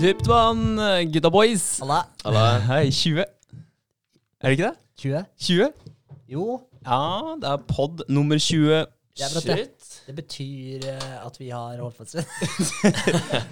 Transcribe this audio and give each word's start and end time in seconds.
Dypt 0.00 0.26
vann, 0.26 0.78
gutta 1.12 1.30
boys. 1.30 1.64
Halla. 2.24 2.44
Hei, 2.68 2.90
20. 2.90 3.24
Er 4.40 4.48
det 4.48 4.56
ikke 4.56 4.68
det? 4.70 4.76
20? 5.02 5.24
20? 5.44 5.72
Jo, 6.30 6.44
Ja, 6.86 7.34
det 7.40 7.48
er 7.50 7.64
pod 7.68 8.00
nummer 8.08 8.38
20. 8.40 8.86
det 9.18 9.26
er 9.26 9.34
bra. 9.34 9.56
Det, 9.56 9.90
det 10.06 10.14
betyr 10.16 10.86
eh, 10.88 11.16
at 11.26 11.36
vi 11.40 11.50
har 11.52 11.76
holdt 11.82 11.98
på 11.98 12.06
en 12.06 12.08
stund. 12.08 12.24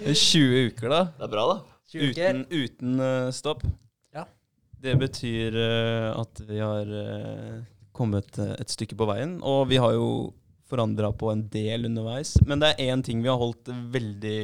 Er 0.09 0.15
20 0.17 0.63
uker, 0.71 0.89
da. 0.89 1.01
Det 1.19 1.27
er 1.27 1.33
bra, 1.35 1.43
da. 1.51 1.57
20 1.93 2.09
Uten, 2.09 2.41
uten 2.49 2.99
eh, 3.05 3.29
stopp. 3.37 3.61
Ja. 4.15 4.25
Det 4.81 4.95
betyr 5.03 5.59
eh, 5.61 6.09
at 6.17 6.41
vi 6.49 6.61
har 6.63 6.89
eh, 7.03 7.59
kommet 7.93 8.41
eh, 8.41 8.55
et 8.57 8.73
stykke 8.73 8.97
på 8.97 9.05
veien. 9.11 9.37
Og 9.45 9.67
vi 9.69 9.77
har 9.81 9.93
jo 9.93 10.09
forandra 10.69 11.11
på 11.13 11.29
en 11.33 11.45
del 11.53 11.85
underveis. 11.89 12.33
Men 12.49 12.61
det 12.65 12.73
er 12.73 12.89
én 12.95 13.05
ting 13.05 13.21
vi 13.21 13.29
har 13.29 13.37
holdt 13.41 13.69
veldig, 13.93 14.39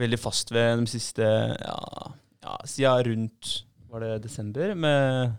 veldig 0.00 0.18
fast 0.20 0.52
ved 0.54 0.80
de 0.82 0.90
siste 0.90 1.26
ja, 1.26 1.78
ja, 2.44 2.56
siden 2.68 3.04
rundt 3.10 3.50
var 3.90 4.04
det 4.04 4.22
desember, 4.24 4.72
med 4.78 5.32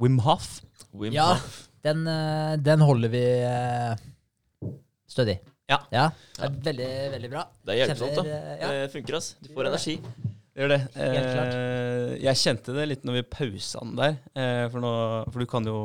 Wim 0.00 0.18
Hof. 0.24 0.60
Wim 0.96 1.12
Ja, 1.14 1.34
Hoff. 1.34 1.66
den, 1.84 2.06
eh, 2.08 2.54
den 2.64 2.80
holder 2.84 3.12
vi 3.12 3.22
eh, 3.44 4.72
stødig. 5.10 5.38
Ja. 5.70 5.78
Det 6.34 6.42
er 6.48 6.54
veldig, 6.64 6.90
veldig 7.12 7.28
bra. 7.30 7.44
Det 7.62 7.74
er 7.76 7.78
hjelpsomt, 7.84 8.16
da. 8.18 8.24
Ja. 8.58 8.70
Det 8.74 8.88
funker, 8.96 9.18
ass. 9.20 9.28
Du 9.44 9.52
får 9.54 9.68
energi. 9.70 9.94
Det 10.50 10.64
gjør 10.64 10.72
det. 10.72 10.80
Eh, 10.98 12.14
jeg 12.24 12.40
kjente 12.40 12.74
det 12.74 12.86
litt 12.90 13.04
når 13.06 13.20
vi 13.20 13.26
pausa 13.36 13.84
den 13.84 13.92
der. 14.00 14.16
Eh, 14.34 14.64
for, 14.72 14.82
nå, 14.82 14.90
for 15.30 15.44
du 15.44 15.46
kan 15.52 15.68
jo 15.70 15.78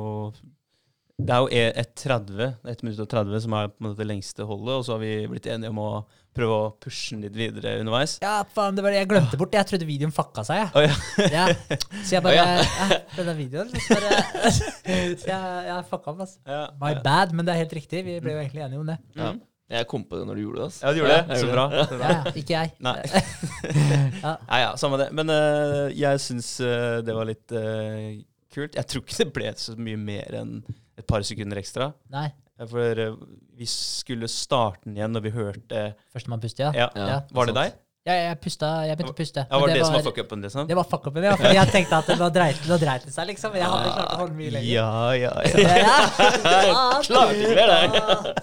Det 1.21 1.31
er 1.31 1.43
jo 1.45 1.51
e- 1.53 1.75
et 1.79 1.93
30, 2.01 2.47
1 2.67 2.81
minutt 2.83 2.99
og 3.05 3.07
30 3.13 3.43
som 3.45 3.53
er 3.55 3.69
på 3.71 3.77
en 3.79 3.85
måte 3.91 4.01
det 4.01 4.07
lengste 4.09 4.43
holdet, 4.49 4.73
og 4.73 4.81
så 4.87 4.95
har 4.97 5.03
vi 5.05 5.13
blitt 5.31 5.45
enige 5.47 5.69
om 5.71 5.77
å 5.79 5.91
prøve 6.35 6.55
å 6.55 6.67
pushe 6.83 7.15
den 7.15 7.25
litt 7.25 7.37
videre 7.37 7.77
underveis. 7.81 8.17
Ja, 8.23 8.37
faen, 8.55 8.75
det 8.77 8.83
var 8.85 8.93
det 8.93 9.01
jeg 9.01 9.09
glemte 9.13 9.39
bort. 9.39 9.55
Jeg 9.55 9.69
trodde 9.69 9.87
videoen 9.87 10.13
fucka 10.15 10.43
seg, 10.47 10.61
jeg. 10.61 10.69
Oh, 10.75 10.85
ja. 10.85 11.25
Ja. 11.31 11.79
Så 12.03 12.17
jeg 12.17 12.23
bare 12.25 12.43
oh, 12.43 12.77
ja. 12.77 13.01
denne 13.15 13.35
videoen 13.37 13.71
så 13.73 13.97
bare 13.97 14.51
Så 14.51 15.31
jeg, 15.31 15.57
jeg 15.69 15.89
fucka 15.89 16.13
opp, 16.13 16.23
altså. 16.27 16.39
Ja, 16.45 16.61
My 16.81 16.93
ja. 16.95 17.03
bad, 17.05 17.35
men 17.35 17.47
det 17.47 17.55
er 17.55 17.63
helt 17.63 17.75
riktig. 17.79 18.05
Vi 18.07 18.21
ble 18.23 18.35
jo 18.35 18.43
egentlig 18.43 18.65
enige 18.67 18.83
om 18.83 18.93
det. 18.93 19.01
Ja. 19.17 19.33
Jeg 19.75 19.87
kom 19.89 20.03
på 20.05 20.19
det 20.19 20.27
når 20.29 20.37
du 20.37 20.43
gjorde 20.43 20.59
det. 20.59 20.65
Altså. 20.67 20.85
Ja, 20.85 20.91
du 20.93 20.99
gjorde 20.99 21.15
Ja, 21.15 21.25
det. 21.25 21.39
Så 21.41 21.49
bra. 21.49 21.65
det. 21.71 21.85
Så 21.89 21.97
bra. 21.97 22.09
Ja, 22.09 22.17
ja, 22.21 22.33
ikke 22.41 22.53
jeg. 22.59 22.73
Nei. 22.85 22.97
Ja. 24.25 24.31
Ja, 24.49 24.57
ja, 24.61 24.69
samme 24.81 24.97
det. 25.01 25.09
Men 25.13 25.29
uh, 25.29 25.89
jeg 25.93 26.21
syns 26.21 26.47
uh, 26.61 27.01
det 27.05 27.13
var 27.13 27.27
litt 27.29 27.53
uh, 27.53 28.13
kult. 28.53 28.77
Jeg 28.77 28.89
tror 28.89 29.03
ikke 29.03 29.17
det 29.19 29.27
ble 29.35 29.51
så 29.61 29.75
mye 29.77 29.99
mer 30.01 30.37
enn 30.41 30.57
et 30.95 31.05
par 31.09 31.25
sekunder 31.27 31.59
ekstra. 31.61 31.91
Nei. 32.13 32.29
For 32.69 32.99
eh, 33.03 33.15
vi 33.59 33.65
skulle 33.67 34.27
starte 34.31 34.85
den 34.87 34.95
igjen 34.95 35.11
når 35.11 35.25
vi 35.27 35.31
hørte 35.35 35.81
Førstemann 36.13 36.39
puste, 36.43 36.63
ja. 36.63 36.71
Ja, 36.75 36.89
Ja, 36.95 37.07
Ja. 37.15 37.17
Var 37.35 37.45
det 37.51 37.55
deg? 37.57 37.81
Ja, 38.05 38.13
jeg 38.13 38.35
pusta, 38.37 38.67
jeg 38.85 38.93
begynte 38.99 39.13
å 39.15 39.17
puste. 39.17 39.41
Ja, 39.49 39.57
var 39.57 39.65
det, 39.65 39.73
det, 39.73 39.81
var, 39.81 39.87
som 39.89 39.95
var 39.97 40.03
fuck-upen, 40.05 40.41
liksom? 40.45 40.67
Det 40.69 40.75
var 40.77 40.85
fuck-upen, 40.85 41.23
ja. 41.25 41.31
For 41.41 41.55
jeg 41.57 41.71
tenkte 41.73 41.97
at 42.03 42.11
nå 42.19 42.27
dreit, 42.35 42.59
det 42.69 42.77
dreit 42.83 43.07
seg, 43.09 43.25
liksom. 43.31 43.55
Jeg 43.57 43.65
hadde 43.65 43.93
klart 43.95 44.11
å 44.13 44.19
holde 44.19 44.37
mye 44.37 44.51
lenger. 44.53 44.67
Ja, 44.69 44.91
ja, 45.17 45.31
ja. 45.41 45.55
det- 45.57 45.79
ja. 45.81 46.75
Klarte 47.07 47.33
ikke 47.33 47.55
mer, 47.57 47.73
det. 47.73 48.35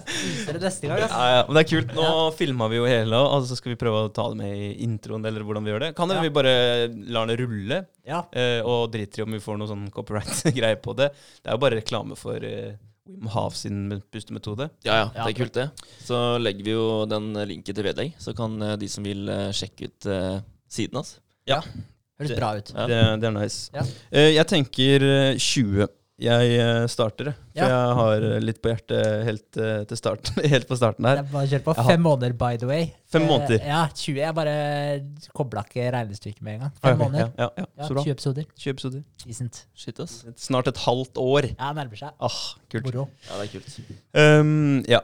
er 0.51 0.59
det 0.59 0.63
neste 0.67 0.83
gang, 0.91 0.99
ja, 0.99 1.07
altså. 1.07 1.23
ja. 1.31 1.39
Men 1.47 1.55
det 1.55 1.63
er 1.63 1.69
kult. 1.71 1.95
Nå 1.95 2.09
filma 2.35 2.67
vi 2.75 2.81
jo 2.81 2.89
hele, 2.91 3.23
og 3.23 3.47
så 3.47 3.55
skal 3.61 3.71
vi 3.71 3.79
prøve 3.87 4.03
å 4.03 4.11
ta 4.19 4.27
det 4.33 4.41
med 4.43 4.51
i 4.51 4.69
introen, 4.83 5.23
eller 5.31 5.47
hvordan 5.47 5.63
vi 5.63 5.71
gjør 5.77 5.85
det. 5.87 5.93
Kan 5.95 6.11
hende 6.11 6.19
Ja. 6.19 6.27
vi 6.27 6.35
bare 6.41 6.55
lar 7.15 7.31
det 7.31 7.39
rulle, 7.39 7.85
Ja. 8.03 8.25
eh, 8.35 8.59
og 8.67 8.91
driter 8.91 9.23
i 9.23 9.23
om 9.29 9.31
vi 9.31 9.39
får 9.47 9.63
noe 9.63 9.71
sånn 9.71 9.87
copyright-greie 9.95 10.75
på 10.83 10.91
det. 10.99 11.13
Det 11.39 11.47
er 11.47 11.55
jo 11.55 11.63
bare 11.63 11.79
reklame 11.79 12.19
for 12.19 12.35
eh, 12.43 12.75
Wim 13.09 13.27
Hav 13.33 13.51
sin 13.57 14.01
pustemetode. 14.11 14.69
Ja, 14.85 14.93
ja, 14.95 15.11
Ja. 15.15 15.25
det 15.25 15.33
er 15.33 15.39
kult, 15.43 15.53
det. 15.53 15.65
Så 16.05 16.37
legger 16.39 16.63
vi 16.63 16.71
jo 16.71 17.05
den 17.05 17.33
linken 17.49 17.75
til 17.75 17.83
vedlegg, 17.83 18.13
så 18.17 18.33
kan 18.35 18.55
eh, 18.61 18.75
de 18.79 18.87
som 18.87 19.03
vil 19.03 19.27
eh, 19.29 19.49
sjekke 19.51 19.89
ut 19.91 20.05
eh, 20.07 20.37
siden 20.71 20.95
hans. 21.01 21.17
Høres 21.49 22.35
bra 22.37 22.53
ut. 22.57 22.71
Ja. 22.77 22.85
Det, 22.87 22.99
det 23.19 23.27
er 23.27 23.35
nice. 23.35 23.69
Ja. 23.73 23.83
Eh, 24.11 24.29
jeg 24.37 24.47
tenker 24.47 25.03
eh, 25.03 25.35
20. 25.37 25.87
Jeg 26.21 26.49
eh, 26.61 26.83
starter. 26.93 27.31
For 27.33 27.57
Ja. 27.57 27.65
jeg 27.69 27.95
har 27.97 28.21
eh, 28.21 28.39
litt 28.39 28.59
på 28.61 28.69
hjertet 28.69 29.23
helt, 29.25 29.57
eh, 29.57 29.79
til 29.89 29.97
starten, 29.97 30.35
helt 30.53 30.67
på 30.69 30.75
starten 30.77 31.05
her. 31.09 31.17
Jeg 31.23 31.31
bare 31.31 31.47
kjør 31.49 31.63
på 31.65 31.73
Jeg 31.73 31.83
har- 31.83 31.91
fem 31.91 32.01
måneder, 32.05 32.33
by 32.37 32.51
the 32.61 32.67
way. 32.69 32.83
Fem 33.09 33.23
Eh, 33.23 33.27
måneder. 33.31 33.63
Ja, 33.65 33.79
20. 33.89 34.19
Jeg 34.21 34.35
bare 34.37 34.53
kobla 35.33 35.63
ikke 35.65 35.87
regnestykket 35.95 36.41
med 36.45 36.53
en 36.53 36.59
gang. 36.67 36.71
Ah, 36.75 36.87
Fem 36.87 36.93
okay, 37.01 37.03
måneder. 37.09 37.31
Ja, 37.37 37.47
ja, 37.57 37.65
Ja, 37.77 37.87
så 37.87 37.93
bra. 37.97 38.03
20 38.05 38.11
episoder. 38.13 38.45
20 38.61 38.69
episoder. 38.75 39.03
Decent. 39.25 39.65
Shit, 39.75 39.99
ass. 39.99 40.23
Snart 40.37 40.67
et 40.69 40.77
halvt 40.85 41.17
år. 41.17 41.47
Ja, 41.57 41.71
nærmer 41.73 41.97
seg. 41.97 42.11
Ah, 42.21 42.37
kult. 42.69 42.85
Moro. 42.85 43.07
Ja, 43.29 43.39
det 43.41 43.47
er 43.49 43.53
kult. 43.57 43.79
Um, 44.13 44.83
ja, 44.87 44.99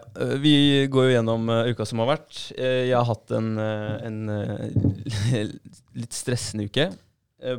vi 0.46 0.88
går 0.94 1.10
jo 1.10 1.16
gjennom 1.18 1.50
uh, 1.50 1.64
uka 1.74 1.86
som 1.90 2.00
har 2.06 2.12
vært. 2.18 2.52
Jeg 2.58 2.94
har 2.94 3.06
hatt 3.10 3.32
en, 3.32 3.50
uh, 3.58 3.98
en 4.06 4.30
uh, 4.30 5.42
litt 6.02 6.14
stressende 6.14 6.70
uke. 6.70 6.92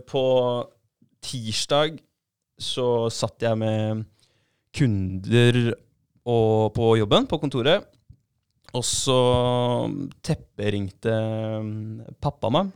På 0.06 0.22
tirsdag 1.24 1.98
så 2.60 3.08
satt 3.12 3.46
jeg 3.46 3.58
med 3.58 4.04
kunder 4.76 5.58
og 6.30 6.70
på 6.76 6.92
jobben, 7.00 7.26
på 7.26 7.40
kontoret. 7.42 7.88
Og 8.76 8.84
så 8.86 9.18
tepperingte 10.22 11.14
pappa 12.22 12.52
meg. 12.54 12.70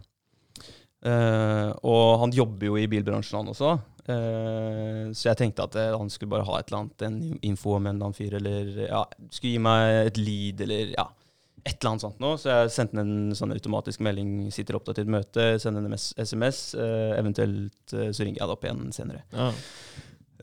Eh, 1.04 1.70
og 1.84 2.20
han 2.22 2.32
jobber 2.34 2.70
jo 2.70 2.78
i 2.80 2.88
bilbransjen, 2.90 3.42
han 3.42 3.52
også. 3.52 3.74
Eh, 4.04 5.12
så 5.16 5.30
jeg 5.30 5.38
tenkte 5.40 5.68
at 5.68 5.76
eh, 5.80 5.92
han 5.94 6.10
skulle 6.12 6.32
bare 6.32 6.46
ha 6.48 6.58
et 6.58 6.70
eller 6.70 6.82
annet, 6.82 7.04
en 7.06 7.44
info 7.46 7.76
om 7.76 7.84
en 7.84 7.94
eller 7.94 8.08
annen 8.08 8.16
fyr, 8.16 8.38
eller 8.40 8.72
ja, 8.86 9.04
skulle 9.28 9.52
gi 9.54 9.62
meg 9.62 10.10
et 10.10 10.20
lead, 10.20 10.64
eller 10.64 10.96
ja, 10.96 11.06
et 11.64 11.78
eller 11.78 11.94
annet 11.94 12.04
sånt 12.04 12.20
nå. 12.20 12.34
Så 12.40 12.50
jeg 12.50 12.72
sendte 12.74 13.00
en 13.00 13.36
sånn 13.36 13.54
automatisk 13.54 14.02
melding, 14.04 14.50
sitter 14.52 14.76
opptatt 14.76 15.00
i 15.00 15.04
et 15.04 15.12
møte, 15.12 15.46
sender 15.62 15.86
en 15.86 15.96
SMS, 15.96 16.58
eh, 16.76 17.12
eventuelt 17.16 17.94
eh, 17.96 18.10
så 18.12 18.26
ringer 18.26 18.42
jeg 18.42 18.44
deg 18.44 18.52
opp 18.52 18.66
igjen 18.66 18.90
senere. 18.94 19.24
Ja. 19.32 19.48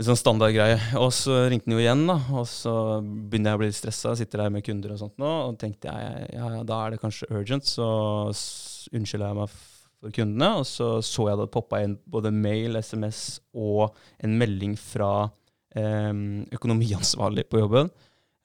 Sånn 0.01 0.17
standardgreie. 0.17 0.79
Og 0.97 1.11
så 1.13 1.43
ringte 1.51 1.69
han 1.69 1.75
jo 1.77 1.83
igjen, 1.83 2.05
da. 2.09 2.17
Og 2.33 2.47
så 2.49 2.73
begynner 3.03 3.53
jeg 3.53 3.59
å 3.59 3.61
bli 3.61 3.73
stressa, 3.77 4.15
sitter 4.17 4.45
der 4.45 4.53
med 4.55 4.65
kunder 4.65 4.95
og 4.95 5.01
sånt 5.03 5.21
nå, 5.21 5.33
og 5.51 5.59
tenkte 5.61 5.93
jeg 5.93 6.31
ja, 6.39 6.47
ja, 6.57 6.63
da 6.65 6.79
er 6.85 6.95
det 6.95 7.01
kanskje 7.03 7.29
urgent, 7.29 7.69
så 7.69 7.89
unnskylder 8.31 9.29
jeg 9.29 9.39
meg 9.43 9.53
for 9.53 10.15
kundene. 10.17 10.53
Og 10.63 10.65
så 10.65 10.93
så 11.05 11.29
jeg 11.29 11.37
det 11.43 11.51
poppa 11.53 11.83
inn 11.85 11.99
både 12.09 12.33
mail, 12.33 12.81
SMS 12.81 13.43
og 13.53 13.91
en 14.25 14.39
melding 14.41 14.73
fra 14.79 15.29
eh, 15.77 16.15
økonomiansvarlig 16.57 17.45
på 17.51 17.61
jobben 17.61 17.93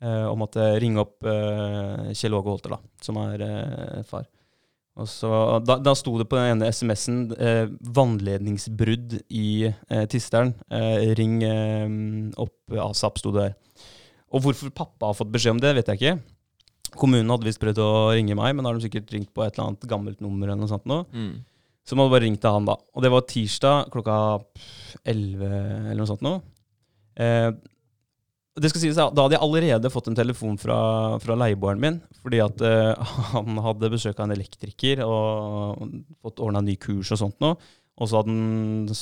eh, 0.07 0.25
og 0.31 0.39
måtte 0.41 0.71
ringe 0.83 1.03
opp 1.03 1.27
eh, 1.27 2.13
Kjell 2.15 2.39
Åge 2.39 2.53
Holter, 2.53 2.77
da, 2.77 2.81
som 3.03 3.19
er 3.25 3.43
eh, 3.47 4.03
far. 4.09 4.27
Og 4.97 5.09
så, 5.13 5.29
da, 5.61 5.77
da 5.85 5.93
sto 5.93 6.15
det 6.17 6.25
på 6.31 6.39
den 6.39 6.55
ene 6.55 6.71
SMS-en 6.73 7.19
eh, 7.37 7.67
'vannledningsbrudd 7.69 9.19
i 9.29 9.49
eh, 9.69 10.07
Tisteren'. 10.09 10.55
Eh, 10.73 11.11
ring 11.19 11.43
eh, 11.45 11.85
opp 12.41 12.79
ASAP, 12.87 13.21
sto 13.21 13.35
det 13.35 13.51
der. 13.51 13.83
Og 14.33 14.47
hvorfor 14.47 14.73
pappa 14.73 15.11
har 15.11 15.19
fått 15.19 15.35
beskjed 15.35 15.59
om 15.59 15.61
det, 15.61 15.75
vet 15.77 15.93
jeg 15.93 16.01
ikke. 16.01 16.17
Kommunen 16.97 17.29
hadde 17.29 17.49
visst 17.49 17.61
prøvd 17.61 17.83
å 17.83 17.91
ringe 18.17 18.39
meg, 18.39 18.55
men 18.57 18.65
da 18.65 18.73
har 18.73 18.81
de 18.81 18.87
sikkert 18.87 19.13
ringt 19.13 19.35
på 19.37 19.45
et 19.45 19.53
eller 19.53 19.69
annet 19.69 19.87
gammelt 19.91 20.25
nummer. 20.25 20.49
eller 20.49 20.63
noe 20.65 20.73
sånt 20.73 20.89
nå. 20.89 21.03
Mm. 21.13 21.45
Så 21.87 21.95
hadde 21.95 22.13
bare 22.17 22.25
ringt 22.25 22.41
til 22.43 22.57
han, 22.57 22.67
da. 22.67 22.75
Og 22.97 23.05
det 23.05 23.13
var 23.13 23.27
tirsdag 23.31 23.93
klokka 23.93 24.17
11 25.05 25.45
eller 25.47 26.01
noe 26.01 26.09
sånt 26.09 26.25
nå. 26.25 26.39
Eh, 27.21 27.51
det 28.57 28.71
skal 28.73 28.83
sies, 28.83 28.97
Da 28.97 29.11
hadde 29.11 29.37
jeg 29.37 29.45
allerede 29.45 29.91
fått 29.93 30.07
en 30.11 30.17
telefon 30.17 30.57
fra, 30.61 30.77
fra 31.21 31.37
leieboeren 31.37 31.83
min. 31.83 31.99
Fordi 32.25 32.41
at 32.45 32.63
uh, 32.65 33.17
han 33.35 33.61
hadde 33.65 33.93
besøk 33.93 34.17
av 34.19 34.29
en 34.29 34.37
elektriker 34.37 35.03
og 35.07 35.83
fått 36.25 36.41
ordna 36.45 36.65
ny 36.65 36.79
kurs 36.81 37.13
og 37.13 37.21
sånt 37.21 37.39
nå. 37.45 37.55
Og 37.97 38.11
så 38.11 38.19
hadde 38.21 38.33
han 38.35 38.97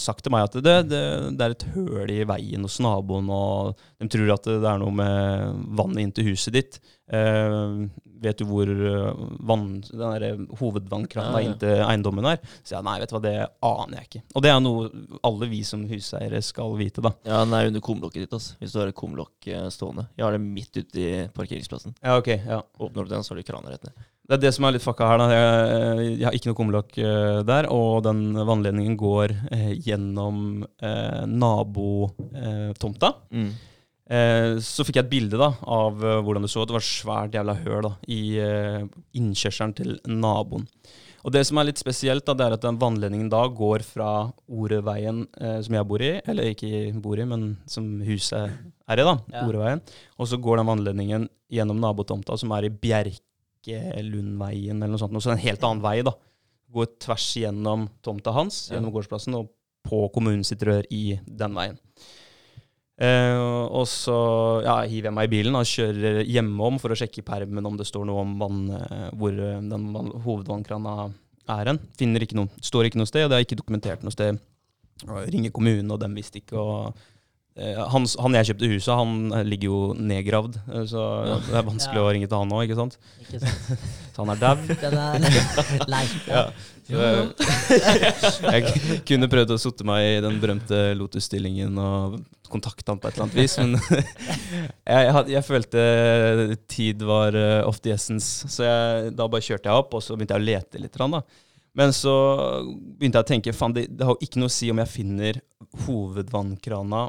sagt 0.00 0.22
til 0.24 0.32
meg 0.32 0.46
at 0.46 0.54
det, 0.64 0.76
det, 0.88 1.02
det 1.36 1.44
er 1.44 1.54
et 1.54 1.66
høl 1.74 2.12
i 2.14 2.22
veien 2.28 2.64
hos 2.64 2.78
naboen, 2.80 3.28
og 3.28 3.74
de 4.00 4.08
tror 4.08 4.32
at 4.38 4.48
det 4.48 4.70
er 4.70 4.80
noe 4.80 4.94
med 4.96 5.58
vannet 5.76 6.06
inn 6.06 6.14
til 6.16 6.30
huset 6.30 6.56
ditt. 6.56 6.78
Eh, 7.12 7.82
vet 8.24 8.38
du 8.40 8.46
hvor 8.48 8.64
eh, 8.72 9.18
vann, 9.44 9.66
den 9.90 10.00
der 10.00 10.38
hovedvannkrana 10.56 11.34
Ja, 11.34 11.42
ja. 11.42 11.50
inn 11.50 11.58
til 11.60 11.82
eiendommen 11.84 12.30
er? 12.30 12.40
Så 12.64 12.78
jeg 12.78 12.86
nei, 12.86 12.96
vet 13.02 13.12
du 13.12 13.16
hva, 13.18 13.22
det 13.26 13.34
aner 13.68 13.98
jeg 13.98 14.08
ikke. 14.08 14.22
Og 14.32 14.46
det 14.46 14.54
er 14.54 14.64
noe 14.64 14.88
alle 15.28 15.50
vi 15.52 15.60
som 15.68 15.84
huseiere 15.90 16.40
skal 16.48 16.78
vite, 16.80 17.04
da. 17.04 17.12
Ja, 17.28 17.42
den 17.44 17.52
er 17.58 17.68
under 17.68 17.84
kumlokket 17.84 18.24
ditt, 18.24 18.38
altså. 18.40 18.56
hvis 18.62 18.72
du 18.72 18.80
har 18.80 18.88
et 18.88 18.96
kumlokk 19.04 19.52
eh, 19.52 19.68
stående. 19.74 20.08
Jeg 20.16 20.24
har 20.24 20.38
det 20.38 20.40
midt 20.46 20.80
ute 20.80 21.04
i 21.04 21.12
parkeringsplassen. 21.36 21.98
Ja, 22.00 22.16
ok, 22.22 22.32
ja. 22.40 22.62
Åpner 22.80 23.04
du 23.04 23.12
den, 23.18 23.26
så 23.26 23.34
har 23.34 23.42
du 23.44 23.48
krana 23.52 23.76
rett 23.76 23.84
ned. 23.90 24.08
Det 24.24 24.38
er 24.38 24.40
det 24.40 24.54
som 24.56 24.64
er 24.64 24.72
litt 24.76 24.84
fucka 24.84 25.10
her. 25.10 25.20
da. 25.20 25.26
Jeg, 25.34 26.14
jeg 26.16 26.24
har 26.24 26.36
ikke 26.38 26.48
noe 26.48 26.58
kumlokk 26.58 26.96
uh, 26.96 27.42
der, 27.44 27.68
og 27.68 28.02
den 28.06 28.32
vannledningen 28.34 28.96
går 28.96 29.36
uh, 29.52 29.70
gjennom 29.76 30.64
uh, 30.64 31.22
nabotomta. 31.28 33.12
Mm. 33.28 33.52
Eh, 34.04 34.58
så 34.60 34.84
fikk 34.84 34.98
jeg 34.98 35.06
et 35.06 35.12
bilde 35.14 35.38
da, 35.40 35.46
av 35.64 36.02
eh, 36.04 36.18
hvordan 36.24 36.44
det 36.44 36.50
så 36.52 36.62
ut. 36.62 36.68
Det 36.68 36.76
var 36.76 36.84
et 36.84 36.90
svært 36.90 37.36
jævla 37.38 37.54
høl 37.62 37.86
da, 37.86 37.92
i 38.12 38.20
eh, 38.42 38.84
innkjørselen 39.16 39.72
til 39.78 39.96
naboen. 40.04 40.66
Og 41.24 41.32
det 41.32 41.40
som 41.48 41.56
er 41.56 41.70
litt 41.70 41.80
spesielt, 41.80 42.26
da, 42.26 42.34
det 42.36 42.44
er 42.44 42.56
at 42.58 42.66
den 42.66 42.76
vannledningen 42.82 43.30
da 43.32 43.46
går 43.48 43.84
fra 43.86 44.10
Oreveien, 44.52 45.22
eh, 45.40 45.56
som 45.64 45.78
jeg 45.78 45.88
bor 45.88 46.04
i, 46.04 46.18
eller 46.20 46.50
ikke 46.52 46.90
bor 47.00 47.16
i, 47.20 47.24
men 47.28 47.54
som 47.70 47.94
huset 48.04 48.52
er 48.52 49.00
i, 49.00 49.06
da, 49.08 49.16
Ja. 49.32 49.46
Oreveien. 49.48 49.80
Og 50.20 50.28
så 50.28 50.36
går 50.36 50.60
den 50.60 50.68
vannledningen 50.68 51.30
gjennom 51.48 51.80
nabotomta, 51.80 52.36
som 52.36 52.52
er 52.52 52.68
i 52.68 52.74
Bjerkelundveien, 53.64 54.76
eller 54.78 54.94
noe 54.94 55.00
sånt. 55.02 55.14
noe, 55.14 55.24
Så 55.24 55.32
en 55.32 55.42
helt 55.42 55.64
annen 55.64 55.82
vei, 55.84 56.02
da. 56.02 56.14
går 56.74 56.86
tvers 56.98 57.28
gjennom 57.38 57.88
tomta 58.02 58.32
hans, 58.34 58.68
gjennom 58.72 58.92
gårdsplassen, 58.92 59.34
og 59.38 59.52
på 59.86 60.08
kommunen 60.14 60.44
sitt 60.44 60.62
rør 60.66 60.82
i 60.90 61.20
den 61.24 61.54
veien. 61.54 61.78
Eh, 62.94 63.36
og 63.74 63.88
så 63.90 64.16
ja, 64.62 64.76
hiver 64.86 65.08
jeg 65.10 65.14
meg 65.16 65.26
i 65.26 65.32
bilen 65.32 65.58
og 65.58 65.66
kjører 65.66 66.20
hjemom 66.30 66.76
for 66.78 66.94
å 66.94 66.98
sjekke 66.98 67.24
i 67.24 67.26
permen 67.26 67.66
om 67.66 67.78
det 67.78 67.88
står 67.88 68.06
noe 68.06 68.22
om 68.22 68.36
vann, 68.38 68.60
eh, 68.70 69.08
hvor 69.18 69.34
eh, 69.34 69.62
den 69.66 69.88
vann, 69.94 70.12
hovedvannkrana 70.24 71.08
er 71.56 71.72
hen. 71.72 71.80
Finner 71.98 72.22
ikke 72.24 72.38
noe, 72.38 72.50
står 72.62 72.88
ikke 72.88 73.00
noe 73.02 73.10
sted, 73.10 73.26
og 73.26 73.32
det 73.32 73.40
er 73.40 73.46
ikke 73.48 73.58
dokumentert 73.58 74.06
noe 74.06 74.14
sted. 74.14 74.38
Og 75.08 75.26
ringer 75.26 75.50
kommunen, 75.54 75.90
og 75.90 76.00
dem 76.02 76.14
visste 76.14 76.38
ikke. 76.40 76.58
og 76.58 77.02
han, 77.54 78.02
han 78.18 78.34
jeg 78.34 78.48
kjøpte 78.48 78.68
huset, 78.72 78.90
han 78.98 79.28
eh, 79.30 79.44
ligger 79.46 79.68
jo 79.68 79.80
nedgravd, 79.94 80.56
eh, 80.74 80.86
så 80.90 81.02
det 81.46 81.54
er 81.54 81.66
vanskelig 81.68 82.00
Ja. 82.00 82.02
å 82.02 82.12
ringe 82.16 82.26
til 82.26 82.40
han 82.40 82.50
nå, 82.50 82.62
ikke 82.66 82.78
sant? 82.80 82.96
Ikke 83.22 83.38
sant? 83.44 83.84
Så 84.14 84.22
han 84.22 84.30
er 84.30 84.40
dau. 84.42 84.56
Den 84.82 84.96
er 84.98 85.86
lei. 85.94 86.02
Ja. 86.30 86.42
Jeg 88.54 89.00
kunne 89.08 89.28
prøvd 89.32 89.54
å 89.54 89.58
sotte 89.58 89.86
meg 89.88 90.04
i 90.04 90.20
den 90.22 90.36
berømte 90.42 90.80
Lotus-stillingen 90.98 91.78
og 91.80 92.18
kontakte 92.52 92.92
han 92.92 93.00
på 93.02 93.08
et 93.08 93.16
eller 93.16 93.24
annet 93.24 93.38
vis, 93.38 93.56
men 93.58 93.72
jeg, 93.80 95.00
jeg, 95.08 95.24
jeg 95.32 95.42
følte 95.48 95.86
tid 96.70 97.02
var 97.08 97.34
off 97.64 97.78
of 97.78 97.82
the 97.86 97.94
essence. 97.96 98.46
Så 98.52 98.66
jeg, 98.68 99.14
da 99.18 99.26
bare 99.30 99.42
kjørte 99.46 99.70
jeg 99.70 99.80
opp, 99.82 99.96
og 99.98 100.04
så 100.04 100.14
begynte 100.14 100.36
jeg 100.36 100.44
å 100.44 100.48
lete 100.50 100.82
litt. 100.84 100.94
Da. 101.00 101.22
Men 101.74 101.94
så 101.96 102.14
begynte 102.68 103.18
jeg 103.18 103.26
å 103.26 103.30
tenke 103.32 103.56
faen, 103.56 103.74
det, 103.74 103.88
det 103.96 104.06
har 104.06 104.14
jo 104.14 104.22
ikke 104.28 104.42
noe 104.44 104.52
å 104.52 104.56
si 104.60 104.70
om 104.70 104.78
jeg 104.84 104.92
finner 104.92 105.40
hovedvannkrana 105.88 107.06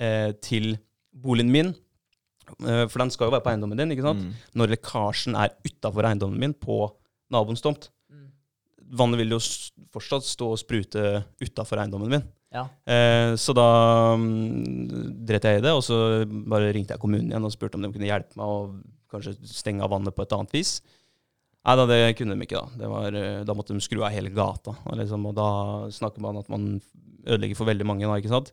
eh, 0.00 0.32
til 0.42 0.74
boligen 1.12 1.52
min. 1.52 1.74
Eh, 2.66 2.86
for 2.90 2.98
den 3.02 3.12
skal 3.14 3.28
jo 3.28 3.34
være 3.36 3.44
på 3.44 3.52
eiendommen 3.52 3.78
din, 3.78 3.92
ikke 3.94 4.06
sant? 4.08 4.24
Mm. 4.24 4.34
Når 4.58 4.74
lekkasjen 4.74 5.38
er 5.38 5.54
utafor 5.66 6.08
eiendommen 6.08 6.40
min, 6.40 6.56
på 6.56 6.82
naboens 7.30 7.62
tomt 7.62 7.90
Mm. 8.10 8.26
vannet 8.98 9.20
vil 9.20 9.36
jo 9.36 9.38
fortsatt 9.94 10.24
stå 10.26 10.48
og 10.50 10.58
sprute 10.58 11.24
utafor 11.38 11.78
eiendommen 11.78 12.10
min. 12.10 12.24
Ja. 12.50 12.64
Eh, 12.82 13.36
så 13.38 13.54
da 13.54 14.14
um, 14.18 14.88
dret 15.22 15.44
jeg 15.46 15.60
i 15.60 15.62
det, 15.62 15.70
og 15.70 15.84
så 15.86 16.26
bare 16.26 16.72
ringte 16.74 16.96
jeg 16.96 17.02
kommunen 17.02 17.30
igjen 17.30 17.46
og 17.46 17.52
spurte 17.54 17.78
om 17.78 17.84
de 17.86 17.92
kunne 17.94 18.08
hjelpe 18.08 18.34
meg 18.34 18.50
å 18.50 18.80
kanskje 19.10 19.36
stenge 19.46 19.84
av 19.86 19.92
vannet 19.94 20.14
på 20.16 20.26
et 20.26 20.34
annet 20.34 20.56
vis. 20.58 20.80
Nei 21.60 21.76
da, 21.76 21.84
det 21.86 22.00
kunne 22.18 22.34
de 22.34 22.46
ikke. 22.48 22.64
Da 22.72 22.80
Det 22.82 22.88
var, 22.90 23.14
eh, 23.14 23.44
Da 23.44 23.54
måtte 23.54 23.74
de 23.76 23.84
skru 23.84 24.02
av 24.02 24.10
hele 24.10 24.30
gata. 24.34 24.74
Og, 24.86 24.96
liksom, 24.98 25.26
og 25.26 25.34
da 25.38 25.50
snakker 25.92 26.20
man 26.24 26.38
at 26.38 26.48
man 26.48 26.80
ødelegger 27.26 27.56
for 27.58 27.68
veldig 27.68 27.86
mange, 27.86 28.06
da, 28.08 28.16
ikke 28.20 28.32
sant. 28.32 28.52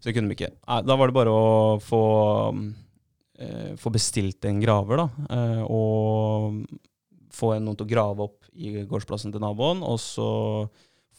Så 0.00 0.08
det 0.08 0.14
kunne 0.16 0.28
vi 0.32 0.36
ikke. 0.38 0.52
Da 0.86 0.96
var 0.96 1.06
det 1.10 1.14
bare 1.16 1.32
å 1.32 1.76
få, 1.82 2.02
eh, 3.38 3.74
få 3.76 3.92
bestilt 3.92 4.44
en 4.48 4.60
graver, 4.60 4.96
da. 4.96 5.08
Eh, 5.30 5.62
og 5.68 6.64
få 7.32 7.54
en- 7.56 7.64
noen 7.66 7.76
til 7.76 7.86
å 7.86 7.90
grave 7.90 8.20
opp 8.24 8.44
i 8.56 8.84
gårdsplassen 8.88 9.32
til 9.32 9.40
naboen, 9.40 9.82
og 9.82 9.98
så 10.00 10.70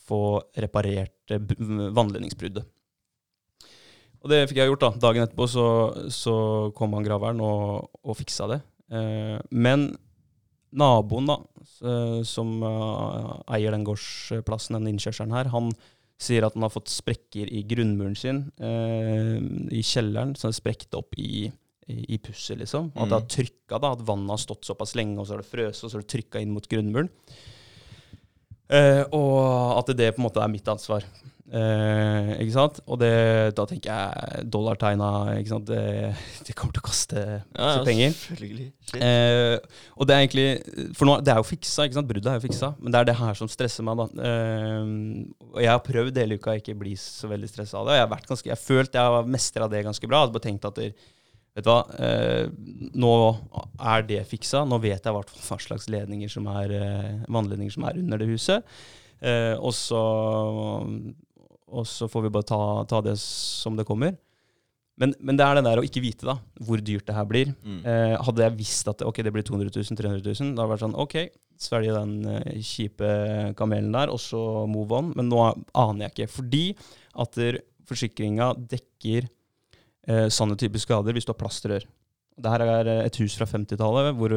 få 0.07 0.41
reparert 0.57 1.29
eh, 1.29 1.37
vannledningsbruddet. 1.37 2.65
Og 4.23 4.29
det 4.31 4.47
fikk 4.49 4.57
jeg 4.57 4.71
gjort. 4.71 4.79
da. 4.79 4.89
Dagen 5.11 5.27
etterpå 5.27 5.45
så, 5.47 5.67
så 6.09 6.73
kom 6.75 6.93
han 6.97 7.03
graveren 7.05 7.39
og, 7.43 7.89
og 8.03 8.17
fiksa 8.17 8.47
det. 8.49 8.61
Eh, 8.89 9.37
men 9.51 9.95
naboen, 10.73 11.27
da, 11.29 11.37
som 12.27 12.57
eh, 12.63 13.29
eier 13.55 13.71
den 13.71 13.85
gårdsplassen, 13.87 14.79
den 14.79 14.89
innkjørselen 14.95 15.31
her, 15.35 15.51
han 15.53 15.69
sier 16.17 16.45
at 16.47 16.55
han 16.57 16.63
har 16.65 16.73
fått 16.73 16.89
sprekker 16.89 17.49
i 17.53 17.61
grunnmuren 17.69 18.15
sin 18.17 18.39
eh, 18.57 19.37
i 19.77 19.83
kjelleren, 19.85 20.31
så 20.35 20.47
har 20.47 20.55
sprukket 20.57 20.95
opp 20.97 21.13
i, 21.21 21.45
i, 21.87 21.97
i 22.15 22.17
pusset, 22.17 22.57
liksom. 22.57 22.89
At 22.95 23.05
det 23.11 23.17
har 23.19 23.25
Mm. 23.27 23.29
trykka, 23.35 23.79
da, 23.83 23.91
at 23.93 24.01
vannet 24.07 24.33
har 24.33 24.41
stått 24.41 24.65
såpass 24.65 24.95
lenge, 24.97 25.19
og 25.21 25.27
så 25.29 25.35
har 25.35 25.43
det 25.43 25.51
frøst, 25.51 25.83
og 25.85 25.91
så 25.91 25.97
har 25.99 26.05
det 26.07 26.11
trykka 26.15 26.41
inn 26.41 26.55
mot 26.55 26.65
grunnmuren. 26.67 27.09
Eh, 28.69 29.03
og 29.15 29.77
at 29.79 29.93
det 29.95 30.09
på 30.15 30.19
en 30.21 30.25
måte 30.27 30.41
er 30.43 30.51
mitt 30.51 30.67
ansvar. 30.67 31.05
Eh, 31.47 32.31
ikke 32.43 32.53
sant? 32.57 32.79
Og 32.91 32.99
det, 32.99 33.11
da 33.55 33.63
tenker 33.69 33.87
jeg 33.87 34.47
dollartegna 34.51 35.09
ikke 35.39 35.53
sant? 35.53 35.69
Det, 35.69 36.11
det 36.43 36.55
kommer 36.59 36.75
til 36.75 36.83
å 36.83 36.87
koste 36.89 37.23
masse 37.55 37.85
penger. 37.87 38.15
selvfølgelig. 38.17 38.67
Eh, 38.99 39.83
og 39.95 40.07
det 40.07 40.15
er 40.15 40.23
egentlig 40.23 40.93
For 40.95 41.07
nå, 41.07 41.17
det 41.23 41.33
er 41.33 41.39
jo 41.41 41.47
fiksa, 41.47 41.87
ikke 41.87 41.99
sant? 41.99 42.09
bruddet 42.09 42.31
er 42.31 42.39
jo 42.39 42.45
fiksa, 42.45 42.71
men 42.81 42.93
det 42.93 42.99
er 42.99 43.09
det 43.11 43.19
her 43.21 43.39
som 43.39 43.51
stresser 43.51 43.87
meg. 43.87 44.01
da. 44.01 44.29
Eh, 44.31 44.95
og 45.53 45.61
jeg 45.63 45.71
har 45.71 45.85
prøvd 45.87 46.23
hele 46.23 46.39
uka 46.39 46.57
ikke 46.59 46.75
bli 46.79 46.97
så 46.99 47.31
veldig 47.31 47.51
stressa 47.51 47.79
av 47.79 47.87
det. 47.87 47.95
og 47.95 48.01
Jeg 48.01 48.07
har 48.07 48.15
vært 48.17 48.33
ganske, 48.33 48.51
jeg 48.51 48.57
har 48.57 48.65
følt 48.65 48.99
jeg 48.99 49.15
har 49.15 49.31
mestra 49.37 49.69
det 49.71 49.85
ganske 49.87 50.09
bra. 50.09 50.19
Jeg 50.19 50.27
hadde 50.27 50.39
bare 50.39 50.49
tenkt 50.49 50.67
at 50.67 50.81
det, 50.81 50.91
Vet 51.57 51.65
du 51.65 51.71
hva, 51.71 51.79
eh, 51.97 52.51
nå 53.01 53.11
er 53.81 54.03
det 54.05 54.19
fiksa. 54.29 54.59
Nå 54.69 54.77
vet 54.83 54.99
jeg 54.99 55.09
i 55.09 55.15
hvert 55.15 55.31
fall 55.31 55.45
hva 55.47 55.63
slags 55.63 55.87
ledninger 55.89 56.29
som 56.29 56.45
er, 56.51 56.69
eh, 56.69 57.15
vannledninger 57.33 57.73
som 57.73 57.87
er 57.89 57.97
under 57.97 58.21
det 58.21 58.27
huset. 58.29 58.67
Eh, 59.25 59.55
og, 59.57 59.73
så, 59.73 60.03
og 61.67 61.87
så 61.89 62.07
får 62.11 62.27
vi 62.27 62.33
bare 62.33 62.47
ta, 62.47 62.61
ta 62.89 63.01
det 63.05 63.17
som 63.21 63.75
det 63.77 63.87
kommer. 63.87 64.15
Men, 64.97 65.13
men 65.21 65.37
det 65.37 65.45
er 65.45 65.59
det 65.59 65.65
der 65.67 65.79
å 65.79 65.85
ikke 65.85 66.01
vite 66.01 66.25
da, 66.25 66.39
hvor 66.65 66.81
dyrt 66.81 67.05
det 67.05 67.13
her 67.13 67.27
blir. 67.29 67.51
Mm. 67.61 67.81
Eh, 67.85 68.15
hadde 68.25 68.45
jeg 68.47 68.57
visst 68.57 68.87
at 68.89 69.03
ok, 69.05 69.21
det 69.25 69.33
blir 69.35 69.45
200 69.45 69.69
000, 69.69 69.99
300 69.99 70.23
000, 70.25 70.55
da 70.57 70.63
hadde 70.63 70.71
det 70.71 70.71
vært 70.73 70.83
sånn 70.85 70.97
OK, 71.03 71.17
svelge 71.61 71.93
den 71.93 72.15
eh, 72.31 72.63
kjipe 72.65 73.09
kamelen 73.59 73.93
der, 73.93 74.09
og 74.13 74.21
så 74.21 74.41
move 74.69 74.97
on. 74.97 75.11
Men 75.17 75.29
nå 75.29 75.43
aner 75.77 76.07
jeg 76.07 76.15
ikke. 76.15 76.29
Fordi 76.39 76.63
at 77.21 77.37
forsikringa 77.87 78.49
dekker 78.73 79.27
eh, 79.27 80.27
sånne 80.33 80.57
typer 80.57 80.81
skader 80.81 81.13
hvis 81.13 81.29
du 81.29 81.33
har 81.35 81.41
plastrør. 81.43 81.85
Det 82.37 82.53
her 82.53 82.65
er 82.65 82.89
et 82.97 83.21
hus 83.21 83.37
fra 83.37 83.47
50-tallet 83.49 84.17
hvor 84.17 84.33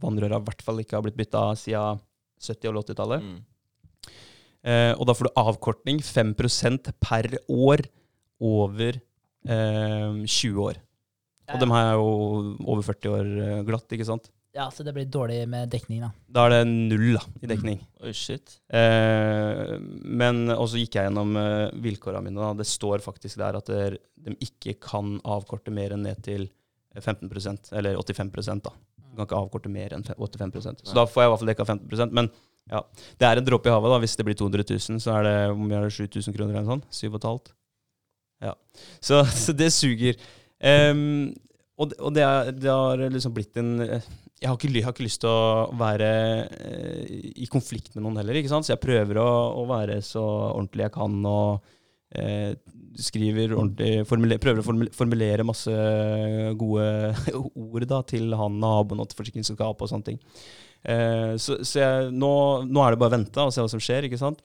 vannrøra 0.00 0.40
i 0.40 0.44
hvert 0.44 0.62
fall 0.64 0.80
ikke 0.80 0.98
har 0.98 1.04
blitt 1.04 1.18
bytta 1.18 1.50
siden 1.60 2.00
70- 2.42 2.68
og 2.68 2.84
80-tallet. 2.84 3.24
Mm. 3.24 3.40
Eh, 4.62 4.92
og 4.94 5.08
da 5.08 5.16
får 5.18 5.28
du 5.28 5.40
avkortning 5.42 5.98
5% 6.04 6.92
per 7.02 7.28
år 7.50 7.82
over 8.42 8.98
eh, 8.98 10.22
20 10.22 10.62
år. 10.62 10.78
Og 11.52 11.58
dem 11.60 11.74
har 11.74 11.88
jeg 11.88 11.98
jo 11.98 12.12
over 12.70 12.86
40 12.86 13.16
år 13.16 13.32
eh, 13.46 13.64
glatt, 13.66 13.90
ikke 13.92 14.08
sant? 14.08 14.30
Ja, 14.52 14.66
så 14.68 14.84
det 14.84 14.92
blir 14.92 15.06
dårlig 15.08 15.46
med 15.48 15.70
dekning, 15.72 16.02
da. 16.04 16.10
Da 16.28 16.44
er 16.44 16.52
det 16.58 16.64
null 16.68 17.14
da, 17.16 17.22
i 17.40 17.48
dekning. 17.48 17.78
Oi, 18.04 18.12
shit. 18.16 18.58
Eh, 18.68 19.78
men 20.04 20.44
og 20.52 20.66
så 20.68 20.80
gikk 20.80 20.98
jeg 20.98 21.08
gjennom 21.08 21.32
eh, 21.40 21.70
vilkåra 21.86 22.20
mine. 22.24 22.36
Da. 22.36 22.52
Det 22.60 22.68
står 22.68 23.00
faktisk 23.04 23.40
der 23.40 23.56
at 23.58 23.70
der, 23.72 23.96
de 24.26 24.36
ikke 24.44 24.76
kan 24.84 25.16
avkorte 25.24 25.72
mer 25.72 25.96
enn 25.96 26.04
ned 26.04 26.20
til 26.26 26.50
15% 27.00 27.72
eller 27.80 27.96
85 27.96 28.60
da. 28.60 28.74
De 29.12 29.16
kan 29.16 29.24
ikke 29.24 29.40
avkorte 29.40 29.72
mer 29.72 29.92
enn 29.96 30.04
85% 30.04 30.84
Så 30.88 30.94
da 30.96 31.04
får 31.08 31.22
jeg 31.22 31.28
i 31.28 31.32
hvert 31.32 31.40
fall 31.40 31.50
dekka 31.50 31.66
15% 31.68 32.14
Men 32.16 32.28
ja, 32.70 32.82
det 33.18 33.28
er 33.28 33.40
en 33.40 33.46
dråpe 33.46 33.68
i 33.68 33.74
havet. 33.74 33.90
da. 33.92 33.98
Hvis 34.02 34.16
det 34.16 34.26
blir 34.28 34.38
200 34.38 34.64
000, 34.70 35.02
så 35.02 35.16
er 35.18 35.26
det 35.26 35.36
hvor 35.50 35.62
mye 35.64 35.80
er 35.80 35.88
det, 35.88 35.96
7000 35.98 36.36
kroner 36.36 36.54
eller 36.54 36.66
noe 36.66 36.78
sånt? 36.78 36.86
7,5? 36.94 37.54
Ja. 38.46 38.54
Så, 39.00 39.22
så 39.44 39.54
det 39.56 39.72
suger. 39.74 40.20
Um, 40.62 41.32
og 41.80 41.94
og 41.98 42.12
det, 42.14 42.22
er, 42.22 42.52
det 42.54 42.70
har 42.70 43.00
liksom 43.10 43.34
blitt 43.34 43.56
en 43.58 43.72
jeg 44.42 44.50
har, 44.50 44.58
ikke, 44.58 44.72
jeg 44.74 44.84
har 44.84 44.94
ikke 44.94 45.06
lyst 45.06 45.20
til 45.22 45.30
å 45.30 45.68
være 45.78 46.08
eh, 46.50 47.02
i 47.44 47.46
konflikt 47.50 47.94
med 47.94 48.02
noen 48.02 48.18
heller, 48.18 48.40
ikke 48.40 48.50
sant? 48.50 48.66
så 48.66 48.72
jeg 48.72 48.82
prøver 48.82 49.20
å, 49.22 49.28
å 49.60 49.62
være 49.70 50.00
så 50.02 50.22
ordentlig 50.48 50.88
jeg 50.88 50.94
kan 50.96 51.14
og 51.30 51.68
eh, 52.18 52.50
skriver 52.98 53.54
ordentlig 53.54 54.02
formuler, 54.10 54.40
Prøver 54.42 54.64
å 54.64 54.88
formulere 54.96 55.46
masse 55.46 55.76
gode 56.58 56.88
ord 57.38 57.86
da, 57.94 58.02
til 58.02 58.34
han 58.38 58.58
naboen 58.62 59.04
og 59.04 59.12
til 59.12 59.22
forsikringsselskapet 59.22 59.86
og 59.86 59.92
sånne 59.94 60.10
ting. 60.10 60.20
Eh, 60.82 61.34
så 61.38 61.60
så 61.62 61.82
jeg, 61.82 62.08
nå, 62.14 62.32
nå 62.66 62.82
er 62.82 62.94
det 62.94 63.02
bare 63.02 63.14
å 63.14 63.16
vente 63.18 63.46
og 63.46 63.54
se 63.54 63.62
hva 63.62 63.70
som 63.70 63.82
skjer, 63.82 64.08
ikke 64.08 64.20
sant? 64.20 64.42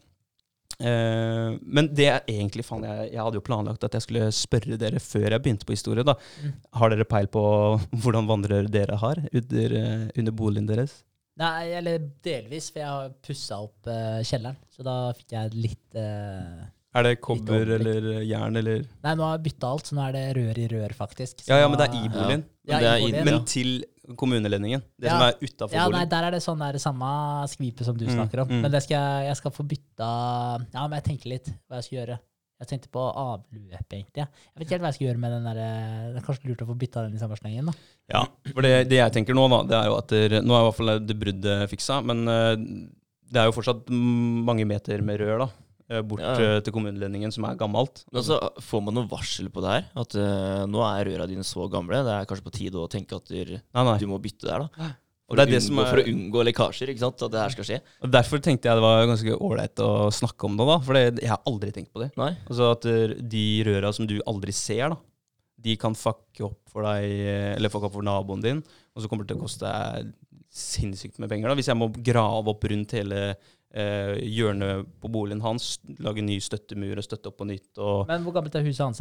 Eh, 0.77 1.55
men 1.61 1.89
det 1.97 2.05
er 2.11 2.29
egentlig 2.29 2.65
faen, 2.67 2.85
jeg, 2.85 3.09
jeg 3.15 3.23
hadde 3.23 3.39
jo 3.39 3.45
planlagt 3.45 3.85
at 3.87 3.97
jeg 3.97 4.05
skulle 4.05 4.29
spørre 4.35 4.77
dere 4.77 5.01
før 5.01 5.31
jeg 5.31 5.43
begynte 5.43 5.67
på 5.67 5.73
historie. 5.73 6.05
da. 6.05 6.17
Mm. 6.43 6.53
Har 6.81 6.93
dere 6.93 7.09
peil 7.09 7.29
på 7.33 7.43
hvordan 8.03 8.29
vannrør 8.29 8.69
dere 8.71 8.99
har 9.01 9.23
under, 9.31 9.77
eh, 9.81 10.07
under 10.15 10.37
boligen 10.37 10.69
deres? 10.69 11.01
Nei, 11.37 11.69
eller 11.77 12.01
delvis, 12.25 12.71
for 12.73 12.81
jeg 12.81 12.89
har 12.89 13.11
pussa 13.21 13.59
opp 13.61 13.89
uh, 13.91 14.23
kjelleren. 14.25 14.57
Så 14.73 14.81
da 14.85 14.95
fikk 15.13 15.35
jeg 15.35 15.51
litt 15.53 15.99
uh, 15.99 16.63
Er 16.97 17.05
det 17.05 17.19
kobber 17.21 17.75
eller 17.75 18.07
jern 18.25 18.57
eller 18.57 18.87
Nei, 19.05 19.13
nå 19.13 19.21
har 19.21 19.35
jeg 19.35 19.43
bytta 19.45 19.69
alt, 19.69 19.85
så 19.85 19.97
nå 19.99 20.07
er 20.07 20.15
det 20.15 20.23
rør 20.39 20.61
i 20.63 20.65
rør, 20.71 20.95
faktisk. 20.97 21.43
Så 21.43 21.51
Ja, 21.51 21.59
ja, 21.61 21.67
men 21.69 21.77
det 21.77 21.85
er 21.91 21.99
i 21.99 22.09
boligen. 22.09 22.43
Men 22.65 22.87
Ja, 22.87 22.95
i 22.95 23.05
boligen. 23.05 23.29
Men 23.29 23.45
til 23.53 23.69
kommuneledningen. 24.15 24.81
Det 24.99 25.07
Ja. 25.09 25.17
som 25.17 25.21
er 25.27 25.33
utafor 25.41 25.73
Ja, 25.75 25.87
nei, 25.89 26.05
der 26.05 26.23
er 26.23 26.31
det 26.31 26.41
sånn 26.43 26.59
der 26.59 26.77
samme 26.79 27.09
skvipet 27.47 27.83
som 27.85 27.97
du 27.97 28.05
Mm, 28.05 28.13
snakker 28.15 28.39
om. 28.41 28.47
mm. 28.49 28.61
Men 28.61 28.71
det 28.71 28.83
skal 28.83 29.25
jeg, 29.27 29.35
skal 29.37 29.51
få 29.51 29.63
bytta 29.67 30.07
Ja, 30.73 30.87
men 30.87 31.01
jeg 31.01 31.03
tenker 31.03 31.29
litt 31.29 31.47
hva 31.69 31.75
jeg 31.81 31.83
skal 31.83 31.97
gjøre. 31.99 32.19
Jeg 32.59 32.67
tenkte 32.69 32.89
på 32.89 33.01
avløp, 33.13 33.89
egentlig. 33.93 34.15
Jeg 34.25 34.27
vet 34.57 34.63
ikke 34.65 34.69
helt 34.71 34.81
hva 34.81 34.87
jeg 34.89 34.95
skal 34.95 35.07
gjøre 35.07 35.19
med 35.19 35.31
den 35.31 35.43
der 35.43 35.57
eh, 35.61 36.13
Det 36.13 36.17
er 36.23 36.25
kanskje 36.25 36.47
lurt 36.49 36.61
å 36.63 36.67
få 36.71 36.77
bytta 36.77 37.03
den 37.05 37.13
i 37.13 37.19
samme 37.19 37.37
slengen, 37.37 37.65
da. 37.67 37.73
Ja, 38.09 38.23
for 38.53 38.61
det, 38.65 38.89
det 38.89 38.97
jeg 38.97 39.11
tenker 39.13 39.35
nå, 39.35 39.47
da, 39.49 39.59
det 39.63 39.77
er 39.77 39.85
jo 39.91 39.97
at 39.97 40.07
der, 40.07 40.41
Nå 40.41 40.55
er 40.55 40.61
i 40.63 40.65
hvert 40.71 40.75
fall 40.79 40.99
det 41.05 41.19
bruddet 41.19 41.69
fiksa, 41.69 42.01
men 42.03 42.27
eh, 42.27 42.55
det 43.29 43.37
er 43.41 43.45
jo 43.51 43.51
fortsatt 43.51 43.89
mange 43.91 44.65
meter 44.65 45.01
med 45.03 45.19
rør 45.19 45.39
da, 45.45 45.49
bort 46.03 46.19
Ja, 46.19 46.33
ja. 46.35 46.47
eh, 46.57 46.61
til 46.65 46.73
kommuneledningen, 46.75 47.31
som 47.31 47.45
er 47.47 47.55
gammelt. 47.59 48.03
Men 48.11 48.19
altså, 48.21 48.37
Får 48.59 48.81
man 48.83 48.93
noe 48.97 49.07
varsel 49.07 49.47
på 49.53 49.61
det 49.63 49.71
her? 49.75 49.85
At 50.03 50.15
uh, 50.19 50.65
nå 50.67 50.81
er 50.83 51.05
røra 51.07 51.27
dine 51.31 51.45
så 51.47 51.67
gamle, 51.71 52.01
det 52.03 52.11
er 52.17 52.25
kanskje 52.27 52.43
på 52.49 52.55
tide 52.57 52.75
å 52.81 52.89
tenke 52.91 53.15
at 53.15 53.27
du, 53.31 53.53
Nei, 53.57 53.83
nei. 53.87 53.97
du 54.01 54.07
må 54.11 54.19
bytte 54.19 54.47
der? 54.49 54.65
da? 54.67 54.89
For, 55.27 55.35
det 55.35 55.43
er 55.43 55.47
å 55.47 55.51
det 55.51 55.57
unngå, 55.59 55.67
som 55.67 55.79
er- 55.83 55.89
for 55.91 55.99
å 55.99 56.07
unngå 56.11 56.43
lekkasjer, 56.47 56.91
ikke 56.93 57.03
sant? 57.03 57.23
At 57.25 57.31
det 57.33 57.39
her 57.43 57.55
skal 57.55 57.65
skje. 57.67 57.79
Og 58.03 58.11
Derfor 58.15 58.39
tenkte 58.43 58.69
jeg 58.69 58.79
det 58.79 58.83
var 58.85 59.07
ganske 59.09 59.33
ålreit 59.43 59.81
å 59.83 59.89
snakke 60.15 60.47
om 60.47 60.55
det, 60.59 60.67
da. 60.69 60.77
For 60.87 60.99
jeg 61.01 61.27
har 61.31 61.41
aldri 61.51 61.71
tenkt 61.75 61.91
på 61.95 62.03
det. 62.03 62.11
Nei? 62.19 62.29
Altså 62.47 62.69
at 62.75 62.87
eh, 62.87 63.15
de 63.35 63.45
røra 63.67 63.91
som 63.95 64.07
du 64.07 64.15
aldri 64.27 64.55
ser, 64.55 64.89
da, 64.95 64.99
de 65.67 65.75
kan 65.81 65.95
fucke 65.99 66.45
opp 66.47 66.61
for 66.71 66.83
deg, 66.87 67.03
eh, 67.27 67.51
eller 67.57 67.71
fucke 67.73 67.89
opp 67.89 67.95
for 67.99 68.07
naboen 68.07 68.43
din, 68.43 68.63
og 68.95 69.03
så 69.03 69.09
kommer 69.11 69.23
det 69.27 69.33
til 69.33 69.39
å 69.41 69.45
koste 69.47 69.67
deg 69.67 70.13
sinnssykt 70.57 71.19
med 71.19 71.29
penger. 71.29 71.49
da. 71.51 71.55
Hvis 71.59 71.67
jeg 71.71 71.77
må 71.79 71.89
grave 71.91 72.47
opp 72.53 72.63
rundt 72.71 72.95
hele 72.95 73.35
eh, 73.73 74.15
hjørnet 74.23 74.85
på 75.01 75.09
boligen 75.11 75.41
hans, 75.41 75.77
lage 75.99 76.21
ny 76.23 76.39
støttemur 76.39 76.97
og 76.97 77.03
støtte 77.03 77.27
opp 77.31 77.37
på 77.37 77.47
nytt 77.49 77.77
og 77.83 78.07
Men 78.07 78.23
hvor 78.23 78.33
gammelt 78.37 78.55
er 78.55 78.63
huset 78.67 78.85
hans? 78.85 78.99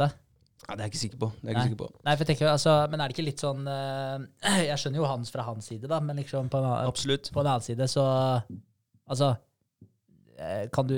Nei, 0.67 0.75
Det 0.75 0.79
er 0.79 0.83
jeg 0.87 0.91
ikke 0.91 1.03
sikker 1.05 1.19
på. 1.21 1.27
Det 1.37 1.43
er 1.43 1.47
jeg 1.47 1.53
Nei. 1.53 1.61
ikke 1.61 1.69
sikker 1.69 1.81
på. 1.85 1.89
Nei, 2.03 2.13
for 2.17 2.23
jeg 2.25 2.29
tenker, 2.35 2.47
altså, 2.51 2.71
Men 2.91 2.99
er 3.01 3.07
det 3.07 3.15
ikke 3.17 3.27
litt 3.29 3.43
sånn 3.45 3.67
eh, 3.69 4.63
Jeg 4.71 4.77
skjønner 4.81 4.97
jo 5.03 5.05
hans 5.11 5.29
fra 5.31 5.43
hans 5.47 5.67
side, 5.69 5.87
da, 5.87 5.99
men 6.01 6.17
liksom 6.17 6.49
på 6.49 6.57
en, 6.57 6.65
annen- 6.71 6.87
Absolutt. 6.89 7.29
på 7.31 7.39
en 7.43 7.51
annen 7.53 7.61
side 7.67 7.87
så 7.87 8.07
Altså 9.07 9.29
eh, 10.39 10.65
Kan 10.73 10.87
du 10.89 10.95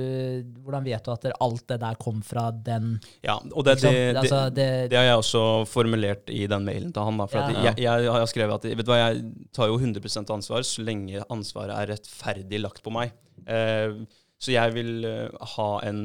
Hvordan 0.63 0.83
vet 0.87 1.03
du 1.05 1.11
at 1.13 1.21
det- 1.27 1.35
alt 1.39 1.67
det 1.67 1.79
der 1.83 1.95
kom 2.01 2.21
fra 2.25 2.49
den 2.51 2.99
Ja, 3.23 3.35
og 3.53 3.63
det, 3.65 3.77
ikke 3.77 3.83
sant? 3.83 3.93
det, 3.95 4.17
altså, 4.23 4.39
det, 4.55 4.67
det 4.89 4.97
har 4.97 5.05
jeg 5.11 5.17
også 5.21 5.43
formulert 5.69 6.29
i 6.33 6.47
den 6.47 6.65
mailen 6.65 6.91
til 6.93 7.03
han. 7.03 7.17
Da, 7.17 7.25
for 7.27 7.39
at 7.43 7.53
Ja. 7.53 7.61
jeg, 7.73 7.77
jeg 7.85 8.11
har 8.11 8.25
skrevet 8.31 8.53
at 8.55 8.63
vet 8.77 8.85
du 8.85 8.91
hva, 8.91 8.97
jeg 9.13 9.23
tar 9.53 9.67
jo 9.67 9.77
100% 9.77 10.33
ansvar 10.33 10.63
så 10.63 10.83
lenge 10.83 11.21
ansvaret 11.29 11.75
er 11.75 11.93
rettferdig 11.93 12.61
lagt 12.63 12.81
på 12.83 12.91
meg. 12.91 13.11
Eh, 13.47 13.95
så 14.39 14.53
jeg 14.55 14.75
vil 14.75 15.07
eh, 15.07 15.47
ha 15.55 15.69
en 15.87 16.03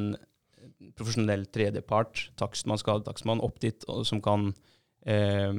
profesjonell 0.98 1.46
tredjepart, 1.54 2.28
takstmann, 2.40 2.80
skadetakstmann, 2.80 3.42
opp 3.44 3.60
dit, 3.62 3.86
som 4.06 4.20
kan 4.24 4.48
eh, 5.06 5.50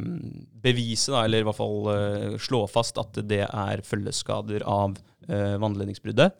bevise, 0.64 1.12
da, 1.14 1.26
eller 1.26 1.44
i 1.44 1.48
hvert 1.48 1.60
fall 1.60 2.40
slå 2.42 2.66
fast 2.72 3.00
at 3.02 3.20
det 3.28 3.44
er 3.48 3.86
følgeskader 3.86 4.66
av 4.70 4.98
vannledningsbruddet, 5.26 6.36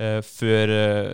eh, 0.00 0.18
før, 0.26 0.72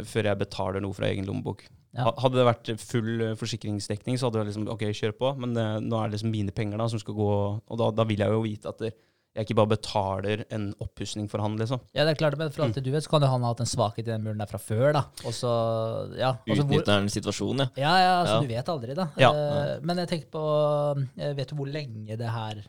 før 0.08 0.30
jeg 0.30 0.40
betaler 0.40 0.84
noe 0.84 0.96
fra 0.96 1.10
egen 1.10 1.28
lommebok. 1.28 1.66
Ja. 1.96 2.12
Hadde 2.20 2.36
det 2.36 2.46
vært 2.46 2.70
full 2.82 3.22
forsikringsdekning, 3.40 4.18
så 4.18 4.28
hadde 4.28 4.42
jeg 4.42 4.50
liksom 4.50 4.68
OK, 4.70 4.84
kjør 4.94 5.14
på. 5.18 5.32
Men 5.42 5.56
eh, 5.56 5.76
nå 5.82 5.98
er 5.98 6.08
det 6.08 6.18
liksom 6.18 6.32
mine 6.34 6.54
penger 6.54 6.80
da 6.80 6.88
som 6.92 7.00
skal 7.02 7.16
gå, 7.16 7.30
og 7.58 7.80
da, 7.80 7.90
da 7.96 8.06
vil 8.08 8.22
jeg 8.22 8.34
jo 8.34 8.42
vite 8.44 8.72
at 8.72 8.82
det, 8.84 8.92
jeg 9.38 9.46
ikke 9.46 9.56
bare 9.60 9.70
betaler 9.70 10.42
en 10.54 10.68
oppussing 10.82 11.28
for 11.30 11.38
han, 11.44 11.54
liksom. 11.60 11.78
ja, 11.94 12.02
det 12.04 12.16
er 12.16 12.18
klart, 12.18 12.36
men 12.40 12.50
for 12.54 12.66
alt 12.66 12.74
det 12.78 12.82
du 12.84 12.90
vet, 12.90 13.04
så 13.06 13.12
kan 13.14 13.22
jo 13.22 13.30
han 13.30 13.44
ha 13.46 13.52
hatt 13.54 13.62
en 13.62 13.70
svakhet 13.70 14.02
i 14.04 14.10
den 14.10 14.24
muren 14.26 14.42
der 14.42 14.50
fra 14.50 14.58
før, 14.58 14.90
da. 14.98 15.04
Og 15.24 15.32
så 15.36 15.52
Ja. 16.18 16.34
Utnytter 16.50 16.92
han 16.98 17.08
situasjonen, 17.12 17.68
ja. 17.78 17.86
ja, 17.86 17.94
ja, 18.02 18.12
altså, 18.20 18.34
Ja. 18.34 18.40
du 18.42 18.52
vet 18.52 18.68
aldri, 18.74 18.94
da. 18.98 19.08
Ja. 19.22 19.30
Eh, 19.32 19.74
men 19.82 20.02
jeg 20.02 20.08
tenker 20.12 20.30
på 20.34 20.44
jeg 21.16 21.36
Vet 21.38 21.48
du 21.52 21.56
hvor 21.60 21.70
lenge 21.70 22.16
det 22.18 22.28
her 22.34 22.62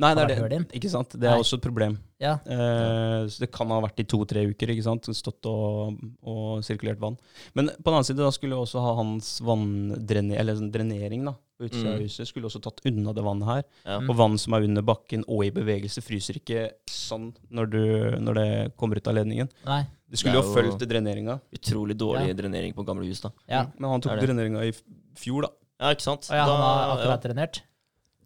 Nei, 0.00 0.14
det 0.16 0.22
er 0.32 0.48
det. 0.48 0.58
Ikke 0.78 0.88
sant? 0.90 1.12
Det 1.12 1.26
er 1.28 1.34
Nei. 1.36 1.42
også 1.42 1.58
et 1.58 1.64
problem. 1.64 1.98
Ja. 2.20 2.38
Eh, 2.48 3.26
så 3.28 3.42
det 3.44 3.50
kan 3.52 3.68
ha 3.68 3.80
vært 3.84 4.00
i 4.00 4.06
to-tre 4.08 4.46
uker, 4.48 4.72
ikke 4.72 4.84
sant? 4.86 5.04
Stått 5.16 5.44
og, 5.50 5.98
og 6.24 6.62
sirkulert 6.64 6.98
vann. 7.02 7.18
Men 7.54 7.68
på 7.68 7.84
den 7.90 7.98
annen 7.98 8.08
side 8.08 8.16
da 8.22 8.30
skulle 8.32 8.56
vi 8.56 8.64
også 8.64 8.80
ha 8.80 8.94
hans 8.96 9.28
vanndrenering, 9.44 10.38
eller 10.40 10.56
sånn 10.56 10.72
drenering 10.72 11.24
da, 11.28 11.34
på 11.60 11.68
utsida 11.68 11.92
av 11.92 11.98
Mm. 12.00 12.04
huset, 12.06 12.28
skulle 12.30 12.48
også 12.48 12.62
tatt 12.64 12.80
unna 12.88 13.12
det 13.12 13.22
vannet 13.24 13.46
her. 13.50 13.62
ja. 13.84 13.98
Mm. 14.00 14.08
Og 14.10 14.16
vann 14.16 14.38
som 14.38 14.54
er 14.56 14.62
under 14.64 14.82
bakken 14.82 15.24
og 15.28 15.44
i 15.44 15.50
bevegelse, 15.50 16.00
fryser 16.02 16.40
ikke 16.40 16.70
sånn 16.88 17.34
når, 17.50 17.70
du, 17.70 17.82
når 18.20 18.34
det 18.40 18.76
kommer 18.80 18.96
ut 18.96 19.06
av 19.08 19.14
ledningen. 19.20 19.48
Nei. 19.66 19.82
Det 20.10 20.18
skulle 20.18 20.32
Det 20.34 20.42
jo 20.44 20.48
jo- 20.48 20.54
fulgt 20.56 20.88
dreneringa, 20.88 21.40
Utrolig 21.54 21.96
dårlig 21.96 22.28
Ja. 22.28 22.34
drenering 22.34 22.72
på 22.74 22.84
gamle 22.86 23.04
hus, 23.06 23.20
da. 23.20 23.30
Ja. 23.48 23.66
men 23.78 23.90
han 23.90 24.00
tok 24.00 24.12
er 24.12 24.26
dreneringa 24.26 24.64
i 24.64 24.72
fjor, 25.14 25.42
da. 25.42 25.48
Ja, 25.80 25.94
ikke 25.94 26.02
sant? 26.02 26.26
Og 26.30 26.36
ja, 26.36 26.44
han 26.44 26.60
har 26.60 26.96
akkurat 26.98 27.22
drenert. 27.22 27.60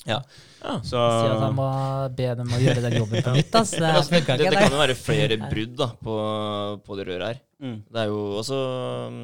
Ja. 0.09 0.19
Så 0.85 0.99
Si 0.99 1.27
at 1.29 1.41
han 1.43 1.55
må 1.57 1.67
be 2.17 2.29
dem 2.39 2.53
å 2.57 2.61
gjøre 2.61 2.83
den 2.85 2.97
jobben 3.01 3.25
på 3.25 3.33
nytt. 3.37 3.57
Altså. 3.61 3.81
Det 3.81 3.91
altså, 3.99 4.13
det, 4.15 4.21
det, 4.41 4.51
det 4.53 4.61
kan 4.61 4.73
jo 4.77 4.81
være 4.83 4.97
flere 4.99 5.39
brudd 5.49 5.75
da, 5.81 5.89
på, 6.05 6.15
på 6.87 6.99
det 7.01 7.07
røret 7.11 7.27
her. 7.33 7.41
mm. 7.65 7.77
Det 7.93 8.03
er 8.05 8.11
jo 8.13 8.21
også 8.43 8.61
um, 9.09 9.19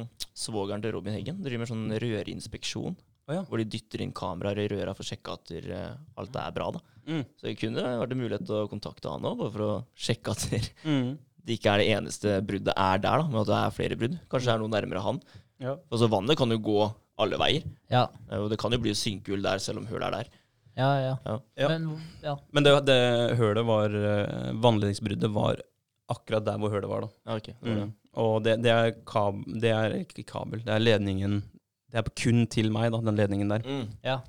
svogeren 0.45 0.83
til 0.83 0.93
Robin 0.97 1.15
Heggen 1.17 1.41
driver 1.43 1.63
med 1.63 1.71
sånn 1.71 1.87
rørinspeksjon. 2.03 2.95
Oh, 3.29 3.33
ja. 3.37 3.41
Hvor 3.47 3.61
de 3.61 3.67
dytter 3.69 4.01
inn 4.03 4.13
kameraer 4.17 4.63
i 4.63 4.69
røra 4.71 4.95
for 4.97 5.05
å 5.05 5.09
sjekke 5.11 5.35
at 5.37 5.51
eh, 5.59 5.91
alt 6.19 6.37
er 6.41 6.55
bra. 6.55 6.71
da. 6.73 6.81
Mm. 7.07 7.21
Så 7.37 7.45
det 7.47 7.57
kunne 7.61 7.83
vært 8.01 8.15
en 8.15 8.21
mulighet 8.23 8.47
til 8.49 8.57
å 8.63 8.69
kontakte 8.71 9.11
han 9.13 9.27
òg, 9.29 9.37
bare 9.43 9.53
for 9.53 9.65
å 9.67 9.75
sjekke 9.95 10.33
at 10.33 10.47
det 10.49 10.63
Mm. 10.89 11.13
det 11.45 11.55
ikke 11.59 11.71
er 11.75 11.81
det 11.83 11.91
eneste 11.95 12.33
bruddet 12.45 12.73
er 12.77 12.99
der, 13.01 13.21
da, 13.21 13.29
men 13.29 13.39
at 13.43 13.49
det 13.51 13.59
er 13.59 13.75
flere 13.77 13.97
brudd. 14.01 14.17
Kanskje 14.29 14.49
det 14.49 14.55
er 14.57 14.61
noe 14.63 14.73
nærmere 14.73 15.05
han. 15.05 15.21
Ja. 15.61 15.75
Altså 15.93 16.09
Vannet 16.09 16.37
kan 16.41 16.49
jo 16.53 16.57
gå 16.65 16.79
alle 17.21 17.37
veier, 17.37 17.65
Ja, 17.93 18.07
og 18.39 18.47
det 18.49 18.57
kan 18.57 18.73
jo 18.73 18.79
bli 18.81 18.95
synkehull 18.97 19.43
der 19.45 19.61
selv 19.61 19.77
om 19.83 19.85
hullet 19.91 20.07
er 20.07 20.15
der. 20.23 20.29
Ja, 20.81 20.89
ja. 21.05 21.13
Ja. 21.29 21.35
Ja. 21.63 21.69
Men 21.71 21.87
ja. 22.25 22.35
Men 22.51 22.65
det, 22.67 22.73
det 22.89 22.99
hølet 23.39 23.65
var 23.69 23.93
eh, 24.01 24.51
Vannledningsbruddet 24.63 25.31
var 25.35 25.61
akkurat 26.11 26.43
der 26.49 26.57
hvor 26.59 26.73
hølet 26.73 26.89
var, 26.91 27.05
da. 27.07 27.11
Ja, 27.29 27.37
ok. 27.39 27.49
det 27.53 27.57
var 27.69 27.79
det. 27.83 27.87
Mm. 27.87 27.95
Og 28.21 28.33
det, 28.43 28.57
det, 28.65 28.71
er 28.75 28.91
kab, 29.07 29.37
det 29.63 29.71
er 29.71 29.93
ikke 30.01 30.25
kabel, 30.27 30.59
det 30.65 30.73
er 30.75 30.81
ledningen 30.83 31.37
Det 31.91 32.01
er 32.01 32.09
kun 32.23 32.43
til 32.51 32.67
meg, 32.75 32.89
da, 32.91 32.99
den 33.07 33.15
ledningen 33.19 33.53
der. 33.53 33.63
Mm. 33.63 33.85
ja. 34.03 34.19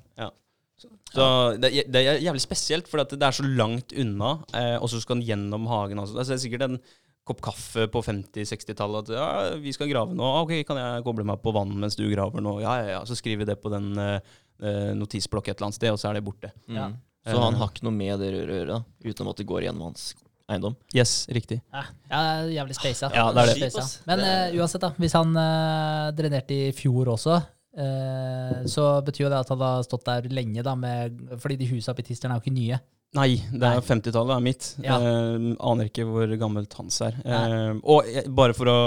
Så 1.13 1.25
det, 1.61 1.69
er- 1.69 1.89
det 1.93 1.99
er 2.01 2.17
jævlig 2.23 2.41
spesielt, 2.41 2.87
for 2.89 3.03
det 3.05 3.21
er 3.23 3.35
så 3.37 3.43
langt 3.45 3.93
unna, 4.01 4.31
eh, 4.57 4.75
og 4.81 4.89
så 4.89 4.99
skal 4.99 5.19
den 5.19 5.27
gjennom 5.27 5.67
hagen. 5.69 5.99
Altså. 6.01 6.15
Det 6.17 6.33
er 6.33 6.41
sikkert 6.41 6.65
en 6.65 6.79
kopp 7.23 7.39
kaffe 7.43 7.87
på 7.91 8.01
50-60-tallet 8.03 9.07
at 9.07 9.15
ja, 9.15 9.27
vi 9.61 9.71
skal 9.75 9.87
grave 9.91 10.15
nå. 10.17 10.27
Ok, 10.43 10.57
kan 10.67 10.79
jeg 10.79 11.05
koble 11.05 11.25
meg 11.27 11.39
på 11.43 11.53
vann 11.55 11.71
mens 11.79 11.95
du 11.99 12.03
graver 12.11 12.43
nå? 12.43 12.57
Ja, 12.63 12.75
ja, 12.81 12.89
ja. 12.97 13.01
Så 13.07 13.15
skriver 13.19 13.43
vi 13.43 13.49
det 13.53 13.61
på 13.63 13.71
den 13.71 13.93
uh, 13.95 14.17
eh, 14.59 14.91
notisblokk 14.99 15.47
et 15.47 15.55
eller 15.55 15.69
annet 15.69 15.79
sted, 15.79 15.93
og 15.95 16.01
så 16.01 16.11
er 16.11 16.19
det 16.19 16.25
borte. 16.27 16.51
Mm. 16.67 16.77
Ja. 16.79 16.89
Så 17.23 17.39
han 17.39 17.55
har 17.55 17.71
ikke 17.71 17.85
noe 17.87 17.95
med 17.95 18.19
det 18.19 18.33
røret 18.33 18.51
å 18.51 18.59
gjøre, 18.59 18.83
uten 19.07 19.31
at 19.31 19.39
det 19.39 19.47
går 19.47 19.67
gjennom 19.69 19.87
hans 19.87 20.09
eiendom. 20.51 20.75
Yes, 20.95 21.23
riktig. 21.31 21.61
Ja, 21.71 21.83
ja, 22.09 22.21
det 22.21 22.49
er 22.49 22.53
jævlig 22.57 22.77
spasa. 22.77 23.09
Ja, 23.15 23.27
det 23.31 23.43
er 23.43 23.51
det. 23.53 23.69
Spacet. 23.71 24.07
Men 24.09 24.23
eh, 24.27 24.55
uansett, 24.59 24.83
da. 24.83 24.91
Hvis 24.99 25.15
han 25.17 25.35
uh, 25.37 26.09
drenerte 26.15 26.57
i 26.67 26.73
fjor 26.75 27.13
også, 27.15 27.37
eh, 27.79 28.57
så 28.69 28.89
betyr 29.05 29.27
jo 29.27 29.31
det 29.33 29.39
at 29.45 29.53
han 29.53 29.63
har 29.63 29.85
stått 29.87 30.05
der 30.09 30.27
lenge, 30.33 30.65
da, 30.65 30.75
med, 30.79 31.21
fordi 31.41 31.59
de 31.63 31.69
husa 31.71 31.95
på 31.95 32.05
Tisteren 32.05 32.35
er 32.35 32.41
jo 32.41 32.45
ikke 32.45 32.57
nye. 32.57 32.81
Nei, 33.13 33.35
det 33.53 33.67
er 33.69 33.81
50-tallet 33.85 34.33
er 34.35 34.41
mitt. 34.41 34.67
Ja. 34.81 34.95
Eh, 34.97 35.43
aner 35.61 35.89
ikke 35.89 36.05
hvor 36.09 36.31
gammelt 36.41 36.73
hans 36.79 36.95
er. 37.05 37.19
Eh, 37.21 37.75
og 37.83 38.07
eh, 38.09 38.25
bare 38.33 38.55
for 38.57 38.71
å 38.71 38.77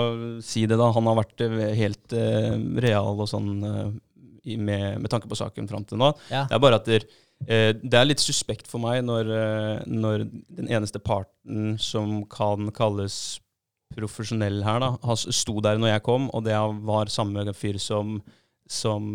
si 0.42 0.64
det, 0.66 0.78
da. 0.80 0.88
Han 0.97 1.06
har 1.06 1.21
vært 1.21 1.45
eh, 1.47 1.54
helt 1.78 2.12
eh, 2.16 2.56
real 2.83 3.21
og 3.23 3.28
sånn 3.30 3.52
eh, 3.62 3.92
i- 4.50 4.56
med, 4.59 5.00
med 5.04 5.11
tanke 5.12 5.30
på 5.30 5.38
saken 5.38 5.68
fram 5.71 5.85
til 5.87 5.99
nå. 6.02 6.11
Ja. 6.33 6.45
Det 6.50 6.59
er 6.59 6.62
bare 6.64 6.80
at 6.83 6.90
der, 6.90 7.06
eh, 7.47 7.71
det 7.78 7.95
er 8.00 8.09
litt 8.11 8.23
suspekt 8.25 8.66
for 8.71 8.83
meg 8.83 9.04
når, 9.06 9.30
når 9.87 10.26
den 10.59 10.68
eneste 10.75 10.99
parten 10.99 11.76
som 11.78 12.25
kan 12.30 12.73
kalles 12.75 13.38
profesjonell 13.95 14.59
her, 14.66 14.80
da, 14.83 14.88
han 15.06 15.16
sto 15.23 15.61
der 15.62 15.78
når 15.78 15.92
jeg 15.95 16.02
kom, 16.04 16.26
og 16.35 16.42
det 16.45 16.56
var 16.85 17.06
samme 17.14 17.47
fyr 17.54 17.78
som, 17.80 18.16
som, 18.68 19.12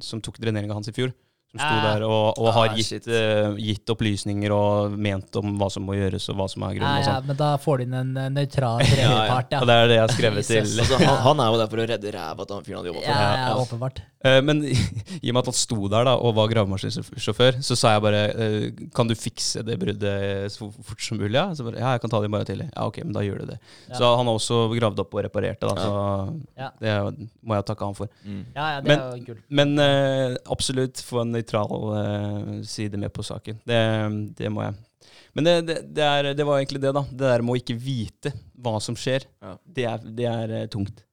som 0.00 0.22
tok 0.24 0.40
dreneringa 0.40 0.72
hans 0.74 0.88
i 0.88 0.94
fjor. 0.96 1.12
Som 1.50 1.58
sto 1.58 1.66
Ah. 1.74 1.82
der 1.94 2.02
og, 2.06 2.38
og 2.38 2.52
har 2.54 2.68
Ah, 2.70 2.74
gitt, 2.78 3.08
eh, 3.10 3.48
gitt 3.58 3.90
opplysninger 3.90 4.52
og 4.54 4.92
ment 4.94 5.34
om 5.40 5.56
hva 5.58 5.66
som 5.74 5.82
må 5.82 5.96
gjøres, 5.98 6.28
og 6.30 6.36
hva 6.38 6.46
som 6.48 6.62
er 6.62 6.76
Ja, 6.76 6.78
grunnen. 6.78 6.98
og 7.00 7.02
ja, 7.02 7.14
sånn. 7.16 7.26
men 7.26 7.36
da 7.40 7.48
får 7.58 7.78
du 7.78 7.82
inn 7.88 7.94
en 7.94 8.12
nøytral 8.36 8.78
tredjepart, 8.86 9.50
ja. 9.50 9.58
Og 9.60 9.66
det 9.66 9.74
er 9.74 9.88
det 9.90 9.96
jeg 9.96 10.04
har 10.04 10.14
skrevet 10.14 10.46
til. 10.52 10.62
Altså, 10.78 10.98
han, 11.02 11.16
han 11.26 11.40
er 11.42 11.50
jo 11.50 11.58
der 11.58 11.66
for 11.72 11.82
å 11.82 11.88
redde 11.90 12.12
ræva 12.14 12.46
til 12.46 12.54
han 12.54 12.62
fyren 12.68 12.78
han 12.78 12.86
jobba 12.92 13.02
for. 13.02 13.10
Ja, 13.10 13.34
ja, 13.48 13.56
åpenbart. 13.64 14.00
Uh, 14.22 14.38
Men 14.44 14.62
i 15.24 15.30
og 15.30 15.34
med 15.34 15.40
at 15.40 15.48
han 15.50 15.56
sto 15.58 15.88
der 15.88 16.04
da, 16.04 16.14
og 16.20 16.34
var 16.36 16.46
gravemaskinsjåfør, 16.52 17.58
så 17.64 17.74
sa 17.80 17.94
jeg 17.96 18.02
bare 18.04 18.22
uh, 18.36 18.86
Kan 18.94 19.08
du 19.08 19.14
fikse 19.16 19.62
det 19.64 19.78
bruddet 19.80 20.52
så 20.52 20.68
fort 20.70 21.00
som 21.02 21.18
mulig? 21.18 21.34
Ja, 21.34 21.48
så 21.56 21.64
bare, 21.66 21.80
ja 21.80 21.94
jeg 21.96 22.02
kan 22.04 22.10
ta 22.14 22.20
det 22.20 22.28
i 22.28 22.32
morgen 22.36 22.46
tidlig. 22.46 22.68
Ja, 22.76 22.86
ok, 22.86 23.00
men 23.02 23.12
da 23.16 23.24
gjør 23.26 23.40
du 23.42 23.46
det. 23.54 23.58
Ja. 23.88 23.96
Så 23.98 24.12
han 24.20 24.28
har 24.30 24.38
også 24.38 24.60
gravd 24.78 25.00
opp 25.02 25.14
og 25.18 25.24
reparert 25.26 25.58
det, 25.58 25.66
da, 25.66 25.74
så 25.74 26.38
Ja. 26.60 26.70
det 26.78 27.28
må 27.42 27.56
jeg 27.58 27.66
takke 27.72 27.88
han 27.90 27.96
for. 27.98 28.06
Mm. 28.22 28.44
Ja, 28.54 28.68
ja, 28.76 28.80
det 28.84 28.88
Men- 28.92 29.00
er 29.00 29.16
jo 29.16 29.24
gull. 29.32 29.40
Men 29.48 29.74
absolutt 30.52 31.00
få 31.02 31.22
en 31.24 31.39
nøytral 31.40 31.90
eh, 31.98 32.54
side 32.68 33.00
med 33.00 33.12
på 33.16 33.24
saken. 33.26 33.60
Det, 33.66 33.80
det 34.38 34.52
må 34.52 34.64
jeg. 34.68 34.78
Men 35.34 35.46
det, 35.46 35.54
det, 35.66 35.76
det, 35.94 36.06
er, 36.06 36.32
det 36.34 36.46
var 36.46 36.58
egentlig 36.58 36.80
det, 36.82 36.90
da. 36.96 37.04
Det 37.10 37.28
der 37.28 37.44
med 37.44 37.54
å 37.54 37.60
ikke 37.60 37.76
vite 37.80 38.32
hva 38.60 38.76
som 38.82 38.96
skjer, 38.98 39.26
Ja. 39.42 39.54
det 39.64 39.86
er, 39.86 40.10
det 40.20 40.26
er 40.30 40.54
eh, 40.62 40.68
tungt. 40.72 41.04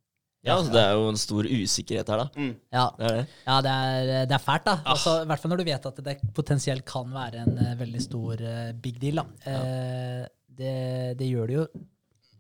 Ja, 0.48 0.56
altså, 0.56 0.72
det 0.72 0.80
er 0.80 0.94
jo 0.96 1.08
en 1.12 1.20
stor 1.20 1.48
usikkerhet 1.50 2.10
her, 2.14 2.22
da. 2.22 2.46
Ja, 2.72 2.84
Det 2.96 3.08
er 3.10 3.16
det. 3.18 3.24
ja 3.50 3.56
det, 3.66 3.72
er, 3.74 4.12
det 4.30 4.36
er 4.38 4.44
fælt, 4.44 4.66
da. 4.70 4.76
Altså, 4.94 5.16
I 5.24 5.28
hvert 5.28 5.44
fall 5.44 5.52
når 5.52 5.60
du 5.60 5.68
vet 5.68 5.88
at 5.90 6.02
det 6.06 6.16
potensielt 6.38 6.86
kan 6.88 7.10
være 7.12 7.42
en 7.44 7.58
eh, 7.66 7.74
veldig 7.82 8.04
stor 8.06 8.44
uh, 8.46 8.72
big 8.86 9.02
deal. 9.02 9.20
Da. 9.20 9.26
Eh, 9.52 10.22
det, 10.58 10.76
det 11.20 11.28
gjør 11.28 11.52
det 11.52 11.58
jo 11.58 11.66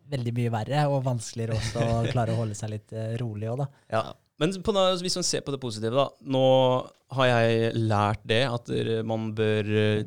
veldig 0.07 0.33
mye 0.37 0.53
verre 0.53 0.85
og 0.87 1.01
vanskeligere 1.03 1.57
også 1.57 1.83
å 1.83 1.97
klare 2.07 2.31
å 2.31 2.39
holde 2.39 2.55
seg 2.55 2.71
litt 2.71 2.95
rolig 3.19 3.49
òg, 3.51 3.65
da. 3.65 3.67
Ja. 3.91 4.03
Men 4.37 4.53
på, 4.61 4.73
noe- 4.75 4.97
hvis 5.01 5.17
man 5.17 5.25
ser 5.25 5.41
på 5.45 5.53
det 5.53 5.59
positive, 5.61 5.95
da. 5.97 6.07
Nå 6.29 6.43
har 7.17 7.29
jeg 7.31 7.71
lært 7.89 8.25
det 8.27 8.43
at 8.45 8.69
man 9.07 9.31
bør 9.37 9.69
eh, 9.81 10.03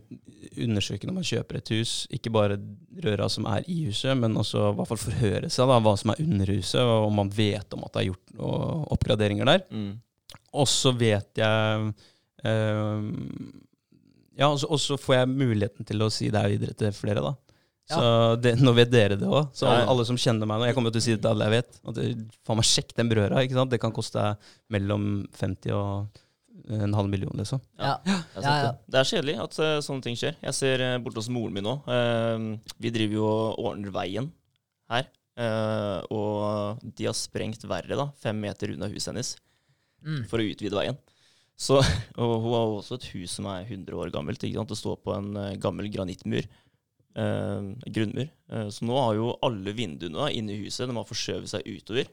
undersøke 0.60 1.08
når 1.08 1.16
man 1.16 1.26
kjøper 1.26 1.58
et 1.58 1.72
hus, 1.74 1.94
ikke 2.12 2.32
bare 2.34 2.58
røra 3.02 3.26
som 3.32 3.48
er 3.50 3.64
i 3.70 3.80
huset, 3.88 4.12
men 4.20 4.36
også 4.38 4.68
i 4.68 4.76
hvert 4.78 4.90
fall 4.90 5.00
forhøre 5.02 5.50
seg 5.50 5.70
da, 5.70 5.80
hva 5.82 5.94
som 5.98 6.12
er 6.12 6.22
under 6.22 6.52
huset, 6.54 6.80
og 6.82 7.08
om 7.08 7.18
man 7.22 7.32
vet 7.34 7.74
om 7.76 7.82
at 7.86 7.94
det 7.96 8.02
er 8.04 8.08
gjort 8.10 8.34
noen 8.38 8.86
oppgraderinger 8.96 9.50
der. 9.50 9.64
Mm. 9.72 9.90
Og 10.60 10.68
så 10.70 10.92
vet 10.98 11.40
jeg 11.40 11.90
eh, 12.44 13.08
ja, 14.40 14.48
og 14.48 14.78
så 14.80 14.96
får 15.00 15.18
jeg 15.18 15.32
muligheten 15.34 15.88
til 15.88 16.00
å 16.06 16.10
si 16.12 16.30
det 16.32 16.40
her 16.40 16.52
videre 16.54 16.76
til 16.78 16.94
flere, 16.96 17.24
da. 17.24 17.34
Så 17.90 18.36
det, 18.44 18.54
nå 18.62 18.72
vet 18.76 18.90
dere 18.92 19.16
det 19.18 19.26
òg. 19.28 19.48
Så 19.56 19.66
alle, 19.68 19.84
alle 19.90 20.04
som 20.08 20.18
kjenner 20.20 20.46
meg 20.46 20.60
nå 20.62 20.66
Jeg 20.70 20.76
kommer 20.76 20.92
jo 20.92 20.96
til 20.98 21.02
å 21.02 21.06
si 21.08 21.14
det 21.16 21.20
til 21.24 21.30
alle 21.32 21.48
jeg 21.48 21.54
vet. 21.58 21.78
At 21.90 21.98
det, 22.00 22.08
faen 22.46 22.60
meg, 22.60 22.68
sjekk 22.70 22.94
den 22.98 23.10
brødra. 23.12 23.42
ikke 23.44 23.56
sant? 23.58 23.70
Det 23.74 23.80
kan 23.82 23.94
koste 23.96 24.22
deg 24.22 24.50
mellom 24.76 25.06
50 25.40 25.74
og 25.76 26.20
en 26.70 26.92
halv 26.94 27.08
million, 27.10 27.32
liksom. 27.34 27.58
Ja. 27.80 27.96
Ja, 28.06 28.18
ja. 28.36 28.40
Det. 28.42 28.72
det 28.92 28.98
er 29.00 29.08
kjedelig 29.08 29.36
at 29.42 29.56
uh, 29.58 29.76
sånne 29.82 30.04
ting 30.04 30.18
skjer. 30.20 30.36
Jeg 30.44 30.54
ser 30.54 30.84
uh, 30.86 30.98
borte 31.02 31.18
hos 31.18 31.30
moren 31.32 31.56
min 31.56 31.64
nå. 31.66 31.72
Uh, 31.88 32.74
vi 32.78 32.92
driver 32.94 33.16
jo 33.16 33.24
og 33.30 33.62
ordner 33.72 33.90
veien 33.94 34.28
her. 34.92 35.08
eh, 35.40 36.00
og 36.12 36.80
de 36.82 37.06
har 37.06 37.14
sprengt 37.16 37.62
verre, 37.70 37.96
da, 37.96 38.08
fem 38.20 38.36
meter 38.42 38.72
unna 38.74 38.88
huset 38.92 39.12
hennes, 39.12 39.36
Mm. 40.04 40.22
for 40.30 40.40
å 40.40 40.44
utvide 40.48 40.72
veien. 40.78 40.96
Så, 41.60 41.76
og 42.20 42.30
hun 42.40 42.54
har 42.54 42.70
også 42.78 42.96
et 42.96 43.06
hus 43.12 43.34
som 43.36 43.46
er 43.52 43.66
100 43.66 43.92
år 44.00 44.10
gammelt. 44.14 44.40
Ikke 44.46 44.56
sant? 44.56 44.70
Det 44.72 44.78
står 44.80 44.96
på 45.04 45.12
en 45.12 45.28
eh, 45.36 45.56
gammel 45.60 45.90
granittmur. 45.92 46.46
Eh, 47.16 47.68
grunnmur. 47.90 48.30
Eh, 48.52 48.68
så 48.72 48.86
nå 48.88 48.96
har 49.00 49.18
jo 49.18 49.32
alle 49.46 49.74
vinduene 49.76 50.18
da, 50.18 50.30
inne 50.34 50.54
i 50.54 50.64
huset 50.64 50.88
de 50.90 50.96
har 50.96 51.08
forskjøvet 51.08 51.52
seg 51.52 51.66
utover. 51.70 52.10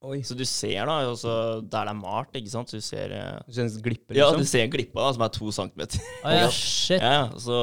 Oi. 0.00 0.22
Så 0.24 0.32
du 0.32 0.46
ser 0.48 0.86
da, 0.88 0.94
altså, 1.10 1.32
der 1.60 1.84
det 1.84 1.92
er 1.92 1.98
malt, 1.98 2.32
ikke 2.38 2.48
sant. 2.54 2.70
Så 2.72 2.78
du 2.80 2.84
ser 2.86 3.12
eh, 3.12 3.34
Du 3.44 3.52
kjenner 3.58 3.82
glipper, 3.84 4.16
Ja, 4.16 4.30
liksom? 4.30 4.40
du 4.46 4.48
ser 4.48 4.70
glippa, 4.72 5.02
da, 5.04 5.12
som 5.12 5.24
er 5.26 5.32
to 5.36 5.50
centimeter. 5.52 6.00
Ah, 6.24 6.36
ja, 6.38 6.46
shit. 6.56 7.02
Ja, 7.02 7.10
ja, 7.18 7.26
så 7.36 7.58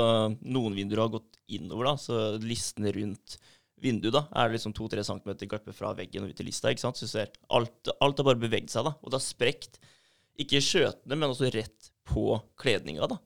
noen 0.45 0.77
vinduer 0.77 1.01
har 1.07 1.13
gått 1.15 1.39
innover, 1.49 1.89
da, 1.89 1.95
så 1.97 2.19
listene 2.43 2.93
rundt 2.93 3.39
vinduet 3.81 4.13
da, 4.15 4.23
er 4.41 4.53
liksom 4.53 4.73
to-tre 4.73 5.03
centimeter 5.05 5.49
glippe 5.49 5.73
fra 5.75 5.91
veggen 5.97 6.25
og 6.25 6.31
ut 6.33 6.37
til 6.37 6.47
lista. 6.49 6.69
ikke 6.73 6.81
sant? 6.85 6.97
Så 6.97 7.05
du 7.09 7.13
ser 7.13 7.33
alt, 7.53 7.89
alt 8.01 8.21
har 8.21 8.25
bare 8.29 8.41
beveget 8.41 8.73
seg, 8.73 8.85
da. 8.89 8.93
Og 9.01 9.09
det 9.13 9.17
har 9.19 9.25
sprekt, 9.25 9.77
ikke 10.37 10.61
skjøtene, 10.61 11.17
men 11.17 11.29
også 11.33 11.49
rett 11.53 11.89
på 12.09 12.37
kledninga, 12.61 13.09
da. 13.09 13.17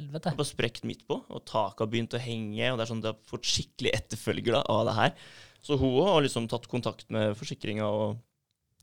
Helvete. 0.00 0.32
På 0.38 0.46
sprekt 0.48 0.86
midt 0.88 1.04
på, 1.08 1.20
og 1.28 1.44
taket 1.48 1.84
har 1.84 1.92
begynt 1.92 2.16
å 2.16 2.22
henge, 2.22 2.72
og 2.72 2.80
det 2.80 2.86
er 2.86 2.92
sånn 2.94 3.04
det 3.04 3.12
har 3.12 3.20
fått 3.30 3.46
skikkelig 3.52 3.94
etterfølger 4.00 4.56
da, 4.58 4.64
av 4.72 4.88
det 4.88 4.96
her. 4.98 5.14
Så 5.62 5.76
hun 5.76 6.00
har 6.08 6.24
liksom 6.24 6.48
tatt 6.48 6.66
kontakt 6.72 7.06
med 7.12 7.36
forsikringa 7.36 7.84
og 7.86 8.18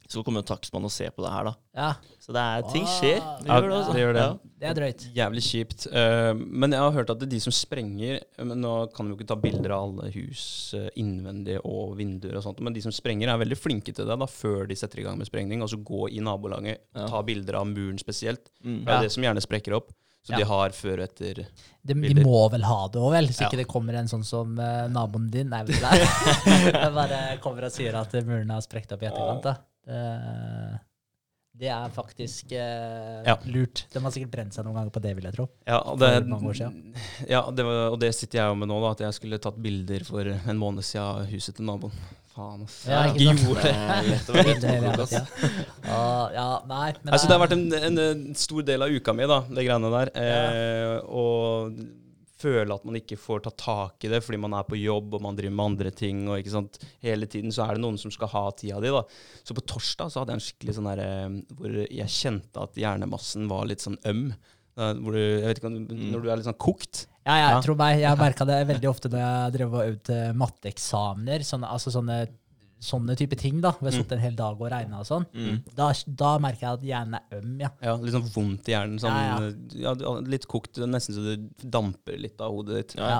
skal 0.07 0.23
komme 0.23 0.39
en 0.39 0.47
takstmann 0.47 0.85
og 0.87 0.91
se 0.93 1.03
på 1.11 1.19
det 1.19 1.29
her, 1.33 1.49
da. 1.49 1.51
Ja, 1.75 1.87
Så 2.23 2.31
det 2.31 2.39
er, 2.39 2.61
ting 2.71 2.85
skjer. 2.87 3.17
Det 3.43 3.49
gjør 3.51 3.65
det, 3.67 3.79
det 3.91 3.99
gjør 4.03 4.13
det. 4.15 4.21
Ja. 4.23 4.51
det 4.61 4.67
er 4.69 4.77
drøyt. 4.77 5.03
Jævlig 5.17 5.43
kjipt. 5.43 5.83
Uh, 5.91 6.31
men 6.37 6.71
jeg 6.71 6.79
har 6.79 6.93
hørt 6.95 7.11
at 7.11 7.19
det 7.19 7.27
er 7.27 7.33
de 7.33 7.41
som 7.43 7.51
sprenger 7.51 8.21
men 8.39 8.61
Nå 8.63 8.71
kan 8.95 9.03
vi 9.03 9.11
jo 9.11 9.17
ikke 9.19 9.27
ta 9.33 9.35
bilder 9.43 9.73
av 9.75 9.89
alle 9.89 10.07
hus 10.13 10.45
eh, 10.77 10.87
innvendig 11.01 11.57
og 11.67 11.97
vinduer 11.99 12.37
og 12.39 12.45
sånt, 12.45 12.61
men 12.63 12.71
de 12.77 12.85
som 12.85 12.93
sprenger, 12.95 13.27
er 13.33 13.41
veldig 13.43 13.57
flinke 13.59 13.91
til 13.91 14.07
det 14.07 14.15
da, 14.21 14.29
før 14.31 14.63
de 14.69 14.77
setter 14.79 15.01
i 15.01 15.05
gang 15.09 15.19
med 15.19 15.27
sprengning. 15.27 15.59
Altså 15.65 15.81
gå 15.83 16.07
i 16.13 16.23
nabolaget, 16.23 16.85
Ja. 16.95 17.09
ta 17.11 17.19
bilder 17.27 17.59
av 17.59 17.67
muren 17.67 17.99
spesielt. 17.99 18.47
Mm. 18.63 18.85
Det 18.85 18.87
er 18.87 18.95
Ja. 18.95 19.01
det 19.09 19.11
som 19.11 19.23
gjerne 19.27 19.43
sprekker 19.43 19.75
opp. 19.75 19.91
Så 20.27 20.33
Ja. 20.33 20.41
de 20.41 20.47
har 20.49 20.73
før 20.75 20.99
og 20.99 21.05
etter. 21.05 21.37
De, 21.87 21.93
de 21.95 22.15
må 22.19 22.41
vel 22.51 22.65
ha 22.67 22.79
det 22.91 22.99
òg, 22.99 23.13
vel? 23.13 23.29
Ja. 23.31 23.47
ikke 23.47 23.61
det 23.61 23.67
kommer 23.71 23.95
en 23.95 24.09
sånn 24.11 24.25
som 24.27 24.57
uh, 24.59 24.89
naboen 24.91 25.29
din 25.31 25.47
Nei, 25.53 25.61
du 25.63 25.71
det. 25.71 25.93
Bare 26.97 27.21
kommer 27.39 27.69
og 27.69 27.71
sier 27.71 27.95
at 27.95 28.11
murene 28.27 28.57
har 28.57 28.65
sprukket 28.65 28.97
opp 28.97 29.05
i 29.05 29.07
etterkant. 29.07 29.47
da. 29.47 29.53
Det, 29.87 30.81
det 31.63 31.71
er 31.71 31.95
faktisk 31.95 32.51
uh, 32.51 33.23
Ja. 33.23 33.37
lurt. 33.47 33.85
De 33.93 34.03
har 34.03 34.11
sikkert 34.11 34.33
brent 34.35 34.53
seg 34.57 34.67
noen 34.67 34.75
ganger 34.81 34.93
på 34.97 35.05
det, 35.07 35.15
vil 35.15 35.29
jeg 35.29 35.37
tro. 35.39 35.47
Ja, 35.63 35.79
og 35.79 36.03
det, 36.03 36.11
ja 37.31 37.41
det 37.55 37.65
var, 37.71 37.81
og 37.95 37.99
det 38.03 38.11
sitter 38.19 38.41
jeg 38.43 38.51
jo 38.51 38.59
med 38.59 38.67
nå, 38.73 38.81
da, 38.83 38.91
at 38.97 39.05
jeg 39.07 39.15
skulle 39.21 39.39
tatt 39.47 39.57
bilder 39.63 40.03
for 40.11 40.27
en 40.27 40.59
måned 40.59 40.83
siden 40.83 41.07
av 41.07 41.31
huset 41.31 41.55
til 41.55 41.71
naboen. 41.71 41.95
Faen, 42.37 42.63
ass. 42.67 42.73
Ja, 42.85 42.99
Jeg 43.07 43.15
ikke 43.17 43.47
gjorde 43.47 43.63
det. 43.65 43.75
Ja, 45.87 46.01
ja, 46.35 46.47
nei, 46.69 46.89
men 47.01 47.13
Altså, 47.15 47.25
det 47.29 47.33
har 47.33 47.41
vært 47.41 47.55
en, 47.55 47.63
en, 47.73 48.01
en 48.03 48.25
stor 48.37 48.65
del 48.67 48.85
av 48.85 48.93
uka 48.93 49.15
mi, 49.17 49.25
da, 49.29 49.39
det 49.49 49.63
greiene 49.65 49.89
der. 49.93 50.11
Eh, 50.21 50.97
og 51.09 51.79
føle 52.37 52.75
at 52.75 52.83
man 52.85 52.99
ikke 52.99 53.17
får 53.17 53.41
ta 53.47 53.51
tak 53.57 54.05
i 54.05 54.11
det 54.11 54.19
fordi 54.21 54.37
man 54.43 54.53
er 54.53 54.67
på 54.67 54.77
jobb 54.77 55.15
og 55.17 55.23
man 55.25 55.37
driver 55.39 55.55
med 55.57 55.65
andre 55.71 55.89
ting. 55.97 56.19
og 56.29 56.37
ikke 56.37 56.53
sant, 56.53 56.77
Hele 57.01 57.25
tiden 57.25 57.49
så 57.55 57.65
er 57.65 57.77
det 57.79 57.81
noen 57.87 57.97
som 57.97 58.13
skal 58.13 58.29
ha 58.35 58.43
tida 58.53 58.77
di. 58.83 58.91
da. 58.93 59.01
Så 59.41 59.57
på 59.57 59.65
torsdag 59.65 60.13
så 60.13 60.21
hadde 60.21 60.35
jeg 60.35 60.41
en 60.43 60.45
skikkelig 60.51 60.77
sånn 60.77 60.91
der, 60.91 61.01
eh, 61.07 61.39
hvor 61.57 61.79
jeg 61.87 62.13
kjente 62.19 62.67
at 62.67 62.77
hjernemassen 62.77 63.49
var 63.49 63.65
litt 63.71 63.81
sånn 63.81 63.97
øm. 64.05 64.27
Hvor 64.77 65.15
du, 65.15 65.17
jeg 65.17 65.41
vet 65.41 65.57
ikke 65.57 65.71
Når 65.73 66.21
du 66.21 66.27
er 66.29 66.37
litt 66.37 66.45
sånn 66.45 66.61
kokt. 66.61 67.07
Ja, 67.27 67.35
jeg 67.41 67.51
Ja. 67.51 67.61
tror 67.65 67.75
meg, 67.79 67.99
jeg 67.99 68.17
merka 68.21 68.45
det 68.47 68.61
veldig 68.69 68.89
ofte 68.89 69.09
når 69.11 69.19
jeg 69.19 69.55
drev 69.57 69.73
og 69.75 69.85
øvde 69.85 70.19
matteeksamener. 70.39 71.43
Sånne, 71.43 71.67
altså 71.67 71.91
sånne, 71.91 72.21
sånne 72.79 73.15
type 73.17 73.35
ting, 73.35 73.57
da. 73.59 73.71
Hvor 73.73 73.89
jeg 73.89 73.99
satt 73.99 74.11
en 74.15 74.21
hel 74.21 74.35
dag 74.37 74.59
og 74.61 74.69
regna 74.71 74.99
og 75.01 75.07
sånn. 75.09 75.25
Mm. 75.33 75.57
Da, 75.75 75.89
da 76.21 76.31
merker 76.39 76.61
jeg 76.61 76.77
at 76.77 76.85
hjernen 76.87 77.17
er 77.17 77.39
øm, 77.39 77.55
ja. 77.65 77.71
Ja, 77.83 77.95
Litt 77.99 78.13
sånn 78.15 78.29
vondt 78.35 78.69
i 78.69 78.75
hjernen. 78.75 78.99
Sånn, 79.01 79.67
Ja, 79.81 79.93
Litt 80.23 80.47
kokt, 80.47 80.79
nesten 80.87 81.17
så 81.17 81.25
det 81.25 81.71
damper 81.73 82.17
litt 82.21 82.39
av 82.39 82.53
hodet 82.53 82.79
ditt. 82.79 82.95
Ja. 83.01 83.19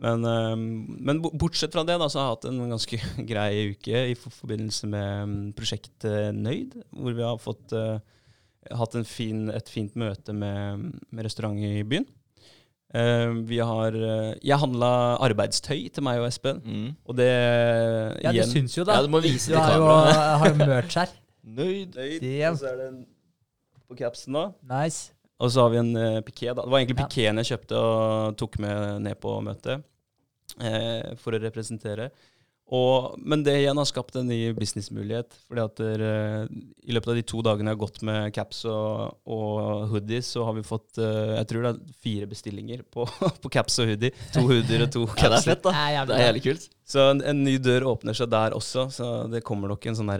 Men, 0.00 0.24
øhm, 0.24 0.64
men 1.04 1.20
bortsett 1.20 1.74
fra 1.76 1.84
det, 1.84 1.98
da, 2.00 2.08
så 2.08 2.22
har 2.22 2.30
jeg 2.30 2.36
hatt 2.38 2.48
en 2.52 2.62
ganske 2.72 3.02
grei 3.34 3.74
uke 3.74 4.06
i 4.14 4.16
forbindelse 4.16 4.88
med 4.88 5.36
Prosjekt 5.58 5.92
prosjektet 6.00 6.34
Nøyd, 6.40 6.78
hvor 6.96 7.12
vi 7.18 7.22
har 7.26 7.36
fått 7.42 7.74
øh, 7.76 7.98
hatt 8.70 8.94
en 8.96 9.04
fin, 9.04 9.48
et 9.50 9.68
fint 9.68 9.94
møte 9.98 10.32
med, 10.32 10.88
med 11.10 11.24
restaurant 11.26 11.58
i 11.58 11.82
byen. 11.82 12.06
Eh, 12.94 13.30
vi 13.48 13.56
har 13.64 13.94
uh, 13.96 14.34
Jeg 14.44 14.58
handla 14.60 14.88
arbeidstøy 15.24 15.86
til 15.96 16.04
meg 16.04 16.18
og 16.20 16.26
Espen, 16.28 16.58
Mm. 16.64 16.90
og 17.08 17.16
det 17.16 17.28
Ja, 18.22 18.30
du 18.32 18.36
igjen 18.36 18.50
syns 18.50 18.74
jo 18.76 18.84
det. 18.84 18.92
Ja, 18.98 19.02
du 19.02 19.08
må 19.08 19.20
vise 19.24 19.52
Du 19.52 19.56
har 19.56 19.78
jo, 19.78 19.86
har 19.86 20.48
jo 20.50 20.58
merch 20.60 20.98
her. 21.00 21.14
Nøyd. 21.58 21.96
Nøyd, 21.96 22.26
og 22.50 22.58
så 22.60 22.66
er 22.72 22.76
det 22.82 22.88
en 22.90 23.00
på 23.88 23.96
capsen 23.98 24.36
da. 24.36 24.44
Nice. 24.70 25.12
Og 25.42 25.50
så 25.50 25.64
har 25.64 25.70
vi 25.72 25.80
en 25.80 25.96
uh, 25.96 26.20
piké. 26.20 26.52
da. 26.54 26.62
Det 26.62 26.70
var 26.70 26.78
egentlig 26.82 26.98
Ja. 27.00 27.06
pikeen 27.08 27.40
jeg 27.42 27.48
kjøpte 27.54 27.80
og 27.80 28.36
tok 28.36 28.58
med 28.62 29.00
ned 29.08 29.16
på 29.24 29.32
møtet 29.42 29.82
uh, 30.60 31.14
for 31.16 31.32
å 31.32 31.40
representere. 31.42 32.10
Og, 32.72 33.18
men 33.20 33.42
det 33.44 33.52
igjen 33.60 33.76
har 33.76 33.84
skapt 33.88 34.16
en 34.16 34.30
ny 34.30 34.38
businessmulighet. 34.56 35.34
fordi 35.44 35.60
at 35.60 35.80
der, 35.82 36.04
eh, 36.08 36.44
I 36.88 36.94
løpet 36.96 37.10
av 37.12 37.18
de 37.18 37.24
to 37.28 37.42
dagene 37.44 37.68
jeg 37.68 37.76
har 37.76 37.82
gått 37.82 37.98
med 38.08 38.32
caps 38.32 38.62
og, 38.64 39.18
og 39.28 39.88
hoodies, 39.90 40.30
så 40.32 40.46
har 40.48 40.56
vi 40.56 40.64
fått 40.64 40.96
eh, 41.02 41.34
jeg 41.36 41.50
tror 41.50 41.66
det 41.66 41.72
er 41.74 41.98
fire 42.06 42.28
bestillinger 42.30 42.80
på, 42.88 43.04
på 43.44 43.52
caps 43.52 43.76
og 43.82 43.92
hoodie. 43.92 44.14
To 44.32 44.46
hoodier 44.48 44.86
og 44.86 44.94
to 44.94 45.04
Ja, 45.20 45.28
det 45.28 45.42
er 45.42 45.48
fett, 45.50 45.66
da. 45.66 45.74
Det 45.74 45.82
er 45.82 45.92
jævlig 45.98 46.14
Det 46.14 46.16
er 46.16 46.30
jævlig 46.30 46.44
kult. 46.48 46.68
Så 46.92 47.04
en, 47.12 47.22
en 47.28 47.44
ny 47.44 47.58
dør 47.62 47.88
åpner 47.92 48.16
seg 48.16 48.32
der 48.32 48.56
også. 48.56 48.88
Så 48.96 49.10
det 49.32 49.44
kommer 49.46 49.72
nok 49.72 49.84
en 49.88 49.98
sånn 50.00 50.12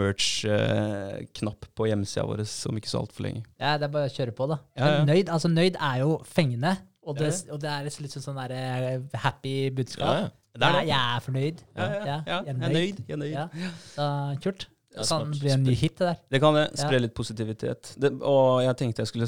merch-knapp 0.00 1.70
på 1.78 1.88
hjemmesida 1.90 2.26
vår 2.26 2.42
om 2.70 2.80
ikke 2.80 2.90
så 2.90 3.04
altfor 3.04 3.28
lenge. 3.28 3.46
Ja, 3.62 3.78
det 3.78 3.86
er 3.86 3.94
bare 3.94 4.10
å 4.10 4.14
kjøre 4.14 4.34
på, 4.34 4.50
da. 4.50 4.58
Ja, 4.78 4.90
ja. 4.98 5.02
Nøyd, 5.06 5.30
altså, 5.30 5.50
nøyd 5.52 5.78
er 5.78 6.02
jo 6.02 6.18
fengende, 6.26 6.76
og 7.04 7.18
det, 7.20 7.30
Ja, 7.30 7.54
og 7.54 7.60
det 7.62 7.70
er 7.70 7.86
litt 7.86 8.14
sånn 8.16 8.24
sånn 8.24 8.40
der, 8.42 8.54
eh, 8.56 9.20
happy 9.22 9.70
budskap. 9.76 10.08
Ja, 10.08 10.24
ja. 10.26 10.32
Det 10.54 10.62
er 10.62 10.76
det. 10.78 10.84
Jeg, 10.86 11.16
er 11.16 11.22
fornøyd. 11.24 11.64
Ja, 11.74 11.84
ja, 11.90 11.98
ja, 12.06 12.38
jeg 12.46 12.54
er 12.54 12.72
nøyd. 12.78 13.02
Jeg 13.08 13.16
er 13.16 13.20
nøyd. 13.24 13.32
Ja. 13.34 13.72
Så 13.90 14.06
kult. 14.44 14.68
Det 14.94 15.08
kan 15.08 15.30
bli 15.34 15.50
en 15.50 15.64
ny 15.66 15.72
hit, 15.74 15.96
det 15.98 16.06
der. 16.06 16.18
Det 16.30 16.38
kan 16.38 16.54
det. 16.54 16.64
Spre 16.78 17.00
litt 17.02 17.14
positivitet. 17.18 17.88
Det, 17.98 18.12
og 18.22 18.60
jeg 18.62 18.76
tenkte 18.78 19.02
jeg 19.02 19.10
skulle 19.10 19.26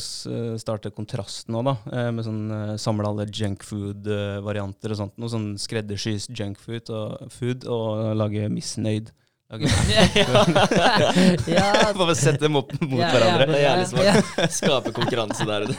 starte 0.62 0.92
kontrasten 0.94 1.56
nå, 1.56 1.64
da. 1.66 1.74
eh, 1.90 2.10
Med 2.14 2.22
sånn 2.28 2.44
uh, 2.54 2.76
samle 2.78 3.10
alle 3.10 3.26
junkfood-varianter 3.26 4.94
og 4.94 5.00
sånt. 5.00 5.16
Noe 5.18 5.32
sånn 5.32 5.48
skreddersys 5.58 6.28
junkfood 6.30 6.92
og, 6.94 7.26
food, 7.34 7.66
og 7.66 8.14
lage 8.18 8.46
misnøyd. 8.52 9.10
Okay. 9.46 9.68
ja, 11.54 11.66
Bare 11.94 12.16
sette 12.18 12.42
dem 12.42 12.56
opp 12.58 12.72
mot 12.80 12.98
ja, 12.98 13.12
hverandre. 13.12 13.44
Det 13.46 13.54
er 13.54 13.62
jævlig 13.62 13.84
smart. 13.92 14.06
Ja, 14.40 14.48
Skape 14.50 14.90
konkurranse 14.96 15.46
der 15.46 15.68
ute. 15.68 15.76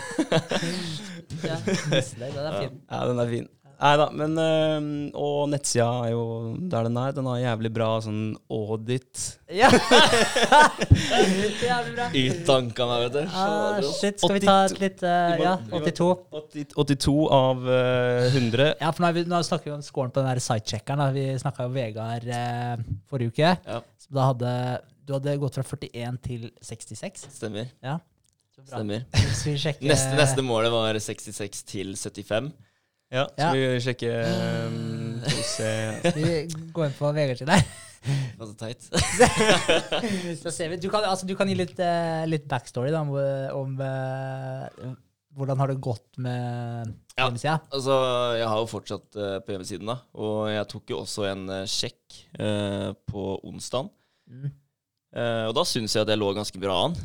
ja, 1.43 3.01
den 3.09 3.19
er 3.19 3.27
fin. 3.33 3.49
Nei 3.77 3.91
da, 3.99 4.07
men 4.09 4.31
øh, 4.41 4.85
Og 5.21 5.49
nettsida 5.51 5.85
er 6.07 6.13
jo 6.15 6.23
der 6.71 6.87
den 6.87 6.97
er. 6.97 7.11
Den 7.13 7.29
har 7.29 7.37
jævlig 7.43 7.71
bra 7.75 7.89
sånn 8.01 8.21
audit. 8.49 9.27
Ja. 9.53 9.69
Jævlig 11.67 11.93
bra. 11.93 12.07
Ut 12.09 12.41
tankene, 12.47 12.97
vet 13.05 13.15
du. 13.19 13.21
Ah, 13.29 13.77
shit, 13.85 14.17
skal 14.17 14.35
vi 14.39 14.43
ta 14.43 14.57
et 14.65 14.81
litt 14.81 15.05
uh, 15.05 15.37
Ja, 15.43 15.53
82. 15.69 16.09
80, 16.41 16.73
82 16.73 17.15
av 17.37 17.63
uh, 17.69 18.27
100. 18.33 18.73
Ja, 18.81 18.91
for 18.91 19.05
nå, 19.05 19.13
vi, 19.19 19.25
nå 19.29 19.41
snakker 19.45 19.69
vi 19.69 19.77
om 19.77 19.85
scoren 19.85 20.13
på 20.13 20.23
den 20.23 20.31
der 20.33 20.41
sitecheckeren. 20.43 21.05
da. 21.05 21.09
Vi 21.13 21.29
snakka 21.45 21.69
jo 21.69 21.75
Vegard 21.77 22.29
uh, 22.33 22.85
forrige 23.11 23.35
uke. 23.35 23.55
Ja, 23.61 23.81
Så 24.01 24.13
da 24.17 24.29
hadde 24.31 24.53
du 25.07 25.13
hadde 25.15 25.37
gått 25.39 25.55
fra 25.55 25.63
41 25.63 26.17
til 26.25 26.47
66. 26.59 27.29
stemmer. 27.37 27.69
Ja. 27.83 27.99
Stemmer. 28.57 29.05
Neste, 29.13 30.15
neste 30.17 30.43
målet 30.43 30.73
var 30.73 30.97
66 30.99 31.61
til 31.69 31.93
75. 31.95 32.49
Ja, 33.13 33.23
Ja. 33.39 33.49
skal 33.49 33.55
vi 33.55 33.79
sjekke 33.85 34.09
um, 34.67 35.21
Skal 35.23 35.37
vi 35.37 35.43
se 35.47 35.69
Skal 36.11 36.17
vi 36.19 36.71
gå 36.75 36.85
inn 36.87 36.95
på 36.97 37.11
Vegard 37.15 37.39
sin 37.39 37.47
der? 37.51 37.63
Det 38.07 38.37
var 38.39 38.47
så 38.47 38.55
teit. 38.59 38.83
Så 40.43 40.51
ser 40.53 40.69
vi. 40.71 40.77
Du 40.79 40.87
kan, 40.93 41.03
altså, 41.07 41.25
du 41.27 41.33
kan 41.35 41.49
gi 41.49 41.55
litt, 41.57 41.73
uh, 41.81 42.23
litt 42.29 42.45
backstory 42.47 42.91
da, 42.93 43.01
om, 43.03 43.09
om 43.57 43.73
uh, 43.81 44.93
hvordan 45.35 45.59
har 45.59 45.71
det 45.73 45.79
gått 45.83 46.19
med 46.23 46.93
Ja. 47.17 47.25
hjemmesida. 47.25 47.57
Altså, 47.73 47.97
jeg 48.37 48.47
har 48.47 48.61
jo 48.61 48.69
fortsatt 48.71 49.17
uh, 49.19 49.33
på 49.43 49.55
hjemmesiden, 49.55 49.89
da. 49.91 49.97
Og 50.23 50.45
jeg 50.53 50.69
tok 50.71 50.93
jo 50.93 51.01
også 51.01 51.25
en 51.33 51.43
uh, 51.51 51.63
sjekk 51.67 52.21
uh, 52.39 52.93
på 53.09 53.25
onsdag. 53.49 53.89
Mm. 54.29 54.47
Eh, 55.17 55.43
og 55.49 55.53
da 55.57 55.63
syns 55.65 55.93
jeg 55.95 56.03
at 56.03 56.09
jeg 56.11 56.19
lå 56.19 56.27
ganske 56.35 56.59
bra 56.61 56.73
an. 56.87 56.95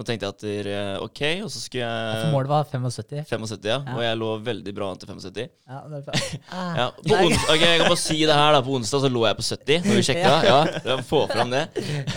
Nå 0.00 0.04
tenkte 0.08 0.24
jeg 0.24 0.32
at 0.32 0.42
dere, 0.46 0.76
OK, 1.04 1.18
og 1.44 1.50
så 1.52 1.60
skulle 1.60 1.88
For 1.92 2.22
jeg 2.22 2.32
målet 2.32 2.48
var 2.48 2.68
75. 2.70 3.26
75, 3.28 3.66
ja. 3.68 3.74
Og 3.92 3.98
jeg 4.00 4.16
lå 4.16 4.28
veldig 4.46 4.72
bra 4.78 4.86
an 4.94 5.00
til 5.02 5.10
75. 5.10 5.50
Ja, 5.68 5.80
det 5.90 5.98
er 5.98 6.06
bra. 6.06 6.14
Ah. 6.56 6.70
Ja, 6.78 6.86
på 6.96 7.18
ons 7.26 7.42
ok, 7.52 7.60
Jeg 7.66 7.82
kan 7.82 7.90
bare 7.90 7.98
si 8.00 8.16
det 8.24 8.38
her 8.38 8.54
da 8.56 8.62
På 8.64 8.78
onsdag 8.78 9.02
så 9.04 9.10
lå 9.12 9.26
jeg 9.28 9.36
på 9.38 9.44
70 9.44 9.84
Når 9.90 9.98
vi 9.98 10.06
sjekka. 10.08 10.32
Ja, 10.88 10.96
Få 11.04 11.20
fram 11.28 11.52
det. 11.52 11.66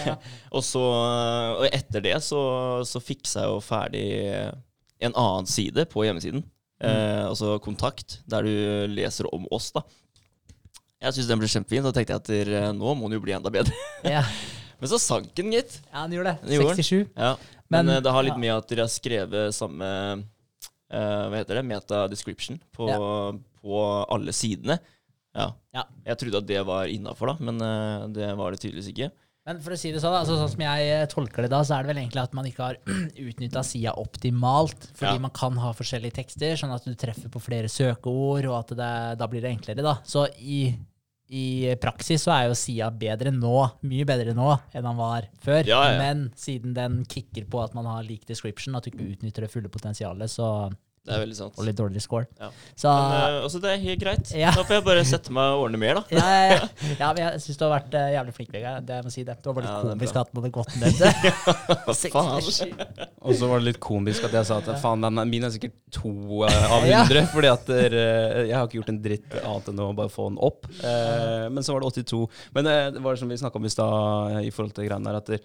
Og 0.55 0.63
så 0.63 0.85
Og 0.85 1.67
etter 1.67 2.05
det 2.07 2.15
så, 2.23 2.39
så 2.87 3.03
fiksa 3.03 3.43
jeg 3.43 3.51
jo 3.51 3.59
ferdig 3.67 4.07
en 5.03 5.11
annen 5.19 5.49
side 5.51 5.83
på 5.91 6.05
hjemmesiden. 6.07 6.45
Eh, 6.79 7.23
altså 7.27 7.57
Kontakt, 7.59 8.21
der 8.31 8.47
du 8.47 8.93
leser 8.95 9.27
om 9.35 9.43
oss, 9.51 9.73
da. 9.75 9.83
Jeg 11.03 11.17
syns 11.17 11.27
den 11.27 11.41
ble 11.43 11.51
kjempefin. 11.51 11.83
Da 11.83 11.91
tenkte 11.91 12.15
jeg 12.15 12.21
at 12.23 12.31
dere, 12.31 12.61
nå 12.77 12.95
må 12.95 13.09
den 13.11 13.19
jo 13.19 13.25
bli 13.25 13.35
enda 13.35 13.51
bedre. 13.51 13.75
Ja. 14.07 14.23
Men 14.83 14.91
så 14.91 14.99
sank 14.99 15.31
den, 15.39 15.53
gitt. 15.55 15.77
ja, 15.87 16.03
den 16.03 16.17
gjorde 16.17 16.35
det. 16.35 16.51
den. 16.51 16.75
67. 16.75 17.07
Ja. 17.15 17.33
Men, 17.71 17.85
Men- 17.87 17.95
eh, 17.95 18.01
det 18.03 18.11
har 18.11 18.25
litt 18.27 18.35
ja. 18.35 18.41
med 18.43 18.53
at 18.57 18.67
dere 18.69 18.83
har 18.85 18.91
skrevet 18.91 19.55
samme 19.55 19.87
uh, 20.19 21.25
Hva 21.31 21.39
heter 21.39 21.61
det? 21.61 21.65
Meta 21.71 22.03
description 22.11 22.59
på, 22.75 22.89
på 23.63 23.81
alle 24.11 24.35
sidene. 24.35 24.77
Ja. 25.33 25.47
Ja. 25.73 25.87
Jeg 26.05 26.19
trodde 26.21 26.43
at 26.43 26.49
det 26.51 26.61
var 26.67 26.91
innafor, 26.91 27.31
da, 27.33 27.37
men 27.41 27.63
uh, 27.63 28.05
det 28.13 28.27
var 28.37 28.51
det 28.53 28.59
tydeligvis 28.61 28.91
ikke. 28.91 29.09
Men 29.43 29.57
for 29.59 29.73
å 29.75 29.77
si 29.79 29.89
det 29.91 29.99
sånn, 29.99 30.13
altså, 30.15 30.37
sånn 30.39 30.51
som 30.53 30.61
jeg 30.63 31.07
tolker 31.11 31.43
det 31.43 31.49
da, 31.51 31.57
så 31.67 31.75
er 31.75 31.83
det 31.83 31.89
vel 31.91 31.97
egentlig 32.05 32.21
at 32.21 32.35
man 32.37 32.45
ikke 32.47 32.63
har 32.63 32.77
utnytta 33.27 33.63
sida 33.67 33.91
optimalt. 33.99 34.85
Fordi 34.95 35.17
Ja. 35.17 35.23
man 35.25 35.33
kan 35.35 35.57
ha 35.59 35.73
forskjellige 35.75 36.15
tekster, 36.21 36.53
sånn 36.59 36.71
at 36.75 36.85
du 36.87 36.93
treffer 36.95 37.27
på 37.33 37.41
flere 37.43 37.67
søkeord, 37.71 38.47
og 38.47 38.55
at 38.61 38.71
det, 38.79 38.91
da 39.19 39.27
blir 39.31 39.43
det 39.43 39.51
enklere, 39.55 39.83
da. 39.83 39.97
Så 40.07 40.27
i, 40.39 40.61
i 41.33 41.73
praksis 41.81 42.25
så 42.27 42.33
er 42.35 42.47
jo 42.47 42.57
Sia 42.57 42.91
bedre 42.93 43.31
nå, 43.33 43.55
mye 43.89 44.05
bedre 44.05 44.35
nå, 44.37 44.51
enn 44.75 44.85
han 44.85 44.99
var 44.99 45.27
før. 45.41 45.65
Ja, 45.65 45.81
ja. 45.89 45.99
Men 46.01 46.27
siden 46.37 46.75
den 46.77 47.01
kicker 47.09 47.47
på 47.49 47.63
at 47.63 47.73
man 47.77 47.89
har 47.89 48.05
lik 48.05 48.27
description, 48.29 48.77
at 48.77 48.85
du 48.85 48.91
ikke 48.93 49.07
utnytter 49.15 49.47
det 49.47 49.51
fulle 49.53 49.71
potensialet, 49.73 50.29
så 50.29 50.47
Det 51.03 51.11
er 51.11 51.19
veldig 51.19 51.35
sant. 51.35 51.57
og 51.59 51.65
litt 51.67 51.75
dårligere 51.75 51.99
score. 52.05 52.27
Ja. 52.39 52.47
Så 52.79 52.87
Men 52.87 53.33
uh, 53.35 53.43
også 53.43 53.59
det 53.59 53.71
er 53.73 53.81
helt 53.81 53.99
greit. 53.99 54.29
Ja. 54.39 54.53
Da 54.55 54.63
får 54.63 54.77
jeg 54.77 54.83
bare 54.85 55.01
sette 55.07 55.33
meg 55.35 55.51
og 55.57 55.65
ordne 55.65 55.79
mer, 55.81 55.99
da. 55.99 56.03
ja, 56.15 56.27
ja, 56.31 56.53
ja. 56.53 56.67
ja, 57.01 57.09
men 57.09 57.19
jeg 57.25 57.41
syns 57.43 57.59
du 57.59 57.65
har 57.65 57.73
vært 57.73 57.97
uh, 57.99 58.05
jævlig 58.13 58.35
flink, 58.37 58.53
Vegard. 58.55 58.85
Det 58.87 58.95
jeg 59.01 59.07
må 59.09 59.11
si 59.11 59.25
det. 59.27 59.35
Det 59.43 59.51
var 59.51 59.57
bare 59.57 59.65
litt 59.67 59.73
Ja, 59.73 59.91
komisk 59.91 60.19
at 60.21 60.31
man 60.37 60.45
hadde 60.47 60.53
gått 60.55 60.77
ned. 60.79 61.03
Faen? 62.13 62.39
Og 63.23 63.35
så 63.39 63.49
var 63.51 63.59
det 63.59 63.67
litt 63.67 63.81
komisk 63.83 64.29
at 64.29 64.37
jeg 64.39 64.47
sa 64.47 64.61
at 64.63 64.71
faen, 64.79 65.03
den 65.03 65.19
er, 65.19 65.27
min 65.33 65.43
er 65.49 65.53
sikkert 65.57 65.75
to 65.99 66.13
uh, 66.45 66.47
av 66.77 66.87
Ja. 66.87 67.03
hundre. 67.03 67.25
Fordi 67.35 67.51
at 67.51 67.67
dere, 67.67 68.05
jeg 68.47 68.55
har 68.55 68.65
ikke 68.71 68.79
gjort 68.79 68.93
en 68.95 69.03
dritt 69.03 69.37
annet 69.43 69.69
enn 69.73 69.83
å 69.83 69.91
bare 69.99 70.11
få 70.13 70.29
den 70.31 70.39
opp. 70.43 70.65
Eh, 70.79 71.45
men 71.51 71.63
så 71.67 71.75
var 71.75 71.83
det 71.83 71.91
82. 72.07 72.23
Men 72.55 72.67
det 72.71 73.03
var 73.03 73.11
det 73.15 73.19
som 73.21 73.31
vi 73.31 73.37
snakka 73.43 73.59
om 73.59 73.67
i 73.67 73.71
stad 73.75 74.39
i 74.47 74.51
forhold 74.55 74.75
til 74.77 74.87
greiene 74.87 75.11
der, 75.11 75.19
at 75.19 75.31
så 75.33 75.39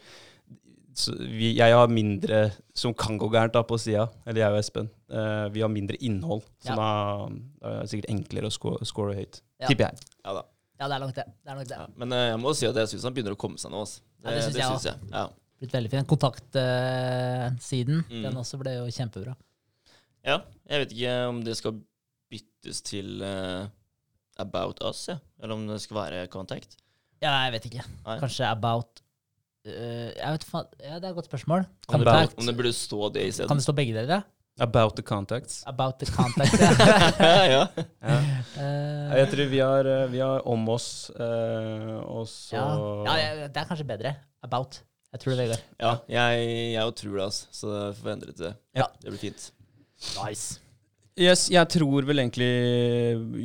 vi, 1.07 1.53
jeg 1.57 1.75
har 1.75 1.89
mindre 1.93 2.39
som 2.75 2.95
kan 2.95 3.19
gå 3.21 3.29
gærent 3.31 3.53
da 3.55 3.63
på 3.67 3.79
sida, 3.79 4.09
eller 4.27 4.41
jeg 4.43 4.53
og 4.55 4.59
Espen. 4.59 4.89
Uh, 5.11 5.47
vi 5.55 5.61
har 5.65 5.71
mindre 5.73 5.97
innhold, 6.05 6.43
så 6.63 6.75
Ja. 6.75 6.77
da 6.77 7.69
er 7.71 7.81
det 7.83 7.91
sikkert 7.93 8.11
enklere 8.11 8.47
å 8.51 8.53
score, 8.55 8.85
score 8.89 9.15
høyt. 9.15 9.41
Ja. 9.61 9.67
Tipper 9.71 9.85
jeg. 9.91 9.99
Ja 10.25 10.33
da. 10.41 10.43
Ja, 10.81 10.87
det 10.89 10.95
er 10.95 11.01
nok 11.03 11.15
det. 11.15 11.25
det, 11.27 11.51
er 11.51 11.55
nok 11.59 11.69
det. 11.69 11.79
Ja. 11.79 11.87
Men 11.97 12.13
uh, 12.13 12.19
jeg 12.33 12.39
må 12.43 12.55
si 12.55 12.67
at 12.67 12.77
jeg 12.77 12.89
syns 12.93 13.05
han 13.09 13.15
begynner 13.15 13.35
å 13.35 13.41
komme 13.41 13.59
seg 13.59 13.71
nå. 13.75 13.81
Altså. 13.87 14.01
Ja, 14.25 14.31
det 14.35 14.43
synes 14.45 14.57
jeg 14.59 14.67
synes 14.75 14.85
jeg. 14.91 14.97
Ja. 15.13 15.25
Blitt 15.59 15.73
veldig 15.75 15.91
fin. 15.91 16.05
Kontaktsiden, 16.07 18.05
Mm. 18.11 18.23
den 18.23 18.37
også 18.37 18.59
ble 18.61 18.75
jo 18.79 18.85
kjempebra. 18.91 19.37
ja. 20.25 20.41
Jeg 20.69 20.81
vet 20.85 20.93
ikke 20.93 21.13
om 21.31 21.39
det 21.45 21.57
skal 21.57 21.73
byttes 22.31 22.83
til 22.85 23.23
uh, 23.25 23.67
About 24.39 24.83
Us, 24.85 25.07
ja. 25.09 25.17
eller 25.43 25.55
om 25.55 25.67
det 25.67 25.81
skal 25.81 25.97
være 25.97 26.27
Contact. 26.29 26.77
Ja, 27.23 27.33
jeg 27.47 27.53
vet 27.57 27.65
ikke. 27.71 27.85
Nei. 28.07 28.19
Kanskje 28.21 28.45
about 28.51 29.01
øh, 29.01 29.08
Jeg 29.69 30.33
vet 30.35 30.45
faen 30.49 30.67
Ja, 30.83 30.99
det 30.99 31.05
er 31.05 31.13
et 31.13 31.19
godt 31.19 31.29
spørsmål. 31.31 31.65
Om 31.89 32.05
det, 32.07 32.17
om 32.39 32.47
det 32.49 32.57
burde 32.59 32.73
stå 32.77 33.09
det 33.15 33.23
Kan 33.23 33.33
isteden. 33.35 33.61
det 33.61 33.67
stå 33.69 33.75
begge 33.79 33.95
deler? 33.97 34.27
About 34.61 34.97
the 34.99 35.03
contacts. 35.07 35.61
About 35.71 36.01
the 36.01 36.07
contacts, 36.11 36.59
ja. 37.21 37.45
ja. 37.47 37.61
Ja. 38.03 38.17
Eh, 38.59 39.13
Jeg 39.21 39.29
tror 39.31 39.51
vi 39.53 39.59
har, 39.63 39.87
eh, 39.87 40.07
vi 40.11 40.19
har 40.19 40.43
om 40.51 40.65
oss, 40.75 40.89
uh, 41.15 42.01
og 42.03 42.25
så 42.27 42.57
ja. 42.59 42.65
ja, 43.07 43.15
ja, 43.23 43.47
det 43.47 43.61
er 43.63 43.69
kanskje 43.71 43.87
bedre. 43.87 44.17
About. 44.43 44.81
Jeg 45.15 45.21
tror 45.23 45.33
det, 45.37 45.45
Vegard. 45.47 45.63
ja 45.81 45.93
jeg, 46.11 46.49
jeg 46.75 46.95
tror 46.99 47.15
det, 47.21 47.23
altså. 47.29 47.47
Så 47.55 47.71
jeg 47.77 47.95
får 48.01 48.11
endre 48.17 48.33
til 48.35 48.49
det. 48.49 48.55
Ja. 48.83 48.89
Det 49.05 49.13
blir 49.15 49.23
fint. 49.29 49.47
Nice. 50.19 50.59
Yes, 51.19 51.47
jeg 51.51 51.67
tror 51.75 52.05
vel 52.07 52.21
egentlig 52.23 52.51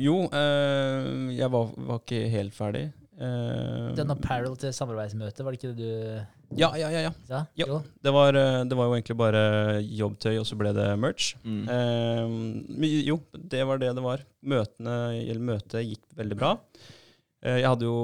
Jo, 0.02 0.18
uh, 0.30 1.30
jeg 1.34 1.50
var, 1.50 1.72
var 1.88 2.02
ikke 2.02 2.20
helt 2.34 2.54
ferdig. 2.58 2.84
Eh, 3.14 3.92
Den 3.94 4.10
apparel 4.14 4.56
til 4.58 4.74
samarbeidsmøte, 4.74 5.44
var 5.44 5.54
det 5.54 5.60
ikke 5.60 5.74
det 5.74 5.78
du 5.78 6.58
ja, 6.58 6.68
ja, 6.78 6.90
ja, 6.92 7.00
ja. 7.06 7.12
ja? 7.30 7.40
Ja. 7.58 7.78
Det, 8.02 8.12
var, 8.14 8.36
eh, 8.38 8.60
det 8.68 8.76
var 8.78 8.90
jo 8.90 8.98
egentlig 8.98 9.16
bare 9.18 9.44
jobbtøy, 9.82 10.36
og 10.38 10.46
så 10.46 10.58
ble 10.58 10.74
det 10.76 10.90
merch. 11.02 11.32
Mm. 11.42 11.64
Uh, 11.66 12.84
jo, 13.02 13.18
det 13.34 13.64
var 13.66 13.80
det 13.82 13.94
det 13.96 14.04
var. 14.04 14.22
Møtene, 14.44 14.98
eller 15.24 15.48
møtet 15.52 15.88
gikk 15.88 16.04
veldig 16.18 16.38
bra. 16.38 16.54
Uh, 17.42 17.56
jeg 17.58 17.66
hadde 17.66 17.88
jo 17.88 17.98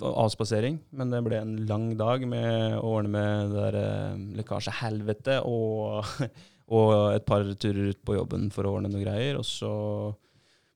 avspasering, 0.00 0.78
men 0.96 1.12
det 1.12 1.22
ble 1.26 1.38
en 1.40 1.54
lang 1.68 1.92
dag 1.98 2.24
med 2.28 2.78
å 2.78 2.96
ordne 2.96 3.12
med 3.14 3.52
det 3.52 3.64
der 3.66 3.78
eh, 3.80 4.22
lekkasjehelvete 4.40 5.40
og, 5.48 6.08
og 6.76 6.92
et 7.14 7.26
par 7.28 7.44
turer 7.60 7.92
ut 7.92 8.00
på 8.06 8.16
jobben 8.16 8.48
for 8.54 8.66
å 8.66 8.76
ordne 8.78 8.90
noen 8.92 9.04
greier. 9.04 9.38
Og 9.40 9.46
så 9.48 9.72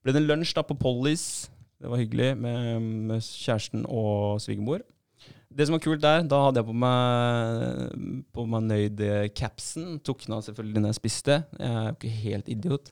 ble 0.05 0.15
det 0.15 0.23
en 0.23 0.29
lunsj 0.29 0.55
da 0.59 0.65
på 0.67 0.77
Pollys. 0.79 1.49
Det 1.79 1.91
var 1.91 2.01
hyggelig 2.01 2.33
med, 2.43 2.81
med 3.09 3.21
kjæresten 3.23 3.85
og 3.87 4.41
svigermor. 4.43 4.81
Det 5.59 5.65
som 5.67 5.75
var 5.77 5.81
kult 5.83 6.03
der, 6.03 6.23
da 6.29 6.39
hadde 6.45 6.61
jeg 6.61 6.67
på 6.69 6.75
meg, 6.77 8.25
på 8.37 8.45
meg 8.51 8.67
nøyd 8.69 9.01
capsen. 9.39 9.97
Tok 10.05 10.21
den 10.27 10.35
av 10.37 10.43
selvfølgelig 10.45 10.83
når 10.85 10.93
jeg 10.93 10.99
spiste. 10.99 11.37
Jeg 11.59 11.71
er 11.71 11.87
jo 11.89 11.95
ikke 11.97 12.11
helt 12.25 12.51
idiot. 12.53 12.91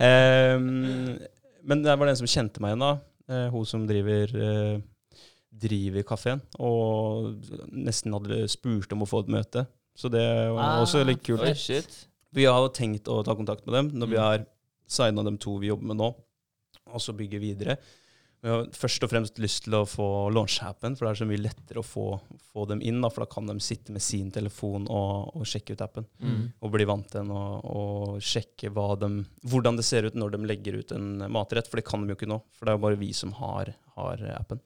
um, 0.00 1.18
men 1.68 1.84
det 1.84 1.94
var 1.98 2.08
den 2.10 2.18
som 2.22 2.30
kjente 2.30 2.62
meg 2.62 2.72
igjen 2.74 2.84
da. 2.86 2.92
Eh, 3.30 3.46
hun 3.52 3.64
som 3.68 3.86
driver, 3.88 4.34
uh, 4.36 5.20
driver 5.64 6.04
kafeen. 6.08 6.42
Og 6.60 7.30
nesten 7.72 8.14
hadde 8.16 8.42
spurt 8.52 8.92
om 8.96 9.04
å 9.04 9.08
få 9.10 9.22
et 9.24 9.32
møte. 9.36 9.66
Så 9.96 10.10
det 10.10 10.24
var 10.50 10.62
Ah, 10.64 10.82
også 10.82 11.04
litt 11.06 11.22
kult. 11.24 11.44
Vi 12.34 12.48
har 12.50 12.68
tenkt 12.74 13.06
å 13.12 13.20
ta 13.24 13.36
kontakt 13.38 13.64
med 13.66 13.74
dem 13.78 13.92
når 14.00 14.08
vi 14.10 14.16
Mm. 14.18 14.22
har 14.24 14.46
signa 14.90 15.22
dem 15.22 15.38
to 15.38 15.58
vi 15.58 15.68
jobber 15.68 15.86
med 15.92 15.96
nå, 16.00 16.08
og 16.94 17.02
så 17.02 17.14
bygge 17.16 17.42
videre. 17.42 17.78
Vi 18.44 18.50
har 18.52 18.66
først 18.76 19.04
og 19.06 19.08
fremst 19.08 19.38
lyst 19.40 19.62
til 19.64 19.72
å 19.78 19.86
få 19.88 20.06
launch-appen, 20.36 20.98
for 20.98 21.06
det 21.06 21.12
er 21.14 21.18
så 21.22 21.26
mye 21.30 21.40
lettere 21.40 21.80
å 21.80 21.86
få, 21.86 22.02
få 22.52 22.66
dem 22.68 22.82
inn. 22.84 22.98
Da, 23.00 23.08
for 23.08 23.24
da 23.24 23.28
kan 23.32 23.48
de 23.48 23.54
sitte 23.64 23.94
med 23.94 24.04
sin 24.04 24.28
telefon 24.34 24.84
og, 24.92 25.30
og 25.32 25.46
sjekke 25.48 25.72
ut 25.72 25.84
appen. 25.86 26.04
Mm. 26.20 26.42
Og 26.60 26.74
bli 26.74 26.86
vant 26.90 27.08
til 27.08 27.22
den 27.22 27.32
og, 27.32 27.64
og 27.64 28.18
sjekke 28.20 28.68
de, 28.68 29.08
hvordan 29.48 29.80
det 29.80 29.86
ser 29.88 30.10
ut 30.10 30.18
når 30.20 30.36
de 30.36 30.42
legger 30.50 30.76
ut 30.76 30.92
en 30.92 31.24
matrett. 31.32 31.70
For 31.72 31.80
det 31.80 31.86
kan 31.88 32.04
de 32.04 32.12
jo 32.12 32.18
ikke 32.18 32.28
nå, 32.34 32.36
for 32.52 32.68
det 32.68 32.74
er 32.74 32.76
jo 32.76 32.84
bare 32.84 33.00
vi 33.00 33.10
som 33.16 33.32
har, 33.40 33.72
har 33.96 34.26
appen. 34.36 34.60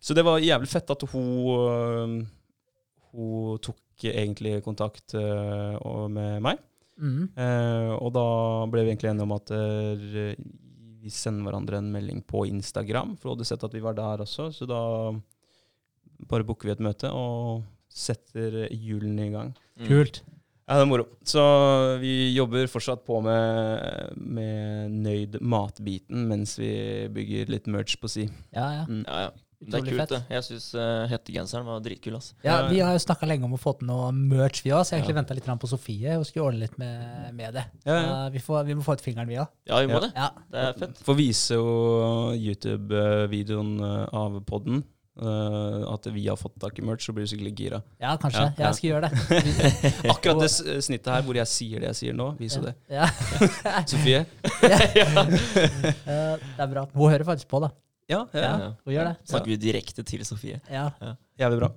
Så 0.00 0.16
det 0.16 0.24
var 0.24 0.40
jævlig 0.40 0.72
fett 0.72 0.94
at 0.96 1.04
hun, 1.12 1.28
øh, 1.60 2.16
hun 3.12 3.60
tok 3.60 4.08
egentlig 4.14 4.62
kontakt 4.64 5.12
øh, 5.20 6.08
med 6.08 6.40
meg. 6.48 6.64
Mm. 6.96 7.28
Eh, 7.36 7.92
og 7.96 8.10
da 8.16 8.26
ble 8.72 8.84
vi 8.84 8.94
egentlig 8.94 9.12
enige 9.12 9.28
om 9.28 9.36
at 9.36 9.52
eh, 9.56 10.32
vi 11.00 11.12
sender 11.12 11.48
hverandre 11.48 11.80
en 11.80 11.90
melding 11.92 12.22
på 12.28 12.44
Instagram, 12.50 13.16
for 13.16 13.30
hun 13.30 13.38
hadde 13.38 13.48
sett 13.48 13.64
at 13.66 13.76
vi 13.76 13.82
var 13.84 13.96
der 13.98 14.24
også. 14.24 14.50
Så 14.54 14.68
da 14.68 14.80
bare 16.30 16.46
booker 16.46 16.70
vi 16.70 16.74
et 16.76 16.84
møte 16.84 17.10
og 17.14 17.64
setter 17.90 18.66
hjulene 18.70 19.28
i 19.28 19.34
gang. 19.34 19.54
Mm. 19.80 19.86
Kult. 19.88 20.22
Ja, 20.70 20.76
det 20.78 20.84
er 20.84 20.90
moro. 20.92 21.06
Så 21.26 21.42
vi 21.98 22.30
jobber 22.30 22.68
fortsatt 22.70 23.02
på 23.06 23.18
med, 23.24 24.12
med 24.14 24.92
nøyd 25.02 25.40
matbiten 25.42 26.28
mens 26.30 26.54
vi 26.60 26.70
bygger 27.10 27.50
litt 27.50 27.66
merch 27.66 27.96
på 27.98 28.10
si. 28.12 28.28
Ja, 28.54 28.68
ja. 28.76 28.84
Mm. 28.86 29.02
Ja, 29.08 29.24
ja. 29.26 29.32
Det 29.60 29.76
er 29.76 29.82
kult, 29.84 30.00
fett. 30.00 30.12
det. 30.14 30.20
Jeg 30.32 30.44
syns 30.46 30.66
uh, 30.72 31.04
hettegenseren 31.10 31.66
var 31.68 31.82
dritkul. 31.84 32.14
Altså. 32.16 32.32
Ja, 32.46 32.54
Vi 32.70 32.78
har 32.80 32.94
jo 32.96 33.02
snakka 33.04 33.26
lenge 33.28 33.44
om 33.44 33.52
å 33.52 33.60
få 33.60 33.74
til 33.76 33.90
noe 33.90 34.06
merch, 34.16 34.62
vi 34.64 34.72
òg, 34.72 34.86
så 34.88 34.94
jeg 34.94 35.02
egentlig 35.02 35.16
Ja. 35.16 35.20
venta 35.20 35.36
litt 35.36 35.50
på 35.60 35.68
Sofie. 35.68 36.14
Hun 36.16 36.24
skulle 36.24 36.46
ordne 36.48 36.62
litt 36.64 36.78
med, 36.80 37.34
med 37.36 37.52
det. 37.58 37.66
Ja, 37.84 37.92
ja. 37.98 38.14
Uh, 38.24 38.30
vi, 38.32 38.40
får, 38.40 38.64
vi 38.70 38.74
må 38.78 38.82
få 38.86 38.96
ut 38.96 39.04
fingeren, 39.04 39.28
vi 39.28 39.36
òg. 39.36 39.48
Ja, 39.68 39.80
vi 39.84 39.90
må 39.92 39.98
Ja. 39.98 40.00
det. 40.06 40.12
Ja. 40.16 40.30
Det 40.50 40.64
er 40.64 40.72
fett. 40.80 41.02
Får 41.04 41.18
vise 41.18 41.58
jo 41.60 41.66
YouTube-videoen 42.40 43.76
eh, 43.84 44.08
av 44.16 44.40
podden. 44.48 44.82
Uh, 45.20 45.84
at 45.92 46.06
vi 46.14 46.22
har 46.30 46.36
fått 46.40 46.54
tak 46.62 46.78
i 46.78 46.82
merch, 46.86 47.04
så 47.04 47.12
blir 47.12 47.26
du 47.26 47.28
sikkert 47.28 47.58
gira. 47.60 47.82
ja, 48.00 48.14
kanskje. 48.16 48.40
Ja, 48.40 48.54
ja. 48.56 48.70
Jeg 48.70 48.74
skal 48.78 48.88
gjøre 48.88 49.10
det. 49.10 49.12
Akkurat 50.14 50.40
det 50.46 50.50
snittet 50.86 51.10
her 51.12 51.26
hvor 51.26 51.36
jeg 51.36 51.50
sier 51.50 51.82
det 51.82 51.90
jeg 51.90 51.98
sier 51.98 52.14
nå, 52.16 52.30
vis 52.40 52.56
jo 52.56 52.62
det. 52.64 52.72
Ja. 52.88 53.04
Sofie? 53.90 54.22
uh, 54.64 56.38
det 56.40 56.64
er 56.64 56.70
bra. 56.72 56.86
Hun 56.94 57.10
hører 57.12 57.26
faktisk 57.28 57.50
på, 57.52 57.60
da. 57.66 57.68
Ja, 58.10 58.24
ja. 58.34 58.40
Ja, 58.42 58.50
Ja. 58.66 58.70
gjør 58.96 59.08
det. 59.12 59.14
Snakker 59.30 59.52
vi 59.52 59.56
direkte 59.62 60.04
til 60.06 60.24
Sofie. 60.26 60.58
Ja, 60.70 60.88
Jævlig 61.40 61.60
bra. 61.62 61.70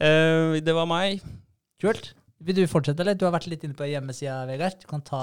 Uh, 0.00 0.56
det 0.64 0.72
var 0.74 0.86
meg. 0.88 1.20
Kult. 1.82 2.14
Vil 2.40 2.56
du 2.56 2.62
fortsette, 2.70 3.02
eller? 3.04 3.18
Du 3.20 3.26
har 3.26 3.34
vært 3.34 3.50
litt 3.52 3.64
inne 3.66 3.76
på 3.76 3.84
hjemmesida, 3.84 4.38
Vegard. 4.48 4.78
Du 4.80 4.86
kan 4.88 5.02
ta 5.04 5.20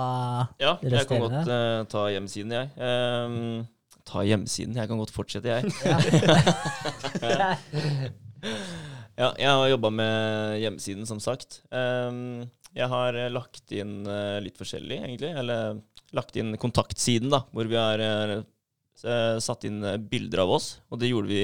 Ja, 0.62 0.76
jeg 0.86 1.08
kan 1.10 1.24
godt 1.24 1.50
uh, 1.50 1.82
ta 1.90 2.04
hjemmesiden, 2.14 2.54
jeg. 2.54 2.70
Um, 2.78 3.64
ta 4.06 4.22
hjemmesiden. 4.22 4.78
Jeg 4.78 4.92
kan 4.92 5.02
godt 5.02 5.14
fortsette, 5.16 5.50
jeg. 5.50 5.74
ja. 7.26 7.56
Ja, 9.18 9.32
jeg 9.42 9.50
har 9.50 9.66
jobba 9.72 9.90
med 9.90 10.60
hjemmesiden, 10.62 11.08
som 11.10 11.18
sagt. 11.18 11.64
Um, 11.74 12.44
jeg 12.78 12.86
har 12.92 13.16
lagt 13.34 13.74
inn 13.74 14.04
uh, 14.06 14.38
litt 14.46 14.60
forskjellig, 14.62 15.00
egentlig. 15.08 15.32
Eller 15.42 15.80
lagt 16.14 16.38
inn 16.38 16.54
kontaktsiden, 16.62 17.34
da, 17.34 17.40
hvor 17.50 17.66
vi 17.66 17.80
har 17.82 18.04
satt 19.00 19.66
inn 19.68 19.84
eh, 19.86 19.98
bilder 19.98 20.44
av 20.46 20.54
oss. 20.58 20.70
Og 20.92 21.02
det 21.02 21.12
gjorde 21.12 21.32
vi 21.32 21.44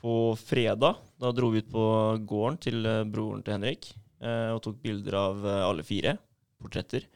på 0.00 0.16
fredag. 0.40 1.00
Da 1.20 1.32
dro 1.36 1.50
vi 1.52 1.60
ut 1.60 1.70
på 1.72 1.84
gården 2.28 2.58
til 2.64 2.86
eh, 2.88 3.04
broren 3.04 3.44
til 3.44 3.56
Henrik 3.58 3.92
eh, 4.22 4.50
og 4.54 4.62
tok 4.64 4.80
bilder 4.84 5.18
av 5.20 5.48
alle 5.68 5.84
fire. 5.86 6.16
Portretter. 6.60 7.06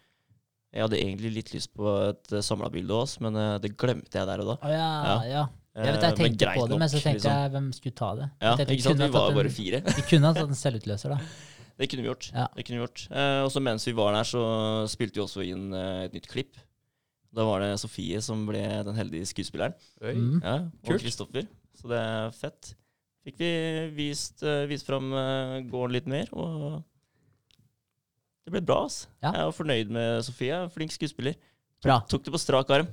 Jeg 0.75 0.83
hadde 0.83 0.99
egentlig 0.99 1.31
litt 1.37 1.53
lyst 1.55 1.71
på 1.77 1.87
et 2.11 2.33
samla 2.43 2.71
bilde 2.73 2.91
av 2.95 3.05
oss, 3.05 3.19
men 3.23 3.37
det 3.63 3.77
glemte 3.79 4.19
jeg 4.19 4.27
der 4.27 4.41
og 4.43 4.49
da. 4.49 4.57
Oh, 4.59 4.73
ja, 4.73 4.89
Ja. 5.05 5.19
ja. 5.31 5.45
Jeg 5.75 5.91
vet 5.97 6.05
jeg 6.07 6.17
tenkte 6.21 6.51
på 6.55 6.65
det, 6.71 6.77
men 6.79 6.91
så 6.91 6.99
tenkte 7.03 7.19
liksom. 7.19 7.33
jeg 7.35 7.51
hvem 7.51 7.65
skulle 7.75 7.97
ta 7.99 8.09
det? 8.15 8.27
Ja, 8.39 8.51
tenkte 8.59 8.75
ikke 8.77 8.85
sant? 8.85 9.01
Vi 9.03 9.09
var 9.15 9.33
bare 9.35 9.51
fire. 9.51 9.81
Vi 9.89 10.05
kunne 10.07 10.31
ha 10.31 10.37
tatt 10.37 10.53
en 10.53 10.59
selvutløser, 10.59 11.15
da. 11.15 11.17
Det 11.75 11.89
kunne 11.91 12.05
vi 12.05 12.11
gjort. 12.13 12.29
Ja. 12.31 12.45
Det 12.55 12.63
kunne 12.67 12.79
vi 12.79 12.85
gjort. 12.85 13.03
Eh, 13.11 13.41
og 13.43 13.51
så 13.51 13.63
mens 13.67 13.87
vi 13.89 13.95
var 13.99 14.15
der, 14.15 14.29
så 14.31 14.43
spilte 14.91 15.19
vi 15.19 15.25
også 15.25 15.47
inn 15.47 15.65
et 15.75 16.15
nytt 16.15 16.29
klipp. 16.31 16.61
Da 17.35 17.45
var 17.49 17.65
det 17.65 17.73
Sofie 17.83 18.21
som 18.23 18.45
ble 18.47 18.63
den 18.87 18.97
heldige 18.99 19.27
skuespilleren. 19.33 19.75
Mm. 20.01 20.39
Ja, 20.39 20.57
og 20.87 20.99
Kristoffer. 21.03 21.49
Så 21.75 21.91
det 21.91 21.99
er 21.99 22.35
fett. 22.37 22.75
Fikk 23.25 23.41
vi 23.41 23.53
vist, 23.97 24.43
uh, 24.45 24.67
vist 24.69 24.85
fram 24.87 25.09
eh, 25.17 25.63
gården 25.73 25.95
litt 25.97 26.09
mer, 26.13 26.29
og 26.37 26.83
det 28.45 28.53
ble 28.53 28.61
bra. 28.69 28.83
ass. 28.85 29.07
Ja. 29.25 29.31
Jeg 29.33 29.49
var 29.49 29.55
fornøyd 29.57 29.93
med 29.97 30.21
Sofie. 30.27 30.59
Flink 30.75 30.93
skuespiller. 30.93 31.39
Bra. 31.85 31.99
Tok 32.09 32.25
det 32.27 32.33
på 32.33 32.41
strak 32.41 32.71
arm. 32.73 32.89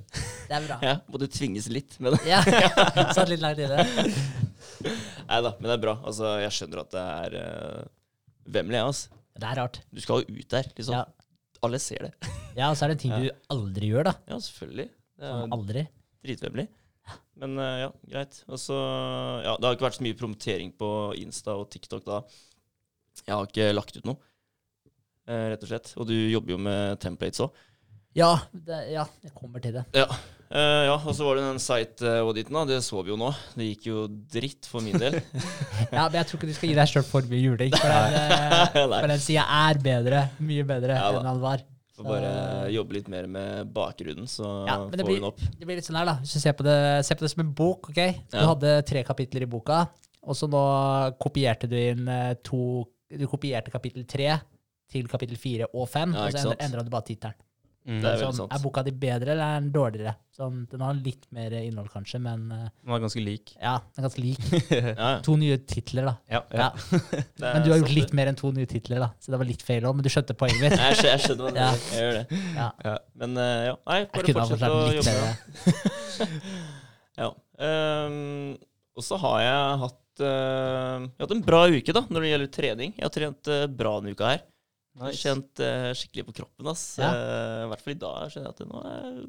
Det 0.48 0.56
er 0.56 0.64
bra. 0.66 0.78
Ja, 0.88 0.94
Måtte 1.12 1.28
tvinges 1.32 1.68
litt. 1.72 1.98
med 2.00 2.16
det. 2.16 2.22
Ja. 2.28 2.40
Satt 3.16 3.28
litt 3.28 3.44
langt 3.44 3.60
inne. 3.60 3.84
nei 5.28 5.40
da, 5.44 5.52
men 5.60 5.68
det 5.68 5.76
er 5.76 5.82
bra. 5.84 5.98
Altså, 6.00 6.34
jeg 6.42 6.56
skjønner 6.56 6.82
at 6.82 6.96
det 6.96 7.04
er 7.04 7.36
uh, 7.36 7.82
vemmelig, 8.56 8.80
jeg. 8.80 8.88
Altså. 8.88 9.20
Det 9.42 9.48
er 9.48 9.60
rart. 9.62 9.80
Du 9.92 10.00
skal 10.04 10.24
jo 10.24 10.40
ut 10.40 10.56
der, 10.56 10.72
liksom. 10.76 10.96
Ja. 10.96 11.04
Alle 11.62 11.78
ser 11.82 12.08
det. 12.08 12.12
Ja, 12.58 12.66
og 12.68 12.76
så 12.76 12.84
er 12.84 12.92
det 12.92 12.98
en 12.98 13.02
ting 13.06 13.12
du 13.16 13.30
aldri 13.54 13.88
gjør, 13.88 14.04
da. 14.10 14.12
Ja, 14.28 14.36
selvfølgelig. 14.44 14.84
Som 15.16 15.38
Sånn 15.42 15.54
aldri. 15.56 15.82
dritvemmelig. 16.26 16.66
Men 17.40 17.54
eh, 17.58 17.76
ja, 17.86 17.90
greit. 18.12 18.42
Og 18.52 18.60
så 18.60 18.76
Ja, 19.46 19.54
det 19.56 19.64
har 19.64 19.76
ikke 19.78 19.86
vært 19.86 19.96
så 19.96 20.04
mye 20.04 20.18
promotering 20.20 20.74
på 20.76 20.88
Insta 21.22 21.54
og 21.56 21.70
TikTok 21.72 22.04
da. 22.04 22.18
Jeg 23.24 23.32
har 23.34 23.48
ikke 23.48 23.70
lagt 23.72 23.96
ut 23.96 24.04
noe, 24.10 24.20
eh, 25.28 25.46
rett 25.54 25.64
og 25.64 25.70
slett. 25.72 25.94
Og 25.96 26.06
du 26.10 26.12
jobber 26.14 26.54
jo 26.54 26.60
med 26.60 27.00
templates 27.00 27.40
òg. 27.46 27.56
Ja, 28.14 28.34
det, 28.52 28.78
ja, 28.92 29.06
jeg 29.24 29.32
kommer 29.34 29.62
til 29.64 29.72
det. 29.78 29.84
Ja. 29.96 30.06
Eh, 30.52 30.82
ja, 30.84 30.98
og 31.00 31.14
så 31.16 31.24
var 31.24 31.38
det 31.38 31.44
den 31.46 31.60
site-auditen, 31.64 32.52
da. 32.52 32.64
Det 32.68 32.82
så 32.84 33.00
vi 33.00 33.08
jo 33.08 33.16
nå. 33.16 33.30
Det 33.56 33.68
gikk 33.70 33.86
jo 33.88 34.02
dritt 34.34 34.68
for 34.68 34.84
min 34.84 34.98
del. 35.00 35.16
Ja, 35.92 36.04
Men 36.10 36.18
jeg 36.20 36.28
tror 36.28 36.38
ikke 36.40 36.50
du 36.50 36.56
skal 36.56 36.68
gi 36.68 36.76
deg 36.76 36.90
sjøl 36.90 37.06
for 37.08 37.24
mye 37.30 37.40
juling. 37.40 37.72
For 37.72 37.88
den, 37.88 38.16
eh, 38.20 38.74
for 39.00 39.08
den 39.14 39.22
sida 39.24 39.46
er 39.48 39.80
bedre. 39.80 40.20
Mye 40.44 40.66
bedre 40.68 40.98
Ja 40.98 41.08
enn 41.18 41.28
han 41.30 41.40
var. 41.40 41.64
Får 41.96 42.06
bare 42.08 42.34
jobbe 42.72 42.94
litt 42.98 43.08
mer 43.12 43.26
med 43.28 43.72
bakgrunnen, 43.76 44.28
så 44.28 44.44
Ja, 44.68 44.76
men 44.84 44.92
det 44.96 45.04
får 45.04 45.08
vi 45.08 45.12
blir- 45.14 45.20
den 45.22 45.28
opp. 45.30 45.40
Det 45.60 45.66
blir 45.68 45.76
litt 45.80 45.88
sånn 45.88 45.98
her, 46.00 46.08
da. 46.08 46.14
Hvis 46.20 46.32
du 46.36 46.40
ser 46.44 46.54
på 46.56 46.64
det, 46.68 46.76
ser 47.08 47.16
på 47.20 47.24
det 47.26 47.30
som 47.32 47.42
en 47.46 47.52
bok, 47.56 47.88
ok? 47.92 48.00
Du 48.32 48.36
Ja. 48.38 48.46
hadde 48.52 48.72
tre 48.88 49.02
kapitler 49.08 49.44
i 49.44 49.48
boka, 49.56 49.82
og 50.22 50.36
så 50.36 50.48
nå 50.52 50.62
kopierte 51.20 51.68
du 51.68 51.76
inn 51.80 52.08
eh, 52.08 52.34
to 52.44 52.84
Du 53.12 53.26
kopierte 53.28 53.68
kapittel 53.72 54.04
tre 54.08 54.38
til 54.88 55.08
kapittel 55.08 55.36
fire 55.36 55.66
og 55.76 55.84
fem, 55.92 56.12
Ja, 56.16 56.24
og 56.28 56.32
så 56.40 56.54
endra 56.60 56.80
du 56.84 56.88
bare 56.92 57.04
tittelen. 57.08 57.36
Mm. 57.82 57.96
Det 57.98 58.10
er 58.12 58.20
Sånn, 58.20 58.34
sant. 58.36 58.52
er 58.54 58.60
boka 58.62 58.82
di 58.86 58.92
bedre, 58.94 59.32
eller 59.34 59.42
er 59.56 59.60
den 59.62 59.72
dårligere? 59.74 60.12
Sånn, 60.36 60.60
den 60.70 60.80
har 60.84 60.94
litt 60.94 61.24
mer 61.34 61.50
innhold, 61.58 61.88
kanskje, 61.90 62.20
men 62.22 62.44
eh, 62.54 62.68
Den 62.78 62.92
var 62.94 63.00
ganske 63.02 63.22
lik. 63.24 63.50
ja, 63.58 63.72
den 63.90 64.04
er 64.04 64.06
ganske 64.06 64.22
lik. 64.22 64.44
Ja, 64.70 64.92
ja. 64.94 65.08
To 65.26 65.34
nye 65.40 65.56
titler, 65.66 66.06
da. 66.06 66.14
Ja, 66.30 66.42
Ja. 66.54 66.68
Det 67.10 67.24
Men 67.42 67.64
du 67.66 67.72
har 67.72 67.80
gjort 67.82 67.94
litt 67.96 68.14
mer 68.14 68.30
enn 68.30 68.38
to 68.38 68.52
nye 68.54 68.70
titler, 68.70 69.02
da. 69.02 69.10
Så 69.18 69.34
det 69.34 69.40
var 69.42 69.50
litt 69.50 69.64
feil 69.66 69.82
òg, 69.90 69.96
men 69.98 70.06
du 70.06 70.10
skjønte 70.14 70.36
poenget 70.38 70.62
mitt. 70.62 70.78
Jeg, 70.78 71.00
jeg 71.10 71.24
skjønner 71.26 71.50
hva 71.50 71.54
Ja. 71.58 71.72
Jeg 71.90 72.06
gjør 72.06 72.20
det. 72.20 72.42
Ja. 72.60 72.94
Men 73.24 73.34
uh, 73.42 73.58
ja, 73.66 73.74
nei, 73.90 73.98
bare 74.14 74.36
fortsett 74.38 74.68
å 74.70 74.84
jobbe. 75.00 75.16
bedre. 75.18 76.30
Ja. 77.18 77.32
Um, 77.62 78.54
og 78.96 79.04
så 79.06 79.18
har 79.20 79.36
jeg 79.42 79.76
hatt 79.82 80.22
uh, 80.22 80.96
Jeg 81.02 81.18
har 81.18 81.26
hatt 81.26 81.34
en 81.36 81.44
bra 81.46 81.60
uke 81.72 81.94
da, 81.96 82.02
når 82.08 82.24
det 82.24 82.30
gjelder 82.32 82.50
trening. 82.56 82.94
Jeg 82.96 83.06
har 83.06 83.14
trent 83.14 83.50
uh, 83.52 83.66
bra 83.68 83.98
denne 84.00 84.14
uka 84.16 84.32
her. 84.32 84.42
Nice. 85.00 85.22
kjent 85.24 85.60
uh, 85.64 85.90
skikkelig 85.96 86.26
på 86.28 86.34
kroppen. 86.42 86.66
ass. 86.68 86.98
Ja. 87.00 87.08
Uh, 87.16 87.64
I 87.64 87.68
hvert 87.72 87.80
fall 87.86 87.94
i 87.96 88.00
dag 88.02 88.30
kjenner 88.34 88.50
jeg 88.50 88.56
at 88.58 88.64
nå 88.68 88.80
er 88.84 88.96
jeg 89.00 89.26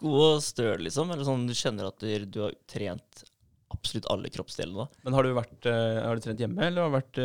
god 0.00 0.20
og 0.26 0.42
støl, 0.44 0.84
liksom. 0.86 1.10
Eller 1.12 1.24
sånn, 1.28 1.46
du 1.48 1.52
kjenner 1.56 1.90
at 1.90 2.00
du, 2.00 2.12
du 2.32 2.38
har 2.46 2.54
trent 2.68 3.24
absolutt 3.74 4.06
alle 4.14 4.30
kroppsdelene. 4.30 4.78
da. 4.86 5.02
Men 5.04 5.16
har 5.18 5.26
du, 5.26 5.30
vært, 5.36 5.66
uh, 5.68 5.98
har 6.06 6.16
du 6.16 6.22
trent 6.24 6.40
hjemme, 6.40 6.62
eller 6.64 6.84
har 6.86 6.88
du 6.88 6.96
vært 6.96 7.20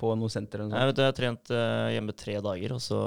på 0.00 0.10
noe 0.18 0.32
senter? 0.32 0.64
Eller 0.64 0.72
noe 0.72 0.80
sånt? 0.80 0.90
vet, 0.90 1.02
jeg 1.04 1.10
har 1.12 1.16
trent 1.20 1.52
hjemme 1.94 2.14
tre 2.24 2.36
dager, 2.48 2.74
og 2.74 2.82
så 2.82 3.00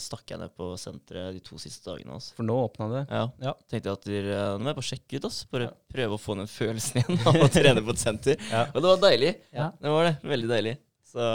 stakk 0.00 0.32
jeg 0.32 0.40
ned 0.40 0.54
på 0.56 0.70
senteret 0.80 1.36
de 1.36 1.42
to 1.44 1.58
siste 1.60 1.90
dagene. 1.90 2.16
Ass. 2.16 2.30
For 2.38 2.46
nå 2.48 2.56
åpna 2.70 2.88
det. 2.94 3.02
Ja. 3.12 3.24
Ja. 3.50 3.54
Tenkte 3.68 3.90
jeg 3.92 3.98
at 4.00 4.08
dere- 4.08 4.42
nå 4.56 4.64
må 4.64 4.72
jeg 4.72 4.80
bare 4.80 4.90
sjekke 4.94 5.18
ut. 5.20 5.28
ass. 5.28 5.42
Bare 5.52 5.68
Ja. 5.68 5.74
prøve 5.92 6.16
å 6.16 6.22
få 6.24 6.38
den 6.40 6.48
følelsen 6.48 7.02
igjen 7.02 7.20
av 7.26 7.40
å 7.42 7.50
trene 7.52 7.84
på 7.84 7.92
et 7.98 8.04
senter. 8.06 8.40
Og 8.70 8.78
det 8.80 8.88
var 8.94 9.02
deilig. 9.10 9.34
Ja. 9.52 9.70
Det 9.82 9.92
var 9.98 10.08
det. 10.08 10.14
Veldig 10.22 10.52
deilig. 10.56 10.76
Så 11.12 11.26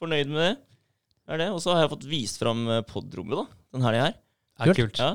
fornøyd 0.00 0.32
med 0.32 0.42
det. 0.42 0.54
Er 1.28 1.40
det. 1.42 1.48
Og 1.54 1.60
så 1.62 1.74
har 1.74 1.84
jeg 1.84 1.92
fått 1.96 2.04
vist 2.10 2.38
fram 2.42 2.66
eh, 2.70 2.82
podrommet 2.86 3.40
da, 3.40 3.46
den 3.74 3.82
helga 3.86 4.04
her. 4.08 4.14
Ja, 4.60 4.66
Kult. 4.70 4.76
kult. 4.78 5.00
Ja. 5.02 5.14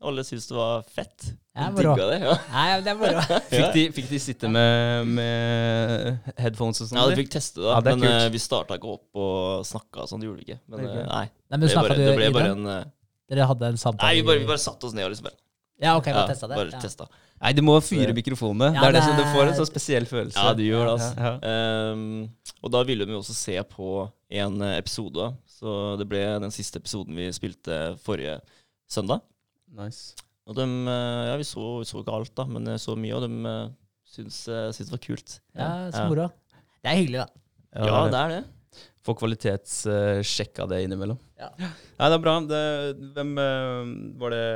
Alle 0.00 0.22
syntes 0.24 0.46
det 0.48 0.56
var 0.56 0.80
fett. 0.88 1.26
Ja, 1.52 1.66
De 1.74 1.82
digga 1.82 2.06
det. 2.08 2.14
Ja. 2.24 2.36
Nei, 2.54 2.68
det 2.86 2.92
er 2.94 2.96
moro. 2.96 3.20
Fikk, 3.50 3.66
de, 3.74 3.82
fikk 3.92 4.06
de 4.08 4.20
sitte 4.24 4.48
med, 4.48 5.10
med 5.18 6.30
headphones 6.40 6.80
og 6.80 6.88
sånn? 6.88 6.96
ja, 7.02 7.04
de 7.10 7.18
fikk 7.20 7.32
teste 7.34 7.60
det. 7.60 7.68
Ja, 7.68 7.82
det 7.84 7.92
men 7.98 8.06
kult. 8.06 8.14
eh, 8.16 8.30
vi 8.32 8.40
starta 8.40 8.78
ikke 8.80 8.94
opp 8.94 9.20
og 9.20 9.66
snakka 9.68 10.06
sånn. 10.08 10.22
Det 10.24 10.30
gjorde 10.30 10.40
vi 10.40 10.46
ikke. 10.48 10.60
Men 10.72 10.86
eh, 10.88 11.02
nei. 11.04 11.26
Nei, 11.28 11.58
men 11.58 11.66
Det, 11.66 11.74
bare, 11.76 11.98
du 11.98 12.02
det 12.06 12.16
ble 12.16 12.30
bare 12.38 12.54
en 12.54 12.70
Dere 13.30 13.46
hadde 13.52 13.68
en 13.74 13.78
samtale? 13.78 14.08
Nei, 14.08 14.22
vi 14.22 14.26
bare, 14.30 14.40
vi 14.42 14.48
bare 14.48 14.62
satte 14.64 14.88
oss 14.88 14.96
ned 14.96 15.04
og 15.06 15.12
liksom 15.12 15.28
bare 15.28 15.36
Ja, 15.84 15.92
ok, 16.00 16.08
bare 16.08 16.24
ja, 16.24 16.30
testa 16.32 16.48
det. 16.50 16.56
bare 16.62 16.72
ja. 16.74 16.80
testa. 16.82 17.06
Nei, 17.40 17.52
du 17.56 17.62
må 17.64 17.76
fyre 17.84 18.12
mikrofonene. 18.16 18.72
Ja, 18.74 18.80
det 18.80 18.88
er 18.88 18.96
det 18.98 19.04
som 19.06 19.20
du 19.20 19.22
får 19.36 19.46
en 19.52 19.54
sånn 19.60 19.68
spesiell 19.68 20.08
følelse. 20.08 20.40
Ja, 20.40 20.56
du 20.56 20.64
gjør 20.64 20.82
det, 20.88 20.96
altså. 20.96 21.12
Ja, 21.16 21.30
ja. 21.30 21.52
Ehm, 21.92 22.56
og 22.60 22.72
da 22.74 22.82
ville 22.88 23.06
vi 23.08 23.14
også 23.16 23.36
se 23.36 23.54
på 23.70 24.02
en 24.40 24.58
episode. 24.74 25.28
Så 25.60 25.76
det 26.00 26.08
ble 26.08 26.22
den 26.40 26.54
siste 26.54 26.80
episoden 26.80 27.18
vi 27.18 27.28
spilte 27.36 27.80
forrige 28.00 28.38
søndag. 28.90 29.20
Nice. 29.76 30.16
Og 30.48 30.56
dem, 30.56 30.88
eh, 30.88 31.26
ja, 31.28 31.36
vi 31.38 31.46
så, 31.46 31.66
vi 31.82 31.88
så 31.88 32.00
ikke 32.00 32.16
alt, 32.16 32.32
da, 32.38 32.46
men 32.48 32.72
så 32.80 32.96
mye, 32.98 33.12
og 33.18 33.26
de 33.26 33.42
uh, 33.44 33.74
syntes, 34.08 34.40
eh, 34.48 34.70
det 34.72 34.94
var 34.94 35.02
kult. 35.04 35.36
Ja, 35.54 35.68
så 35.94 36.06
moro. 36.10 36.30
Det 36.80 36.90
er 36.90 36.98
hyggelig, 36.98 37.20
da. 37.26 37.44
Ja, 37.76 38.00
det 38.10 38.22
er 38.22 38.34
det. 38.34 38.40
Få 39.04 39.14
kvalitetssjekka 39.16 40.66
det 40.70 40.82
innimellom. 40.84 41.18
Ja. 41.40 41.48
Nei, 41.56 42.08
det 42.08 42.16
er 42.16 42.24
bra. 42.24 42.34
Det, 42.44 42.64
hvem 43.16 43.30
eh, 43.40 43.92
Var 44.20 44.34
det 44.34 44.46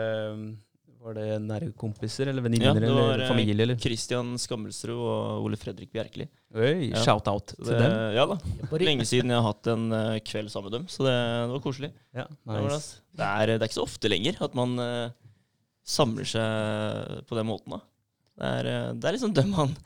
Var 1.15 1.21
det 1.23 1.39
nære 1.47 1.69
kompiser 1.79 2.29
eller 2.29 2.43
Ja, 2.43 2.47
venninner 2.49 2.75
var, 2.75 3.13
eller 3.15 3.23
eh, 3.25 3.29
familie, 3.31 3.63
eller? 3.63 3.77
Christian 3.79 4.35
Skammelsrud 4.39 4.99
og 4.99 5.45
Ole 5.47 5.57
Fredrik 5.61 5.93
Bjerkeli. 5.95 6.27
Oi, 6.55 6.91
Ja. 6.91 7.03
shout-out 7.05 7.55
til 7.55 7.65
det- 7.65 7.79
dem. 7.81 8.15
Ja 8.17 8.27
da. 8.27 8.39
Lenge 8.79 9.07
siden 9.07 9.31
jeg 9.31 9.39
har 9.41 9.47
hatt 9.53 9.67
en 9.73 9.93
eh, 9.93 10.19
kveld 10.21 10.51
sammen 10.51 10.71
med 10.71 10.79
dem, 10.81 10.87
så 10.91 11.05
det, 11.07 11.15
det 11.15 11.53
var 11.55 11.61
koselig. 11.65 11.93
Ja, 12.15 12.25
Det, 12.27 12.39
var 12.47 12.63
det, 12.69 12.73
nice. 12.75 13.01
det, 13.15 13.25
er, 13.29 13.47
det 13.47 13.61
er 13.63 13.69
ikke 13.69 13.81
så 13.81 13.87
ofte 13.89 14.09
lenger 14.11 14.43
at 14.43 14.55
man 14.55 14.79
uh, 14.79 15.11
samler 15.85 16.25
seg 16.25 17.25
på 17.29 17.37
den 17.39 17.47
måten. 17.47 17.71
da. 17.77 17.81
Det 18.35 18.49
er, 18.67 18.95
det 18.99 19.05
er 19.09 19.13
liksom 19.17 19.35
dem 19.37 19.51
man 19.55 19.77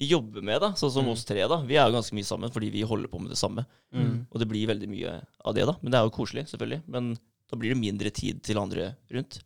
jobber 0.00 0.40
med, 0.42 0.60
da. 0.62 0.70
sånn 0.72 0.90
som 0.94 1.04
Mm. 1.04 1.12
oss 1.12 1.24
tre. 1.28 1.42
da. 1.46 1.60
Vi 1.62 1.76
er 1.76 1.86
jo 1.90 1.96
ganske 1.98 2.14
mye 2.16 2.24
sammen 2.24 2.50
fordi 2.50 2.70
vi 2.72 2.80
holder 2.88 3.08
på 3.12 3.20
med 3.20 3.30
det 3.34 3.36
samme. 3.38 3.66
Mm. 3.92 4.26
Og 4.32 4.38
det 4.40 4.48
blir 4.48 4.66
veldig 4.70 4.88
mye 4.88 5.20
av 5.44 5.54
det, 5.54 5.66
da. 5.66 5.74
Men 5.82 5.92
det 5.92 5.98
er 6.00 6.04
jo 6.08 6.14
koselig, 6.16 6.46
selvfølgelig. 6.48 6.82
Men 6.88 7.10
da 7.50 7.56
blir 7.58 7.74
det 7.74 7.80
mindre 7.82 8.10
tid 8.10 8.42
til 8.42 8.56
andre 8.56 8.94
rundt. 9.12 9.42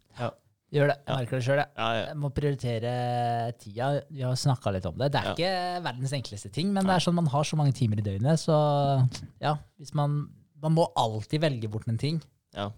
Gjør 0.75 0.89
det. 0.91 0.97
Ja. 1.07 1.17
Merker 1.21 1.39
det 1.39 1.45
sjøl, 1.47 1.61
jeg. 1.61 1.71
Ja, 1.79 1.89
ja. 1.95 2.05
Jeg 2.09 2.19
må 2.19 2.31
prioritere 2.35 2.93
tida. 3.63 3.89
Vi 4.11 4.25
har 4.27 4.39
snakka 4.41 4.73
litt 4.75 4.87
om 4.91 4.97
det. 4.99 5.13
Det 5.15 5.21
er 5.21 5.29
Ja. 5.29 5.35
ikke 5.37 5.83
verdens 5.85 6.15
enkleste 6.19 6.51
ting, 6.51 6.73
men 6.75 6.89
det 6.89 6.97
er 6.97 7.05
sånn 7.05 7.15
man 7.15 7.31
har 7.31 7.45
så 7.47 7.57
mange 7.61 7.75
timer 7.79 8.01
i 8.03 8.07
døgnet, 8.07 8.41
så 8.43 8.57
ja. 9.41 9.55
Hvis 9.79 9.95
man 9.95 10.25
Man 10.65 10.73
må 10.73 10.87
alltid 10.97 11.43
velge 11.43 11.69
bort 11.69 11.87
en 11.93 11.99
ting 12.01 12.23
ja. 12.57 12.71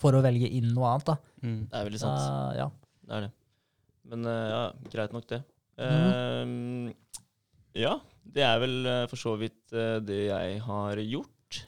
for 0.00 0.16
å 0.16 0.22
velge 0.24 0.48
inn 0.48 0.70
noe 0.72 0.94
annet, 0.94 1.04
da. 1.10 1.16
Mm. 1.42 1.58
Det 1.68 1.76
er 1.76 1.84
veldig 1.90 2.00
sant. 2.00 2.22
sant. 2.22 2.56
ja. 2.56 2.70
Det 3.04 3.12
er 3.18 3.20
det. 3.26 3.32
Men 4.08 4.24
uh, 4.24 4.48
ja, 4.48 4.62
greit 4.94 5.12
nok, 5.12 5.26
det. 5.28 5.42
Mm. 5.76 6.88
Uh, 6.88 7.20
ja, 7.76 7.98
det 8.24 8.46
er 8.48 8.62
vel 8.62 8.86
eh, 8.86 9.02
for 9.10 9.20
så 9.20 9.34
vidt 9.36 9.74
det 10.06 10.20
jeg 10.30 10.60
har 10.64 10.96
gjort. 11.04 11.58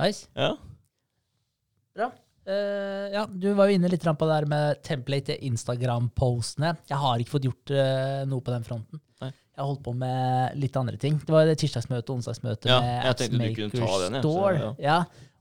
Nice. 0.00 0.28
Ja. 0.38 0.54
Bra. 1.98 2.08
Eh, 2.48 3.08
ja, 3.12 3.26
du 3.28 3.50
var 3.52 3.68
jo 3.68 3.76
inne 3.76 3.90
litt 3.92 4.04
på 4.06 4.26
det 4.28 4.32
der 4.38 4.48
med 4.48 4.80
template 4.86 5.36
Instagram-postene. 5.44 6.72
Jeg 6.88 7.00
har 7.02 7.20
ikke 7.20 7.34
fått 7.34 7.48
gjort 7.50 7.72
uh, 7.76 8.24
noe 8.28 8.44
på 8.44 8.54
den 8.54 8.64
fronten. 8.64 9.02
Nei. 9.20 9.30
Jeg 9.34 9.60
har 9.60 9.68
holdt 9.68 9.84
på 9.84 9.92
med 9.98 10.56
litt 10.56 10.78
andre 10.80 10.96
ting. 11.00 11.18
Det 11.20 11.34
var 11.34 11.48
det 11.48 11.58
tirsdagsmøte 11.60 12.08
og 12.08 12.20
onsdagsmøte 12.20 12.70
Ja, 12.70 12.80
med 12.80 13.58
kunne 13.58 13.84
ta 13.84 14.00
den, 14.06 14.18
ja. 14.62 14.72
Ja. 14.80 14.98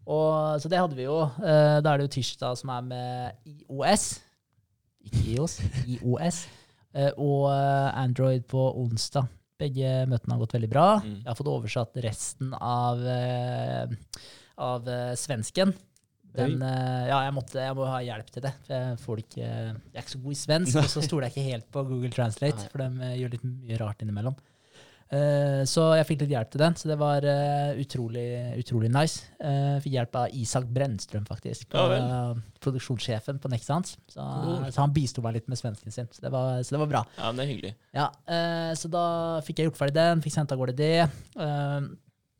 Og, 0.07 0.59
så 0.63 0.71
det 0.71 0.79
hadde 0.81 0.99
vi 0.99 1.07
jo. 1.07 1.21
Uh, 1.39 1.79
da 1.79 1.93
er 1.93 2.01
det 2.01 2.09
jo 2.09 2.15
tirsdag 2.17 2.59
som 2.59 2.75
er 2.75 2.85
med 2.91 3.55
IOS. 3.55 4.07
Ikke 5.07 5.25
IOS, 5.37 5.59
IOS. 5.95 6.43
Og 7.21 7.51
Android 7.53 8.47
på 8.49 8.61
onsdag. 8.81 9.27
Begge 9.61 10.07
møtene 10.09 10.33
har 10.33 10.41
gått 10.41 10.55
veldig 10.55 10.69
bra. 10.71 10.85
Mm. 11.03 11.19
Jeg 11.21 11.29
har 11.29 11.37
fått 11.37 11.49
oversatt 11.51 11.99
resten 12.01 12.55
av, 12.57 13.03
av 14.65 14.89
svensken. 15.19 15.75
Den, 16.37 16.59
eh, 16.63 17.07
ja, 17.09 17.21
jeg, 17.27 17.33
måtte, 17.35 17.61
jeg 17.63 17.77
må 17.77 17.87
ha 17.89 18.01
hjelp 18.05 18.29
til 18.33 18.45
det. 18.45 18.53
For 19.03 19.19
jeg, 19.19 19.25
ikke, 19.27 19.47
jeg 19.47 19.95
er 19.95 20.03
ikke 20.03 20.15
så 20.15 20.25
god 20.25 20.35
i 20.35 20.41
svensk, 20.43 20.81
og 20.81 20.91
så 20.93 21.05
stoler 21.05 21.27
jeg 21.27 21.35
ikke 21.35 21.55
helt 21.55 21.71
på 21.73 21.87
Google 21.89 22.13
Translate, 22.13 22.69
for 22.71 22.83
de 22.83 23.09
eh, 23.09 23.17
gjør 23.21 23.35
litt 23.37 23.49
mye 23.49 23.81
rart 23.81 24.05
innimellom. 24.05 24.37
Uh, 25.07 25.63
så 25.63 25.85
jeg 25.95 26.03
fikk 26.09 26.25
litt 26.25 26.33
hjelp 26.33 26.49
til 26.51 26.59
den, 26.59 26.73
så 26.75 26.89
det 26.89 26.97
var 26.99 27.23
uh, 27.23 27.77
utrolig, 27.79 28.25
utrolig 28.59 28.89
nice. 28.91 29.29
Uh, 29.39 29.77
fikk 29.83 29.93
hjelp 29.95 30.17
av 30.19 30.35
Isak 30.35 30.67
Brennstrøm, 30.75 31.27
faktisk, 31.27 31.71
Ja 31.71 32.35
produksjonssjefen 32.57 33.37
på 33.39 33.47
Nexans. 33.53 33.93
Så, 34.09 34.19
Cool. 34.19 34.63
så 34.73 34.81
han 34.81 34.91
bisto 34.91 35.21
meg 35.23 35.37
litt 35.37 35.45
med 35.47 35.59
svensken 35.59 35.93
sin, 35.93 36.07
så 36.11 36.23
det 36.25 36.31
var, 36.33 36.57
så 36.65 36.73
det 36.73 36.79
var 36.81 36.89
bra. 36.91 37.01
Ja, 37.15 37.29
men 37.29 37.37
det 37.39 37.45
er 37.45 37.51
hyggelig. 37.51 37.71
Ja, 37.95 38.07
så 38.75 38.89
da 38.91 39.03
fikk 39.45 39.61
jeg 39.61 39.69
gjort 39.69 39.77
ferdig 39.79 39.95
den, 39.95 40.23
fikk 40.25 40.33
sendt 40.33 40.51
av 40.51 40.59
gårde 40.59 40.75
det. 40.75 41.05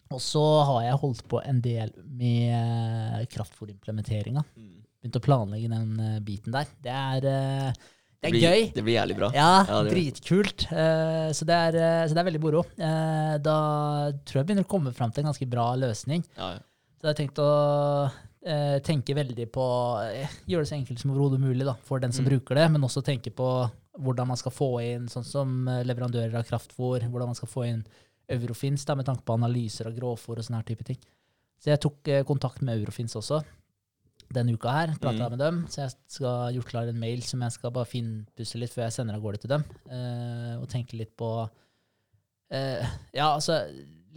Eh, 0.09 0.15
og 0.15 0.21
så 0.23 0.43
har 0.69 0.81
jeg 0.87 0.99
holdt 1.01 1.23
på 1.29 1.41
en 1.45 1.61
del 1.61 1.91
med 2.07 3.27
kraftfòrimplementeringa. 3.33 4.43
Mm. 4.57 4.73
Begynt 5.01 5.19
å 5.19 5.23
planlegge 5.23 5.69
den 5.71 5.99
eh, 5.99 6.19
biten 6.25 6.51
der. 6.55 6.65
Det 6.83 6.91
er, 6.93 7.27
eh, 7.27 7.71
det 8.21 8.29
er 8.29 8.33
blir, 8.33 8.41
gøy. 8.47 8.63
Det 8.73 8.83
blir 8.87 8.97
jævlig 8.97 9.17
bra. 9.19 9.31
Ja, 9.35 9.65
Ja, 9.67 9.81
det- 9.83 9.93
dritkult. 9.93 10.67
Eh, 10.71 11.31
så, 11.37 11.45
det 11.45 11.53
er, 11.55 11.75
eh, 11.77 12.07
så 12.07 12.13
det 12.15 12.23
er 12.23 12.29
veldig 12.31 12.41
moro. 12.43 12.63
Eh, 12.77 13.37
da 13.37 13.57
tror 14.25 14.39
jeg 14.39 14.43
jeg 14.43 14.47
begynner 14.47 14.65
å 14.65 14.71
komme 14.73 14.93
fram 14.93 15.11
til 15.11 15.23
en 15.25 15.31
ganske 15.31 15.49
bra 15.49 15.75
løsning. 15.75 16.23
Ja, 16.37 16.53
ja. 16.57 16.63
Så 16.97 17.05
jeg 17.05 17.13
har 17.13 17.19
tenkt 17.19 17.37
å 17.37 18.11
eh, 18.47 18.79
tenke 18.81 19.13
veldig 19.13 19.51
på 19.53 19.65
eh, 20.01 20.27
Gjøre 20.49 20.63
det 20.65 20.69
så 20.71 20.77
enkelt 20.79 20.99
som 20.99 21.11
overhodet 21.11 21.39
mulig 21.39 21.65
da, 21.67 21.75
for 21.85 21.99
den 21.99 22.11
som 22.11 22.25
Mm. 22.25 22.29
bruker 22.31 22.55
det, 22.55 22.71
men 22.71 22.81
også 22.81 23.03
tenke 23.03 23.29
på 23.29 23.69
hvordan 23.99 24.27
man 24.27 24.37
skal 24.37 24.51
få 24.51 24.81
inn 24.81 25.07
sånn 25.07 25.23
som 25.25 25.67
eh, 25.67 25.83
leverandører 25.83 26.33
av 26.39 26.45
kraftfôr, 26.47 27.01
hvordan 27.05 27.27
man 27.27 27.35
skal 27.35 27.49
få 27.49 27.67
inn 27.67 27.85
Eurofins 28.29 28.83
da, 28.85 28.95
med 28.95 29.05
tanke 29.07 29.23
på 29.23 29.35
analyser 29.37 29.87
av 29.87 29.93
grovfôr 29.95 30.37
og 30.39 30.43
sånne 30.47 30.59
her 30.61 30.67
type 30.67 30.83
ting. 30.83 30.97
Så 31.61 31.71
jeg 31.71 31.79
tok 31.81 32.07
eh, 32.13 32.23
kontakt 32.27 32.61
med 32.61 32.77
Eurofins 32.81 33.15
også 33.15 33.41
denne 34.33 34.51
uka 34.53 34.69
her. 34.73 34.95
Prata 34.99 35.23
Mm. 35.29 35.31
med 35.31 35.39
dem. 35.39 35.59
Så 35.71 35.81
jeg 35.85 35.93
skal 36.07 36.53
gjort 36.53 36.67
klar 36.67 36.87
en 36.91 36.99
mail 36.99 37.21
som 37.23 37.39
jeg 37.41 37.51
skal 37.55 37.71
bare 37.71 37.85
finpusse 37.87 38.59
litt 38.59 38.73
før 38.73 38.83
jeg 38.89 38.93
sender 38.97 39.15
av 39.15 39.21
gårde 39.23 39.39
til 39.41 39.49
dem. 39.55 39.63
Eh, 39.89 40.57
og 40.59 40.67
tenke 40.69 40.97
litt 40.99 41.15
på 41.17 41.29
eh, 42.51 42.83
Ja, 43.13 43.33
altså 43.35 43.61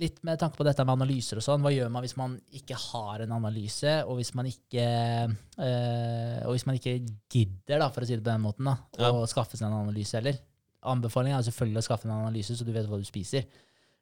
litt 0.01 0.23
med 0.25 0.39
tanke 0.41 0.57
på 0.57 0.65
dette 0.65 0.85
med 0.85 0.97
analyser 0.97 1.37
og 1.39 1.45
sånn. 1.45 1.61
Hva 1.63 1.71
gjør 1.75 1.91
man 1.93 2.03
hvis 2.03 2.17
man 2.17 2.37
ikke 2.57 2.75
har 2.75 3.21
en 3.21 3.33
analyse, 3.37 3.99
og 4.09 4.17
hvis 4.17 4.35
man 4.35 4.47
ikke 4.49 4.85
øh, 5.61 6.47
Og 6.47 6.55
hvis 6.57 6.67
man 6.67 6.79
ikke 6.79 6.95
gidder, 7.31 7.79
da, 7.83 7.89
for 7.93 8.03
å 8.03 8.07
si 8.09 8.17
det 8.17 8.25
på 8.25 8.31
den 8.33 8.43
måten, 8.45 8.65
da, 8.65 8.77
Ja. 8.99 9.11
å 9.13 9.27
skaffe 9.29 9.57
seg 9.59 9.69
en 9.69 9.77
analyse 9.83 10.17
heller? 10.17 10.39
Anbefalingen 10.83 11.39
er 11.39 11.45
selvfølgelig 11.45 11.83
å 11.83 11.89
skaffe 11.91 12.07
en 12.09 12.17
analyse, 12.17 12.57
så 12.57 12.65
du 12.65 12.73
vet 12.73 12.87
hva 12.89 12.97
du 12.99 13.05
spiser. 13.05 13.45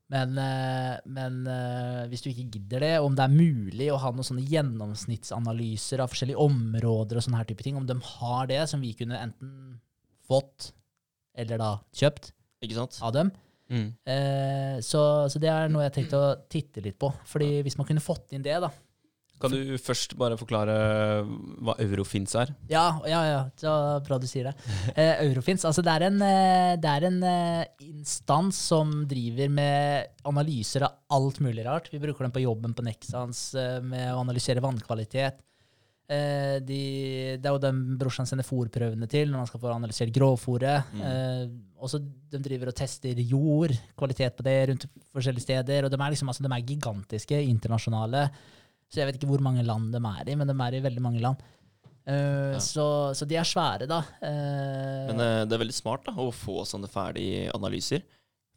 Men, 0.09 0.39
eh, 0.41 0.95
men 1.05 1.43
eh, 1.53 2.07
hvis 2.09 2.23
du 2.25 2.31
ikke 2.31 2.47
gidder 2.55 2.85
det, 2.85 2.95
om 3.05 3.17
det 3.17 3.27
er 3.27 3.35
mulig 3.35 3.91
å 3.93 3.99
ha 4.01 4.13
noen 4.15 4.25
sånne 4.25 4.47
gjennomsnittsanalyser 4.49 6.01
av 6.01 6.15
forskjellige 6.15 6.47
områder 6.47 7.21
og 7.21 7.27
sånne 7.27 7.43
her 7.43 7.51
type 7.51 7.67
ting, 7.67 7.77
om 7.77 7.85
de 7.89 7.99
har 8.15 8.49
det, 8.49 8.63
som 8.71 8.81
vi 8.81 8.95
kunne 8.97 9.21
enten 9.21 9.53
fått 10.29 10.73
eller 11.39 11.61
da 11.61 11.75
kjøpt 11.95 12.33
av 13.05 13.13
dem, 13.15 13.31
Mm. 13.69 13.89
Eh, 14.05 14.81
så, 14.81 15.01
så 15.29 15.41
det 15.41 15.51
er 15.53 15.69
noe 15.69 15.85
jeg 15.87 15.95
tenkte 15.99 16.21
å 16.21 16.37
titte 16.51 16.83
litt 16.85 16.99
på. 17.01 17.11
Fordi 17.29 17.59
hvis 17.67 17.77
man 17.79 17.89
kunne 17.89 18.05
fått 18.05 18.33
inn 18.33 18.45
det, 18.45 18.57
da. 18.65 18.71
Kan 19.39 19.55
du 19.55 19.77
først 19.79 20.15
bare 20.19 20.39
forklare 20.41 20.75
hva 21.63 21.77
Eurofins 21.85 22.35
er? 22.41 22.53
Ja, 22.71 22.87
ja, 23.07 23.21
ja, 23.29 23.41
så 23.61 23.73
bra 24.07 24.19
du 24.19 24.27
sier 24.31 24.51
det. 24.51 24.55
Eh, 24.99 25.25
Eurofins, 25.29 25.67
altså 25.69 25.85
det 25.87 25.95
er 25.95 26.07
en, 26.09 26.23
eh, 26.27 26.75
det 26.81 26.91
er 26.91 27.09
en 27.09 27.19
eh, 27.23 27.85
instans 27.87 28.59
som 28.71 28.95
driver 29.09 29.53
med 29.53 30.15
analyser 30.29 30.89
av 30.89 30.97
alt 31.15 31.39
mulig 31.45 31.67
rart. 31.67 31.91
Vi 31.93 32.03
bruker 32.03 32.27
den 32.27 32.35
på 32.35 32.43
jobben 32.43 32.75
på 32.75 32.87
Nexans 32.87 33.53
eh, 33.55 33.79
med 33.85 34.11
å 34.15 34.25
analysere 34.25 34.65
vannkvalitet. 34.65 35.45
Eh, 36.09 36.57
de, 36.65 36.83
det 37.37 37.45
er 37.45 37.53
jo 37.53 37.61
den 37.61 37.83
brorsan 38.01 38.25
sender 38.29 38.47
fôrprøvene 38.49 39.05
til 39.13 39.29
når 39.29 39.43
man 39.43 39.49
skal 39.51 39.61
få 39.61 39.73
analysert 39.75 40.13
grovfòret. 40.15 40.95
Mm. 40.97 41.03
Eh, 41.05 41.43
også 41.85 42.01
de 42.01 42.41
driver 42.43 42.73
og 42.73 42.79
tester 42.79 43.21
jord, 43.21 43.75
kvalitet 43.99 44.39
på 44.39 44.47
det 44.47 44.57
rundt 44.71 44.87
forskjellige 45.13 45.45
steder. 45.45 45.85
Og 45.85 45.93
de 45.93 46.01
er, 46.01 46.15
liksom, 46.15 46.31
altså, 46.33 46.47
de 46.47 46.55
er 46.55 46.71
gigantiske, 46.73 47.43
internasjonale. 47.53 48.25
Så 48.89 49.03
jeg 49.03 49.09
vet 49.09 49.19
ikke 49.19 49.29
hvor 49.31 49.43
mange 49.45 49.65
land 49.67 49.93
de 49.93 50.01
er 50.01 50.31
i, 50.33 50.37
men 50.39 50.49
de 50.49 50.57
er 50.65 50.77
i 50.79 50.85
veldig 50.85 51.05
mange 51.05 51.23
land. 51.25 51.41
Uh, 52.09 52.55
Ja. 52.57 52.61
så, 52.65 52.85
så 53.13 53.27
de 53.29 53.37
er 53.37 53.45
svære, 53.45 53.85
da. 53.89 53.99
Uh, 54.23 55.11
Men 55.11 55.21
uh, 55.21 55.43
det 55.45 55.53
er 55.53 55.61
veldig 55.61 55.77
smart 55.77 56.07
da, 56.09 56.15
å 56.17 56.31
få 56.33 56.63
sånne 56.65 56.89
ferdige 56.89 57.51
analyser. 57.53 58.01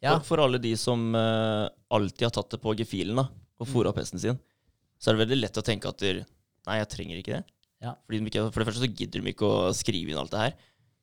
ja. 0.00 0.14
For, 0.16 0.24
for 0.32 0.44
alle 0.46 0.60
de 0.62 0.72
som 0.80 1.12
alltid 1.14 2.24
har 2.24 2.32
tatt 2.32 2.54
det 2.56 2.62
på 2.62 2.72
gefühlen 2.80 3.20
da, 3.20 3.26
og 3.60 3.68
fôra 3.68 3.92
opp 3.92 4.00
hesten 4.00 4.18
sin, 4.22 4.40
så 4.98 5.10
er 5.10 5.18
det 5.18 5.26
veldig 5.26 5.40
lett 5.42 5.60
å 5.60 5.66
tenke 5.66 5.90
at 5.92 6.00
nei, 6.02 6.78
jeg 6.80 6.88
trenger 6.94 7.20
ikke 7.20 7.36
det. 7.36 7.44
Ja. 7.82 7.92
De 8.08 8.22
ikke, 8.22 8.46
for 8.54 8.62
det 8.62 8.68
første 8.70 8.86
så 8.86 8.88
gidder 8.90 9.20
de 9.20 9.34
ikke 9.34 9.46
å 9.50 9.70
skrive 9.76 10.14
inn 10.14 10.18
alt 10.18 10.32
det 10.32 10.42
her. 10.46 10.56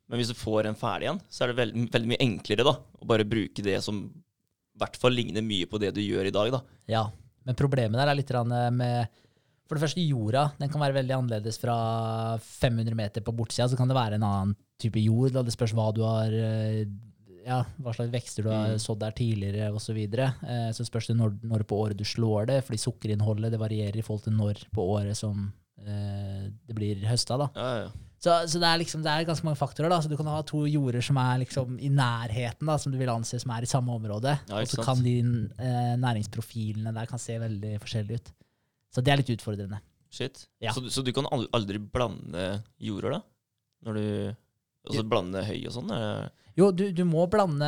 Men 0.09 0.21
hvis 0.21 0.31
du 0.31 0.37
får 0.39 0.65
en 0.65 0.77
ferdig 0.79 1.11
en, 1.11 1.21
så 1.29 1.45
er 1.45 1.51
det 1.51 1.59
veld, 1.59 1.77
veldig 1.93 2.09
mye 2.09 2.23
enklere 2.25 2.65
da, 2.65 2.73
å 2.81 3.07
bare 3.07 3.27
bruke 3.29 3.61
det 3.61 3.77
som 3.85 4.07
i 4.09 4.79
hvert 4.81 4.95
fall 4.97 5.13
ligner 5.13 5.43
mye 5.45 5.67
på 5.69 5.77
det 5.81 5.91
du 5.93 5.99
gjør 6.01 6.29
i 6.31 6.33
dag. 6.33 6.49
da. 6.55 6.61
Ja, 6.89 7.03
men 7.49 7.57
problemet 7.57 7.97
der 7.97 8.11
er 8.13 8.17
litt 8.19 8.29
eh, 8.37 8.69
med 8.77 9.19
For 9.69 9.77
det 9.77 9.83
første, 9.83 10.01
jorda 10.05 10.43
den 10.61 10.69
kan 10.69 10.81
være 10.81 10.95
veldig 11.01 11.15
annerledes 11.17 11.57
fra 11.61 11.75
500 12.37 12.95
meter 12.97 13.21
på 13.25 13.33
bortsida. 13.37 13.67
Så 13.69 13.77
kan 13.77 13.89
det 13.89 13.97
være 13.97 14.17
en 14.17 14.25
annen 14.25 14.55
type 14.81 15.01
jord. 15.01 15.33
Da. 15.35 15.43
Det 15.45 15.53
spørs 15.53 15.73
hva 15.77 15.89
du 15.93 16.01
har 16.05 16.33
eh, 16.33 16.85
ja, 17.45 17.59
hva 17.81 17.93
slags 17.95 18.11
vekster 18.13 18.45
du 18.45 18.49
har 18.49 18.73
Mm. 18.75 18.81
sådd 18.81 18.99
der 19.01 19.13
tidligere 19.17 19.69
osv. 19.73 19.85
Så, 19.91 19.93
videre. 19.97 20.31
eh, 20.45 20.69
så 20.73 20.85
spørs 20.85 21.07
det 21.09 21.17
når, 21.17 21.37
når 21.43 21.63
på 21.69 21.77
året 21.85 21.97
du 21.97 22.03
slår 22.05 22.47
det, 22.49 22.59
fordi 22.65 22.81
sukkerinnholdet 22.81 23.51
det 23.53 23.59
varierer 23.61 23.97
i 23.97 24.01
forhold 24.05 24.23
til 24.27 24.33
når 24.37 24.63
på 24.73 24.85
året 24.97 25.17
som 25.17 25.51
det 25.79 26.75
blir 26.75 27.05
høsta. 27.07 27.37
da. 27.39 27.49
Ja, 27.55 27.69
ja. 27.85 27.89
Så, 28.19 28.33
så 28.51 28.59
det, 28.59 28.67
er 28.67 28.81
liksom, 28.81 29.03
det 29.05 29.11
er 29.11 29.27
ganske 29.27 29.47
mange 29.47 29.59
faktorer. 29.59 29.91
da, 29.91 30.01
så 30.03 30.11
Du 30.11 30.17
kan 30.19 30.27
ha 30.27 30.41
to 30.43 30.65
jorder 30.67 31.03
som 31.05 31.17
er 31.21 31.39
liksom 31.45 31.77
i 31.79 31.87
nærheten, 31.93 32.67
da, 32.67 32.75
som 32.81 32.91
du 32.91 32.97
vil 32.99 33.11
anse 33.13 33.39
som 33.39 33.53
er 33.55 33.63
i 33.63 33.69
samme 33.71 33.95
område. 33.95 34.33
Ja, 34.49 34.59
og 34.59 34.67
så 34.67 34.83
kan 34.83 34.99
de 35.05 35.15
eh, 35.21 35.93
næringsprofilene 36.01 36.91
der 36.95 37.07
kan 37.07 37.21
se 37.21 37.37
veldig 37.39 37.77
forskjellige 37.79 38.19
ut. 38.19 38.33
Så 38.91 39.03
det 39.05 39.13
er 39.13 39.21
litt 39.21 39.31
utfordrende. 39.37 39.79
Shit. 40.11 40.47
Ja. 40.59 40.73
Så, 40.75 40.83
så 40.91 41.03
du 41.05 41.13
kan 41.15 41.29
aldri 41.31 41.79
blande 41.79 42.49
jorder, 42.81 43.19
da? 43.19 43.23
Når 43.87 43.99
du 43.99 44.05
Altså 44.89 45.03
blande 45.05 45.41
høy 45.45 45.57
og 45.67 45.73
sånn? 45.75 45.91
Jo, 46.59 46.67
du, 46.75 46.83
du 46.91 47.01
må 47.07 47.23
blande 47.31 47.67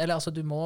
Eller 0.00 0.14
altså, 0.16 0.32
du 0.32 0.40
må 0.46 0.60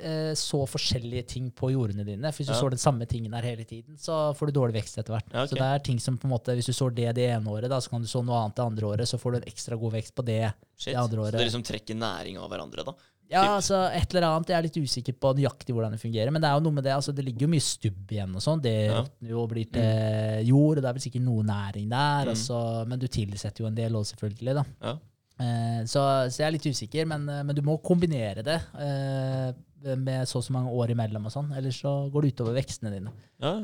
eh, 0.00 0.32
så 0.38 0.64
forskjellige 0.66 1.26
ting 1.36 1.50
på 1.54 1.70
jordene 1.72 2.04
dine. 2.08 2.32
For 2.32 2.42
hvis 2.42 2.50
du 2.50 2.54
Ja. 2.56 2.60
sår 2.60 2.74
den 2.76 2.82
samme 2.82 3.06
tingen 3.08 3.32
her 3.36 3.46
hele 3.46 3.64
tiden, 3.68 3.96
så 4.00 4.32
får 4.36 4.50
du 4.50 4.56
dårlig 4.58 4.78
vekst 4.80 4.98
etter 4.98 5.14
hvert. 5.16 5.28
Ja, 5.32 5.44
okay. 5.44 5.54
Så 5.54 5.60
det 5.60 5.68
er 5.70 5.84
ting 5.86 6.00
som 6.02 6.18
på 6.18 6.26
en 6.28 6.34
måte, 6.34 6.56
Hvis 6.58 6.66
du 6.66 6.74
sår 6.76 6.94
det 6.96 7.14
det 7.20 7.28
ene 7.36 7.46
året, 7.52 7.68
da, 7.70 7.78
så 7.84 7.90
kan 7.94 8.02
du 8.02 8.08
så 8.10 8.24
noe 8.26 8.40
annet 8.44 8.56
det 8.58 8.64
andre 8.66 8.86
året, 8.92 9.06
så 9.08 9.18
får 9.22 9.32
du 9.32 9.36
en 9.42 9.50
ekstra 9.52 9.78
god 9.78 9.92
vekst 10.00 10.14
på 10.18 10.24
det. 10.26 10.40
Shit. 10.76 10.92
Det 10.94 11.00
andre 11.02 11.20
året. 11.20 11.36
Så 11.36 11.38
dere 11.38 11.50
liksom 11.50 11.66
trekker 11.68 11.94
næring 12.00 12.38
av 12.42 12.50
hverandre, 12.50 12.84
da? 12.84 12.94
Ja, 13.28 13.42
Typ. 13.42 13.50
altså 13.58 13.78
et 13.90 14.12
eller 14.14 14.26
annet. 14.28 14.50
Jeg 14.52 14.56
er 14.56 14.62
litt 14.68 14.76
usikker 14.78 15.14
på 15.18 15.32
nøyaktig 15.34 15.74
hvordan 15.74 15.90
det 15.96 15.98
fungerer. 15.98 16.30
Men 16.30 16.40
det 16.42 16.46
er 16.48 16.54
jo 16.60 16.62
noe 16.62 16.76
med 16.76 16.84
det, 16.86 16.92
altså 16.94 17.10
det 17.12 17.24
ligger 17.26 17.46
jo 17.48 17.48
mye 17.56 17.64
stubb 17.64 18.12
igjen 18.14 18.34
og 18.38 18.42
sånn. 18.44 18.62
Det 18.62 18.74
Ja. 18.86 19.00
råtner 19.02 19.28
jo 19.32 19.40
og 19.42 19.48
blir 19.50 19.66
til 19.72 20.46
jord, 20.46 20.78
og 20.78 20.82
det 20.84 20.88
er 20.90 20.94
vel 20.94 21.02
sikkert 21.02 21.24
noe 21.26 21.42
næring 21.42 21.88
der. 21.90 22.22
Mm. 22.22 22.30
Altså, 22.30 22.86
men 22.86 22.98
du 23.02 23.08
tilsetter 23.08 23.64
jo 23.64 23.66
en 23.66 23.74
del 23.74 23.90
òg, 23.98 24.06
selvfølgelig. 24.06 24.54
da. 24.54 24.64
Ja. 24.82 24.94
Eh, 25.36 25.80
så, 25.84 26.02
så 26.32 26.42
jeg 26.42 26.46
er 26.48 26.54
litt 26.54 26.68
usikker, 26.68 27.08
men, 27.08 27.26
eh, 27.28 27.42
men 27.44 27.56
du 27.56 27.62
må 27.66 27.76
kombinere 27.84 28.44
det 28.46 28.60
eh, 28.80 29.50
med 29.96 30.24
så 30.28 30.40
og 30.40 30.46
så 30.46 30.54
mange 30.54 30.72
år 30.72 30.94
imellom, 30.94 31.28
og 31.28 31.34
sånn, 31.34 31.50
ellers 31.56 31.82
så 31.84 31.98
går 32.12 32.24
det 32.24 32.36
utover 32.36 32.56
vekstene 32.56 32.94
dine. 32.94 33.12
Ja, 33.42 33.58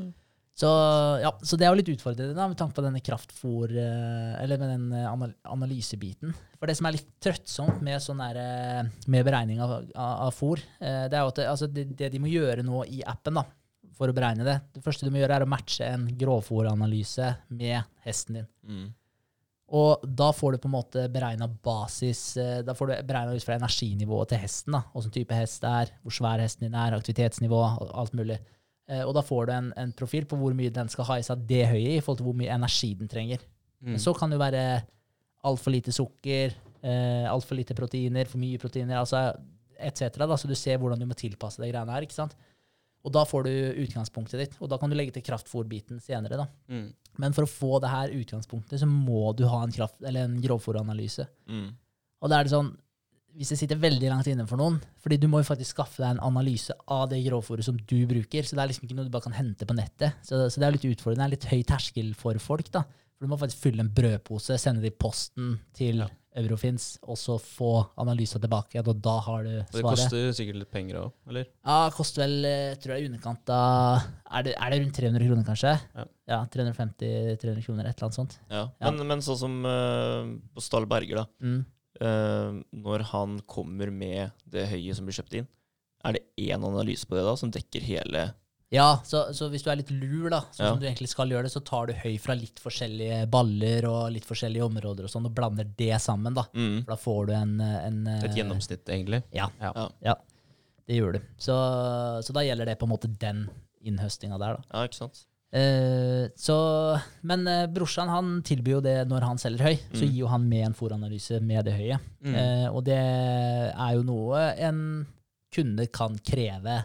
Så, 0.52 0.68
ja, 1.22 1.30
så 1.40 1.56
det 1.56 1.64
er 1.64 1.72
jo 1.72 1.78
litt 1.78 1.90
utfordrende 1.94 2.36
da, 2.36 2.44
med 2.50 2.58
tanke 2.60 2.76
på 2.76 2.84
denne 2.84 3.00
kraftfôr, 3.00 3.72
eh, 3.72 4.34
eller 4.42 4.60
med 4.60 4.74
den 4.74 5.32
analysebiten. 5.48 6.34
For 6.60 6.68
det 6.68 6.76
som 6.76 6.86
er 6.90 6.98
litt 6.98 7.08
trøttsomt 7.24 7.80
med, 7.82 8.02
sånn 8.04 8.20
der, 8.20 8.90
med 9.08 9.24
beregning 9.26 9.64
av, 9.64 9.78
av, 9.80 10.12
av 10.28 10.36
fôr, 10.36 10.60
eh, 10.84 11.06
det 11.08 11.16
er 11.16 11.24
jo 11.24 11.32
at 11.32 11.40
det, 11.40 11.48
altså 11.54 11.70
det, 11.72 11.88
det 11.96 12.12
de 12.12 12.20
må 12.20 12.30
gjøre 12.30 12.66
nå 12.68 12.84
i 12.84 13.00
appen 13.08 13.40
da, 13.40 13.46
for 13.96 14.12
å 14.12 14.16
beregne 14.16 14.44
det, 14.46 14.58
det 14.76 14.84
første 14.84 15.08
du 15.08 15.12
må 15.14 15.22
gjøre 15.22 15.40
er 15.40 15.46
å 15.46 15.50
matche 15.50 15.88
en 15.88 16.04
grovfòranalyse 16.20 17.32
med 17.56 17.88
hesten 18.04 18.42
din. 18.42 18.50
mm. 18.68 18.90
Og 19.72 20.02
da 20.04 20.28
får 20.36 20.52
du 20.52 20.58
på 20.60 20.68
en 20.68 20.74
måte 20.74 21.06
beregna 21.08 21.46
basis 21.64 22.36
eh, 22.36 22.58
Da 22.66 22.74
får 22.76 22.90
du 22.90 22.94
beregna 23.08 23.32
ut 23.32 23.44
fra 23.46 23.56
energinivået 23.56 24.28
til 24.32 24.42
hesten. 24.42 24.74
da, 24.76 24.82
Hvilken 24.92 25.14
type 25.14 25.38
hest 25.38 25.62
det 25.64 25.70
er, 25.80 25.92
hvor 26.04 26.12
svær 26.12 26.42
hesten 26.44 26.66
din 26.66 26.76
er, 26.76 26.96
aktivitetsnivå, 26.98 27.60
alt 28.02 28.12
mulig. 28.18 28.36
Eh, 28.88 29.00
Og 29.06 29.14
da 29.16 29.22
får 29.24 29.46
du 29.48 29.52
en, 29.56 29.70
en 29.80 29.94
profil 29.96 30.26
på 30.28 30.36
hvor 30.36 30.52
mye 30.58 30.74
den 30.74 30.92
skal 30.92 31.08
ha 31.08 31.16
i 31.18 31.24
seg 31.24 31.46
det 31.48 31.64
høye 31.70 31.96
i 31.96 32.00
forhold 32.04 32.20
til 32.20 32.28
hvor 32.28 32.36
mye 32.42 32.52
energi 32.52 32.92
den 33.00 33.08
trenger. 33.08 33.40
Mm. 33.80 33.94
Men 33.94 34.02
så 34.04 34.12
kan 34.14 34.30
det 34.30 34.36
jo 34.36 34.44
være 34.44 34.66
altfor 35.48 35.74
lite 35.74 35.92
sukker, 35.96 36.52
eh, 36.84 37.24
altfor 37.32 37.56
lite 37.58 37.74
proteiner, 37.74 38.28
for 38.28 38.38
mye 38.38 38.60
proteiner, 38.60 39.00
altså 39.00 39.32
etc. 39.80 40.20
Så 40.36 40.46
du 40.48 40.54
ser 40.54 40.76
hvordan 40.78 41.00
du 41.00 41.08
må 41.08 41.16
tilpasse 41.18 41.58
de 41.62 41.72
greiene 41.72 41.96
her. 41.96 42.04
ikke 42.04 42.14
sant? 42.14 42.36
Og 43.03 43.14
da 43.14 43.24
får 43.26 43.48
du 43.48 43.53
utgangspunktet 43.82 44.38
ditt, 44.38 44.53
og 44.62 44.70
da 44.70 44.78
kan 44.78 44.90
du 44.90 44.94
legge 44.94 45.16
til 45.16 45.24
kraftfôrbiten 45.26 45.98
senere. 46.03 46.38
da. 46.38 46.46
Mm. 46.70 46.92
Men 47.22 47.34
for 47.34 47.46
å 47.46 47.50
få 47.50 47.80
det 47.82 47.90
her 47.90 48.14
utgangspunktet, 48.14 48.78
så 48.80 48.86
må 48.88 49.32
du 49.36 49.44
ha 49.50 49.64
en, 49.64 49.74
kraft, 49.74 49.98
eller 50.07 50.28
en 50.28 50.38
grovfòranalyse. 50.42 51.26
Mm. 51.50 51.68
Og 52.22 52.30
da 52.30 52.38
er 52.38 52.46
det 52.46 52.55
sånn 52.55 52.72
hvis 53.32 53.48
det 53.55 53.57
sitter 53.62 53.80
veldig 53.80 54.11
langt 54.11 54.26
inne 54.28 54.44
for 54.44 54.61
noen 54.61 54.74
fordi 55.00 55.16
du 55.20 55.24
må 55.30 55.40
jo 55.40 55.48
faktisk 55.48 55.72
skaffe 55.72 56.03
deg 56.03 56.11
en 56.14 56.24
analyse 56.26 56.74
av 56.92 57.07
det 57.09 57.22
grovfòret 57.24 57.64
som 57.64 57.78
du 57.78 57.98
bruker. 58.09 58.44
Så 58.44 58.57
det 58.57 58.64
er 58.64 58.70
liksom 58.70 58.84
ikke 58.86 58.98
noe 58.98 59.09
du 59.09 59.14
bare 59.14 59.24
kan 59.24 59.36
hente 59.36 59.68
på 59.68 59.76
nettet. 59.76 60.18
Så, 60.26 60.44
så 60.53 60.61
det 60.61 60.66
er 60.68 60.76
litt 60.76 60.84
utfordrende. 60.90 61.24
Det 61.24 61.28
er 61.30 61.36
litt 61.38 61.48
høy 61.48 61.62
terskel 61.70 62.11
for 62.18 62.36
folk. 62.42 62.68
da. 62.74 62.84
For 63.16 63.24
du 63.24 63.32
må 63.32 63.38
faktisk 63.40 63.64
fylle 63.64 63.86
en 63.86 63.92
brødpose, 63.96 64.59
sende 64.61 64.84
det 64.84 64.92
i 64.92 64.98
posten 65.00 65.57
til 65.78 66.05
Eurofins, 66.41 66.87
og 67.05 67.18
så 67.20 67.37
få 67.41 67.70
analysa 68.01 68.41
tilbake. 68.41 68.80
Og 68.80 69.01
da 69.05 69.14
har 69.26 69.45
du 69.45 69.51
svaret. 69.53 69.74
det 69.76 69.85
koster 69.85 70.30
sikkert 70.39 70.61
litt 70.62 70.72
penger 70.72 71.01
òg, 71.03 71.12
eller? 71.28 71.47
Ja, 71.61 71.76
det 71.89 71.97
koster 71.97 72.24
vel 72.24 72.49
jeg 72.49 72.80
tror 72.83 72.95
jeg 72.95 73.05
i 73.05 73.11
underkant 73.11 73.53
av 73.53 74.07
er 74.33 74.47
det, 74.47 74.55
er 74.57 74.72
det 74.72 74.80
rundt 74.80 75.01
300 75.03 75.28
kroner, 75.28 75.47
kanskje? 75.47 75.74
Ja. 76.33 76.41
350-300 76.55 77.66
kroner, 77.66 77.89
et 77.89 77.97
eller 77.97 78.09
annet 78.09 78.18
sånt. 78.18 78.39
Ja. 78.49 78.64
Ja. 78.80 78.91
Men, 78.91 79.07
men 79.11 79.24
sånn 79.24 79.41
som 79.43 79.59
uh, 79.68 80.33
på 80.55 80.64
Stahl 80.64 80.89
Berger, 80.89 81.22
da. 81.22 81.26
Mm. 81.45 81.62
Uh, 82.03 82.62
når 82.72 83.05
han 83.12 83.37
kommer 83.47 83.93
med 83.93 84.33
det 84.49 84.64
høyet 84.70 84.97
som 84.99 85.09
blir 85.09 85.18
kjøpt 85.18 85.37
inn, 85.43 85.51
er 86.03 86.16
det 86.16 86.24
én 86.41 86.64
analyse 86.64 87.07
på 87.07 87.14
det 87.14 87.26
da, 87.26 87.37
som 87.39 87.53
dekker 87.53 87.85
hele 87.87 88.30
Ja, 88.72 88.86
så, 89.04 89.26
så 89.36 89.50
hvis 89.52 89.62
du 89.66 89.68
er 89.70 89.76
litt 89.82 89.90
lur, 89.92 90.30
da, 90.32 90.38
sånn 90.50 90.64
Ja. 90.64 90.70
som 90.72 90.78
du 90.80 90.86
egentlig 90.88 91.10
skal 91.12 91.28
gjøre 91.28 91.44
det, 91.44 91.52
så 91.52 91.60
tar 91.64 91.90
du 91.90 91.92
høy 91.92 92.14
fra 92.18 92.32
litt 92.38 92.58
forskjellige 92.62 93.26
baller 93.30 93.84
og 93.90 94.06
litt 94.14 94.24
forskjellige 94.24 94.64
områder 94.64 95.04
og 95.04 95.12
sånn, 95.12 95.26
og 95.28 95.34
blander 95.36 95.68
det 95.76 95.98
sammen, 96.00 96.32
da. 96.38 96.46
mm. 96.56 96.78
For 96.86 96.94
da 96.94 97.00
får 97.02 97.26
du 97.28 97.32
en, 97.36 97.52
en 97.60 97.98
Et 98.16 98.30
eh, 98.30 98.38
gjennomsnitt, 98.40 98.86
egentlig. 98.88 99.22
Ja. 99.36 99.50
Ja. 99.60 99.74
Ja. 100.00 100.14
Det 100.88 100.96
gjør 100.96 101.12
du. 101.18 101.20
Så, 101.38 101.54
så 102.24 102.32
da 102.34 102.42
gjelder 102.46 102.66
det 102.72 102.78
på 102.80 102.88
en 102.88 102.94
måte 102.94 103.10
den 103.20 103.44
innhøstinga 103.84 104.38
der, 104.40 104.56
da. 104.56 104.64
Ja, 104.72 104.86
ikke 104.88 104.98
sant? 105.02 105.20
Eh, 105.52 106.30
så, 106.40 106.56
men 107.28 107.44
eh, 107.50 107.66
brorsan 107.68 108.08
han 108.08 108.38
tilbyr 108.46 108.78
jo 108.78 108.80
det 108.86 108.96
når 109.10 109.26
han 109.28 109.38
selger 109.42 109.66
høy. 109.68 109.76
Så 109.92 110.00
Mm. 110.00 110.08
gir 110.08 110.18
jo 110.22 110.30
han 110.32 110.48
med 110.48 110.64
en 110.70 110.74
fòranalyse 110.78 111.42
med 111.44 111.66
det 111.68 111.74
høye. 111.76 111.98
Mm. 112.24 112.34
Eh, 112.40 112.66
og 112.72 112.84
det 112.88 112.96
er 112.96 113.92
jo 113.98 114.02
noe 114.08 114.46
en 114.64 114.80
kunde 115.52 115.84
kan 115.92 116.16
kreve 116.24 116.78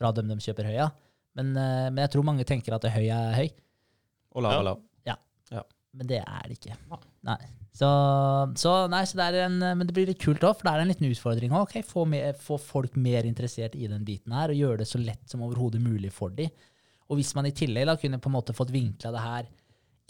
fra 0.00 0.10
dem 0.16 0.30
de 0.32 0.40
kjøper 0.40 0.70
høya. 0.72 0.88
Men, 1.38 1.52
eh, 1.54 1.88
men 1.92 2.02
jeg 2.06 2.14
tror 2.14 2.26
mange 2.26 2.46
tenker 2.48 2.74
at 2.74 2.88
høya 2.90 3.20
er 3.30 3.38
høy. 3.42 3.48
Og 4.34 4.46
lav 4.46 4.56
Ja. 5.06 5.16
ja. 5.52 5.62
Men 5.94 6.08
det 6.10 6.22
er 6.24 6.48
det 6.48 6.56
ikke. 6.58 6.78
Nei. 7.28 7.38
Så, 7.70 7.86
så, 8.58 8.72
nei, 8.90 9.04
så 9.06 9.18
det 9.20 9.26
er 9.28 9.44
en, 9.44 9.60
men 9.62 9.86
det 9.86 9.94
blir 9.94 10.08
litt 10.08 10.20
kult 10.22 10.42
òg, 10.42 10.56
for 10.58 10.66
det 10.66 10.72
er 10.72 10.82
en 10.82 10.90
liten 10.90 11.06
utfordring 11.06 11.52
òg. 11.54 11.68
Okay, 11.68 11.84
få, 11.86 12.02
få 12.42 12.58
folk 12.58 12.96
mer 12.98 13.28
interessert 13.28 13.76
i 13.78 13.86
den 13.90 14.02
biten 14.06 14.34
her, 14.34 14.50
og 14.50 14.58
gjøre 14.58 14.82
det 14.82 14.88
så 14.90 14.98
lett 15.02 15.30
som 15.30 15.44
overhodet 15.46 15.82
mulig 15.82 16.10
for 16.14 16.34
dem. 16.34 16.50
Og 17.10 17.18
hvis 17.18 17.32
man 17.38 17.46
i 17.46 17.54
tillegg 17.54 17.88
da 17.88 17.96
kunne 17.98 18.20
på 18.22 18.30
en 18.30 18.36
måte 18.36 18.54
fått 18.54 18.72
vinkla 18.74 19.10
det 19.14 19.22
her 19.22 19.48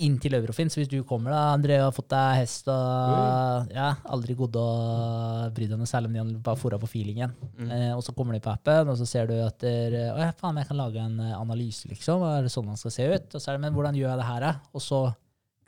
inn 0.07 0.17
til 0.23 0.35
Eurofin, 0.39 0.71
så 0.73 0.81
hvis 0.81 0.89
du 0.91 0.99
kommer 1.07 1.33
da, 1.35 1.41
André, 1.55 1.77
og 1.81 1.89
har 1.91 1.95
fått 1.97 2.09
deg 2.13 2.39
hest 2.41 2.69
og 2.73 3.71
ja, 3.75 3.91
aldri 4.13 4.35
gått 4.39 4.57
og 4.61 5.51
brydd 5.57 5.73
deg 5.75 5.81
noe 5.81 5.89
særlig 5.91 6.21
om 6.23 6.31
de 6.33 6.41
bare 6.45 6.61
fora 6.61 6.79
på 6.81 6.89
feelingen, 6.91 7.33
eh, 7.67 7.91
og 7.95 8.03
så 8.07 8.15
kommer 8.17 8.37
de 8.37 8.43
på 8.45 8.53
appen, 8.53 8.89
og 8.93 8.99
så 9.01 9.07
ser 9.09 9.29
du 9.31 9.35
at 9.45 9.59
der, 9.63 9.97
å 10.15 10.21
ja, 10.23 10.31
faen, 10.41 10.57
jeg 10.63 10.69
kan 10.71 10.81
lage 10.81 11.03
en 11.05 11.19
eh, 11.25 11.35
analyse, 11.39 11.89
liksom, 11.91 12.23
er 12.27 12.47
det 12.47 12.53
sånn 12.55 12.71
den 12.73 12.81
skal 12.81 12.95
se 12.97 13.09
ut? 13.13 13.35
Og 13.35 13.41
så 13.45 13.51
er 13.53 13.59
det, 13.59 13.65
men 13.67 13.77
hvordan 13.77 13.99
gjør 13.99 14.13
jeg 14.15 14.23
det 14.23 14.29
her, 14.31 14.47
da? 14.49 14.53
Og 14.73 14.85
så 14.85 15.03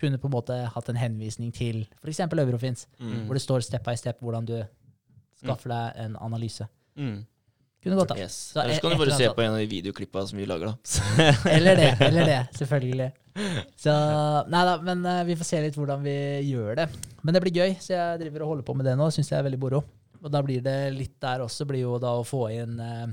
kunne 0.02 0.18
på 0.18 0.26
en 0.26 0.34
måte 0.34 0.56
hatt 0.74 0.88
en 0.90 0.98
henvisning 0.98 1.52
til 1.54 1.84
f.eks. 2.02 2.24
Eurofins, 2.26 2.88
Mm. 2.98 3.26
hvor 3.28 3.38
det 3.38 3.42
står 3.44 3.62
step 3.62 3.84
by 3.86 3.94
step 3.94 4.18
hvordan 4.24 4.48
du 4.48 4.56
skaffer 5.38 5.70
deg 5.70 6.00
en 6.06 6.16
analyse. 6.22 6.66
Mm. 6.98 7.20
Kunne 7.82 7.98
gått, 7.98 8.12
da. 8.12 8.18
Yes. 8.20 8.36
Så 8.52 8.60
Ellers 8.62 8.78
kan 8.82 8.92
du 8.94 9.00
bare 9.00 9.16
se 9.18 9.26
på 9.34 9.42
en 9.42 9.56
av 9.56 9.58
de 9.58 9.66
videoklippene 9.66 10.28
som 10.28 10.38
vi 10.38 10.46
lager, 10.46 10.70
da. 10.70 11.32
Eller 11.50 11.80
det, 11.80 11.88
eller 12.06 12.28
det, 12.28 12.38
selvfølgelig. 12.60 13.08
Så 13.80 13.94
Nei 14.52 14.60
da, 14.68 14.76
men 14.84 15.02
eh, 15.08 15.24
vi 15.26 15.36
får 15.40 15.48
se 15.48 15.62
litt 15.64 15.78
hvordan 15.78 16.04
vi 16.04 16.14
gjør 16.46 16.78
det. 16.82 16.86
Men 17.26 17.34
det 17.34 17.42
blir 17.42 17.58
gøy, 17.58 17.74
så 17.82 17.96
jeg 17.96 18.22
driver 18.22 18.44
og 18.44 18.54
holder 18.54 18.68
på 18.68 18.76
med 18.78 18.86
det 18.86 18.94
nå. 19.00 19.08
Syns 19.14 19.32
jeg 19.32 19.40
er 19.40 19.48
veldig 19.48 19.60
moro. 19.62 19.82
Og 20.22 20.30
da 20.30 20.42
blir 20.46 20.62
det 20.62 20.76
litt 20.94 21.16
der 21.22 21.42
også, 21.42 21.66
blir 21.66 21.82
jo 21.82 21.98
da 22.02 22.14
å 22.20 22.26
få 22.26 22.44
inn 22.54 22.78
eh, 22.82 23.06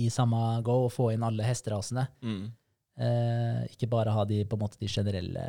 i 0.00 0.08
samme 0.10 0.40
go, 0.66 0.88
å 0.88 0.92
få 0.92 1.12
inn 1.14 1.22
alle 1.26 1.46
hesterasene. 1.46 2.08
Mm. 2.24 2.42
Eh, 2.94 3.60
ikke 3.74 3.90
bare 3.90 4.14
ha 4.14 4.24
de 4.26 4.42
på 4.46 4.58
en 4.58 4.64
måte 4.64 4.80
de 4.80 4.90
generelle 4.90 5.44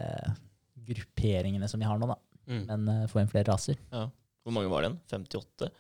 grupperingene 0.86 1.70
som 1.70 1.82
vi 1.82 1.90
har 1.90 1.98
nå, 1.98 2.10
da. 2.14 2.20
Mm. 2.46 2.62
Men 2.70 2.94
eh, 2.94 3.08
få 3.10 3.24
inn 3.24 3.32
flere 3.32 3.50
raser. 3.50 3.82
Ja. 3.90 4.06
Hvor 4.46 4.54
mange 4.54 4.70
var 4.70 4.86
det 4.86 4.92
igjen? 4.92 5.02
58? 5.10 5.72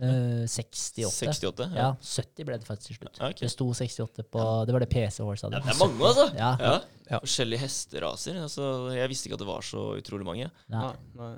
Eh, 0.00 0.46
68. 0.48 1.10
68? 1.12 1.68
Ja, 1.76 1.90
70 2.00 2.46
ble 2.48 2.56
det 2.56 2.68
faktisk 2.68 2.88
til 2.94 2.98
slutt. 3.02 3.20
Ja, 3.20 3.28
ok. 3.28 3.42
Det 3.42 3.50
sto 3.52 3.68
68 3.76 4.24
på 4.32 4.46
Det 4.66 4.76
var 4.76 4.84
det 4.86 4.88
PC 4.92 5.20
Horse 5.26 5.46
hadde. 5.46 5.60
Ja, 5.60 5.66
det 5.66 5.74
er 5.74 5.82
mange, 5.82 6.00
altså! 6.08 6.26
Ja. 6.38 6.54
Ja. 6.56 6.72
Ja. 7.10 7.20
Forskjellige 7.20 7.64
hesteraser. 7.66 8.40
Altså, 8.46 8.64
jeg 8.94 9.10
visste 9.12 9.28
ikke 9.28 9.36
at 9.40 9.44
det 9.44 9.50
var 9.50 9.64
så 9.66 9.86
utrolig 9.98 10.28
mange. 10.28 10.50
Nei. 10.72 10.82
Nei, 10.88 11.30
nei. 11.30 11.36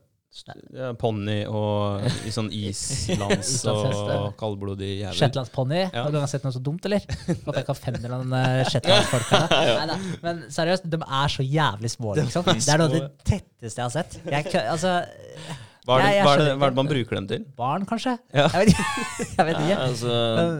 Ja, 0.72 0.94
Ponni 0.96 1.42
og 1.44 2.06
i 2.24 2.30
sånn 2.32 2.46
islands 2.56 3.50
og 3.72 4.30
kaldblodig 4.40 4.92
jævel. 5.02 5.18
Shetlandsponni. 5.18 5.82
Ja. 5.88 6.06
Har 6.06 6.14
du 6.14 6.20
sett 6.30 6.46
noe 6.46 6.54
så 6.54 6.62
dumt, 6.64 6.86
eller? 6.88 7.02
At 7.50 7.58
jeg 7.58 7.66
kan 7.68 7.80
femme 7.80 8.12
noen 8.14 8.38
shetlandsfolk 8.70 9.34
her. 9.34 9.92
Men 10.22 10.46
seriøst, 10.54 10.88
de 10.92 11.02
er 11.02 11.34
så 11.34 11.44
jævlig 11.44 11.92
små, 11.96 12.14
liksom. 12.20 12.48
Det 12.48 12.62
er 12.62 12.80
noe 12.80 12.88
av 12.88 12.96
det 12.96 13.04
tetteste 13.28 13.82
jeg 13.82 13.90
har 13.90 13.94
sett. 13.98 14.18
Jeg, 14.24 14.48
altså, 14.62 14.94
Hva 15.82 15.96
er, 15.98 16.02
det, 16.06 16.10
hva, 16.22 16.32
er 16.36 16.38
det, 16.38 16.50
hva 16.60 16.66
er 16.68 16.70
det 16.70 16.78
man 16.78 16.88
bruker 16.90 17.16
dem 17.18 17.24
til? 17.26 17.44
barn, 17.58 17.84
kanskje? 17.90 18.12
Ja. 18.30 18.44
Jeg 18.54 18.60
vet 18.60 18.68
ikke. 18.70 18.84
Jeg 19.38 19.46
vet 19.48 19.56
Ja, 19.56 19.62
ikke. 19.66 19.78
altså, 19.88 20.12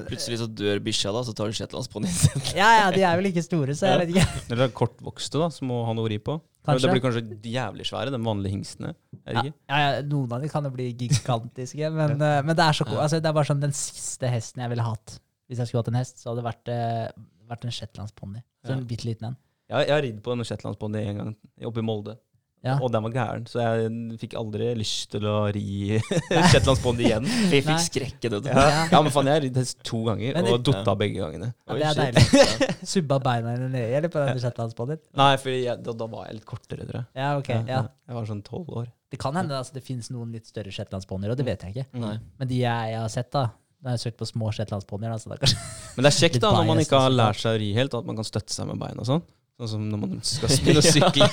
plutselig 0.09 0.39
så 0.41 0.47
dør 0.51 0.81
bikkja, 0.83 1.13
da, 1.15 1.21
så 1.29 1.35
tar 1.39 1.53
du 1.53 1.59
shetlandsponnien 1.59 2.17
sin. 2.17 2.43
Ja, 2.59 2.71
ja, 2.81 2.89
de 2.95 3.05
er 3.07 3.21
vel 3.21 3.29
ikke 3.31 3.45
store, 3.47 3.77
så 3.79 3.87
jeg 3.93 4.01
vet 4.03 4.17
ikke. 4.17 4.25
Eller 4.57 4.73
kortvokste, 4.75 5.39
da, 5.39 5.47
som 5.55 5.71
må 5.71 5.79
ha 5.87 5.95
noe 5.95 6.09
å 6.09 6.11
ri 6.11 6.19
på. 6.19 6.35
Kanskje. 6.67 6.83
Det 6.89 6.91
blir 6.97 7.05
kanskje 7.05 7.53
jævlig 7.55 7.87
svære, 7.87 8.11
de 8.15 8.19
vanlige 8.23 8.55
hingstene. 8.57 8.91
Er 9.23 9.29
det 9.29 9.37
Ja, 9.37 9.45
ikke? 9.47 9.55
ja, 9.71 9.79
ja, 9.85 10.03
noen 10.11 10.35
av 10.35 10.43
dem 10.43 10.51
kan 10.57 10.67
jo 10.67 10.73
bli 10.75 10.89
gigantiske, 10.99 11.93
men, 11.95 12.17
eh, 12.19 12.41
men 12.47 12.59
det, 12.59 12.67
er 12.67 12.79
så, 12.81 12.87
altså, 12.91 13.19
det 13.23 13.31
er 13.31 13.39
bare 13.39 13.51
sånn 13.53 13.63
den 13.63 13.75
siste 13.79 14.31
hesten 14.31 14.63
jeg 14.67 14.71
ville 14.75 14.87
hatt. 14.87 15.17
Hvis 15.51 15.63
jeg 15.63 15.71
skulle 15.71 15.83
hatt 15.85 15.93
en 15.95 16.01
hest, 16.03 16.19
så 16.23 16.31
hadde 16.33 16.43
det 16.43 16.49
vært, 16.51 16.71
eh, 16.75 17.25
vært 17.51 17.67
en 17.71 17.75
shetlandsponni. 17.79 18.43
Så 18.67 18.75
en 18.75 18.83
Ja. 18.83 18.91
bitte 18.91 19.07
liten 19.07 19.31
en. 19.31 19.37
Jeg, 19.71 19.87
jeg 19.87 19.95
har 19.95 20.03
ridd 20.03 20.21
på 20.27 20.35
en 20.35 20.43
shetlandsponni 20.47 21.03
en 21.13 21.19
gang 21.23 21.33
oppe 21.71 21.79
i 21.83 21.87
Molde. 21.87 22.19
Ja. 22.63 22.77
Og 22.79 22.93
den 22.95 23.03
var 23.03 23.11
gæren, 23.15 23.47
så 23.51 23.59
jeg 23.59 24.19
fikk 24.21 24.37
aldri 24.39 24.69
lyst 24.79 25.09
til 25.11 25.25
å 25.27 25.49
ri 25.51 25.99
Shetlandsbond 26.53 27.03
igjen. 27.03 27.27
Vi 27.53 27.59
fikk 27.67 27.83
skrekken. 27.89 28.37
Ja, 28.47 28.67
ja 28.93 29.01
men 29.03 29.11
faen, 29.15 29.31
jeg 29.31 29.41
har 29.41 29.45
ridd 29.47 29.59
hest 29.59 29.81
to 29.87 30.05
ganger, 30.07 30.39
Men 30.39 30.51
og 30.53 30.63
dotta 30.69 30.95
begge 30.99 31.19
gangene. 31.25 31.51
Ja, 31.67 31.79
det 31.81 31.89
er 31.91 32.15
deilig. 32.15 32.69
Subba 32.95 33.19
beina 33.25 33.57
dine 33.57 33.73
ned 33.75 33.97
eller 33.99 34.13
på 34.13 34.23
den 34.23 34.39
Shetlandsbonden? 34.45 35.03
Nei, 35.19 35.33
for 35.43 35.57
jeg, 35.57 35.75
da, 35.83 35.97
da 36.05 36.09
var 36.15 36.29
jeg 36.29 36.39
litt 36.39 36.47
kortere, 36.49 36.87
tror 36.87 37.01
jeg. 37.03 37.09
Ja, 37.19 37.33
ok. 37.41 37.51
Ja. 37.67 37.83
Jeg 38.07 38.19
var 38.21 38.31
sånn 38.31 38.45
tolv 38.47 38.71
år. 38.83 38.87
Det 39.13 39.19
kan 39.21 39.37
hende 39.37 39.59
altså, 39.59 39.75
det 39.77 39.83
finnes 39.85 40.09
noen 40.15 40.31
litt 40.33 40.49
større 40.49 40.73
shetlandsponnier, 40.73 41.35
og 41.35 41.37
det 41.37 41.45
vet 41.45 41.67
jeg 41.67 41.75
ikke. 41.75 42.01
Nei. 42.01 42.15
Men 42.41 42.49
de 42.49 42.63
jeg, 42.63 42.95
jeg 42.95 43.03
har 43.03 43.13
sett, 43.13 43.29
da 43.35 43.51
Da 43.83 43.91
har 43.91 43.99
jeg 43.99 44.07
søkt 44.07 44.23
på 44.23 44.29
små 44.31 44.49
shetlandsponnier. 44.55 45.13
Altså, 45.13 45.35
Men 45.35 46.07
det 46.07 46.13
er 46.13 46.17
kjekt 46.17 46.39
da, 46.41 46.53
når 46.55 46.69
man 46.71 46.81
ikke 46.81 46.97
har 46.97 47.11
altså. 47.11 47.19
lært 47.19 47.43
seg 47.43 47.57
å 47.59 47.61
ri 47.61 47.73
helt, 47.77 47.93
og 47.93 48.05
at 48.05 48.09
man 48.13 48.21
kan 48.23 48.29
støtte 48.29 48.55
seg 48.55 48.71
med 48.71 48.79
beina 48.81 49.03
og 49.03 49.09
sånn. 49.11 49.25
Sånn 49.61 49.69
som 49.69 49.83
når 49.93 49.99
man 50.01 50.21
skal 50.27 50.49
begynne 50.49 50.81
å 50.81 50.87
sykle. 50.87 51.27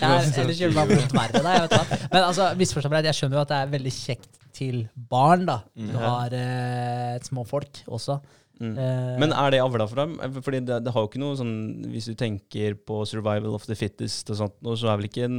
Ja, 0.00 0.12
Ellers 0.42 0.60
gjør 0.60 0.72
det 0.72 0.76
bare 0.78 0.96
vondt 0.98 1.16
verre. 1.16 1.42
Da, 1.44 1.54
jeg 1.56 1.64
vet 1.66 1.74
hva. 1.76 1.98
Men 2.12 2.20
altså, 2.26 2.46
misforstå 2.58 2.90
meg 2.92 3.00
rett, 3.02 3.10
jeg 3.12 3.18
skjønner 3.20 3.38
jo 3.38 3.42
at 3.44 3.52
det 3.52 3.58
er 3.62 3.72
veldig 3.76 3.92
kjekt 3.96 4.38
til 4.56 4.78
barn. 5.10 5.44
da 5.48 5.58
Du 5.74 5.82
Mhm. 5.92 5.98
har 6.02 6.34
eh, 6.38 7.18
små 7.26 7.44
folk 7.48 7.82
også. 7.88 8.20
Mm. 8.62 8.76
Eh, 8.78 9.18
Men 9.18 9.32
er 9.32 9.50
det 9.50 9.60
avla 9.64 9.86
for 9.88 9.96
dem? 9.96 10.18
Fordi 10.42 10.60
det, 10.64 10.84
det 10.84 10.92
har 10.92 11.02
jo 11.02 11.08
ikke 11.08 11.18
noe 11.18 11.34
sånn 11.34 11.54
Hvis 11.90 12.04
du 12.06 12.14
tenker 12.14 12.76
på 12.76 13.00
survival 13.08 13.56
of 13.56 13.64
the 13.66 13.74
fittest 13.74 14.28
og 14.30 14.36
sånt, 14.38 14.54
så 14.78 14.92
er 14.92 15.00
vel 15.00 15.08
ikke 15.08 15.24
en 15.24 15.38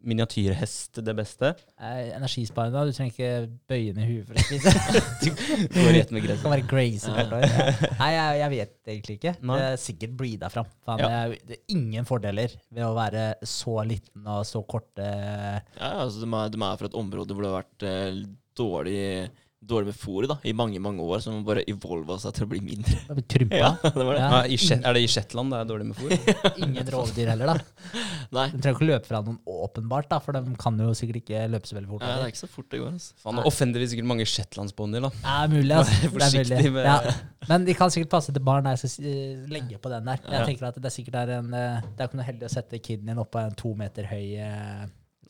miniatyrhest 0.00 1.00
det 1.04 1.14
beste? 1.18 1.52
eh, 1.80 2.12
Energisparende. 2.16 2.84
Du 2.88 2.92
trenger 2.96 3.12
ikke 3.12 3.30
bøye 3.70 3.92
ned 3.96 4.08
huet 4.08 4.26
for 4.28 4.38
å 4.38 4.44
spise. 4.46 4.72
Går 5.76 5.92
rett 5.96 6.10
med 6.14 6.22
Det 6.22 6.26
gresset. 6.28 6.42
kan 6.46 6.54
være 6.54 6.66
crazy. 6.70 7.10
Ja. 7.10 7.14
hvert 7.18 7.34
år. 7.36 7.46
Ja. 7.46 7.90
Nei, 8.00 8.10
jeg, 8.14 8.38
jeg 8.42 8.52
vet 8.54 8.92
egentlig 8.94 9.16
ikke. 9.20 9.34
Nei. 9.42 9.58
Det 9.60 9.68
er 9.70 9.80
sikkert 9.84 10.16
breeda 10.22 10.50
fram. 10.52 10.70
Ja. 10.88 10.96
det, 11.02 11.10
er, 11.20 11.36
det 11.50 11.58
er 11.58 11.76
ingen 11.76 12.08
fordeler 12.08 12.56
ved 12.72 12.84
å 12.88 12.92
være 12.96 13.26
så 13.48 13.78
liten 13.88 14.26
og 14.28 14.44
så 14.48 14.62
korte 14.68 15.06
Ja, 15.06 15.92
altså, 16.02 16.22
de, 16.22 16.28
er, 16.32 16.52
de 16.54 16.62
er 16.62 16.80
fra 16.80 16.90
et 16.90 16.98
område 16.98 17.34
hvor 17.36 17.44
det 17.46 17.52
har 17.52 17.60
vært 17.62 17.86
eh, 17.88 18.22
dårlig, 18.58 18.98
dårlig 19.62 19.92
med 19.92 19.96
fôr 19.96 20.26
da, 20.26 20.36
i 20.44 20.52
mange 20.52 20.80
mange 20.82 21.00
år, 21.06 21.20
så 21.22 21.30
man 21.30 21.44
bare 21.46 21.62
evolva 21.70 22.16
seg 22.18 22.34
til 22.34 22.44
å 22.44 22.50
bli 22.50 22.58
mindre. 22.60 22.98
Trympa. 23.30 23.56
Ja, 23.60 23.68
det 23.82 23.92
var 24.04 24.16
det. 24.16 24.20
Ja. 24.22 24.30
Ja, 24.32 24.40
i 24.50 24.56
er 24.74 24.96
det 24.96 25.02
i 25.04 25.10
Shetland 25.12 25.52
det 25.54 25.60
er 25.60 25.68
dårlig 25.70 25.86
med 25.86 25.96
fôr? 25.96 26.14
Ingen 26.66 26.90
rovdyr 26.90 27.30
heller, 27.32 27.52
da. 27.52 27.56
Nei, 28.36 28.46
De 28.52 28.58
trenger 28.62 28.76
ikke 28.78 28.88
løpe 28.90 29.06
fra 29.10 29.20
noen 29.22 29.38
åpenbart, 29.46 30.08
da, 30.10 30.18
for 30.24 30.34
de 30.36 30.56
kan 30.58 30.78
jo 30.82 30.90
sikkert 30.98 31.20
ikke 31.22 31.44
løpe 31.52 31.70
så 31.70 31.76
veldig 31.78 31.90
fort. 31.92 32.02
ja, 32.06 32.16
det 32.18 32.26
er 32.26 32.32
ikke 32.34 32.42
så 32.42 32.50
fort 32.50 32.68
det 32.74 32.80
går. 32.82 32.94
Altså. 32.96 33.14
Faen, 33.22 33.38
Nå 33.38 33.44
offender 33.52 33.84
vi 33.84 33.90
sikkert 33.92 34.10
mange 34.12 34.26
shetlandsponnier, 34.28 35.06
da. 35.06 35.12
Ja, 35.22 35.36
mulig, 35.52 35.76
altså. 35.78 35.92
Vær 35.92 36.02
Det 36.02 36.08
er 36.08 36.16
forsiktig 36.18 36.62
mulig. 36.62 36.72
med- 36.72 36.90
Ja. 36.92 37.14
Men 37.48 37.64
de 37.66 37.74
kan 37.74 37.90
sikkert 37.90 38.10
passe 38.12 38.32
til 38.32 38.42
barn. 38.46 38.66
Jeg 38.70 38.78
skal 38.78 39.06
eh, 39.10 39.46
legge 39.50 39.78
på 39.82 39.90
den 39.90 40.04
der. 40.06 40.18
Jeg 40.22 40.32
Ja. 40.40 40.44
tenker 40.46 40.68
at 40.68 40.74
Det 40.78 40.84
er 40.86 40.94
sikkert 40.94 41.14
er 41.22 41.32
en 41.40 41.54
eh, 41.54 41.80
Det 41.96 42.00
er 42.00 42.08
ikke 42.08 42.18
noe 42.20 42.26
heldig 42.28 42.46
å 42.46 42.52
sette 42.54 42.78
kiden 42.82 43.06
din 43.10 43.18
opp 43.18 43.32
på 43.34 43.40
en 43.42 43.54
to 43.58 43.74
meter 43.74 44.06
høy 44.06 44.26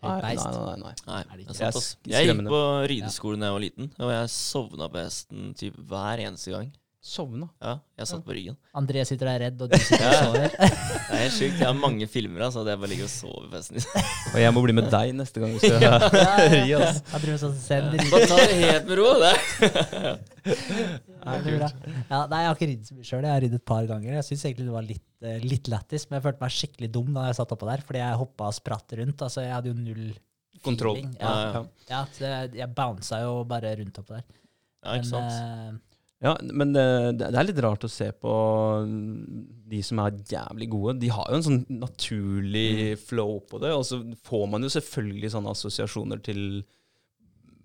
Nei, 0.02 0.20
nei, 0.22 0.34
nei, 0.34 0.76
nei. 0.82 0.94
Nei, 1.06 1.22
det 1.38 1.46
det 1.46 1.50
er 1.50 1.58
sant, 1.70 1.76
ass. 1.78 1.96
Jeg 2.10 2.26
gikk 2.26 2.48
på 2.50 2.62
rideskolen 2.90 3.42
da 3.44 3.50
jeg 3.50 3.56
var 3.56 3.62
liten, 3.62 3.90
og 4.02 4.10
jeg 4.10 4.30
sovna 4.34 4.88
på 4.90 4.98
hesten 4.98 5.52
typ 5.58 5.76
hver 5.78 6.22
eneste 6.26 6.50
gang. 6.56 6.72
Sovna. 7.02 7.48
Ja, 7.58 7.72
jeg 7.98 8.06
satt 8.06 8.20
på 8.22 8.30
ryggen. 8.36 8.54
André 8.78 9.02
sitter 9.08 9.26
der 9.26 9.40
redd, 9.42 9.62
og 9.64 9.72
du 9.72 9.74
sitter 9.82 10.04
og 10.06 10.20
sover. 10.22 10.52
Det 11.12 11.16
er 11.16 11.22
helt 11.24 11.34
sjukt. 11.34 11.56
Jeg 11.58 11.66
har 11.66 11.74
mange 11.74 12.06
filmer 12.06 12.44
altså, 12.46 12.62
der 12.62 12.76
jeg 12.76 12.80
bare 12.84 12.90
ligger 12.92 13.08
og 13.08 13.10
sover 13.10 13.48
på 13.50 13.58
hesten. 13.58 14.04
Og 14.30 14.36
jeg 14.38 14.54
må 14.54 14.62
bli 14.62 14.74
med 14.78 14.86
deg 14.92 15.10
neste 15.18 15.42
gang 15.42 15.50
Hvis 15.56 15.64
skal 15.66 15.82
Ja, 15.88 15.98
ja, 15.98 16.36
ri 16.52 16.60
ja. 16.70 16.78
oss. 16.86 17.00
Han 17.10 17.24
driver 17.24 17.40
sånn 17.42 17.56
sender 17.58 18.06
Bare 18.12 18.28
ta 18.30 18.38
det 18.38 18.54
helt 18.62 18.86
med 18.86 19.00
ro. 19.02 19.08
Det. 19.18 19.34
Ja, 20.46 21.34
det. 21.42 21.52
Ja, 22.08 22.20
nei, 22.30 22.40
jeg 22.42 22.48
har 22.48 22.56
ikke 22.56 22.70
ridd 22.70 22.86
så 22.86 22.96
mye 22.96 23.06
sjøl. 23.10 23.26
Jeg 23.26 23.34
har 23.34 23.44
ridd 23.48 23.58
et 23.58 23.66
par 23.74 23.86
ganger. 23.90 24.16
Jeg 24.20 24.28
syns 24.30 24.46
egentlig 24.48 24.66
det 24.70 24.74
var 24.78 24.86
litt, 24.86 25.06
eh, 25.26 25.44
litt 25.46 25.70
lættis, 25.74 26.06
men 26.08 26.18
jeg 26.20 26.26
følte 26.30 26.42
meg 26.46 26.54
skikkelig 26.56 26.90
dum 26.96 27.12
da 27.18 27.26
jeg 27.28 27.38
satt 27.42 27.54
oppå 27.58 27.68
der, 27.68 27.84
fordi 27.86 28.02
jeg 28.02 28.18
hoppa 28.22 28.48
og 28.50 28.56
spratt 28.62 28.94
rundt. 29.02 29.22
Altså, 29.26 29.42
jeg 29.44 29.54
hadde 29.58 29.74
jo 29.74 29.78
null 29.78 30.12
Kontroll. 30.62 31.02
Ja, 31.18 31.26
Ja, 31.26 31.46
ja. 31.58 31.62
ja, 31.90 32.00
så 32.14 32.28
jeg, 32.30 32.50
jeg 32.62 32.70
bounsa 32.78 33.18
jo 33.24 33.40
bare 33.50 33.74
rundt 33.82 33.96
oppå 33.98 34.14
der. 34.20 34.26
Ja, 34.86 34.94
ikke 35.00 35.08
sant? 35.10 35.34
Men, 35.34 35.72
eh, 35.74 35.80
Ja, 36.22 36.36
men 36.54 36.70
det 36.74 36.84
det 37.18 37.32
er 37.34 37.48
litt 37.48 37.62
rart 37.64 37.82
å 37.82 37.90
se 37.90 38.12
på 38.14 38.32
mm, 38.86 39.40
de 39.72 39.80
som 39.82 40.02
er 40.04 40.20
jævlig 40.30 40.68
gode. 40.70 41.00
De 41.02 41.10
har 41.10 41.26
jo 41.30 41.40
en 41.40 41.48
sånn 41.48 41.64
naturlig 41.80 42.94
flow 43.08 43.40
på 43.50 43.58
det, 43.62 43.72
og 43.74 43.82
så 43.88 43.98
får 44.28 44.46
man 44.52 44.62
jo 44.62 44.70
selvfølgelig 44.70 45.32
sånne 45.34 45.56
assosiasjoner 45.56 46.22
til 46.22 46.62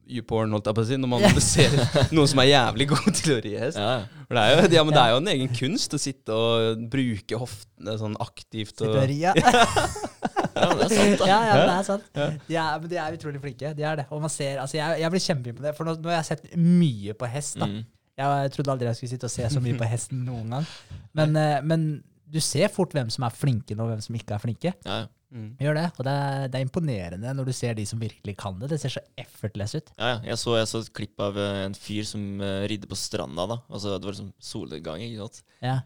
YouPorn, 0.07 0.53
holdt 0.55 0.69
jeg 0.69 0.77
på 0.77 0.83
å 0.83 0.87
si, 0.87 0.97
når 0.99 1.11
man 1.11 1.41
ser 1.43 1.73
noen 2.15 2.29
som 2.31 2.41
er 2.41 2.49
jævlig 2.49 2.87
god 2.93 3.09
til 3.19 3.33
å 3.35 3.39
ri 3.43 3.53
hest. 3.59 3.79
Ja, 3.79 3.97
ja. 3.99 4.23
For 4.27 4.37
det 4.37 4.43
er, 4.43 4.53
jo, 4.53 4.69
ja, 4.75 4.83
men 4.87 4.95
det 4.95 5.01
er 5.01 5.11
jo 5.13 5.19
en 5.21 5.29
egen 5.31 5.51
kunst 5.55 5.93
å 5.95 5.99
sitte 6.01 6.35
og 6.35 6.87
bruke 6.91 7.39
hoftene 7.39 7.97
sånn 7.99 8.15
aktivt. 8.23 8.81
Og, 8.83 8.95
rir, 9.03 9.13
ja. 9.27 9.35
ja, 9.37 10.71
det 10.73 10.87
er 10.87 10.95
sant, 10.95 11.21
da. 11.21 11.29
ja, 11.29 11.37
ja, 11.47 11.53
det 11.61 11.75
er 11.75 11.85
sant. 11.87 12.09
Er, 12.17 12.39
men 12.49 12.89
de 12.91 12.99
er 13.03 13.19
utrolig 13.19 13.43
flinke. 13.43 13.71
De 13.77 13.85
er 13.87 14.01
det. 14.01 14.07
Og 14.11 14.23
man 14.23 14.33
ser, 14.33 14.57
altså 14.63 14.79
jeg, 14.79 15.03
jeg 15.03 15.13
blir 15.13 15.25
kjempeimponert, 15.27 15.77
for 15.77 15.87
nå, 15.87 15.95
nå 16.01 16.11
har 16.11 16.19
jeg 16.19 16.31
sett 16.33 16.57
mye 16.57 17.15
på 17.19 17.29
hest. 17.31 17.59
da. 17.61 17.69
Mm. 17.71 17.85
Jeg 18.18 18.53
trodde 18.55 18.74
aldri 18.74 18.88
jeg 18.89 18.97
skulle 18.97 19.13
sitte 19.13 19.30
og 19.30 19.34
se 19.34 19.49
så 19.53 19.61
mye 19.63 19.78
på 19.78 19.89
hesten 19.93 20.24
noen 20.26 20.55
gang. 20.55 20.70
Men, 21.18 21.36
eh, 21.38 21.59
men 21.65 21.88
du 22.28 22.39
ser 22.43 22.72
fort 22.74 22.95
hvem 22.95 23.11
som 23.13 23.26
er 23.28 23.36
flinke 23.36 23.78
nå, 23.78 23.86
og 23.86 23.93
hvem 23.93 24.03
som 24.03 24.18
ikke 24.18 24.36
er 24.36 24.43
flinke. 24.43 24.74
Ja, 24.88 24.97
ja. 25.03 25.07
mm. 25.34 25.49
Gjør 25.63 25.78
det. 25.80 25.86
Og 25.95 26.07
det 26.07 26.15
er, 26.24 26.47
det 26.51 26.59
er 26.59 26.65
imponerende 26.65 27.36
når 27.38 27.49
du 27.49 27.53
ser 27.55 27.78
de 27.78 27.86
som 27.88 28.01
virkelig 28.01 28.36
kan 28.41 28.57
det. 28.61 28.72
Det 28.74 28.82
ser 28.84 28.97
så 28.97 29.03
effortless 29.20 29.78
ut. 29.78 29.93
Ja, 29.95 30.15
ja. 30.15 30.20
Jeg, 30.32 30.41
så, 30.41 30.57
jeg 30.59 30.72
så 30.72 30.84
et 30.84 30.93
klipp 30.97 31.24
av 31.24 31.39
eh, 31.41 31.63
en 31.68 31.78
fyr 31.78 32.07
som 32.09 32.26
uh, 32.41 32.65
ridde 32.70 32.89
på 32.89 32.99
stranda. 32.99 33.47
da. 33.53 33.61
Altså, 33.70 33.95
det 33.95 34.09
var 34.09 34.18
liksom 34.18 34.34
solnedgang. 34.51 35.05
ikke 35.05 35.28
sant? 35.28 35.43
Ja. 35.61 35.80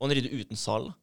Og 0.00 0.08
han 0.08 0.18
ridde 0.18 0.34
uten 0.36 0.60
sal. 0.60 0.90
da. 0.90 0.98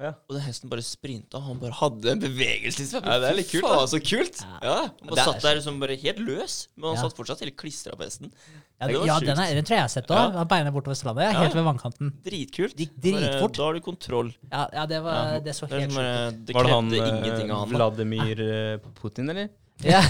Ja. 0.00 0.14
Og 0.30 0.32
den 0.32 0.40
hesten 0.46 0.70
bare 0.72 0.80
sprinta. 0.80 1.40
Han 1.44 1.58
bare 1.60 1.76
hadde 1.76 2.08
en 2.14 2.20
bevegelse. 2.22 2.80
Liksom. 2.80 3.04
Ja, 3.04 3.18
det 3.20 3.28
er 3.28 3.36
litt 3.36 3.50
kult, 3.50 3.66
Faen, 3.66 3.82
da. 3.82 3.88
så 3.92 4.00
kult! 4.00 4.38
Ja. 4.40 4.60
Ja, 4.64 4.76
Han 4.88 5.10
bare 5.10 5.26
satt 5.28 5.42
der 5.44 5.60
som 5.60 5.80
bare 5.82 5.96
helt 6.00 6.22
løs, 6.24 6.54
men 6.76 6.88
han 6.88 6.96
Ja. 6.96 7.02
satt 7.04 7.16
fortsatt 7.18 7.40
helt 7.44 7.56
klistra 7.60 7.92
på 7.98 8.06
hesten. 8.06 8.32
Ja, 8.80 8.86
Det 8.88 8.94
ja 9.06 9.18
den, 9.20 9.36
er, 9.38 9.54
den 9.54 9.64
tror 9.68 9.76
jeg 9.76 9.82
jeg 9.82 9.84
har 9.84 9.92
sett 9.92 10.08
òg. 10.08 10.32
Ja. 10.40 10.44
Beina 10.48 10.72
bortover 10.72 10.96
stranda. 10.96 11.28
Helt 11.36 11.54
ved 11.54 11.64
vannkanten. 11.68 12.14
Dritkult. 12.24 12.74
Gikk 12.80 12.96
dritfort. 12.96 13.52
Da 13.60 13.62
har 13.68 13.74
du 13.76 13.80
kontroll. 13.84 14.32
Ja, 14.50 14.66
ja 14.72 14.86
det, 14.86 15.02
var, 15.04 15.34
Ja. 15.34 15.40
det 15.44 15.52
så 15.54 15.68
helt 15.68 15.92
sjukt 15.92 16.48
ut. 16.48 16.54
Var 16.56 16.64
det 16.64 16.72
han 16.72 16.92
eh, 16.94 17.08
ingenting 17.20 17.52
av 17.52 17.66
han. 17.66 17.74
Vladimir 17.76 18.40
eh, 18.40 18.78
Putin, 19.02 19.28
eller? 19.28 19.50
Ja. 19.86 20.00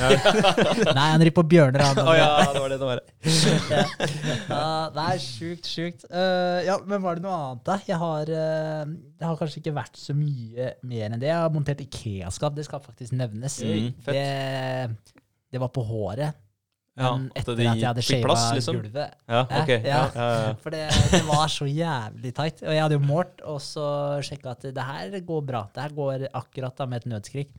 Nei, 0.96 1.06
han 1.12 1.22
rir 1.22 1.32
på 1.34 1.44
bjørner. 1.46 1.84
Han, 1.84 2.02
oh, 2.02 2.16
ja, 2.16 2.28
det 2.50 2.62
var 2.62 2.72
det 2.72 2.78
det 2.80 2.88
var. 2.88 3.02
ja, 4.54 4.66
det 4.94 5.06
er 5.06 5.22
sjukt, 5.22 5.70
sjukt. 5.70 6.04
Uh, 6.10 6.58
ja, 6.66 6.76
men 6.90 7.02
var 7.04 7.18
det 7.18 7.24
noe 7.26 7.36
annet, 7.36 7.62
da? 7.68 7.78
Jeg 7.86 8.00
har, 8.00 8.34
uh, 8.34 8.84
det 8.90 9.28
har 9.28 9.40
kanskje 9.40 9.62
ikke 9.62 9.76
vært 9.78 10.00
så 10.00 10.16
mye 10.16 10.74
mer 10.82 11.08
enn 11.08 11.18
det. 11.20 11.30
Jeg 11.30 11.38
har 11.38 11.54
montert 11.54 11.82
Ikea-skap, 11.86 12.56
det 12.58 12.66
skal 12.66 12.82
faktisk 12.84 13.16
nevnes. 13.18 13.60
Mm, 13.62 13.90
det, 14.10 14.28
det 15.50 15.62
var 15.62 15.72
på 15.74 15.86
håret. 15.86 16.46
Ja, 17.00 17.14
at 17.14 17.38
etter 17.38 17.56
de 17.56 17.64
at 17.70 17.78
jeg 17.78 17.86
hadde 17.86 18.02
shava 18.04 18.34
liksom. 18.56 18.76
gulvet. 18.76 19.14
Ja, 19.30 19.40
okay. 19.62 19.78
ja. 19.86 20.02
Ja, 20.10 20.10
ja, 20.10 20.28
ja. 20.48 20.52
For 20.60 20.74
det, 20.74 20.82
det 21.14 21.22
var 21.28 21.48
så 21.48 21.68
jævlig 21.70 22.34
tight. 22.36 22.60
Og 22.66 22.74
jeg 22.74 22.82
hadde 22.82 22.98
jo 22.98 23.04
målt, 23.06 23.40
og 23.46 23.60
så 23.64 23.86
sjekka 24.26 24.56
at 24.56 24.66
det 24.74 24.86
her 24.90 25.16
går 25.24 25.44
bra. 25.46 25.64
Det 25.72 25.86
her 25.86 25.94
går 25.96 26.26
akkurat 26.34 26.76
da 26.76 26.88
med 26.90 27.04
et 27.04 27.12
nødskrik. 27.14 27.54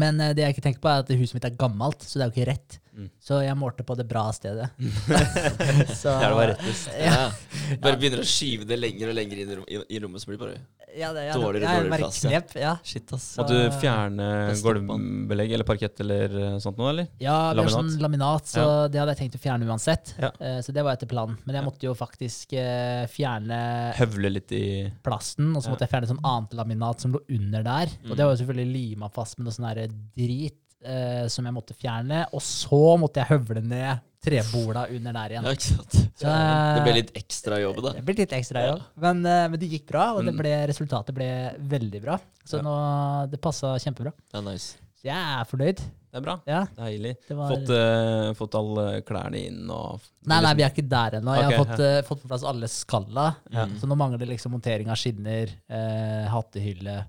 Men 0.00 0.20
eh, 0.20 0.32
det 0.36 0.44
jeg 0.44 0.56
ikke 0.56 0.64
tenker 0.68 0.82
på, 0.84 0.90
er 0.90 1.04
at 1.04 1.12
huset 1.14 1.36
mitt 1.36 1.46
er 1.48 1.58
gammelt, 1.58 2.02
så 2.02 2.18
det 2.18 2.24
er 2.24 2.30
jo 2.30 2.34
ikke 2.36 2.48
rett. 2.50 2.78
Mm. 2.94 3.08
Så 3.22 3.40
jeg 3.42 3.58
målte 3.58 3.86
på 3.86 3.96
det 3.98 4.06
bra 4.10 4.26
stedet. 4.34 4.68
så, 6.00 6.14
Der 6.20 6.28
det 6.28 6.38
var 6.38 6.52
rettest. 6.54 6.88
Ja, 6.94 7.14
Ja. 7.14 7.76
Bare 7.82 7.98
begynner 7.98 8.22
å 8.22 8.28
skyve 8.28 8.68
det 8.68 8.78
lenger 8.78 9.10
og 9.10 9.18
lenger 9.18 9.42
inn 9.42 9.54
i 9.56 10.00
rommet, 10.02 10.22
så 10.22 10.30
blir 10.30 10.38
det 10.38 10.44
bare 10.44 10.83
ja, 10.96 11.12
det, 11.12 11.24
ja, 11.26 11.34
Dårligere, 11.34 11.64
ja, 11.68 11.80
dårligere 11.82 11.98
plass, 11.98 12.18
ja. 12.24 12.30
Knep, 12.30 12.54
ja. 12.60 12.72
Shit, 12.82 13.12
ass. 13.12 13.26
Så- 13.34 13.42
Måtte 13.42 13.58
du 13.64 13.78
fjerne 13.80 14.28
gulvbelegg 14.62 15.52
eller 15.56 15.64
parkett 15.68 16.00
eller 16.04 16.36
eh, 16.54 16.58
sånt 16.62 16.78
noe, 16.78 16.90
eller? 16.92 17.08
Ja, 17.22 17.52
vi 17.52 17.60
har 17.64 17.72
sånn 17.72 17.90
laminat, 18.02 18.46
så 18.50 18.64
det 18.90 19.00
hadde 19.00 19.14
jeg 19.16 19.20
tenkt 19.24 19.38
å 19.38 19.42
fjerne 19.44 19.68
uansett. 19.68 20.14
Ja. 20.20 20.30
Eh, 20.40 20.60
Så 20.64 20.72
det 20.72 20.84
var 20.86 20.94
etter 20.96 21.10
planen. 21.10 21.36
Men 21.44 21.56
jeg 21.58 21.64
måtte 21.66 21.88
jo 21.88 21.94
faktisk 21.98 22.52
eh, 22.58 23.04
fjerne 23.10 23.60
Høvle 23.98 24.30
litt 24.32 24.52
i 24.52 24.64
plasten, 25.04 25.50
og 25.56 25.62
så 25.62 25.66
Ja. 25.68 25.74
måtte 25.74 25.86
jeg 25.88 25.90
fjerne 25.94 26.10
sånn 26.14 26.22
annet 26.24 26.54
laminat 26.54 27.00
som 27.00 27.12
lå 27.12 27.20
under 27.28 27.62
der. 27.62 27.86
Og 28.04 28.10
Mm. 28.12 28.16
det 28.16 28.24
var 28.24 28.34
jo 28.36 28.44
selvfølgelig 28.44 28.72
lima 28.72 29.08
fast 29.10 29.38
med 29.38 29.46
noe 29.46 29.52
sånn 29.52 29.94
drit 30.16 30.54
eh, 30.84 31.26
som 31.28 31.44
jeg 31.46 31.54
måtte 31.54 31.74
fjerne. 31.74 32.26
Og 32.34 32.40
så 32.40 32.98
måtte 33.00 33.14
jeg 33.22 33.28
høvle 33.38 33.62
ned 33.64 34.00
trebola 34.24 34.86
under 34.90 35.12
der 35.18 35.34
igjen. 35.34 35.44
Ja, 35.48 35.54
ikke 35.56 35.68
sant? 35.70 35.96
Så, 36.18 36.30
Det 36.76 36.84
ble 36.86 36.94
litt 37.00 37.12
ekstra 37.18 37.58
jobb, 37.62 37.82
da. 37.84 37.92
det 37.98 38.04
ble 38.06 38.14
litt 38.22 38.32
ekstra 38.38 38.62
jobb. 38.68 38.86
Men, 39.04 39.24
eh, 39.26 39.48
men 39.52 39.60
det 39.60 39.68
gikk 39.70 39.86
bra, 39.90 40.12
og 40.14 40.24
det 40.24 40.32
Mm. 40.34 40.40
ble, 40.42 40.54
resultatet 40.70 41.14
ble 41.14 41.28
veldig 41.74 42.00
bra. 42.02 42.18
Så 42.44 42.58
Ja. 42.58 42.62
nå, 42.62 43.30
det 43.30 43.40
passa 43.40 43.74
kjempebra. 43.78 44.12
Ja, 44.32 44.40
nice. 44.40 44.76
Så 44.96 45.04
jeg 45.10 45.16
er 45.16 45.44
fornøyd. 45.44 45.76
Det 46.14 46.20
er 46.20 46.20
bra. 46.22 46.40
Ja, 46.46 46.64
Deilig. 46.78 47.16
var... 47.28 47.48
Fått, 47.50 47.70
uh, 47.74 48.32
fått 48.38 48.54
alle 48.54 49.02
klærne 49.02 49.34
inn 49.48 49.68
og 49.68 50.00
Nei, 50.24 50.40
nei, 50.40 50.54
vi 50.54 50.62
er 50.62 50.70
ikke 50.70 50.88
der 50.88 51.16
ennå. 51.18 51.34
Jeg 51.34 51.44
har 51.50 51.64
fått, 51.64 51.80
uh, 51.80 52.02
fått 52.06 52.22
på 52.22 52.28
plass 52.30 52.44
alle 52.46 52.68
skalla. 52.70 53.34
Ja. 53.50 53.64
Mm. 53.66 53.80
Så 53.80 53.88
nå 53.90 53.96
mangler 53.98 54.18
det 54.22 54.28
liksom 54.28 54.52
montering 54.54 54.88
av 54.88 54.96
skinner, 54.96 55.50
uh, 55.68 56.28
hattehylle 56.30 57.04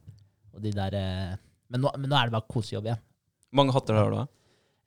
og 0.55 0.61
de 0.63 0.71
der 0.71 1.37
men, 1.69 1.81
nå, 1.81 1.91
men 1.97 2.09
nå 2.09 2.15
er 2.17 2.25
det 2.29 2.31
bare 2.33 2.49
kosejobb 2.49 2.85
igjen. 2.89 2.97
Hvor 3.53 3.55
Mange 3.61 3.73
hatter 3.73 3.93
har 3.93 4.09
du, 4.09 4.15
da? 4.17 4.27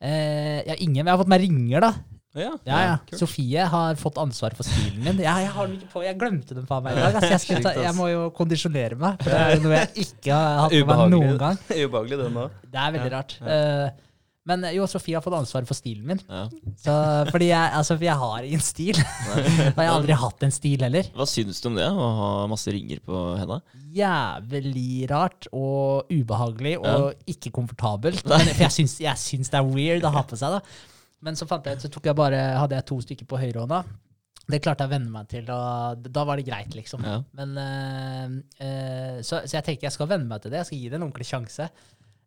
jeg 0.03 0.66
ja, 0.66 0.74
ingen. 0.79 1.05
men 1.05 1.07
Jeg 1.07 1.14
har 1.16 1.22
fått 1.24 1.33
meg 1.33 1.41
ringer, 1.47 1.81
da. 1.81 1.93
Ja, 2.39 2.53
Ja, 2.68 2.78
ja. 2.86 3.18
Sofie 3.18 3.66
har 3.72 3.99
fått 4.01 4.18
ansvaret 4.22 4.57
for 4.59 4.66
stilen 4.68 5.03
min. 5.05 5.20
Ja, 5.24 5.36
jeg, 5.43 5.53
har 5.57 5.66
den 5.70 5.76
ikke 5.80 5.93
på. 5.93 6.03
jeg 6.07 6.18
glemte 6.20 6.57
den 6.59 6.66
faen 6.70 6.84
meg 6.86 6.97
i 6.97 7.03
dag. 7.05 7.20
Altså, 7.22 7.55
jeg, 7.55 7.62
ta, 7.66 7.74
jeg 7.82 7.95
må 7.99 8.09
jo 8.12 8.26
kondisjonere 8.39 8.99
meg. 8.99 9.20
For 9.22 9.34
det 9.34 9.45
er 9.59 9.64
noe 9.64 9.78
jeg 9.82 10.09
ikke 10.09 10.34
har 10.34 10.61
hatt 10.66 10.76
med 10.78 10.93
meg 10.95 11.09
noen 11.16 11.39
gang. 11.41 11.62
Ubehagelig, 11.84 12.20
den 12.24 12.43
òg. 12.45 12.61
Det 12.68 12.84
er 12.84 12.93
veldig 12.99 13.11
Ja, 13.11 13.16
rart. 13.18 13.39
ja. 13.41 13.57
Eh, 13.89 14.05
men 14.49 14.62
jo, 14.72 14.86
Sofie 14.89 15.12
har 15.12 15.20
fått 15.20 15.34
ansvaret 15.36 15.68
for 15.68 15.76
stilen 15.76 16.07
min. 16.09 16.20
Ja. 16.24 16.47
Så, 16.80 16.93
fordi 17.28 17.51
jeg, 17.51 17.72
altså, 17.76 17.99
jeg 18.01 18.14
har 18.16 18.47
ingen 18.49 18.62
stil. 18.64 18.97
Og 19.36 19.36
jeg 19.36 19.74
har 19.76 19.91
aldri 19.93 20.16
hatt 20.16 20.47
en 20.47 20.55
stil 20.57 20.80
heller. 20.86 21.11
Hva 21.12 21.26
syns 21.28 21.61
du 21.61 21.66
om 21.68 21.76
det, 21.76 21.84
å 21.93 22.07
ha 22.16 22.30
masse 22.49 22.72
ringer 22.72 23.03
på 23.05 23.20
henda? 23.36 23.59
Jævlig 23.99 25.09
rart 25.11 25.51
og 25.53 26.09
ubehagelig 26.12 26.78
og 26.80 27.12
ikke 27.28 27.53
komfortabelt. 27.59 28.24
Men, 28.28 28.49
for 28.55 28.64
jeg 28.66 28.74
syns, 28.78 28.97
jeg 29.05 29.20
syns 29.20 29.53
det 29.53 29.61
er 29.61 29.68
weird 29.68 30.07
å 30.09 30.14
ha 30.16 30.24
på 30.24 30.39
seg. 30.41 30.57
da. 30.57 30.97
Men 31.25 31.39
så 31.39 31.49
fant 31.51 31.66
jeg 31.66 31.79
ut, 31.79 31.85
så 31.85 31.91
tok 31.93 32.07
jeg 32.11 32.19
bare, 32.19 32.39
hadde 32.61 32.79
jeg 32.79 32.87
to 32.89 33.01
stykker 33.03 33.29
på 33.29 33.41
høyrehånda. 33.41 33.83
Det 34.49 34.62
klarte 34.64 34.87
jeg 34.87 34.89
å 34.89 34.95
venne 34.95 35.12
meg 35.12 35.29
til, 35.29 35.49
og 35.53 36.07
da 36.09 36.25
var 36.25 36.41
det 36.41 36.47
greit, 36.47 36.73
liksom. 36.73 37.05
Ja. 37.05 37.19
Men, 37.37 37.51
uh, 37.61 38.39
uh, 38.62 39.19
så, 39.21 39.43
så 39.45 39.59
jeg 39.59 39.66
tenker 39.66 39.89
jeg 39.89 39.97
skal 39.99 40.09
venne 40.09 40.29
meg 40.31 40.41
til 40.41 40.55
det. 40.55 40.62
Jeg 40.62 40.71
skal 40.71 40.81
gi 40.81 40.89
det 40.89 40.97
en 40.97 41.05
ordentlig 41.05 41.29
sjanse. 41.29 41.66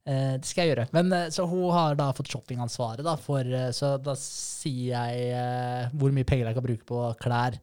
Uh, 0.06 0.36
det 0.38 0.50
skal 0.50 0.68
jeg 0.68 0.74
gjøre. 0.76 0.86
Men 0.94 1.16
Så 1.34 1.48
hun 1.50 1.66
har 1.74 1.98
da 1.98 2.12
fått 2.18 2.30
shoppingansvaret, 2.30 3.02
da, 3.08 3.16
for, 3.22 3.50
så 3.74 3.96
da 4.04 4.14
sier 4.20 4.94
jeg 4.94 5.90
hvor 5.98 6.14
mye 6.14 6.28
penger 6.28 6.52
jeg 6.52 6.60
kan 6.60 6.68
bruke 6.68 6.90
på 6.92 7.06
klær 7.24 7.58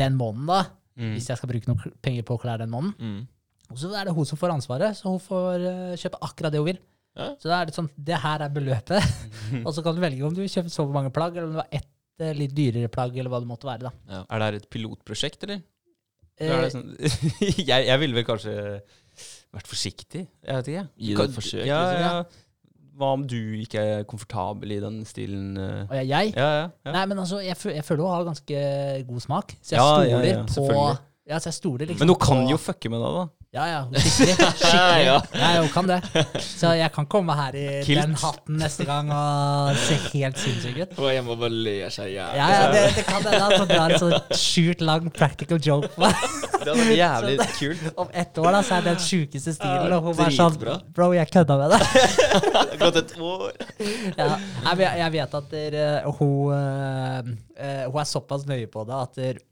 den 0.00 0.16
måneden, 0.16 0.48
da. 0.48 0.62
Mm. 0.98 1.12
Hvis 1.14 1.28
jeg 1.30 1.38
skal 1.40 1.52
bruke 1.52 1.68
noen 1.68 1.98
penger 2.04 2.24
på 2.26 2.38
klær 2.40 2.62
den 2.62 2.72
måneden. 2.72 2.96
Mm. 2.96 3.68
Og 3.68 3.82
så 3.82 3.92
er 3.92 4.08
det 4.08 4.16
hun 4.16 4.26
som 4.26 4.40
får 4.40 4.54
ansvaret, 4.54 4.96
så 4.96 5.12
hun 5.12 5.20
får 5.20 5.68
kjøpe 6.00 6.22
akkurat 6.24 6.54
det 6.54 6.62
hun 6.62 6.70
vil. 6.70 6.80
Ja. 7.18 7.28
Så 7.42 7.50
da 7.50 7.60
er 7.60 7.66
det 7.70 7.74
sånn, 7.76 7.88
det 8.10 8.18
her 8.22 8.44
er 8.46 8.52
beløpet. 8.54 9.08
og 9.66 9.72
så 9.74 9.82
kan 9.82 9.96
du 9.96 10.00
velge 10.04 10.22
om 10.26 10.34
du 10.36 10.40
vil 10.44 10.52
kjøpe 10.52 10.70
så 10.70 10.86
mange 10.94 11.10
plagg, 11.14 11.34
eller 11.36 11.48
om 11.50 11.56
det 11.56 11.62
var 11.64 11.72
ett 11.80 12.22
eh, 12.22 12.32
litt 12.38 12.54
dyrere 12.54 12.88
plagg, 12.94 13.16
eller 13.18 13.32
hva 13.32 13.40
det 13.42 13.50
måtte 13.50 13.66
være. 13.68 13.90
da. 13.90 14.22
Er 14.24 14.38
det 14.38 14.46
her 14.48 14.58
et 14.62 14.68
pilotprosjekt, 14.70 15.42
eller? 15.48 15.60
Eh, 16.38 16.52
Er 16.54 16.62
det 16.62 16.72
sånn, 16.76 16.92
jeg, 17.70 17.88
jeg 17.90 17.98
ville 18.04 18.14
vel 18.20 18.26
kanskje 18.28 18.54
vært 19.50 19.66
forsiktig. 19.70 20.26
Jeg 20.46 20.60
vet 20.60 20.68
ikke. 20.70 20.84
Gi 21.02 21.14
det 21.18 21.24
et 21.28 21.34
forsøk, 21.40 21.64
Ja, 21.66 21.80
liksom. 21.88 22.04
ja. 22.06 22.44
Hva 22.98 23.08
om 23.14 23.22
du 23.30 23.36
ikke 23.62 23.78
er 23.78 24.00
komfortabel 24.10 24.72
i 24.74 24.78
den 24.82 25.00
stilen? 25.06 25.52
eh? 25.58 25.84
og 25.86 25.92
jeg, 26.00 26.08
jeg? 26.10 26.32
Ja, 26.34 26.46
ja. 26.56 26.64
ja. 26.86 26.94
Nei, 26.96 27.02
men 27.10 27.20
altså, 27.22 27.38
jeg, 27.42 27.54
fø- 27.58 27.70
jeg 27.74 27.84
føler 27.86 28.02
å 28.06 28.08
ha 28.10 28.22
ganske 28.26 28.62
god 29.06 29.22
smak, 29.22 29.52
så 29.62 29.76
jeg 29.76 29.78
Ja, 29.78 29.84
stoler 29.92 30.08
ja, 30.10 30.22
ja, 30.32 30.40
på 30.48 30.54
selvfølgelig. 30.56 30.96
ja, 31.30 31.38
så 31.38 31.50
jeg 31.52 31.56
stoler 31.60 31.86
liksom 31.92 32.02
Men 32.02 32.10
du 32.10 32.16
kan 32.24 32.40
på- 32.42 32.50
jo 32.50 32.58
fucke 32.58 32.90
med 32.90 33.04
deg, 33.04 33.18
da. 33.20 33.26
Ja, 33.48 33.64
ja, 33.64 33.76
skikkelig. 33.96 34.46
skikkelig. 34.60 35.04
Ja. 35.06 35.20
ja, 35.32 35.60
hun 35.62 35.68
kan 35.72 35.86
det. 35.88 36.02
Så 36.36 36.74
jeg 36.76 36.92
kan 36.92 37.06
komme 37.08 37.32
her 37.32 37.54
i 37.56 37.62
Kilt. 37.86 38.02
den 38.02 38.16
hatten 38.20 38.58
neste 38.60 38.84
gang 38.84 39.08
og 39.08 39.78
se 39.80 39.96
helt 40.12 40.36
sinnssyk 40.36 40.76
ut. 40.82 40.92
Og 41.00 41.08
jeg 41.14 41.24
må 41.24 41.36
bare 41.40 41.56
le 41.56 41.76
seg 41.94 42.10
i 42.10 42.18
hjel. 42.18 42.36
Ja, 42.36 42.48
ja, 42.52 42.66
det, 42.74 42.82
det 42.98 43.06
kan 43.08 43.24
hende 43.24 43.48
at 43.48 43.64
du 43.70 43.72
har 43.72 43.94
en 43.96 44.02
sånn 44.02 44.36
sjukt 44.36 44.84
lang 44.84 45.08
practical 45.16 45.62
joke 45.64 45.88
på 45.94 46.04
meg. 46.04 46.20
Det 46.58 46.74
hadde 46.74 46.84
vært 46.84 46.98
jævlig 46.98 47.48
kult. 47.54 47.82
Om 48.02 48.08
ett 48.20 48.38
år 48.42 48.48
da, 48.52 48.60
så 48.66 48.74
er 48.76 48.82
det 48.82 48.90
den 48.90 49.04
sjukeste 49.06 49.52
stilen, 49.54 49.92
og 49.94 50.08
hun 50.08 50.16
var 50.18 50.32
sånn 50.34 50.56
Bro, 50.92 51.06
jeg 51.16 51.30
kødda 51.32 51.56
med 51.60 51.72
deg. 51.72 51.84
Det 52.44 52.56
har 52.58 52.72
gått 52.82 52.98
et 53.00 53.14
år. 53.22 53.52
Ja. 54.18 54.26
Jeg, 54.66 54.88
jeg 55.00 55.12
vet 55.14 55.36
at 55.38 55.52
der, 55.54 55.76
eh, 55.78 56.08
hun, 56.18 56.50
eh, 56.58 57.30
eh, 57.56 57.84
hun 57.86 58.00
er 58.02 58.10
såpass 58.10 58.44
nøye 58.50 58.66
på 58.68 58.84
det 58.90 58.98
at 58.98 59.22
der, 59.22 59.44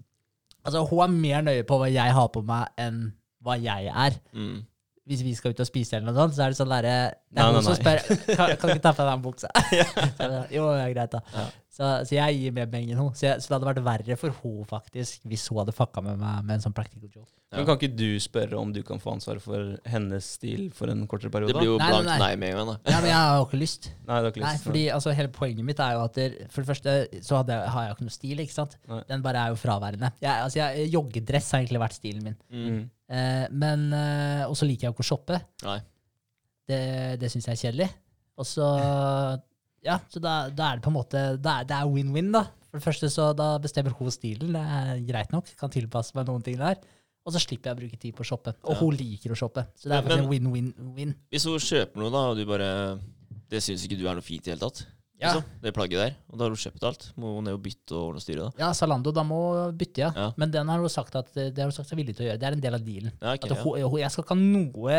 Altså, 0.66 0.82
hun 0.90 1.04
er 1.04 1.14
mer 1.14 1.46
nøye 1.46 1.62
på 1.64 1.78
hva 1.78 1.86
jeg 1.88 2.12
har 2.12 2.26
på 2.34 2.42
meg, 2.44 2.66
enn 2.82 3.06
hva 3.46 3.56
jeg 3.60 3.92
er. 3.92 4.18
Mm. 4.36 4.64
Hvis 5.06 5.22
vi 5.22 5.36
skal 5.38 5.54
ut 5.54 5.62
og 5.62 5.68
spise, 5.68 5.96
eller 5.96 6.10
noe 6.10 6.18
sånt, 6.18 6.34
så 6.34 6.42
er 6.44 6.50
det 6.50 6.58
sånn 6.58 6.72
derre 6.72 6.94
Det 7.30 7.38
er 7.38 7.52
noen 7.54 7.62
som 7.62 7.76
spør 7.78 8.00
kan, 8.38 8.56
kan 8.58 8.72
ikke 8.72 8.82
ta 8.82 8.90
på 8.90 9.04
deg 9.04 9.12
den 9.12 9.22
buksa. 9.22 9.52
Så 9.70 9.76
jeg 9.78 10.10
bare, 10.18 10.40
jo, 10.50 10.66
greit, 10.96 11.14
da. 11.14 11.22
Ja. 11.36 11.44
Så, 11.76 11.84
så 12.08 12.14
jeg 12.16 12.36
gir 12.40 12.52
mer 12.56 12.68
penger 12.72 12.94
enn 12.94 13.00
hun. 13.02 13.10
Så, 13.12 13.26
jeg, 13.26 13.42
så 13.44 13.50
det 13.50 13.56
hadde 13.58 13.66
vært 13.68 13.84
verre 13.84 14.14
for 14.16 14.32
hun 14.40 14.62
faktisk, 14.64 15.26
hvis 15.28 15.42
hun 15.52 15.58
hadde 15.60 15.74
fucka 15.76 16.00
med 16.00 16.16
meg 16.22 16.46
med 16.46 16.54
en 16.56 16.62
sånn 16.64 16.72
practical 16.76 17.10
joke. 17.10 17.28
Ja. 17.52 17.58
Men 17.60 17.66
kan 17.68 17.76
ikke 17.76 17.90
du 17.94 18.16
spørre 18.24 18.56
om 18.58 18.72
du 18.74 18.80
kan 18.82 18.98
få 19.02 19.12
ansvaret 19.12 19.44
for 19.44 19.74
hennes 19.86 20.24
stil 20.38 20.70
for 20.74 20.88
en 20.90 21.04
kortere 21.10 21.28
periode? 21.34 21.52
Det 21.52 21.60
blir 21.60 21.68
jo 21.68 21.76
Nei, 21.76 21.84
nei, 21.84 21.92
blankt 21.92 22.08
nei. 22.08 22.16
nei 22.22 22.30
med 22.40 22.48
en 22.54 22.56
gang, 22.62 22.70
da. 22.72 22.94
Ja, 22.94 23.02
men 23.04 23.10
jeg 23.12 23.18
har 23.20 23.36
jo 23.36 23.44
ikke 23.46 23.60
lyst. 23.60 23.90
Nei, 23.92 24.16
det 24.16 24.16
har 24.16 24.32
ikke 24.32 24.42
lyst. 24.42 24.48
Nei, 24.56 24.62
fordi 24.64 24.84
altså, 24.96 25.14
hele 25.20 25.32
poenget 25.36 25.68
mitt 25.68 25.82
er 25.84 25.92
jo 25.98 26.00
at 26.06 26.16
der, 26.18 26.34
For 26.54 26.64
det 26.64 26.70
første 26.72 26.96
så 27.28 27.38
hadde, 27.42 27.58
jeg- 27.60 27.72
har 27.76 27.84
jeg 27.84 27.92
jo 27.92 27.96
ikke 27.98 28.08
noe 28.08 28.16
stil, 28.16 28.42
ikke 28.46 28.56
sant? 28.56 28.78
Nei. 28.88 29.02
Den 29.12 29.26
bare 29.28 29.44
er 29.44 29.52
jo 29.52 29.60
fraværende. 29.60 30.10
Jeg, 30.24 30.32
altså, 30.48 30.58
jeg, 30.62 30.88
joggedress 30.96 31.52
har 31.52 31.60
egentlig 31.60 31.84
vært 31.84 31.98
stilen 32.00 32.24
min. 32.30 32.38
Mm. 32.50 32.80
Eh, 33.20 33.46
men 33.52 33.86
eh, 33.94 34.42
Og 34.48 34.56
så 34.58 34.66
liker 34.66 34.88
jeg 34.88 34.94
jo 34.94 34.96
ikke 34.96 35.06
å 35.06 35.10
shoppe. 35.12 35.42
Nei. 35.68 35.78
Det, 36.66 36.80
det 37.20 37.30
syns 37.30 37.46
jeg 37.52 37.54
er 37.60 37.62
kjedelig. 37.68 37.90
Og 38.40 38.48
så 38.48 38.66
Ja, 39.86 40.00
så 40.10 40.20
da, 40.22 40.34
da 40.50 40.72
er 40.72 40.80
det 40.80 40.84
på 40.86 40.90
en 40.90 40.96
måte 40.98 41.20
da 41.42 41.60
Det 41.66 41.76
er 41.76 41.86
win-win, 41.90 42.32
da. 42.34 42.44
For 42.72 42.80
det 42.80 42.84
første 42.88 43.08
så 43.12 43.30
da 43.38 43.52
bestemmer 43.62 43.94
hun 43.96 44.10
stilen. 44.12 44.52
Det 44.56 44.62
er 44.80 45.00
greit 45.08 45.30
nok. 45.32 45.48
Kan 45.60 45.70
tilpasse 45.72 46.16
meg 46.18 46.26
noen 46.28 46.42
ting 46.44 46.58
der. 46.60 46.80
Og 47.26 47.34
så 47.34 47.40
slipper 47.42 47.70
jeg 47.72 47.76
å 47.76 47.80
bruke 47.80 47.98
tid 48.02 48.14
på 48.14 48.22
å 48.22 48.28
shoppe. 48.28 48.52
Og 48.66 48.74
Ja. 48.74 48.80
hun 48.80 48.96
liker 48.98 49.32
å 49.34 49.38
shoppe. 49.38 49.64
Så 49.78 49.88
det 49.88 49.96
er 49.96 50.02
faktisk 50.02 50.24
en 50.24 50.30
win-win-win. 50.30 51.14
Hvis 51.32 51.46
hun 51.48 51.58
kjøper 51.58 52.02
noe, 52.02 52.10
da, 52.14 52.24
og 52.30 52.36
du 52.36 52.44
bare 52.46 52.98
Det 53.48 53.60
syns 53.62 53.84
ikke 53.86 53.98
du 53.98 54.08
er 54.08 54.14
noe 54.18 54.26
fint 54.26 54.42
i 54.42 54.50
det 54.50 54.58
hele 54.58 54.66
tatt, 54.68 54.86
Ja. 55.16 55.30
liksom, 55.32 55.60
det 55.62 55.72
plagget 55.72 56.00
der, 56.02 56.16
og 56.28 56.36
da 56.36 56.44
har 56.44 56.52
hun 56.52 56.60
kjøpt 56.60 56.82
alt, 56.84 57.04
må 57.16 57.30
hun 57.38 57.46
ned 57.48 57.56
og 57.56 57.62
bytte 57.64 57.94
og 57.96 58.10
ordne 58.10 58.20
og 58.20 58.24
styre, 58.24 58.48
da. 58.48 58.60
Ja, 58.60 58.68
Zalando, 58.76 59.12
da 59.16 59.22
må 59.24 59.38
bytte, 59.72 60.02
ja. 60.04 60.10
Ja. 60.12 60.26
Men 60.36 60.52
den 60.52 60.68
har 60.68 60.82
hun 60.82 60.92
sagt 60.92 61.16
at 61.16 61.30
det 61.34 61.56
har 61.56 61.70
hun 61.70 61.76
sagt 61.76 61.88
seg 61.88 62.00
villig 62.00 62.16
til 62.18 62.26
å 62.26 62.28
gjøre. 62.28 62.40
Det 62.42 62.48
er 62.50 62.56
en 62.58 62.64
del 62.66 62.76
av 62.76 62.84
dealen. 62.84 63.14
Ja, 63.16 63.32
okay, 63.32 63.48
At 63.48 63.62
hun, 63.64 63.78
hun, 63.80 64.00
jeg 64.02 64.12
skal 64.12 64.26
ikke 64.26 64.36
ha 64.36 64.40
noe 64.42 64.98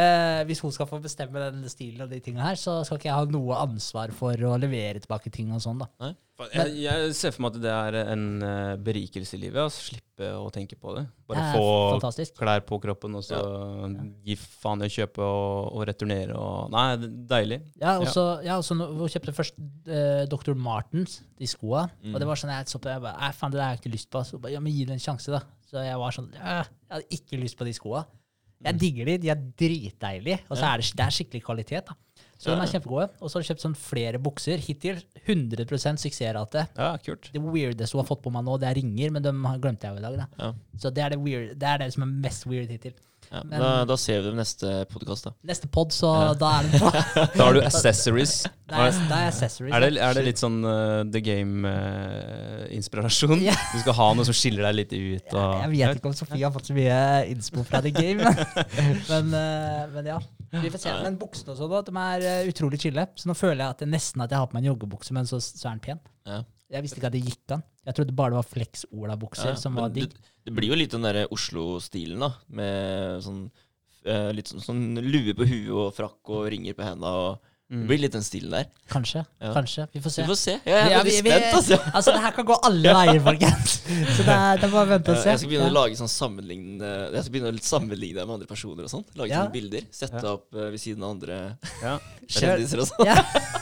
Hvis 0.49 0.63
hun 0.65 0.73
skal 0.73 0.89
få 0.89 0.99
bestemme 1.03 1.43
den 1.43 1.69
stilen 1.69 2.07
og 2.07 2.13
de 2.13 2.21
tingene 2.23 2.47
her, 2.47 2.57
så 2.57 2.79
skal 2.87 2.97
ikke 2.97 3.11
jeg 3.11 3.19
ha 3.19 3.29
noe 3.37 3.61
ansvar 3.61 4.13
for 4.15 4.47
å 4.49 4.55
levere 4.57 5.03
tilbake 5.03 5.29
ting 5.33 5.53
og 5.53 5.61
sånn, 5.63 5.85
da. 5.85 6.11
Jeg, 6.53 6.73
jeg 6.83 7.13
ser 7.17 7.31
for 7.33 7.41
meg 7.47 7.55
at 7.55 7.61
det 7.63 7.71
er 7.73 7.95
en 8.13 8.25
eh, 8.45 8.75
berikelse 8.85 9.33
i 9.33 9.39
livet. 9.41 9.57
Altså, 9.63 9.87
slippe 9.89 10.27
å 10.37 10.51
tenke 10.53 10.75
på 10.77 10.91
det. 10.93 11.01
Bare 11.25 11.41
Det 11.41 11.55
få 11.57 11.63
fantastisk. 11.95 12.35
klær 12.37 12.61
på 12.67 12.77
kroppen, 12.83 13.15
og 13.17 13.23
så 13.25 13.39
gi 14.27 14.35
faen 14.37 14.83
i 14.85 14.89
å 14.89 14.93
kjøpe 14.93 15.23
og, 15.25 15.71
og 15.79 15.85
returnere. 15.89 16.35
Og, 16.37 16.69
nei, 16.75 16.83
det 17.01 17.09
er 17.09 17.15
deilig. 17.33 17.59
Ja, 17.81 17.95
og 17.97 18.05
så 18.13 18.25
ja, 18.45 18.59
også 18.61 18.77
nå- 18.77 18.91
hun 18.99 19.09
kjøpte 19.09 19.33
først 19.33 19.57
eh, 19.89 20.25
Dr. 20.29 20.53
Martens, 20.53 21.23
de 21.41 21.49
skoa. 21.49 21.87
Mm. 22.03 22.13
Og 22.13 22.21
det 22.21 22.29
var 22.29 22.37
sånn 22.43 22.53
jeg 22.53 22.69
så 22.69 22.81
på 22.85 22.93
jeg 22.93 23.01
bare, 23.07 23.31
faen, 23.33 23.51
det 23.57 23.63
har 23.63 23.73
jeg 23.73 23.81
ikke 23.81 23.95
lyst 23.97 24.11
på. 24.13 24.21
Så 24.29 24.37
bare, 24.43 24.53
ja, 24.53 24.61
men 24.61 24.77
gi 24.77 24.85
det 24.85 24.93
en 24.99 25.05
sjanse, 25.09 25.33
da. 25.33 25.41
Så 25.67 25.81
jeg 25.83 25.97
var 25.99 26.13
sånn 26.15 26.29
«Ja, 26.37 26.61
Jeg 26.61 26.93
hadde 26.93 27.17
ikke 27.17 27.41
lyst 27.41 27.57
på 27.59 27.65
de 27.67 27.73
skoa. 27.75 28.05
Jeg 28.63 28.77
digger 28.81 29.09
de, 29.09 29.17
de 29.25 29.29
er 29.33 29.41
dritdeilige. 29.59 30.39
Og 30.49 30.55
så 30.57 30.63
Ja. 30.63 30.73
er 30.77 30.81
det, 30.85 30.93
det 30.97 31.03
er 31.09 31.17
skikkelig 31.17 31.43
kvalitet, 31.49 31.89
da. 31.89 31.97
Så 32.37 32.51
de 32.51 32.55
Ja. 32.55 32.61
er 32.63 32.67
kjempegode. 32.69 33.09
Og 33.19 33.29
så 33.29 33.33
har 33.33 33.41
jeg 33.43 33.49
kjøpt 33.55 33.61
sånn 33.65 33.75
flere 33.75 34.17
bukser. 34.21 34.57
Hittil 34.61 35.01
100% 35.25 35.97
suksessrate. 35.97 36.67
Ja, 36.77 36.97
kult. 37.01 37.31
Det 37.33 37.41
weirdeste 37.41 37.93
hun 37.97 38.05
har 38.05 38.09
fått 38.15 38.21
på 38.23 38.31
meg 38.31 38.43
nå, 38.45 38.57
det 38.61 38.67
er 38.69 38.75
ringer, 38.81 39.09
men 39.11 39.21
dem 39.23 39.41
glemte 39.59 39.81
jeg 39.89 39.93
jo 39.95 39.97
i 39.97 40.01
dag. 40.05 40.17
da. 40.17 40.25
Ja. 40.45 40.53
Så 40.77 40.89
det 40.93 41.01
er 41.03 41.09
det, 41.15 41.19
weird, 41.19 41.57
det 41.57 41.67
er 41.67 41.77
det 41.79 41.93
som 41.93 42.03
er 42.03 42.07
mest 42.27 42.45
weird 42.45 42.69
hittil. 42.69 42.93
Ja, 43.31 43.41
Men- 43.43 43.59
da, 43.59 43.83
da 43.83 43.95
ser 43.97 44.21
vi 44.21 44.27
dem 44.29 44.37
neste 44.37 44.85
podkast, 44.87 45.23
da. 45.25 45.31
Neste 45.43 45.67
pod, 45.67 45.89
så 45.91 46.33
da 46.39 46.59
er 46.59 46.63
det 46.63 46.71
på. 46.81 46.91
Da 47.35 47.43
har 47.43 47.53
du 47.57 47.61
accessories. 47.61 48.43
Da 48.69 48.75
er, 48.87 48.91
da 49.09 49.15
er 49.17 49.27
accessories. 49.33 49.73
Er 49.73 49.79
det, 49.83 49.97
er 49.99 50.13
det 50.13 50.23
litt 50.29 50.37
sånn 50.39 50.61
uh, 50.63 51.03
The 51.11 51.19
Game-inspirasjon? 51.25 53.41
Ja. 53.43 53.51
Du 53.73 53.79
skal 53.81 53.93
ha 53.97 54.07
noe 54.15 54.23
som 54.27 54.33
skiller 54.37 54.63
deg 54.69 54.75
litt 54.79 54.93
ut? 54.93 55.27
Ja, 55.33 55.47
Og, 55.65 55.73
jeg 55.75 55.87
vet 55.89 55.97
ikke 55.99 56.11
om 56.11 56.15
Sofie 56.17 56.45
har 56.45 56.53
fått 56.55 56.69
så 56.69 56.75
mye 56.77 56.99
innspo 57.33 57.59
fra 57.67 57.81
The 57.83 57.91
Game, 57.91 58.21
men, 58.23 59.25
uh, 59.35 59.83
men 59.97 60.05
ja. 60.13 60.19
Vi 60.51 60.71
får 60.71 60.81
se. 60.83 60.93
Men 61.03 61.17
buksene 61.19 61.53
og 61.53 61.59
sånn, 61.59 61.73
da, 61.73 61.81
de 61.87 62.03
er 62.03 62.27
eh, 62.31 62.51
utrolig 62.51 62.79
chille. 62.81 63.03
Så 63.19 63.29
nå 63.29 63.35
føler 63.37 63.63
jeg 63.63 63.75
at 63.75 63.83
jeg 63.83 63.91
nesten 63.91 64.23
at 64.23 64.31
jeg 64.33 64.39
har 64.41 64.47
på 64.49 64.57
meg 64.57 64.63
en 64.63 64.69
joggebukse, 64.71 65.15
men 65.17 65.27
så, 65.29 65.39
så 65.43 65.67
er 65.67 65.77
den 65.77 65.83
pen. 65.83 66.01
Ja. 66.27 66.41
Jeg 66.77 66.83
visste 66.83 66.99
ikke 66.99 67.09
at 67.11 67.15
det 67.15 67.23
gikk 67.23 67.53
an. 67.55 67.63
Jeg 67.87 67.95
trodde 67.95 68.15
bare 68.15 68.33
det 68.33 68.39
var 68.41 68.49
Flex-Ola-bukser 68.51 69.53
Ja, 69.53 69.59
som 69.59 69.77
var 69.79 69.91
digg. 69.95 70.11
Det, 70.11 70.33
det 70.49 70.55
blir 70.55 70.73
jo 70.73 70.79
litt 70.79 70.91
den 70.91 71.05
derre 71.07 71.27
Oslo-stilen, 71.31 72.23
da. 72.25 72.33
Med 72.59 73.23
sånn 73.23 73.45
eh, 74.07 74.31
litt 74.35 74.51
sånn, 74.51 74.63
sånn 74.63 74.83
lue 75.03 75.35
på 75.37 75.47
huet 75.47 75.71
og 75.75 75.93
frakk 75.95 76.33
og 76.35 76.49
ringer 76.51 76.75
på 76.77 76.87
henda. 76.87 77.13
Og 77.27 77.53
Mm. 77.67 77.81
Det 77.81 77.87
blir 77.89 77.99
litt 77.99 78.13
den 78.15 78.23
stilen 78.23 78.53
der. 78.53 78.67
Kanskje. 78.87 79.25
Ja. 79.43 79.49
Kanskje. 79.51 79.83
Vi 79.91 79.99
får 79.99 80.11
se. 80.13 80.21
Vi 80.23 80.27
får 80.29 80.37
se. 80.39 80.53
Jeg 80.63 80.75
er 80.77 80.91
Ja, 80.93 80.99
veldig 81.03 81.15
spent, 81.17 81.47
altså. 81.57 81.79
Altså, 81.97 82.13
det 82.15 82.21
her 82.23 82.31
kan 82.37 82.45
gå 82.47 82.55
alle 82.63 82.93
veier, 82.95 83.19
folkens. 83.25 83.73
Så 84.15 84.23
det 84.23 84.35
er, 84.37 84.61
det 84.61 84.63
er 84.69 84.71
bare 84.71 84.85
å 84.85 84.91
vente 84.93 85.11
og 85.11 85.17
se. 85.19 85.29
Jeg 85.33 85.41
skal 85.41 85.51
begynne 85.51 85.65
Ja. 85.67 85.73
å 85.73 85.75
lage 85.75 85.97
sånn 85.99 86.11
sammenlignende 86.13 86.91
Jeg 87.17 87.25
skal 87.25 87.33
begynne 87.35 87.51
å 87.51 87.65
sammenligne 87.67 88.23
med 88.23 88.33
andre 88.37 88.47
personer 88.47 88.87
og 88.87 88.93
sånn. 88.93 89.03
Lage 89.19 89.33
Ja. 89.33 89.41
sånne 89.43 89.51
bilder. 89.57 89.81
Sette 89.91 90.23
Ja. 90.23 90.31
opp 90.37 90.55
eh, 90.55 90.69
ved 90.71 90.79
siden 90.79 91.03
av 91.03 91.11
andre 91.17 91.57
Ja. 91.83 91.97
kjendiser 92.27 92.79
og 92.85 92.87
sånn. 92.93 93.03
Ja. 93.05 93.17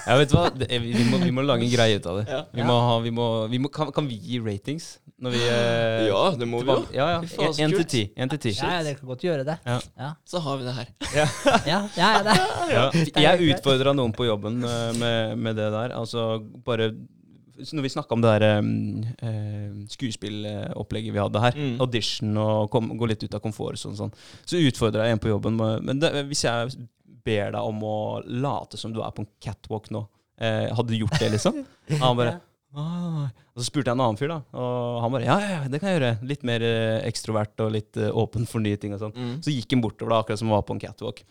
Ja, 0.05 0.19
vet 0.21 0.29
du 0.29 0.37
hva? 0.37 0.45
Det, 0.53 0.69
vi, 0.69 0.93
vi, 0.99 1.07
må, 1.09 1.17
vi 1.25 1.31
må 1.33 1.41
lage 1.41 1.65
en 1.65 1.73
greie 1.73 1.97
ut 1.97 2.05
av 2.05 2.21
det. 2.21 2.27
Ja. 2.29 2.43
Vi 2.53 2.61
må 2.69 2.77
ha, 2.85 2.99
vi 3.01 3.09
må, 3.09 3.25
vi 3.49 3.57
må, 3.65 3.73
kan, 3.73 3.89
kan 3.91 4.05
vi 4.05 4.19
gi 4.21 4.37
ratings? 4.45 4.99
Når 5.17 5.31
vi 5.31 5.41
eh, 5.47 6.05
Ja, 6.11 6.21
det 6.37 6.45
må 6.45 6.59
vi 6.61 6.69
jo. 6.69 6.77
Ja, 6.93 7.05
ja. 7.15 7.49
Én 7.63 7.73
til 7.73 7.85
ti. 7.89 8.01
En 8.19 8.29
til 8.29 8.37
ti. 8.45 8.51
Ja, 8.59 8.75
ja, 8.77 8.83
dere 8.85 8.99
kan 8.99 9.07
godt 9.09 9.23
gjøre 9.25 9.45
det. 9.47 9.57
Ja. 9.65 9.79
Ja, 9.97 10.09
Så 10.27 10.41
har 10.45 10.57
vi 10.61 10.65
det 10.67 10.73
her. 10.77 10.89
ja, 11.15 11.25
ja, 11.65 11.77
ja 11.95 12.09
det. 12.27 12.35
Ja. 12.69 12.83
Jeg 12.93 13.39
greit. 13.39 13.63
Noen 13.97 14.13
på 14.15 14.27
jobben 14.27 14.61
eh, 14.63 14.91
med, 14.99 15.37
med 15.37 15.55
det 15.59 15.69
der. 15.73 15.93
Altså 15.97 16.39
bare 16.65 16.91
Når 17.55 17.81
vi 17.85 17.89
snakka 17.93 18.11
om 18.17 18.21
det 18.23 18.31
der 18.35 18.57
um, 18.59 19.03
eh, 19.23 19.69
skuespillopplegget 19.93 21.13
vi 21.15 21.21
hadde 21.23 21.39
her, 21.39 21.55
Mm. 21.55 21.77
audition 21.81 22.37
og 22.37 22.69
kom, 22.73 22.89
gå 22.99 23.07
litt 23.07 23.23
ut 23.23 23.33
av 23.37 23.39
komfort, 23.41 23.79
sånn, 23.79 23.95
sånn, 23.95 24.11
så 24.45 24.59
utfordra 24.59 25.05
jeg 25.07 25.13
en 25.15 25.19
på 25.23 25.29
jobben. 25.31 25.55
med- 25.55 25.83
Men 25.83 25.99
det, 25.99 26.11
hvis 26.27 26.43
jeg 26.43 26.87
ber 27.23 27.51
deg 27.51 27.61
om 27.61 27.79
å 27.81 28.21
late 28.27 28.77
som 28.77 28.91
du 28.93 28.99
er 29.01 29.11
på 29.11 29.19
en 29.23 29.27
catwalk 29.39 29.89
nå, 29.89 30.05
eh, 30.37 30.67
hadde 30.75 30.87
du 30.91 30.97
gjort 30.99 31.17
det, 31.19 31.31
liksom? 31.31 31.63
Og 31.91 31.97
Han 32.03 32.17
bare 32.17 32.41
Åh. 32.75 33.29
Og 33.55 33.61
så 33.63 33.69
spurte 33.71 33.87
jeg 33.87 33.95
en 33.95 34.01
annen 34.03 34.17
fyr, 34.19 34.27
da, 34.27 34.41
og 34.51 34.99
han 35.01 35.11
bare 35.13 35.23
ja, 35.23 35.39
ja, 35.39 35.49
ja, 35.63 35.67
det 35.71 35.79
kan 35.79 35.87
jeg 35.93 36.01
gjøre. 36.01 36.27
Litt 36.27 36.41
mer 36.43 36.59
eh, 36.61 37.07
ekstrovert 37.07 37.55
og 37.63 37.71
litt 37.71 37.95
eh, 37.95 38.11
åpen 38.11 38.43
for 38.45 38.59
nye 38.59 38.75
ting 38.75 38.91
og 38.91 38.99
sånn. 38.99 39.13
Mm. 39.15 39.37
Så 39.39 39.53
gikk 39.55 39.71
han 39.71 39.81
bortover, 39.81 40.09
da, 40.11 40.17
akkurat 40.19 40.37
som 40.41 40.49
han 40.51 40.57
var 40.57 40.65
på 40.67 40.75
en 40.75 40.81
catwalk. 40.83 41.21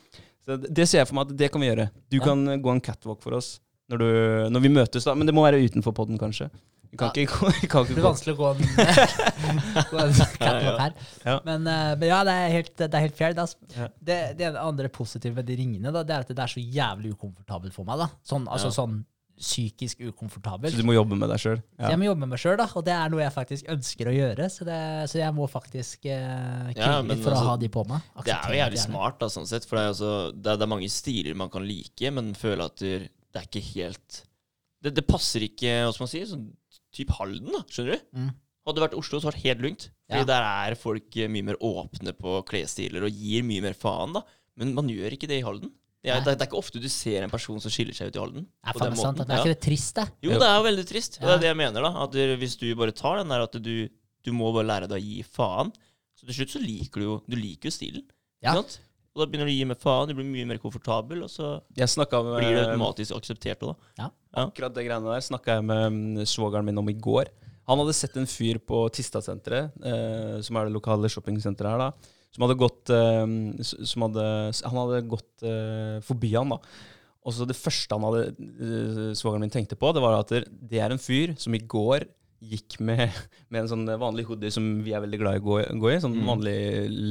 Så 0.45 0.59
det, 0.61 0.71
det 0.77 0.87
ser 0.91 1.01
jeg 1.03 1.09
for 1.09 1.17
meg 1.19 1.31
at 1.31 1.37
det 1.41 1.51
kan 1.55 1.61
vi 1.65 1.71
gjøre. 1.71 1.89
Du 2.13 2.19
Ja. 2.19 2.25
kan 2.29 2.47
eh, 2.49 2.59
gå 2.61 2.71
en 2.75 2.81
catwalk 2.85 3.23
for 3.25 3.33
oss 3.39 3.59
når, 3.91 3.99
du, 3.99 4.09
når 4.55 4.61
vi 4.65 4.69
møtes, 4.73 5.05
da. 5.05 5.15
Men 5.17 5.27
det 5.29 5.35
må 5.37 5.45
være 5.45 5.61
utenfor 5.65 5.93
podden, 5.97 6.19
kanskje. 6.21 6.51
Vi 6.95 6.99
kan 7.01 7.11
Ja. 7.15 7.25
ikke 7.25 7.49
vi 7.61 7.67
kan 7.69 7.85
Det 7.85 7.91
ikke 7.91 7.97
blir 7.99 8.07
vanskelig 8.07 8.35
å 8.35 8.39
gå 8.39 8.51
en, 8.53 8.61
gå 9.91 9.99
en 10.05 10.13
catwalk 10.39 10.81
her. 10.85 10.93
Ja. 11.25 11.39
Men, 11.49 11.67
eh, 11.67 11.95
men 11.99 12.09
ja, 12.09 12.21
det 12.29 12.35
er 12.43 12.53
helt, 12.59 12.77
det 12.79 12.93
er 12.95 13.05
helt 13.09 13.17
fair. 13.19 13.35
Det, 13.35 14.19
det 14.39 14.53
andre 14.61 14.89
positive 14.93 15.35
med 15.41 15.49
de 15.49 15.57
ringene 15.59 15.93
da, 15.93 16.05
det 16.05 16.15
er 16.19 16.27
at 16.29 16.31
det 16.35 16.45
er 16.45 16.53
så 16.55 16.63
jævlig 16.63 17.15
ukomfortabelt 17.17 17.75
for 17.75 17.89
meg. 17.89 17.99
da. 18.05 18.11
Sånn, 18.23 18.47
altså, 18.49 18.71
sånn 18.75 19.01
psykisk 19.35 20.03
ukomfortabel. 20.07 20.71
Så 20.71 20.83
du 20.83 20.87
må 20.87 20.95
jobbe 20.95 21.17
med 21.19 21.31
deg 21.33 21.41
sjøl. 21.43 21.57
Ja. 21.79 21.91
jeg 21.93 22.01
må 22.01 22.07
jobbe 22.07 22.23
med 22.23 22.33
meg 22.35 22.43
sjøl, 22.43 22.61
og 22.65 22.85
det 22.87 22.95
er 22.95 23.11
noe 23.13 23.25
jeg 23.25 23.35
faktisk 23.35 23.73
ønsker 23.75 24.11
å 24.11 24.15
gjøre. 24.15 24.51
Så, 24.53 24.67
det, 24.69 24.79
så 25.11 25.19
jeg 25.21 25.37
må 25.37 25.49
faktisk 25.51 26.07
uh, 26.07 26.71
Ja, 26.77 27.01
litt 27.03 27.25
for 27.25 27.35
altså, 27.35 27.41
å 27.41 27.49
ha 27.51 27.57
de 27.61 27.71
på 27.75 27.83
meg. 27.91 28.13
Det 28.23 28.37
er 28.37 28.55
jo 28.55 28.61
jævlig 28.61 28.85
smart, 28.85 29.19
da, 29.23 29.31
sånn 29.33 29.49
sett. 29.51 29.67
For 29.67 29.81
det 29.81 29.83
er, 29.87 29.97
altså, 29.97 30.13
det, 30.31 30.47
er, 30.47 30.61
det 30.61 30.69
er 30.69 30.73
mange 30.77 30.93
stiler 30.93 31.43
man 31.43 31.51
kan 31.53 31.67
like, 31.67 32.15
men 32.15 32.31
føler 32.39 32.69
at 32.69 32.79
det, 32.85 32.95
det 33.35 33.43
er 33.43 33.51
ikke 33.51 33.67
helt 33.73 34.23
det, 34.85 34.93
det 34.99 35.07
passer 35.09 35.47
ikke, 35.47 35.79
hva 35.87 35.93
skal 35.95 36.05
man 36.05 36.13
si, 36.13 36.25
sånn 36.29 36.49
typ 36.95 37.13
Halden, 37.17 37.53
da. 37.55 37.63
Skjønner 37.73 37.97
du? 37.97 38.09
Mm. 38.21 38.33
Hadde 38.65 38.79
det 38.79 38.85
vært 38.87 38.99
Oslo, 38.99 39.19
så 39.19 39.29
hadde 39.29 39.37
det 39.37 39.41
vært 39.41 39.49
helt 39.49 39.65
lugnt. 39.65 39.87
Ja. 40.13 40.21
der 40.29 40.45
er 40.45 40.77
folk 40.77 41.17
eh, 41.17 41.31
mye 41.33 41.47
mer 41.49 41.57
åpne 41.65 42.13
på 42.17 42.37
klesstiler 42.49 43.07
og 43.07 43.23
gir 43.25 43.45
mye 43.47 43.65
mer 43.65 43.77
faen, 43.77 44.13
da. 44.17 44.25
Men 44.61 44.75
man 44.77 44.91
gjør 44.93 45.17
ikke 45.17 45.29
det 45.31 45.41
i 45.41 45.47
Halden. 45.47 45.73
Det 46.05 46.13
er, 46.13 46.21
det, 46.21 46.35
det 46.37 46.45
er 46.45 46.49
ikke 46.51 46.61
ofte 46.61 46.81
du 46.83 46.89
ser 46.93 47.25
en 47.25 47.33
person 47.33 47.61
som 47.65 47.73
skiller 47.73 47.97
seg 47.97 48.11
ut 48.11 48.17
i 48.19 48.21
Halden. 48.21 48.47
Er 48.61 48.77
på 48.77 48.83
den 48.83 48.97
sant. 49.01 49.17
måten. 49.17 49.29
Det 49.31 49.37
er 49.39 49.47
ikke 49.47 49.55
det 49.55 49.63
trist, 49.65 49.95
det? 49.97 50.05
Jo, 50.27 50.35
det 50.37 50.49
er 50.51 50.59
jo 50.59 50.65
veldig 50.67 50.85
trist. 50.91 51.17
Ja. 51.17 51.27
det 51.27 51.35
er 51.35 51.45
det 51.47 51.49
jeg 51.49 51.59
mener, 51.63 51.87
da. 51.87 51.93
At 52.05 52.19
hvis 52.43 52.57
du 52.61 52.67
bare 52.77 52.93
tar 52.97 53.23
den 53.23 53.33
der 53.33 53.45
at 53.47 53.57
du, 53.65 53.75
du 53.89 54.33
må 54.37 54.51
bare 54.53 54.69
lære 54.69 54.91
deg 54.91 55.01
å 55.01 55.05
gi 55.05 55.23
faen, 55.25 55.73
så 56.15 56.29
til 56.29 56.43
slutt 56.43 56.53
så 56.53 56.61
liker 56.61 57.01
du 57.01 57.07
jo 57.07 57.15
Du 57.25 57.39
liker 57.39 57.71
jo 57.71 57.75
stilen. 57.75 58.05
Ja. 58.45 58.53
Ikke 58.53 58.61
sant? 58.61 58.77
Og 59.15 59.23
da 59.23 59.29
begynner 59.31 59.47
du 59.49 59.53
å 59.53 59.57
gi 59.57 59.67
mer 59.71 59.79
faen, 59.79 60.11
du 60.11 60.17
blir 60.19 60.27
mye 60.27 60.47
mer 60.51 60.59
komfortabel, 60.61 61.23
og 61.23 61.31
så 61.31 61.55
blir 61.71 62.51
det 62.51 62.65
automatisk 62.67 63.15
akseptert 63.15 63.63
da. 63.63 63.75
Ja. 64.01 64.09
Ja. 64.35 64.45
Akkurat 64.49 64.75
det 64.75 64.85
greiene 64.89 65.13
der 65.15 65.23
snakka 65.23 65.61
jeg 65.61 65.67
med 65.69 65.85
mm, 65.95 66.25
svogeren 66.27 66.67
min 66.67 66.81
om 66.83 66.91
i 66.91 66.97
går. 66.99 67.31
Han 67.71 67.81
hadde 67.81 67.95
sett 67.97 68.17
en 68.21 68.27
fyr 68.29 68.59
på 68.59 68.83
Tistasenteret, 68.93 69.71
eh, 69.87 70.41
som 70.45 70.59
er 70.59 70.67
det 70.67 70.75
lokale 70.75 71.09
shoppingsenteret 71.09 71.71
her, 71.77 71.85
da. 71.87 72.14
Som 72.35 72.45
hadde 72.47 72.59
gått 72.59 72.91
eh, 72.91 73.25
som 73.63 74.05
hadde, 74.09 74.27
Han 74.67 74.81
hadde 74.83 75.05
gått 75.13 75.47
eh, 75.47 76.01
forbi 76.05 76.33
han, 76.35 76.51
da. 76.57 76.59
Og 77.25 77.33
så 77.33 77.47
det 77.49 77.57
første 77.57 77.95
han 77.97 78.05
hadde 78.05 78.25
eh, 78.35 79.15
svogeren 79.17 79.47
min 79.47 79.55
tenkte 79.55 79.79
på, 79.81 79.93
det 79.97 80.03
var 80.05 80.19
at 80.19 80.35
det 80.45 80.83
er 80.83 80.93
en 80.93 81.01
fyr 81.01 81.33
som 81.41 81.55
i 81.57 81.63
går 81.63 82.05
gikk 82.45 82.77
med, 82.85 83.07
med 83.55 83.63
en 83.63 83.71
sånn 83.71 83.87
vanlig 84.03 84.27
hoodie 84.29 84.51
som 84.53 84.67
vi 84.85 84.93
er 84.93 85.01
veldig 85.07 85.21
glad 85.23 85.39
i 85.39 85.41
å 85.41 85.47
gå, 85.47 85.57
gå 85.81 85.93
i. 85.95 86.01
Sånn 86.03 86.19
Mm. 86.19 86.27
vanlig 86.29 86.57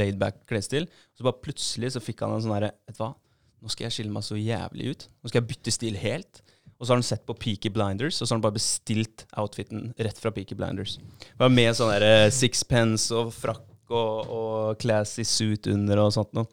laidback 0.04 0.44
klesstil. 0.52 0.86
Så 1.18 1.26
bare 1.26 1.40
plutselig 1.42 1.96
så 1.96 2.04
fikk 2.04 2.22
han 2.22 2.36
en 2.36 2.44
sånn 2.46 2.54
herre 2.54 2.74
Vet 2.86 3.00
du 3.00 3.04
hva, 3.06 3.14
nå 3.64 3.72
skal 3.72 3.88
jeg 3.88 3.96
skille 3.98 4.14
meg 4.14 4.28
så 4.28 4.38
jævlig 4.38 4.92
ut. 4.92 5.08
Nå 5.24 5.32
skal 5.32 5.42
jeg 5.42 5.50
bytte 5.56 5.72
stil 5.74 5.98
helt. 6.04 6.44
Og 6.78 6.86
så 6.86 6.92
har 6.92 7.00
han 7.00 7.08
sett 7.08 7.24
på 7.26 7.34
Peaky 7.40 7.70
Blinders, 7.72 8.18
og 8.20 8.28
så 8.28 8.34
har 8.34 8.38
han 8.42 8.44
bare 8.44 8.58
bestilt 8.60 9.24
outfiten 9.40 9.94
rett 10.04 10.18
fra 10.20 10.34
Peaky 10.36 10.58
Blinders. 10.60 10.98
Bare 11.40 11.54
med 11.54 11.72
sånn 11.78 11.94
der 11.96 12.04
eh, 12.04 12.30
sixpence 12.36 13.08
og 13.16 13.32
frakk 13.34 13.64
og, 13.94 14.34
og 14.40 14.80
classy 14.84 15.26
suit 15.28 15.70
under 15.74 16.04
og 16.08 16.16
sånt 16.16 16.34
noe. 16.38 16.50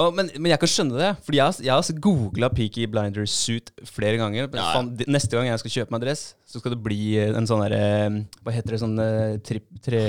Oh, 0.00 0.06
men, 0.14 0.28
men 0.38 0.52
jeg 0.52 0.60
kan 0.62 0.70
skjønne 0.70 0.94
det, 1.00 1.08
Fordi 1.26 1.38
jeg, 1.40 1.44
har- 1.50 1.64
jeg 1.66 1.72
har 1.74 1.96
googla 2.04 2.48
Peaky 2.54 2.84
Blinders 2.88 3.32
suit 3.34 3.72
flere 3.90 4.20
ganger. 4.20 4.46
Ja, 4.46 4.60
ja. 4.62 4.66
Fan, 4.76 4.92
neste 5.10 5.34
gang 5.34 5.48
jeg 5.50 5.58
skal 5.64 5.72
kjøpe 5.74 5.90
meg 5.96 6.04
dress, 6.04 6.22
så 6.46 6.60
skal 6.62 6.76
det 6.76 6.78
bli 6.84 6.98
eh, 7.18 7.32
en 7.36 7.48
sånn 7.50 7.60
derre 7.66 7.80
Hva 8.46 8.54
heter 8.54 8.76
det? 8.76 8.78
Sånn 8.84 8.94
eh, 9.02 9.34
tri, 9.44 9.58
tre, 9.82 10.02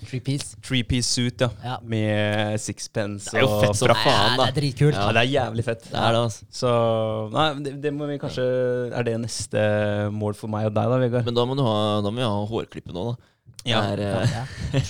Three 0.00 0.22
piece. 0.24 0.56
three 0.64 1.02
suit, 1.04 1.44
ja. 1.44 1.50
Ja. 1.62 1.76
Med 1.84 2.56
sixpence 2.64 3.28
Det 3.28 3.42
er 3.42 3.44
jo 3.44 3.50
og 3.52 3.66
fett 3.66 3.82
fra 3.84 3.98
faen, 4.00 4.38
da. 4.40 4.46
det 4.46 4.54
er 4.54 4.58
dritkult. 4.62 4.96
Ja, 4.96 5.10
det 5.12 5.22
er 5.26 5.30
jævlig 5.36 5.66
fett. 5.68 5.84
Det 5.92 6.00
er 6.00 6.16
det, 6.16 6.22
altså. 6.24 6.48
Så 6.62 6.72
Nei, 7.36 7.46
det, 7.68 7.74
det 7.84 7.92
må 8.00 8.08
vi 8.08 8.16
kanskje 8.24 8.46
Er 8.88 9.04
det 9.06 9.18
neste 9.20 9.66
mål 10.16 10.32
for 10.40 10.48
meg 10.56 10.70
og 10.72 10.74
deg, 10.80 10.88
da, 10.96 11.02
Vegard? 11.04 11.28
Men 11.28 11.36
da 11.36 11.44
må 11.44 11.60
du 11.60 11.66
ha, 11.68 11.76
da 12.00 12.08
må 12.08 12.24
vi 12.24 12.24
ha 12.24 12.40
hårklippet 12.56 12.96
nå, 12.96 13.10
da. 13.12 13.29
Ja. 13.68 13.80
Det 13.96 14.06
er, 14.06 14.22
eh, 14.22 14.36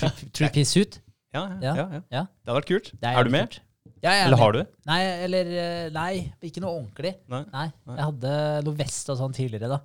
Ja. 0.02 0.10
True 0.36 0.50
piece 0.54 0.70
suit. 0.76 1.00
Ja, 1.34 1.44
ja, 1.46 1.58
Ja. 1.62 1.74
ja, 1.74 1.88
ja. 1.98 2.00
Ja. 2.10 2.22
Det 2.26 2.50
hadde 2.50 2.60
vært 2.60 2.70
kult. 2.70 2.92
Er, 3.02 3.16
Er, 3.18 3.24
du 3.24 3.30
med? 3.30 3.58
Ja, 4.02 4.10
jeg 4.12 4.20
er 4.22 4.26
Eller 4.26 4.36
med. 4.36 4.42
har 4.44 4.52
du? 4.52 4.60
Nei, 4.86 5.00
eller 5.26 5.50
eh, 5.62 5.88
Nei, 5.94 6.12
ikke 6.42 6.60
noe 6.64 6.76
ordentlig. 6.80 7.14
Nei. 7.28 7.44
Nei, 7.52 7.66
Jeg 7.96 8.04
hadde 8.04 8.36
noe 8.66 8.74
vest 8.78 9.10
og 9.12 9.18
sånn 9.20 9.34
tidligere, 9.36 9.68
da. 9.76 9.80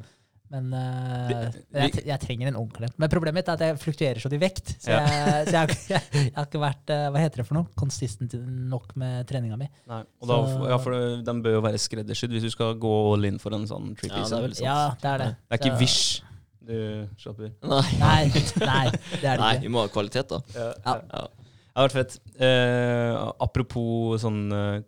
Men 0.53 0.67
uh, 0.77 1.49
jeg, 1.73 2.03
jeg 2.05 2.19
trenger 2.21 2.47
en 2.51 2.57
ordentlig. 2.59 2.91
Men 3.01 3.09
problemet 3.09 3.39
mitt 3.39 3.47
er 3.49 3.55
at 3.57 3.63
jeg 3.65 3.79
fluktuerer 3.81 4.21
sånn 4.21 4.35
i 4.37 4.39
vekt. 4.39 4.75
Så, 4.77 4.91
Ja. 4.93 4.99
jeg, 5.01 5.47
så 5.49 5.55
jeg, 5.57 5.77
jeg, 5.89 6.03
jeg 6.29 6.35
har 6.37 6.45
ikke 6.45 6.61
vært 6.61 6.93
Hva 6.93 7.23
heter 7.23 7.41
det 7.41 7.45
for 7.49 7.57
noe? 7.57 7.65
Consistent 7.81 8.35
nok 8.69 8.93
med 9.01 9.25
treninga 9.27 9.57
mi. 9.57 9.67
Nei. 9.89 10.03
Og 10.21 10.29
da, 10.29 10.37
Så- 10.53 10.69
ja, 10.69 10.77
for 10.85 10.99
den 11.25 11.41
bør 11.43 11.57
jo 11.57 11.63
være 11.65 11.81
skreddersydd 11.81 12.37
hvis 12.37 12.45
du 12.45 12.51
skal 12.53 12.75
gå 12.77 12.93
all 13.15 13.25
in 13.25 13.41
for 13.41 13.57
en 13.57 13.65
sånn 13.67 13.95
three 13.97 14.13
Ja, 14.13 14.21
det 14.21 14.37
er 14.37 14.45
vel 14.45 14.55
sant. 14.55 14.67
Ja, 14.69 14.77
det 15.01 15.11
er 15.15 15.17
det. 15.25 15.29
Det 15.49 15.57
er 15.57 15.63
ikke 15.63 15.73
Så- 15.73 15.81
Wish 15.81 16.21
du 16.65 17.07
shopper. 17.21 17.51
Nei. 17.63 17.83
Nei, 17.99 18.19
nei, 18.61 18.85
det 18.91 19.23
er 19.23 19.37
det 19.37 19.39
Nei, 19.41 19.53
ikke. 19.55 19.61
vi 19.67 19.71
må 19.75 19.83
ha 19.85 19.91
kvalitet, 19.93 20.29
da. 20.33 20.41
Ja, 20.55 20.69
Ja. 20.85 20.95
Ja. 21.13 21.27
Det 21.75 21.81
har 21.81 21.87
vært 21.89 21.95
fett. 21.97 22.13
Eh, 22.39 23.13
apropos 23.43 24.21
sånn 24.23 24.43
eh, 24.55 24.83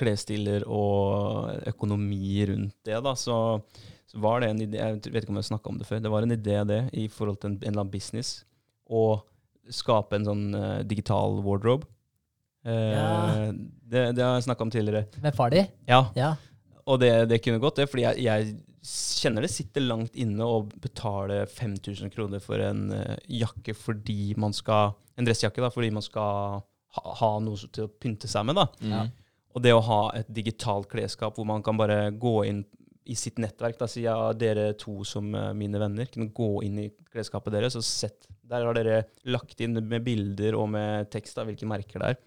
klesstiler 0.00 0.62
og 0.72 1.50
økonomi 1.68 2.46
rundt 2.48 2.72
det, 2.88 2.96
da, 3.04 3.12
så, 3.12 3.34
så 4.08 4.20
var 4.24 4.40
det 4.40 4.48
en 4.54 4.62
idé 4.64 4.78
Jeg 4.80 5.02
vet 5.12 5.24
ikke 5.26 5.34
om 5.34 5.36
jeg 5.36 5.44
har 5.44 5.50
snakka 5.50 5.68
om 5.74 5.80
det 5.82 5.88
før. 5.90 6.00
Det 6.00 6.12
var 6.14 6.24
en 6.24 6.32
idé 6.32 6.56
det 6.70 6.78
i 6.96 7.04
forhold 7.12 7.36
til 7.42 7.50
en, 7.52 7.58
en 7.60 7.68
eller 7.68 7.82
annen 7.82 7.92
business 7.92 8.30
å 8.88 9.02
skape 9.70 10.16
en 10.16 10.24
sånn 10.30 10.46
uh, 10.56 10.80
digital 10.88 11.42
wardrobe. 11.44 11.84
Eh, 12.64 12.88
Ja. 12.96 13.52
det, 13.52 14.06
det 14.16 14.24
har 14.24 14.38
jeg 14.38 14.48
snakka 14.48 14.64
om 14.64 14.72
tidligere. 14.72 15.04
Med 15.22 15.36
far 15.36 15.52
di? 15.52 15.66
Ja, 15.86 16.06
Ja. 16.16 16.32
og 16.86 16.98
det, 17.04 17.12
det 17.30 17.42
kunne 17.44 17.60
gått, 17.62 17.76
det. 17.78 17.86
Fordi 17.92 18.02
jeg, 18.08 18.24
jeg 18.24 18.56
kjenner 18.82 19.44
det 19.44 19.52
sitter 19.52 19.84
langt 19.84 20.16
inne 20.16 20.46
å 20.46 20.62
betale 20.80 21.42
5000 21.46 22.12
kroner 22.14 22.42
for 22.42 22.62
en 22.64 22.88
eh, 22.96 23.16
jakke 23.40 23.74
fordi 23.76 24.34
man 24.40 24.56
skal 24.56 24.96
En 25.20 25.26
dressjakke, 25.26 25.60
da, 25.60 25.68
fordi 25.68 25.90
man 25.92 26.04
skal 26.04 26.62
ha, 26.96 27.00
ha 27.20 27.34
noe 27.44 27.68
til 27.68 27.84
å 27.84 27.90
pynte 27.92 28.28
seg 28.30 28.46
med. 28.48 28.56
da. 28.56 28.62
Ja. 28.80 29.02
Mm. 29.04 29.10
Og 29.50 29.64
det 29.66 29.72
å 29.74 29.82
ha 29.84 29.98
et 30.16 30.30
digitalt 30.32 30.88
klesskap 30.88 31.36
hvor 31.36 31.44
man 31.44 31.60
kan 31.66 31.76
bare 31.76 32.06
gå 32.16 32.36
inn 32.48 32.62
i 33.10 33.16
sitt 33.18 33.40
nettverk 33.42 33.76
da, 33.80 33.88
Si 33.90 34.04
ja, 34.04 34.14
dere 34.32 34.70
to 34.80 35.02
som 35.04 35.32
eh, 35.34 35.50
mine 35.58 35.80
venner 35.82 36.08
kunne 36.08 36.30
gå 36.32 36.50
inn 36.64 36.78
i 36.84 36.88
klesskapet 37.10 37.52
deres 37.52 37.76
og 37.76 37.84
sett 37.84 38.28
Der 38.48 38.64
har 38.64 38.76
dere 38.78 39.02
lagt 39.28 39.60
inn 39.60 39.76
med 39.76 40.06
bilder 40.06 40.56
og 40.58 40.70
med 40.72 41.10
tekst 41.12 41.38
av 41.40 41.50
hvilke 41.50 41.68
merker 41.68 42.02
det 42.02 42.14
er. 42.14 42.20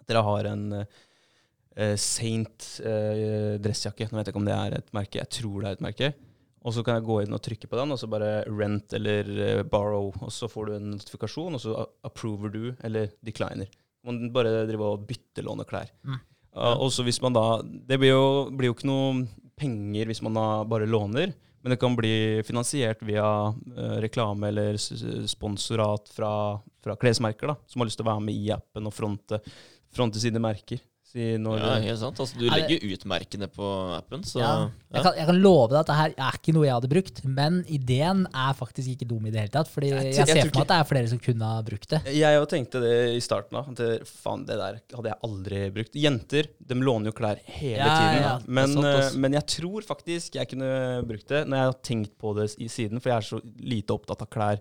At 0.00 0.08
dere 0.10 0.24
har 0.26 0.50
en 0.54 0.64
eh, 0.80 1.02
Saint 1.98 2.68
eh, 2.86 3.56
dressjakke. 3.62 4.06
Nå 4.10 4.20
vet 4.20 4.28
jeg 4.28 4.34
ikke 4.34 4.42
om 4.42 4.46
det 4.48 4.54
er 4.54 4.78
et 4.78 4.94
merke. 4.94 5.18
Jeg 5.22 5.32
tror 5.40 5.60
det 5.60 5.70
er 5.70 5.78
et 5.78 5.84
merke. 5.84 6.12
Og 6.64 6.72
så 6.72 6.80
kan 6.84 6.96
jeg 6.96 7.04
gå 7.04 7.18
inn 7.20 7.36
og 7.36 7.42
trykke 7.44 7.68
på 7.68 7.76
den, 7.76 7.92
og 7.92 7.98
så 8.00 8.08
bare 8.08 8.44
rent 8.48 8.94
eller 8.96 9.28
eh, 9.46 9.64
borrow. 9.68 10.08
Og 10.24 10.32
så 10.32 10.48
får 10.48 10.70
du 10.70 10.76
en 10.78 10.92
notifikasjon, 10.94 11.58
og 11.58 11.60
så 11.60 11.76
approver 12.06 12.54
du 12.54 12.62
eller 12.86 13.12
decliner. 13.24 13.68
Man 14.04 14.30
bare 14.32 14.64
driver 14.68 14.94
og 14.94 15.04
byttelåner 15.08 15.68
klær. 15.68 15.92
Mm. 16.08 16.22
Uh, 16.54 16.76
og 16.78 16.92
så 16.94 17.02
hvis 17.02 17.18
man 17.18 17.34
da 17.34 17.64
Det 17.66 17.96
blir 17.98 18.12
jo, 18.12 18.26
blir 18.54 18.68
jo 18.68 18.74
ikke 18.76 18.86
noe 18.86 19.24
penger 19.58 20.06
hvis 20.06 20.20
man 20.22 20.36
da 20.38 20.44
bare 20.70 20.86
låner, 20.86 21.32
men 21.64 21.72
det 21.72 21.80
kan 21.82 21.96
bli 21.98 22.42
finansiert 22.46 23.02
via 23.02 23.26
uh, 23.50 23.96
reklame 24.02 24.52
eller 24.52 24.78
sponsorat 24.78 26.10
fra, 26.14 26.30
fra 26.84 26.96
klesmerker 27.00 27.50
da, 27.50 27.56
som 27.66 27.82
har 27.82 27.90
lyst 27.90 27.98
til 27.98 28.06
å 28.06 28.12
være 28.12 28.24
med 28.28 28.38
i 28.38 28.52
appen 28.54 28.86
og 28.86 28.94
fronte, 28.94 29.40
fronte 29.94 30.22
sine 30.22 30.42
merker. 30.42 30.78
Si 31.14 31.36
når, 31.38 31.60
Ja, 31.62 31.74
helt 31.78 32.00
sant. 32.00 32.18
Altså, 32.18 32.34
du 32.40 32.48
Er 32.48 32.56
legger 32.58 32.82
ut 32.90 33.04
merkene 33.06 33.46
på 33.46 33.66
appen, 33.94 34.24
så 34.26 34.40
Ja. 34.40 34.46
ja. 34.64 34.70
Jeg, 34.94 35.02
kan, 35.04 35.14
jeg 35.20 35.26
kan 35.28 35.36
love 35.42 35.68
deg 35.70 35.78
at 35.78 35.86
det 35.86 35.94
her 36.00 36.14
er 36.26 36.38
ikke 36.40 36.54
noe 36.56 36.64
jeg 36.66 36.74
hadde 36.74 36.90
brukt, 36.90 37.20
men 37.24 37.60
ideen 37.70 38.24
er 38.34 38.52
faktisk 38.58 38.88
ikke 38.96 39.06
dum 39.12 39.26
i 39.26 39.30
det 39.30 39.44
hele 39.44 39.52
tatt. 39.54 39.70
Fordi 39.70 39.92
Jeg 39.92 40.10
jeg, 40.10 40.26
ser 40.26 40.40
for 40.50 40.58
meg 40.58 40.64
at 40.64 40.72
det 40.72 40.78
er 40.80 40.88
flere 40.90 41.08
som 41.12 41.20
kunne 41.22 41.52
ha 41.52 41.62
brukt 41.62 41.88
det. 41.94 42.00
Jeg 42.18 42.40
òg 42.42 42.48
tenkte 42.50 42.82
det 42.82 42.96
i 43.14 43.20
starten. 43.22 43.74
det- 43.76 44.02
Faen, 44.10 44.44
det 44.44 44.56
der 44.58 44.80
hadde 44.96 45.08
jeg 45.12 45.18
aldri 45.22 45.70
brukt. 45.70 45.94
Jenter 45.94 46.50
de 46.66 46.74
låner 46.74 47.06
jo 47.06 47.12
klær 47.12 47.38
hele 47.46 47.76
Ja, 47.78 47.94
tiden. 47.94 48.22
ja, 48.22 48.38
men, 48.48 48.84
eh, 48.84 49.10
men 49.14 49.32
jeg 49.38 49.46
tror 49.46 49.82
faktisk 49.86 50.34
jeg 50.34 50.48
kunne 50.48 51.06
brukt 51.06 51.28
det 51.28 51.46
når 51.46 51.56
jeg 51.56 51.64
har 51.70 51.78
tenkt 51.82 52.18
på 52.18 52.34
det 52.34 52.56
i 52.58 52.66
siden, 52.66 53.00
for 53.00 53.10
jeg 53.10 53.18
er 53.18 53.28
så 53.38 53.40
lite 53.62 53.94
opptatt 53.94 54.20
av 54.20 54.28
klær. 54.30 54.58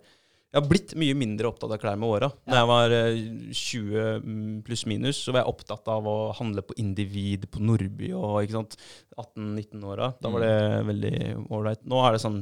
Jeg 0.54 0.62
har 0.62 0.70
blitt 0.70 0.92
mye 1.02 1.14
mindre 1.18 1.50
opptatt 1.50 1.72
av 1.74 1.80
klær 1.82 1.96
med 1.98 2.12
åra. 2.14 2.28
Da 2.46 2.60
jeg 2.60 2.70
var 2.70 2.94
eh, 2.94 3.16
20 3.58 4.20
mm, 4.22 4.58
pluss 4.68 4.84
minus, 4.86 5.22
så 5.26 5.34
var 5.34 5.42
jeg 5.42 5.50
opptatt 5.50 5.90
av 5.90 6.06
å 6.06 6.18
handle 6.38 6.62
på 6.62 6.76
Individ 6.78 7.48
på 7.50 7.64
Nordby 7.66 8.12
og 8.14 8.44
ikke 8.44 8.60
sant, 8.60 8.78
18-19-åra. 9.18 10.12
Da 10.22 10.30
var 10.30 10.46
det 10.46 10.84
veldig 10.92 11.16
ålreit. 11.58 11.82
Nå 11.90 12.04
er 12.06 12.14
det 12.14 12.22
sånn 12.22 12.38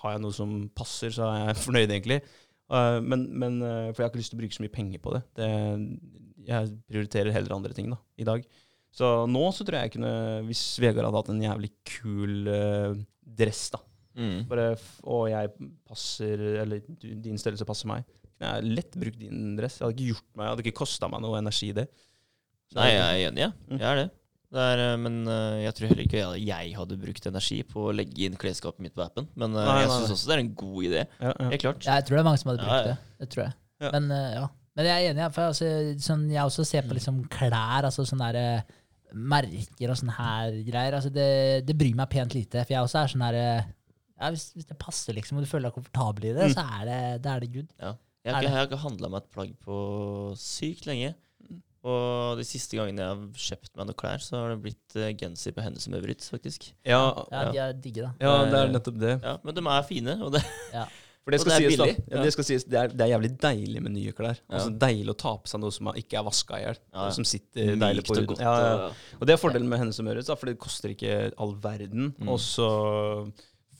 Har 0.00 0.16
jeg 0.16 0.24
noe 0.24 0.34
som 0.34 0.56
passer, 0.74 1.14
så 1.14 1.30
er 1.30 1.38
jeg 1.52 1.62
fornøyd, 1.68 1.86
egentlig. 1.94 2.18
Eh, 2.74 2.98
men, 3.06 3.24
men 3.30 3.62
eh, 3.62 3.88
For 3.92 4.02
jeg 4.02 4.08
har 4.08 4.10
ikke 4.10 4.24
lyst 4.24 4.34
til 4.34 4.40
å 4.40 4.42
bruke 4.42 4.58
så 4.58 4.66
mye 4.66 4.76
penger 4.80 5.06
på 5.06 5.14
det. 5.14 5.22
det. 5.38 5.48
Jeg 6.50 6.76
prioriterer 6.90 7.38
heller 7.38 7.54
andre 7.54 7.78
ting 7.78 7.94
da, 7.94 8.02
i 8.18 8.26
dag. 8.26 8.42
Så 8.94 9.14
nå 9.30 9.46
så 9.54 9.62
tror 9.62 9.78
jeg 9.78 9.88
jeg 9.88 9.96
kunne 9.96 10.14
Hvis 10.46 10.66
Vegard 10.82 11.06
hadde 11.06 11.22
hatt 11.22 11.30
en 11.32 11.46
jævlig 11.46 11.70
kul 11.86 12.50
eh, 12.50 13.02
dress, 13.38 13.68
da 13.78 13.86
Mm. 14.14 14.44
bare, 14.46 14.66
og 15.10 15.24
jeg 15.32 15.50
passer, 15.88 16.42
eller 16.62 16.82
du, 16.86 17.06
din 17.24 17.38
størrelse 17.40 17.66
passer 17.66 17.88
meg. 17.90 18.04
Jeg 18.40 18.46
har 18.50 18.66
lett 18.66 18.94
brukt 18.98 19.18
din 19.18 19.54
dress. 19.58 19.78
Jeg 19.80 19.86
hadde 19.86 19.94
ikke 19.96 20.12
gjort 20.12 20.28
meg, 20.34 20.44
jeg 20.44 20.52
hadde 20.52 20.64
ikke 20.66 20.78
kosta 20.82 21.08
meg 21.10 21.22
noe 21.24 21.38
energi, 21.40 21.72
det. 21.74 21.88
Så 22.70 22.78
Nei, 22.78 22.90
jeg 22.92 23.02
er 23.04 23.28
enig, 23.30 23.42
ja. 23.44 23.50
Mm. 23.70 23.78
Jeg 23.80 23.88
er 23.90 23.98
det. 24.02 24.06
det 24.54 24.64
er, 24.70 24.82
eh, 24.84 24.96
men 25.04 25.16
eh, 25.28 25.58
jeg 25.64 25.74
tror 25.78 25.90
heller 25.90 26.04
ikke 26.08 26.20
jeg, 26.22 26.42
jeg 26.48 26.74
hadde 26.78 26.98
brukt 27.04 27.26
energi 27.30 27.58
på 27.74 27.86
å 27.88 27.94
legge 27.94 28.26
inn 28.28 28.38
klesskapet 28.40 28.82
mitt 28.86 28.94
på 28.96 29.02
appen. 29.04 29.26
Men 29.34 29.54
eh, 29.54 29.66
Nei, 29.68 29.78
jeg 29.84 29.90
syns 29.92 30.14
også 30.16 30.30
det 30.30 30.36
er 30.36 30.42
en 30.44 30.52
god 30.62 30.78
idé. 30.90 31.02
ja, 31.18 31.32
ja. 31.34 31.48
Helt 31.52 31.64
klart. 31.66 31.86
Jeg 31.90 32.06
tror 32.08 32.16
det 32.16 32.22
er 32.22 32.28
mange 32.30 32.42
som 32.42 32.52
hadde 32.52 32.62
brukt 32.64 32.78
ja. 32.78 32.94
det. 32.94 33.18
Det 33.24 33.30
tror 33.34 33.44
jeg. 33.48 33.56
Ja. 33.84 33.90
Men, 33.98 34.08
ja. 34.38 34.46
Men 34.74 34.88
jeg 34.90 34.94
er 34.94 35.10
enig. 35.12 35.22
ja, 35.22 35.28
For 35.34 35.50
altså, 35.50 35.68
sånn, 36.02 36.24
jeg 36.32 36.42
også 36.42 36.64
ser 36.66 36.82
Mm. 36.82 36.88
på 36.90 36.96
liksom 36.98 37.20
klær, 37.30 37.86
altså 37.86 38.02
sånne 38.08 38.30
der, 38.34 38.64
merker 39.14 39.92
og 39.92 39.98
sånne 40.00 40.14
her 40.16 40.56
greier. 40.66 40.96
Altså, 40.98 41.10
det, 41.14 41.28
det 41.68 41.76
bryr 41.78 41.94
meg 41.98 42.10
pent 42.10 42.34
lite. 42.34 42.64
For 42.64 42.74
jeg 42.74 42.82
også 42.82 43.02
er 43.04 43.12
sånn 43.12 43.22
her 43.28 43.38
eh, 43.38 43.68
ja, 44.20 44.30
hvis, 44.30 44.52
hvis 44.54 44.66
det 44.70 44.78
passer, 44.78 45.14
liksom, 45.16 45.38
og 45.38 45.44
du 45.44 45.50
føler 45.50 45.68
deg 45.70 45.74
komfortabel 45.78 46.24
i 46.30 46.32
det, 46.36 46.48
Mm. 46.50 46.54
så 46.54 46.64
er 46.80 46.84
det, 46.90 47.22
det, 47.24 47.30
er 47.34 47.40
det 47.40 47.52
good. 47.52 47.70
Jeg 47.78 47.88
har 47.88 48.40
ikke, 48.40 48.40
det? 48.40 48.50
jeg 48.50 48.56
har 48.56 48.66
ikke 48.70 48.82
handla 48.84 49.08
meg 49.12 49.22
et 49.22 49.30
plagg 49.34 49.54
på 49.64 49.78
sykt 50.40 50.86
lenge. 50.86 51.14
Og 51.84 52.38
de 52.40 52.44
siste 52.48 52.78
gangene 52.78 53.02
jeg 53.04 53.10
har 53.12 53.24
kjøpt 53.36 53.74
meg 53.76 53.86
noen 53.90 53.96
klær, 54.00 54.22
så 54.24 54.38
har 54.40 54.54
det 54.54 54.62
blitt 54.64 54.94
uh, 54.96 55.10
genser 55.20 55.52
på 55.52 55.60
hendene 55.60 55.82
som 55.84 55.92
Maurits, 55.92 56.30
faktisk. 56.32 56.70
Ja, 56.88 57.00
Ja, 57.28 57.42
de 57.52 57.58
er 57.60 57.74
digge, 57.76 58.06
da. 58.06 58.12
ja, 58.24 58.44
det 58.48 58.56
er 58.62 58.70
nettopp 58.72 59.00
det. 59.02 59.18
Ja, 59.20 59.34
Men 59.44 59.54
de 59.58 59.64
er 59.68 59.82
fine. 59.90 60.14
Og 60.24 60.32
det, 60.32 60.40
For 61.24 61.32
det 61.32 61.38
Og 61.40 61.44
skal 61.46 61.52
det 61.52 61.56
er 61.56 61.62
sies, 61.70 61.76
billig. 61.80 61.92
da, 62.08 62.16
Ja. 62.18 62.22
det, 62.24 62.32
skal 62.34 62.44
sies 62.44 62.64
det, 62.68 62.76
er, 62.80 62.88
det 62.92 63.00
er 63.00 63.10
jævlig 63.14 63.30
deilig 63.40 63.80
med 63.84 63.92
nye 63.94 64.12
klær. 64.12 64.36
Ja. 64.44 64.56
Altså 64.58 64.72
Deilig 64.80 65.08
å 65.12 65.16
ta 65.22 65.30
på 65.40 65.48
seg 65.48 65.60
noe 65.62 65.72
som 65.72 65.88
ikke 65.96 66.18
er 66.20 66.24
vaska 66.26 66.58
i 66.58 66.64
hjel. 66.66 66.80
Ja, 66.92 67.04
ja. 67.06 67.12
Som 67.16 67.24
sitter 67.28 67.70
deilig 67.80 68.02
mykt 68.02 68.08
på 68.10 68.12
og 68.12 68.18
huden. 68.18 68.28
godt. 68.32 68.42
Ja, 68.44 68.52
ja. 68.60 68.74
og- 68.88 69.20
Og 69.20 69.26
det 69.28 69.32
er 69.36 69.40
fordelen 69.40 69.68
med 69.68 69.78
hendene 69.80 69.96
som 69.96 70.04
Maurits, 70.08 70.28
for 70.28 70.46
det 70.46 70.58
koster 70.60 70.92
ikke 70.92 71.32
all 71.40 71.54
verden. 71.64 72.12
Mm. 72.20 72.28
Og 72.28 72.38
så 72.44 72.68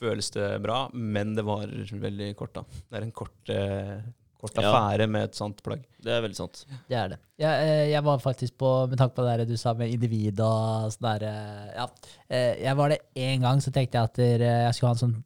føles 0.01 0.31
det 0.35 0.51
bra, 0.65 0.89
men 0.93 1.35
det 1.37 1.45
varer 1.47 1.89
veldig 2.01 2.29
kort, 2.37 2.53
da. 2.55 2.63
Det 2.91 2.99
er 3.01 3.03
en 3.07 3.13
kort, 3.13 3.51
eh, 3.53 4.01
kort 4.41 4.59
Ja. 4.61 4.69
affære 4.73 5.07
med 5.09 5.25
et 5.31 5.35
sånt 5.39 5.63
plagg. 5.63 5.85
Det 6.03 6.13
er 6.13 6.21
veldig 6.23 6.37
sant. 6.37 6.65
Det 6.89 6.97
er 6.97 7.09
det. 7.15 7.19
Jeg, 7.39 7.69
eh, 7.69 7.87
jeg 7.93 8.03
var 8.05 8.19
faktisk 8.19 8.57
på, 8.59 8.73
med 8.91 8.99
tanke 8.99 9.15
på 9.17 9.25
det 9.25 9.39
der 9.39 9.45
du 9.49 9.57
sa 9.57 9.73
med 9.75 9.91
individ 9.95 10.39
og 10.41 10.91
sånn 10.93 11.19
der 11.19 11.27
eh, 11.31 11.73
Ja. 11.77 11.87
Eh, 12.29 12.63
Jeg 12.63 12.77
var 12.77 12.89
det 12.91 13.01
én 13.17 13.41
gang, 13.41 13.59
så 13.61 13.73
tenkte 13.73 13.93
jeg 13.99 14.05
at 14.05 14.17
jeg 14.19 14.75
skulle 14.75 14.93
ha 14.93 14.95
en 14.99 15.05
sånn 15.09 15.25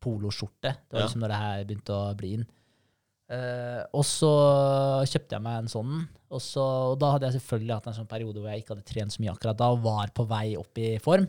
poloskjorte. 0.00 0.72
Det 0.74 0.92
var 0.92 1.00
Ja. 1.00 1.06
liksom 1.06 1.20
når 1.22 1.28
det 1.28 1.36
her 1.44 1.64
begynte 1.64 1.92
å 1.94 2.16
bli 2.16 2.34
inn. 2.34 2.46
Uh, 3.28 3.82
og 3.92 4.04
så 4.06 5.02
kjøpte 5.02 5.34
jeg 5.34 5.42
meg 5.42 5.56
en 5.64 5.66
sånn, 5.66 5.94
og, 6.30 6.38
så, 6.40 6.62
og 6.92 6.98
da 7.00 7.08
hadde 7.10 7.26
jeg 7.26 7.40
selvfølgelig 7.40 7.74
hatt 7.74 7.86
en 7.90 7.96
sånn 7.96 8.06
periode 8.06 8.38
hvor 8.38 8.52
jeg 8.52 8.62
ikke 8.62 8.76
hadde 8.76 8.86
trent 8.86 9.10
så 9.16 9.18
mye 9.24 9.32
akkurat 9.34 9.58
da, 9.58 9.70
og 9.74 9.80
var 9.82 10.12
på 10.14 10.26
vei 10.30 10.54
opp 10.56 10.78
i 10.78 10.92
form. 11.02 11.26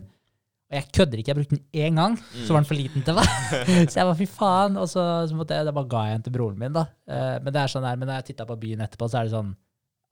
Og 0.68 0.76
jeg 0.76 0.84
kødder 0.92 1.20
ikke, 1.22 1.30
jeg 1.32 1.38
brukte 1.38 1.56
den 1.56 1.62
én 1.80 1.96
gang, 1.96 2.16
så 2.44 2.52
var 2.52 2.60
den 2.60 2.68
for 2.68 2.76
liten 2.76 3.04
til 3.06 3.16
meg. 3.16 3.28
så 3.90 4.00
jeg 4.02 4.08
var 4.10 4.18
fy 4.18 4.26
faen. 4.28 4.76
Og 4.82 4.88
så, 4.92 5.04
så 5.30 5.38
måtte 5.38 5.56
jeg, 5.56 5.64
da 5.64 5.72
bare 5.72 5.88
ga 5.88 6.02
jeg 6.10 6.18
den 6.18 6.26
til 6.28 6.34
broren 6.36 6.58
min, 6.60 6.74
da. 6.76 6.82
Eh, 7.08 7.38
men 7.40 7.54
det 7.56 7.62
er 7.62 7.72
sånn 7.72 7.86
der, 7.88 7.96
men 7.96 8.10
når 8.10 8.20
jeg 8.20 8.26
titta 8.34 8.44
på 8.50 8.58
byen 8.60 8.84
etterpå, 8.84 9.08
så 9.08 9.22
er 9.22 9.30
det 9.30 9.32
sånn 9.38 9.54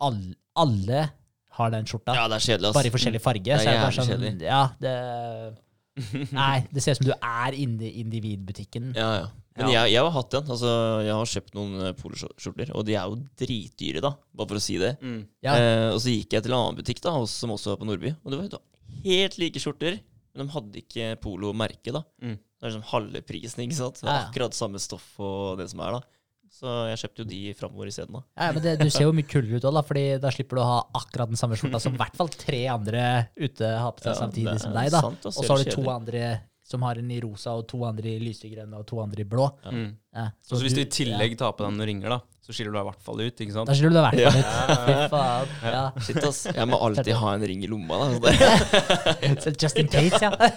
Alle, 0.07 0.33
alle 0.57 1.03
har 1.57 1.71
den 1.73 1.87
skjorta, 1.89 2.13
Ja, 2.17 2.25
det 2.29 2.37
er 2.41 2.45
kjedelig, 2.47 2.69
ass. 2.71 2.77
bare 2.77 2.89
i 2.89 2.95
forskjellig 2.97 3.21
farge. 3.25 3.45
Det 3.45 3.55
er 3.55 3.63
så 3.65 3.71
jeg 3.75 3.85
bare 3.85 3.97
sånn, 3.97 4.11
kjedelig. 4.13 4.49
ja, 4.49 4.63
det, 4.81 4.97
Nei, 6.37 6.57
det 6.73 6.83
ser 6.85 6.93
ut 6.97 6.99
som 7.01 7.07
du 7.09 7.15
er 7.17 7.55
inne 7.57 7.87
i 7.89 8.01
individbutikken. 8.03 8.91
Ja, 8.97 9.07
ja. 9.23 9.29
Men 9.57 9.71
Ja. 9.71 9.85
jeg, 9.87 9.95
jeg 9.95 10.03
har 10.05 10.13
hatt 10.13 10.35
den. 10.35 10.51
Altså, 10.53 10.73
jeg 11.07 11.15
har 11.17 11.31
kjøpt 11.33 11.55
noen 11.57 11.87
eh, 11.87 11.95
poloskjorter, 11.97 12.73
og 12.77 12.85
de 12.85 12.93
er 13.01 13.07
jo 13.09 13.17
dritdyre, 13.41 14.03
da. 14.05 14.11
Bare 14.37 14.51
for 14.51 14.61
å 14.61 14.65
si 14.67 14.77
det. 14.83 14.91
Mm. 15.01 15.23
Ja. 15.47 15.55
Eh, 15.57 15.87
og 15.95 16.01
så 16.05 16.13
gikk 16.13 16.37
jeg 16.37 16.45
til 16.45 16.53
en 16.53 16.59
annen 16.59 16.77
butikk, 16.77 17.01
da, 17.07 17.15
som 17.33 17.55
også 17.55 17.73
var 17.73 17.81
på 17.81 17.89
Nordby. 17.89 18.13
Og 18.21 18.35
det 18.35 18.41
var 18.43 18.61
helt 19.07 19.39
like 19.41 19.63
skjorter, 19.63 19.97
men 20.37 20.47
de 20.49 20.53
hadde 20.57 20.83
ikke 20.83 21.09
polomerke, 21.23 21.93
da. 21.95 22.03
Mm. 22.23 22.37
Det 22.37 22.65
er 22.65 22.71
liksom 22.73 22.87
halve 22.93 23.21
prisen, 23.29 23.63
ikke 23.67 23.77
sant. 23.79 24.01
Det 24.01 24.09
Ja, 24.09 24.13
er 24.15 24.21
ja. 24.23 24.29
akkurat 24.31 24.55
samme 24.57 24.81
stoff 24.81 25.09
og 25.21 25.59
det 25.61 25.69
som 25.71 25.81
er, 25.85 25.99
da. 25.99 26.01
Så 26.57 26.73
jeg 26.89 27.01
kjøpte 27.03 27.21
jo 27.21 27.27
de 27.29 27.41
framover 27.59 27.89
isteden, 27.91 28.15
da. 28.17 28.23
Ja, 28.39 28.53
men 28.55 28.63
det, 28.65 28.77
Du 28.81 28.89
ser 28.89 29.03
jo 29.05 29.13
mye 29.13 29.27
kulere 29.29 29.59
ut 29.59 29.65
òg, 29.69 29.81
fordi 29.85 30.05
da 30.23 30.31
slipper 30.33 30.57
du 30.57 30.63
å 30.63 30.69
ha 30.71 30.79
akkurat 30.95 31.29
den 31.29 31.37
samme 31.37 31.59
skjorta 31.59 31.81
som 31.83 31.93
i 31.97 32.01
hvert 32.01 32.17
fall 32.17 32.29
tre 32.33 32.61
andre 32.73 33.03
ute 33.37 33.67
har 33.77 33.93
på 33.93 34.05
seg 34.07 34.13
Ja, 34.15 34.19
samtidig 34.23 34.61
som 34.63 34.73
deg. 34.73 34.91
da. 34.95 35.03
Og 35.05 35.33
så 35.37 35.49
har 35.53 35.65
du 35.65 35.71
to 35.75 35.85
andre 35.91 36.23
som 36.67 36.83
har 36.83 36.99
en 36.99 37.11
i 37.15 37.21
rosa, 37.23 37.53
og 37.55 37.67
to 37.71 37.79
andre 37.87 38.17
i 38.17 38.23
lysegrønne 38.25 38.75
og 38.81 38.87
to 38.91 38.99
andre 39.03 39.23
i 39.23 39.29
blå. 39.31 39.45
Mm. 39.71 39.93
Ja, 40.17 40.25
så, 40.43 40.57
så 40.57 40.65
hvis 40.65 40.75
du 40.75 40.81
i 40.83 40.87
ja, 40.87 40.91
tillegg 40.97 41.37
tar 41.39 41.53
på 41.55 41.63
deg 41.63 41.77
noen 41.77 41.87
ringer, 41.87 42.17
da, 42.17 42.19
så 42.43 42.55
skiller 42.57 42.73
du 42.75 42.79
deg 42.81 42.83
i 42.87 42.89
hvert 42.91 43.05
fall 43.07 43.23
ut. 43.23 43.43
ikke 43.45 43.55
sant? 43.55 43.71
Da 43.71 43.77
skiller 43.79 43.95
du 43.95 44.01
deg 44.01 44.19
i 44.19 44.25
hvert 44.27 44.35
fall 44.35 44.43
Ja. 44.43 44.67
ut. 44.67 44.89
Fy 44.89 45.07
faen. 45.15 45.55
Ja. 45.77 45.85
Shit, 46.09 46.19
ass. 46.27 46.41
Jeg 46.59 46.71
må 46.73 46.81
alltid 46.89 47.15
ha 47.23 47.33
en 47.39 47.47
ring 47.53 47.63
i 47.63 47.71
lomma, 47.71 48.01
da. 48.03 48.11
Så 48.11 48.21
det- 48.27 49.41
Så 49.47 49.55
Just 49.63 49.79
in 49.83 49.89
case, 49.95 50.19
ja. 50.23 50.35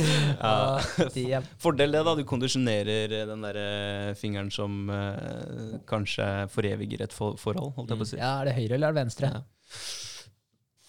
Ja, 0.00 0.80
de. 1.12 1.24
Fordel 1.60 1.92
det, 1.92 2.02
da. 2.06 2.12
Du 2.16 2.22
kondisjonerer 2.28 3.10
eh, 3.16 3.24
den 3.28 3.42
der 3.44 3.56
eh, 3.60 4.12
fingeren 4.16 4.48
som 4.54 4.86
eh, 4.94 5.80
kanskje 5.90 6.28
foreviger 6.52 7.02
et 7.08 7.16
forhold, 7.16 7.72
holdt 7.76 7.90
jeg 7.90 7.98
på 8.00 8.06
å 8.06 8.10
si. 8.12 8.20
ja, 8.20 8.36
er 8.44 8.48
det 8.52 8.54
høyre 8.60 8.76
eller 8.78 8.92
er 8.92 8.94
det 8.96 9.02
venstre? 9.02 9.32
Ja. 9.34 9.42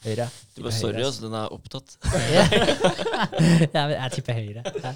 Høyre. 0.01 0.25
Du 0.55 0.63
bare, 0.63 0.73
sorry, 0.73 1.03
altså, 1.05 1.27
den 1.27 1.35
er 1.37 1.51
opptatt. 1.53 1.93
ja, 3.75 3.83
men 3.85 3.93
jeg 3.97 4.15
tipper 4.17 4.39
høyre. 4.39 4.63
Ja. 4.81 4.95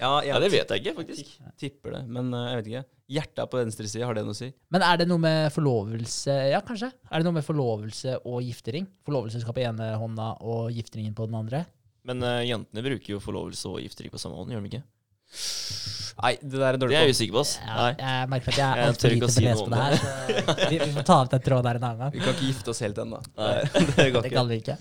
Ja, 0.00 0.10
jeg 0.24 0.30
Ja, 0.30 0.38
det 0.40 0.48
vet 0.54 0.70
jeg 0.72 0.80
ikke, 0.80 0.94
faktisk. 0.96 1.32
tipper 1.60 1.98
det, 1.98 2.00
men 2.08 2.32
eh, 2.32 2.46
jeg 2.48 2.60
vet 2.60 2.70
ikke. 2.70 2.84
Hjertet 3.10 3.42
er 3.42 3.48
på 3.52 3.58
venstre 3.60 3.88
side, 3.90 4.06
har 4.06 4.16
det 4.16 4.22
noe 4.24 4.32
å 4.32 4.38
si? 4.38 4.48
Men 4.72 4.84
er 4.86 5.00
det 5.00 5.06
noe 5.10 5.20
med 5.20 5.50
forlovelse 5.52 6.36
Ja, 6.52 6.60
kanskje. 6.64 6.88
Er 7.10 7.20
det 7.20 7.26
noe 7.26 7.36
med 7.36 7.44
forlovelse 7.44 8.14
og 8.22 8.38
giftering? 8.46 8.86
Forlovelse 9.04 9.42
skal 9.42 9.56
på 9.56 9.64
ene 9.66 9.90
hånda 10.00 10.30
og 10.46 10.70
gifteringen 10.72 11.16
på 11.18 11.26
den 11.28 11.36
andre? 11.42 11.64
Men 12.08 12.24
uh, 12.24 12.38
jentene 12.46 12.84
bruker 12.86 13.16
jo 13.16 13.20
forlovelse 13.20 13.68
og 13.68 13.82
giftering 13.82 14.14
på 14.14 14.22
samme 14.22 14.38
hånd, 14.38 14.54
gjør 14.54 14.64
de 14.64 14.70
ikke? 14.72 14.82
Nei, 16.20 16.34
det 16.42 16.58
der 16.60 16.66
er 16.66 16.76
Det 16.76 16.80
dårlig 16.82 16.96
er 16.98 17.04
jeg 17.06 17.14
usikker 17.16 17.32
på, 17.32 17.40
oss 17.40 17.50
Ja, 17.62 17.74
Nei. 17.78 17.92
jeg 17.96 18.28
merker 18.28 18.50
at 18.52 18.56
jeg 18.60 18.66
er 18.66 18.80
Jeg 18.80 18.88
altfor 18.90 19.00
tør 19.00 19.14
ikke 19.14 19.20
lite 19.20 19.28
å 19.30 19.32
si 19.32 19.40
belest 19.40 19.60
noe 19.60 19.70
på 19.70 19.70
det 19.70 19.84
her. 19.86 19.94
Så 20.50 20.66
vi, 20.72 20.78
vi 20.82 20.88
får 20.98 21.06
ta 21.08 21.16
opp 21.22 21.30
den 21.32 21.44
tråden 21.46 21.64
der 21.68 21.78
en 21.78 21.86
annen 21.88 22.02
gang. 22.02 22.10
Vi 22.12 22.20
kan 22.24 22.34
ikke 22.34 22.48
gifte 22.50 22.72
oss 22.74 22.80
helt 22.84 23.00
ennå. 23.04 23.20
Nei. 23.40 23.54
Det 23.70 24.06
går 24.12 24.26
Det 24.26 24.28
ikke. 24.28 24.34
kan 24.34 24.50
vi 24.50 24.58
ikke. 24.60 24.76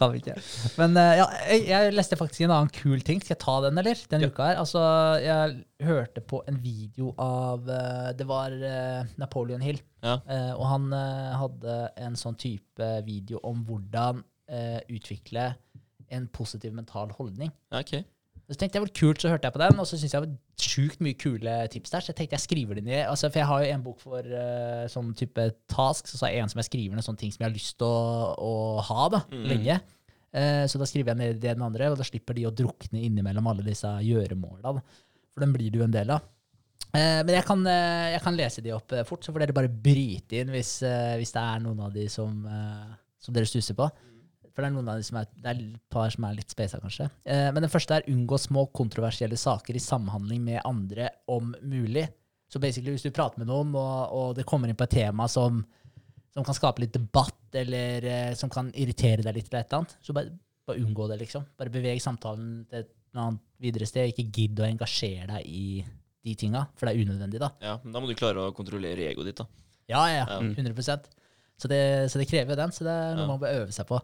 Kan 0.00 0.10
vi 0.16 0.22
ikke. 0.24 0.34
Men 0.80 0.98
eh, 1.04 1.12
ja, 1.20 1.26
jeg, 1.52 1.62
jeg 1.70 1.94
leste 1.94 2.18
faktisk 2.18 2.42
en 2.48 2.54
annen 2.56 2.72
kul 2.74 3.04
ting. 3.06 3.22
Skal 3.22 3.36
jeg 3.36 3.42
ta 3.44 3.54
den, 3.68 3.78
eller? 3.84 4.02
Denne 4.10 4.26
Ja. 4.26 4.32
uka 4.34 4.48
her. 4.50 4.58
Altså, 4.64 4.82
jeg 5.22 5.86
hørte 5.92 6.24
på 6.32 6.42
en 6.50 6.58
video 6.64 7.12
av 7.22 7.70
eh, 7.70 8.10
Det 8.18 8.26
var 8.32 8.50
eh, 8.72 9.14
Napoleon 9.22 9.62
Hill. 9.62 9.78
Ja. 10.02 10.16
Eh, 10.26 10.52
og 10.56 10.66
han 10.72 10.90
eh, 10.96 11.34
hadde 11.44 11.78
en 12.08 12.18
sånn 12.18 12.34
type 12.40 12.90
video 13.06 13.38
om 13.46 13.62
hvordan 13.68 14.24
eh, 14.50 14.80
utvikle 14.90 15.52
en 16.10 16.26
positiv 16.34 16.74
mental 16.74 17.12
holdning. 17.20 17.52
Ja, 17.70 17.84
ok. 17.84 18.00
Så 18.50 18.56
tenkte 18.58 18.74
jeg 18.76 18.82
hvor 18.82 18.90
var 18.90 18.98
kult, 18.98 19.20
så 19.22 19.30
hørte 19.30 19.46
jeg 19.46 19.54
på 19.54 19.60
den, 19.62 19.76
og 19.78 19.86
så 19.86 19.94
syntes 19.94 20.14
jeg 20.16 20.22
det 20.24 20.28
var 20.32 20.64
sjukt 20.66 21.02
mye 21.06 21.14
kule 21.14 21.52
tips 21.70 21.92
der. 21.92 22.02
Så 22.02 22.10
jeg 22.10 22.16
tenkte 22.18 22.34
jeg 22.34 22.42
skriver 22.42 22.74
det 22.80 22.82
ned. 22.88 23.04
Altså, 23.06 23.28
for 23.30 23.38
jeg 23.38 23.46
har 23.46 23.60
jo 23.62 23.68
en 23.76 23.84
bok 23.84 24.00
for 24.02 24.26
uh, 24.26 24.88
sånn 24.90 25.12
type 25.14 25.44
tasks, 25.70 26.16
og 26.16 26.18
så 26.18 26.26
har 26.26 26.32
jeg 26.34 26.42
en 26.42 26.50
som 26.50 26.58
jeg 26.58 26.66
skriver 26.66 26.98
ned 26.98 27.06
sånne 27.06 27.22
ting 27.22 27.30
som 27.30 27.44
jeg 27.44 27.46
har 27.46 27.54
lyst 27.54 27.76
til 27.78 27.86
å, 27.86 28.34
å 28.42 28.52
ha 28.88 29.06
da, 29.14 29.20
Mm. 29.30 29.46
lenge. 29.52 29.78
Uh, 30.34 30.64
så 30.66 30.82
da 30.82 30.90
skriver 30.90 31.12
jeg 31.14 31.20
ned 31.22 31.38
det 31.44 31.54
den 31.54 31.62
andre, 31.68 31.92
og 31.94 32.02
da 32.02 32.08
slipper 32.10 32.34
de 32.34 32.48
å 32.50 32.52
drukne 32.54 33.04
innimellom 33.06 33.46
alle 33.52 33.62
disse 33.70 33.86
gjøremåla. 33.86 34.74
For 35.30 35.46
den 35.46 35.54
blir 35.54 35.70
du 35.70 35.80
en 35.86 35.94
del 35.94 36.10
av. 36.10 36.26
Uh, 36.90 37.22
men 37.22 37.36
jeg 37.36 37.46
kan, 37.46 37.62
jeg 37.70 38.20
kan 38.26 38.34
lese 38.34 38.66
de 38.66 38.74
opp 38.74 38.98
fort, 39.06 39.22
så 39.22 39.30
får 39.30 39.44
dere 39.46 39.54
bare 39.60 39.70
bryte 39.70 40.42
inn 40.42 40.50
hvis, 40.50 40.80
hvis 41.22 41.34
det 41.38 41.46
er 41.54 41.62
noen 41.62 41.86
av 41.86 41.94
de 41.94 42.08
som, 42.10 42.34
som 43.22 43.36
dere 43.36 43.46
stusser 43.46 43.78
på. 43.78 43.86
For 44.60 44.66
det 44.66 44.74
er 44.74 44.74
noen 44.76 44.88
av 44.92 44.98
de 45.00 45.04
som 45.06 45.16
er, 45.16 45.28
det 45.40 45.48
er 45.48 45.60
et 45.62 45.76
par 45.88 46.10
som 46.12 46.24
er 46.28 46.34
litt 46.36 46.52
spesa, 46.52 46.76
kanskje. 46.82 47.06
Eh, 47.24 47.46
men 47.56 47.64
den 47.64 47.72
første 47.72 47.96
er 47.96 48.08
unngå 48.12 48.36
små 48.38 48.66
kontroversielle 48.76 49.38
saker 49.40 49.78
i 49.78 49.80
samhandling 49.80 50.42
med 50.44 50.60
andre 50.68 51.06
om 51.32 51.54
mulig. 51.64 52.02
Så 52.50 52.60
basically, 52.60 52.92
hvis 52.92 53.06
du 53.06 53.14
prater 53.14 53.40
med 53.40 53.48
noen, 53.48 53.72
og, 53.78 54.12
og 54.12 54.34
det 54.36 54.44
kommer 54.44 54.68
inn 54.68 54.76
på 54.76 54.84
et 54.84 54.92
tema 54.98 55.24
som, 55.32 55.62
som 56.34 56.44
kan 56.44 56.56
skape 56.58 56.82
litt 56.84 56.92
debatt, 56.92 57.38
eller 57.56 58.04
eh, 58.04 58.34
som 58.36 58.52
kan 58.52 58.68
irritere 58.76 59.24
deg 59.24 59.38
litt, 59.38 59.48
eller 59.48 59.62
et 59.64 59.70
eller 59.72 59.80
annet, 59.80 59.96
så 60.04 60.16
bare, 60.18 60.34
bare 60.68 60.82
unngå 60.84 61.06
det, 61.08 61.20
liksom. 61.22 61.46
Bare 61.56 61.72
beveg 61.72 62.02
samtalen 62.04 62.50
til 62.68 62.82
et 62.84 62.92
annet 63.16 63.40
videre 63.64 63.88
sted. 63.88 64.12
Ikke 64.12 64.28
gidd 64.28 64.60
å 64.60 64.68
engasjere 64.68 65.30
deg 65.38 65.48
i 65.48 65.64
de 66.20 66.34
tinga, 66.36 66.66
for 66.76 66.84
det 66.90 66.92
er 66.98 67.06
unødvendig, 67.08 67.40
da. 67.40 67.48
Ja, 67.64 67.78
men 67.80 67.94
Da 67.96 68.02
må 68.04 68.10
du 68.10 68.18
klare 68.18 68.44
å 68.44 68.52
kontrollere 68.52 69.08
egoet 69.08 69.30
ditt, 69.30 69.40
da. 69.40 69.48
Ja, 69.88 70.04
ja, 70.12 70.26
Ja. 70.28 70.36
100% 70.44 71.08
så 71.60 71.68
det, 71.68 72.08
så 72.08 72.16
det 72.16 72.24
krever 72.30 72.54
jo 72.54 72.56
den, 72.56 72.72
så 72.72 72.86
det 72.86 72.92
er 72.94 73.14
noe 73.18 73.26
Ja. 73.26 73.28
man 73.28 73.40
bør 73.42 73.56
øve 73.62 73.72
seg 73.76 73.84
på. 73.88 73.98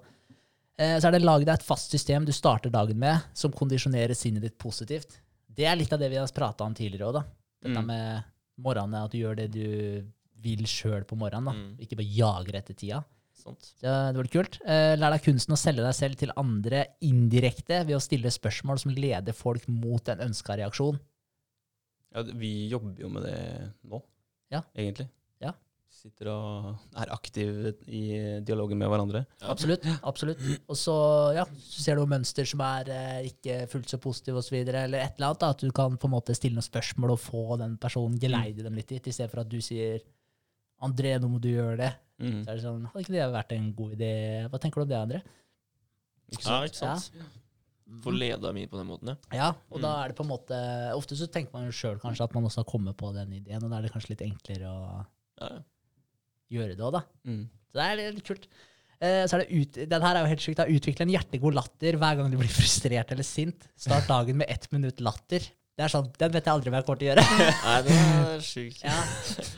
Eh, 0.79 0.99
så 1.01 1.09
er 1.09 1.17
det 1.17 1.23
lag 1.25 1.41
deg 1.45 1.55
et 1.55 1.65
fast 1.65 1.91
system 1.95 2.27
du 2.29 2.33
starter 2.37 2.71
dagen 2.71 2.99
med, 3.01 3.23
som 3.35 3.53
kondisjonerer 3.57 4.15
sinnet 4.17 4.43
ditt 4.45 4.59
positivt. 4.61 5.19
Det 5.57 5.65
er 5.65 5.77
litt 5.81 5.93
av 5.93 5.99
det 6.03 6.11
vi 6.13 6.19
har 6.21 6.29
prata 6.37 6.65
om 6.67 6.75
tidligere 6.77 7.09
òg, 7.09 7.15
da. 7.15 7.25
Dette 7.65 7.81
Mm. 7.81 7.87
med 7.87 8.25
morgenen, 8.61 9.05
at 9.05 9.11
du 9.11 9.19
gjør 9.19 9.37
det 9.37 9.51
du 9.53 10.05
vil 10.43 10.65
sjøl 10.69 11.05
på 11.09 11.17
morgenen, 11.17 11.45
da. 11.47 11.53
Mm. 11.53 11.77
Ikke 11.81 11.97
bare 11.97 12.13
jager 12.13 12.55
etter 12.61 12.75
tida. 12.77 13.05
Sånt. 13.37 13.61
Så 13.81 13.81
det 14.13 14.17
var 14.17 14.23
litt 14.25 14.33
kult. 14.33 14.61
Eh, 14.67 14.97
lær 14.97 15.11
deg 15.13 15.23
kunsten 15.23 15.53
å 15.55 15.59
selge 15.59 15.83
deg 15.85 15.95
selv 15.95 16.17
til 16.17 16.33
andre 16.37 16.87
indirekte 17.03 17.85
ved 17.87 17.97
å 17.97 18.01
stille 18.01 18.29
spørsmål 18.33 18.79
som 18.79 18.93
leder 18.93 19.33
folk 19.33 19.67
mot 19.69 20.07
en 20.09 20.19
ønska 20.29 20.57
reaksjon. 20.59 20.99
Ja, 22.15 22.23
vi 22.23 22.69
jobber 22.69 22.95
jo 22.99 23.09
med 23.09 23.23
det 23.25 23.73
nå, 23.85 24.03
Ja. 24.51 24.63
egentlig. 24.77 25.09
Ja. 25.87 25.97
Sitter 25.97 26.29
og 26.31 26.67
er 27.01 27.11
aktive 27.11 27.73
i 27.89 28.03
dialogen 28.47 28.79
med 28.79 28.91
hverandre. 28.93 29.25
Ja. 29.41 29.49
Absolutt. 29.51 29.87
absolutt. 30.07 30.43
Og 30.69 30.77
så, 30.79 30.95
ja, 31.35 31.45
ser 31.59 31.97
du 31.97 32.05
mønster 32.07 32.47
som 32.47 32.61
er 32.63 32.91
eh, 32.93 33.31
ikke 33.31 33.65
fullt 33.73 33.91
så 33.91 33.99
positive 33.99 34.39
osv., 34.43 34.55
eller 34.61 35.01
et 35.01 35.17
eller 35.17 35.31
annet. 35.31 35.41
Da, 35.41 35.51
at 35.51 35.65
du 35.65 35.73
kan 35.75 35.97
på 35.99 36.07
en 36.07 36.15
måte 36.15 36.37
stille 36.37 36.59
noen 36.59 36.67
spørsmål 36.67 37.17
og 37.17 37.23
få 37.23 37.57
den 37.63 37.79
personen 37.83 38.21
geleide 38.23 38.67
dem 38.67 38.77
litt 38.79 38.93
dit, 38.93 39.09
i 39.09 39.15
stedet 39.15 39.33
for 39.33 39.43
at 39.43 39.51
du 39.51 39.59
sier 39.65 39.99
'André, 40.83 41.17
nå 41.19 41.31
må 41.33 41.41
du 41.41 41.49
gjøre 41.49 41.79
det'. 41.81 41.97
Mm. 42.21 42.45
Så 42.45 42.51
er 42.51 42.55
det 42.55 42.65
sånn 42.65 42.87
'Hadde 42.87 43.03
ikke 43.03 43.17
det 43.17 43.33
vært 43.33 43.53
en 43.57 43.73
god 43.75 43.97
idé?' 43.97 44.49
Hva 44.51 44.61
tenker 44.61 44.81
du 44.81 44.83
om 44.85 44.89
det, 44.93 45.01
André? 45.01 45.23
Ikke 46.33 46.43
Ja, 46.43 46.67
sant? 46.67 46.67
ikke 46.69 46.77
sant? 46.77 47.35
Få 48.03 48.11
leda 48.11 48.53
mi 48.53 48.67
på 48.67 48.77
den 48.77 48.89
måten, 48.89 49.09
ja. 49.09 49.17
Ja, 49.33 49.49
og 49.71 49.81
da 49.81 50.03
er 50.03 50.09
det 50.11 50.17
på 50.19 50.25
en 50.25 50.33
måte 50.33 50.57
Ofte 50.97 51.15
så 51.15 51.29
tenker 51.31 51.53
man 51.55 51.69
jo 51.69 51.71
sjøl 51.71 52.01
kanskje 52.03 52.25
at 52.25 52.35
man 52.35 52.45
også 52.45 52.65
har 52.65 52.69
kommet 52.69 52.97
på 52.99 53.13
den 53.15 53.33
ideen, 53.33 53.63
og 53.63 53.71
da 53.71 53.79
er 53.79 53.83
det 53.87 53.93
kanskje 53.95 54.11
litt 54.11 54.25
enklere 54.27 54.67
å 54.67 55.07
ja. 55.41 55.49
ja. 55.49 55.63
Gjøre 56.53 56.77
det 56.79 56.85
òg, 56.87 56.93
da. 56.99 57.03
Mm. 57.27 57.45
Så 57.73 57.79
det 57.81 57.87
er 57.91 58.01
litt 58.17 58.27
kult. 58.27 58.47
Uh, 58.97 59.23
så 59.29 59.37
er 59.37 59.43
det 59.45 59.53
ut, 59.61 59.77
den 59.91 60.05
her 60.07 60.17
er 60.17 60.25
jo 60.25 60.31
helt 60.33 60.41
sykt. 60.45 60.63
Utvikle 60.73 61.05
en 61.05 61.13
hjertegod 61.13 61.55
latter 61.59 61.99
hver 62.01 62.17
gang 62.21 62.31
du 62.33 62.39
blir 62.41 62.49
frustrert 62.61 63.11
eller 63.13 63.27
sint. 63.27 63.67
Start 63.77 64.07
dagen 64.09 64.39
med 64.41 64.49
ett 64.53 64.69
minutt 64.73 65.01
latter. 65.05 65.45
Det 65.77 65.85
er 65.85 65.93
sånn, 65.93 66.07
Den 66.17 66.33
vet 66.33 66.47
jeg 66.49 66.55
aldri 66.55 66.71
hva 66.73 66.79
jeg 66.81 66.87
kommer 66.87 67.01
til 67.03 67.11
å 67.11 67.11
gjøre. 67.13 67.25
Nei, 67.67 67.81
det 67.85 67.97
er 68.01 68.45
sjukt. 68.47 68.81
ja. 68.81 68.95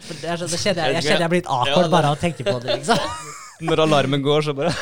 For 0.08 0.18
det 0.18 0.32
er 0.32 0.40
sånn, 0.40 0.50
det 0.50 0.58
kjenner 0.64 0.82
jeg, 0.88 0.96
jeg 0.98 1.04
kjenner 1.06 1.24
jeg 1.28 1.30
blir 1.34 1.42
litt 1.44 1.52
Ja, 1.52 1.58
awkward 1.60 1.86
det- 1.86 1.92
bare 1.94 2.10
av 2.10 2.16
å 2.16 2.22
tenke 2.24 2.42
på 2.48 2.56
det. 2.64 2.78
liksom. 2.80 2.98
Når 3.68 3.84
alarmen 3.86 4.22
går, 4.26 4.42
så 4.48 4.54
bare 4.54 4.74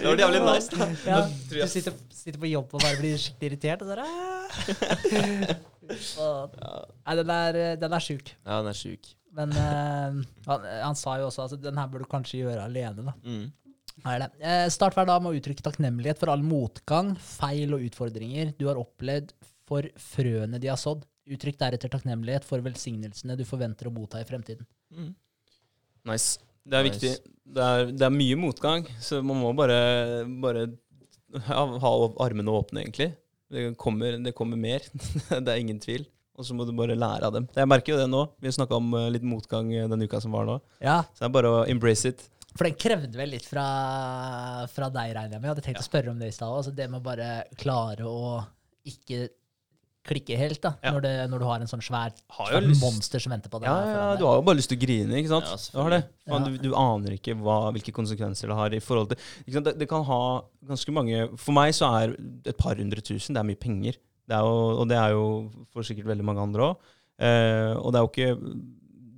Det 0.00 0.06
var 0.06 0.16
jævlig 0.20 0.40
nice. 0.44 0.68
da. 0.76 0.86
Ja, 1.06 1.20
du 1.50 1.56
sitter, 1.68 1.92
sitter 2.14 2.38
på 2.42 2.50
jobb 2.50 2.74
og 2.74 2.82
bare 2.82 2.98
blir 3.00 3.18
skikkelig 3.18 3.50
irritert. 3.52 3.82
Og 3.82 3.88
så 3.88 3.92
er 3.94 3.98
det, 4.00 5.56
Nei, 5.90 7.14
den 7.20 7.32
er, 7.34 7.58
den 7.80 7.96
er 7.96 8.04
sjuk. 8.04 8.32
Ja, 8.46 8.60
den 8.62 8.70
er 8.72 8.78
sjuk. 8.78 9.08
Men 9.36 9.52
uh, 9.54 10.20
han, 10.48 10.64
han 10.82 10.96
sa 10.98 11.16
jo 11.20 11.28
også 11.28 11.46
at 11.46 11.60
den 11.62 11.78
her 11.78 11.90
bør 11.92 12.02
du 12.04 12.08
kanskje 12.10 12.40
gjøre 12.42 12.64
alene. 12.66 13.04
da. 13.10 13.14
Mm. 13.22 13.48
Det. 14.00 14.28
Eh, 14.40 14.64
Start 14.72 14.94
hver 14.96 15.06
dag 15.10 15.20
med 15.22 15.34
å 15.34 15.38
uttrykke 15.38 15.62
takknemlighet 15.66 16.18
for 16.22 16.32
all 16.32 16.42
motgang, 16.46 17.12
feil 17.20 17.74
og 17.76 17.82
utfordringer 17.84 18.54
du 18.58 18.64
har 18.70 18.78
opplevd 18.80 19.34
for 19.68 19.86
frøene 20.00 20.58
de 20.62 20.70
har 20.72 20.78
sådd. 20.80 21.04
Uttrykk 21.30 21.58
deretter 21.60 21.92
takknemlighet 21.92 22.46
for 22.48 22.62
velsignelsene 22.64 23.36
du 23.38 23.44
forventer 23.46 23.90
å 23.90 23.92
motta 23.94 24.22
i 24.22 24.26
fremtiden. 24.26 24.66
Mm. 24.90 25.10
Nice. 26.10 26.40
Det 26.64 26.78
er 26.80 26.86
Nice. 26.88 26.96
viktig. 26.96 27.34
Det 27.50 27.66
er, 27.66 27.84
det 27.92 28.06
er 28.08 28.14
mye 28.14 28.38
motgang, 28.40 28.86
så 29.02 29.20
man 29.26 29.38
må 29.42 29.52
bare, 29.58 29.76
bare 30.42 30.64
ha, 31.46 31.62
ha 31.84 31.92
armene 32.24 32.52
åpne, 32.56 32.82
egentlig. 32.86 33.10
Det 33.50 33.68
kommer, 33.80 34.18
det 34.22 34.32
kommer 34.36 34.60
mer. 34.60 34.84
det 35.30 35.46
er 35.50 35.58
ingen 35.58 35.80
tvil. 35.82 36.06
Og 36.38 36.46
så 36.46 36.54
må 36.56 36.64
du 36.64 36.72
bare 36.76 36.96
lære 36.96 37.26
av 37.28 37.34
dem. 37.34 37.48
Jeg 37.52 37.68
merker 37.68 37.92
jo 37.94 38.00
det 38.00 38.08
nå. 38.08 38.22
Vi 38.40 38.52
snakka 38.54 38.78
om 38.78 38.94
eh, 38.96 39.08
litt 39.12 39.26
motgang 39.26 39.72
eh, 39.74 39.88
den 39.90 40.06
uka 40.06 40.22
som 40.22 40.32
var 40.32 40.46
nå. 40.48 40.60
Ja, 40.80 41.02
Så 41.12 41.24
det 41.24 41.28
er 41.28 41.34
bare 41.34 41.50
å 41.52 41.64
embrace 41.68 42.14
it. 42.14 42.22
For 42.54 42.66
den 42.66 42.78
krevde 42.80 43.18
vel 43.18 43.34
litt 43.34 43.46
fra, 43.46 43.64
fra 44.72 44.88
deg, 44.90 45.12
regner 45.14 45.36
jeg 45.36 45.42
med. 45.42 45.48
Jeg 45.48 45.52
hadde 45.52 45.66
tenkt 45.66 45.82
å 45.82 45.86
spørre 45.86 46.14
om 46.14 46.22
det 46.22 46.30
i 46.30 46.34
stad. 46.34 46.54
Altså 46.54 46.72
det 46.74 46.88
med 46.90 47.02
å 47.02 47.04
bare 47.04 47.28
klare 47.60 48.08
å 48.08 48.40
ikke 48.88 49.28
klikker 50.06 50.38
helt, 50.40 50.60
da. 50.64 50.72
Ja. 50.80 50.94
Når, 50.94 51.02
det, 51.04 51.12
når 51.30 51.42
du 51.42 51.46
har 51.48 51.62
en 51.62 51.70
sånn 51.70 51.82
svær, 51.84 52.14
svær 52.32 52.66
monster 52.80 53.22
som 53.22 53.34
venter 53.34 53.52
på 53.52 53.60
deg. 53.60 53.68
Ja, 53.68 53.90
ja, 53.92 54.04
du 54.18 54.24
har 54.26 54.38
jo 54.38 54.44
bare 54.46 54.58
lyst 54.58 54.72
til 54.72 54.78
å 54.80 54.82
grine, 54.82 55.18
ikke 55.20 55.32
sant? 55.32 55.50
Ja, 55.50 55.58
du 55.74 55.80
har 55.82 55.94
det. 55.94 56.00
Ja. 56.30 56.40
du, 56.46 56.54
du 56.62 56.70
aner 56.78 57.16
ikke 57.16 57.36
hva, 57.36 57.58
hvilke 57.76 57.94
konsekvenser 57.96 58.50
det 58.50 58.56
har 58.56 58.76
i 58.76 58.80
forhold 58.84 59.12
til 59.12 59.20
ikke 59.44 59.56
sant? 59.58 59.68
Det, 59.68 59.76
det 59.82 59.90
kan 59.90 60.06
ha 60.08 60.20
ganske 60.70 60.94
mange 60.94 61.24
For 61.40 61.56
meg 61.56 61.74
så 61.76 61.90
er 62.00 62.14
et 62.48 62.58
par 62.60 62.80
hundre 62.80 63.04
tusen 63.04 63.36
det 63.36 63.42
er 63.42 63.48
mye 63.50 63.60
penger. 63.60 64.00
Det 64.30 64.36
er 64.38 64.46
jo, 64.46 64.58
og 64.80 64.90
det 64.90 64.98
er 65.00 65.16
jo 65.16 65.24
for 65.74 65.86
sikkert 65.86 66.08
veldig 66.12 66.26
mange 66.26 66.44
andre 66.48 66.68
òg. 66.70 66.92
Eh, 67.20 67.72
og 67.76 67.92
det 67.92 68.00
er 68.00 68.06
jo 68.06 68.12
ikke 68.14 68.60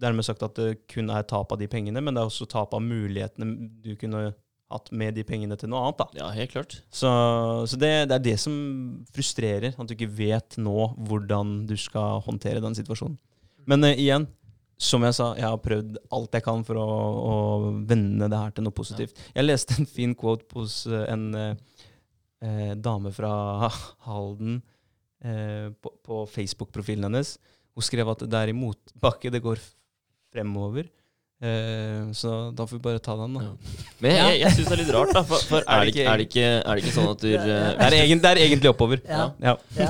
dermed 0.03 0.27
sagt 0.27 0.43
at 0.43 0.57
det 0.59 0.71
kun 0.91 1.13
er 1.15 1.27
tap 1.29 1.53
av 1.55 1.61
de 1.61 1.69
pengene, 1.71 2.03
men 2.03 2.17
det 2.17 2.23
er 2.23 2.31
også 2.31 2.49
tap 2.51 2.75
av 2.75 2.83
mulighetene 2.83 3.69
du 3.85 3.93
kunne 4.01 4.33
hatt 4.73 4.93
med 4.93 5.17
de 5.17 5.25
pengene 5.27 5.57
til 5.61 5.71
noe 5.73 5.85
annet. 5.87 6.03
da. 6.03 6.23
Ja, 6.23 6.29
helt 6.37 6.53
klart. 6.55 6.79
Så, 6.91 7.11
så 7.69 7.79
det, 7.81 7.93
det 8.11 8.19
er 8.19 8.27
det 8.27 8.37
som 8.43 8.55
frustrerer, 9.15 9.73
at 9.77 9.89
du 9.89 9.97
ikke 9.97 10.11
vet 10.19 10.59
nå 10.61 10.93
hvordan 11.09 11.63
du 11.71 11.77
skal 11.81 12.23
håndtere 12.27 12.63
den 12.65 12.77
situasjonen. 12.79 13.19
Men 13.71 13.87
uh, 13.87 13.93
igjen, 13.95 14.27
som 14.83 15.05
jeg 15.07 15.15
sa, 15.17 15.29
jeg 15.39 15.47
har 15.47 15.61
prøvd 15.63 15.99
alt 16.15 16.37
jeg 16.37 16.45
kan 16.45 16.65
for 16.67 16.81
å, 16.81 16.87
å 17.23 17.35
vende 17.87 18.29
det 18.31 18.39
her 18.39 18.55
til 18.55 18.67
noe 18.67 18.75
positivt. 18.75 19.21
Jeg 19.35 19.47
leste 19.47 19.77
en 19.79 19.89
fin 19.89 20.15
quote 20.19 20.49
hos 20.59 20.83
eh, 20.91 21.05
en 21.13 21.29
eh, 21.39 21.85
eh, 22.43 22.73
dame 22.75 23.13
fra 23.15 23.31
Halden 24.09 24.59
eh, 25.23 25.69
på, 25.71 25.93
på 26.03 26.25
Facebook-profilen 26.33 27.07
hennes. 27.07 27.37
Hun 27.77 27.87
skrev 27.87 28.11
at 28.13 28.27
det 28.27 28.41
er 28.41 28.51
i 28.51 28.57
motbakke, 28.57 29.31
det 29.33 29.43
går 29.45 29.63
fremover. 30.33 30.91
Eh, 31.43 32.13
så 32.15 32.53
da 32.55 32.67
får 32.67 32.77
vi 32.77 32.83
bare 32.83 32.99
ta 33.03 33.17
den, 33.19 33.35
da. 33.35 33.43
Ja. 33.43 33.79
Men 33.99 34.13
jeg, 34.13 34.19
jeg, 34.21 34.41
jeg 34.45 34.57
syns 34.57 34.69
det 34.69 34.77
er 34.77 34.83
litt 34.85 34.93
rart, 34.95 35.15
da. 35.17 35.23
For, 35.27 35.47
for 35.51 35.67
er, 35.67 35.81
det 35.83 35.95
ikke, 35.95 36.05
er, 36.07 36.21
det 36.21 36.29
ikke, 36.29 36.49
er 36.61 36.71
det 36.71 36.85
ikke 36.85 36.95
sånn 36.95 37.11
at 37.11 37.25
du 37.25 37.29
Ja, 37.33 37.41
ja. 37.43 37.57
Det 37.81 37.89
er, 37.89 37.97
egen, 38.05 38.23
det 38.23 38.31
er 38.31 38.43
egentlig 38.47 38.71
oppover. 38.71 39.03
Ja. 39.09 39.25
Ja. 39.43 39.57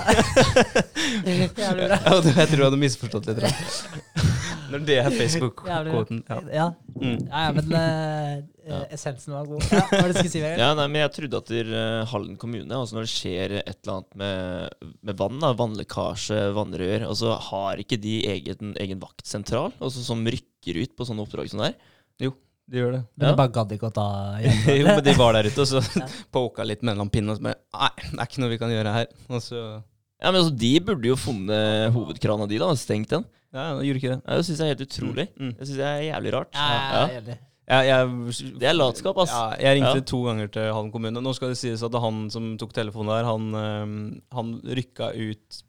Jeg 1.29 1.51
tror 1.55 2.57
du 2.57 2.65
hadde 2.71 2.81
misforstått 2.81 3.29
litt. 3.29 3.45
Når 4.73 4.85
det 4.89 4.97
er 5.01 5.11
Facebook-kvoten. 5.15 6.23
Ja. 6.29 6.39
Ja. 6.53 6.67
Mm. 6.97 7.19
ja, 7.29 7.43
ja, 7.47 7.53
men 7.57 7.75
eh, 7.79 8.35
eh, 8.67 8.85
essensen 8.97 9.35
var 9.37 9.47
god. 9.51 9.65
Ja, 9.73 9.85
var 9.91 10.11
det 10.11 10.19
skulle 10.19 10.33
si, 10.33 10.43
Ja, 10.43 10.73
nei, 10.79 10.87
men 10.89 11.03
jeg 11.05 11.15
trodde 11.19 11.41
at 11.43 11.53
der, 11.53 11.73
uh, 11.73 12.11
Hallen 12.13 12.37
kommune, 12.41 12.69
altså 12.79 12.97
når 12.99 13.07
det 13.09 13.13
skjer 13.15 13.57
et 13.63 13.75
eller 13.83 13.99
annet 13.99 14.21
med, 14.23 14.93
med 15.09 15.19
vann, 15.21 15.41
da, 15.43 15.53
vannlekkasje, 15.59 16.41
vannrør, 16.57 17.09
og 17.11 17.19
så 17.21 17.37
har 17.51 17.83
ikke 17.83 18.01
de 18.03 18.19
egen, 18.35 18.75
egen 18.83 19.03
vaktsentral 19.03 19.73
altså, 19.79 20.05
som 20.05 20.25
rykker 20.25 20.83
ut 20.83 20.97
på 20.97 21.09
sånne 21.09 21.27
oppdrag 21.27 21.51
som 21.53 21.65
det 21.65 21.73
er? 21.73 21.81
De 22.73 22.79
gjør 22.79 22.93
det. 22.95 23.03
Men 23.19 23.27
Ja. 23.27 23.33
de 23.33 23.37
bare 23.43 23.53
gadd 23.53 23.73
ikke 23.75 23.89
å 23.91 23.95
ta 23.95 24.07
jo, 24.79 24.85
men 24.87 25.03
de 25.05 25.15
var 25.19 25.35
der 25.37 25.49
ute, 25.51 25.61
og 25.61 25.69
så 25.69 25.83
Ja. 26.01 26.07
poka 26.35 26.65
litt 26.65 26.85
mellom 26.87 26.87
en 26.87 26.89
eller 26.89 27.03
annen 27.03 27.15
pinne, 27.15 27.35
og 27.35 27.41
så 27.41 27.47
bare 27.49 27.59
Nei, 27.75 28.11
det 28.13 28.21
er 28.23 28.31
ikke 28.31 28.43
noe 28.45 28.53
vi 28.53 28.61
kan 28.63 28.73
gjøre 28.73 28.95
her. 28.97 29.09
Og 29.29 29.43
så 29.45 29.59
Ja, 29.61 30.31
men 30.31 30.39
altså, 30.41 30.55
De 30.63 30.73
burde 30.87 31.11
jo 31.11 31.19
funnet 31.19 31.93
hovedkrana 31.97 32.47
di, 32.49 32.61
da, 32.63 32.71
og 32.71 32.79
stengt 32.81 33.11
den. 33.13 33.27
Ja, 33.53 33.65
de 33.79 33.87
gjorde 33.87 34.01
ikke 34.01 34.13
det. 34.15 34.21
Ja, 34.27 34.37
Det 34.37 34.45
syns 34.49 34.61
jeg 34.61 34.67
er 34.67 34.75
helt 34.75 34.85
utrolig. 34.89 35.27
Mm, 35.37 35.47
mm. 35.49 35.55
Det 35.59 35.67
syns 35.69 35.81
jeg 35.83 35.89
er 35.89 36.07
jævlig 36.15 36.33
rart. 36.37 36.55
Ja, 36.57 36.69
jeg 36.69 37.17
er 37.23 37.33
ja. 37.33 37.41
Jeg, 37.73 37.87
jeg, 37.89 38.55
Det 38.61 38.69
er 38.69 38.75
latskap, 38.75 39.19
ass. 39.23 39.31
Ja, 39.33 39.43
jeg 39.61 39.77
ringte 39.79 39.99
Ja. 40.01 40.07
to 40.13 40.23
ganger 40.27 40.49
til 40.53 40.73
Halden 40.75 40.91
kommune. 40.93 41.21
Nå 41.23 41.35
skal 41.37 41.53
det 41.53 41.59
sies 41.61 41.83
at 41.87 41.95
han 41.95 42.25
som 42.35 42.57
tok 42.59 42.73
telefonen 42.75 43.13
der, 43.15 43.29
han, 43.29 44.23
han 44.35 44.51
rykka 44.67 45.13
ut 45.15 45.63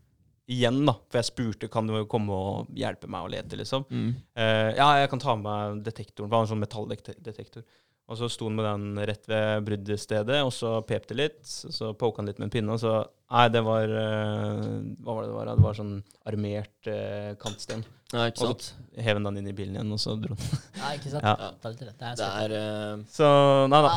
igjen, 0.52 0.82
da. 0.88 0.96
For 1.12 1.22
jeg 1.22 1.30
spurte 1.30 1.70
kan 1.72 1.88
du 1.88 1.94
komme 2.12 2.34
og 2.36 2.74
hjelpe 2.76 3.08
meg 3.12 3.28
å 3.28 3.32
lete, 3.32 3.60
liksom. 3.60 3.86
Mm. 3.90 4.10
Uh, 4.36 4.72
ja, 4.76 4.90
jeg 5.04 5.12
kan 5.14 5.22
ta 5.24 5.36
med 5.38 5.46
meg 5.46 5.84
detektoren. 5.86 6.28
For 6.28 6.36
han 6.36 6.42
har 6.42 6.48
en 6.50 6.54
sånn 6.56 6.64
metalldetektor. 6.66 7.64
Og 8.12 8.20
så 8.20 8.28
sto 8.30 8.50
han 8.50 8.58
med 8.58 8.66
den 8.68 9.06
rett 9.08 9.28
ved 9.32 9.64
bruddstedet, 9.64 10.42
og 10.44 10.52
så 10.52 10.76
pep 10.88 11.06
det 11.08 11.18
litt. 11.18 11.38
Så 11.48 11.94
poka 11.96 12.20
han 12.20 12.28
litt 12.28 12.42
med 12.42 12.50
en 12.50 12.56
pinne, 12.58 12.76
og 12.76 12.82
så 12.84 13.02
Nei, 13.34 13.48
det 13.50 13.64
var 13.66 13.90
eh, 13.90 14.66
Hva 15.02 15.16
var 15.16 15.24
det 15.24 15.30
det 15.32 15.34
var? 15.34 15.48
Det 15.50 15.64
var 15.66 15.78
sånn 15.80 15.94
armert 16.30 16.90
eh, 16.92 17.32
kantsten. 17.42 17.82
Ja, 18.14 18.28
ikke 18.30 18.44
sant? 18.44 18.68
Og 18.68 19.00
så 19.00 19.06
Hev 19.08 19.18
den 19.18 19.40
inn 19.40 19.50
i 19.50 19.56
bilen 19.58 19.80
igjen, 19.80 19.96
og 19.96 20.02
så 20.04 20.14
dro 20.22 20.36
han. 20.38 20.62
Ja, 20.84 20.92
ikke 21.00 21.14
sant? 21.16 21.26
Ja. 21.26 21.50
Ta 21.64 21.72
litt 21.74 21.82
rett. 21.88 21.98
Det 21.98 22.12
er 22.12 22.20
Det 22.20 22.30
er 22.44 22.54
uh... 22.60 23.08
Så 23.10 23.32
nei 23.74 23.82
da. 23.88 23.96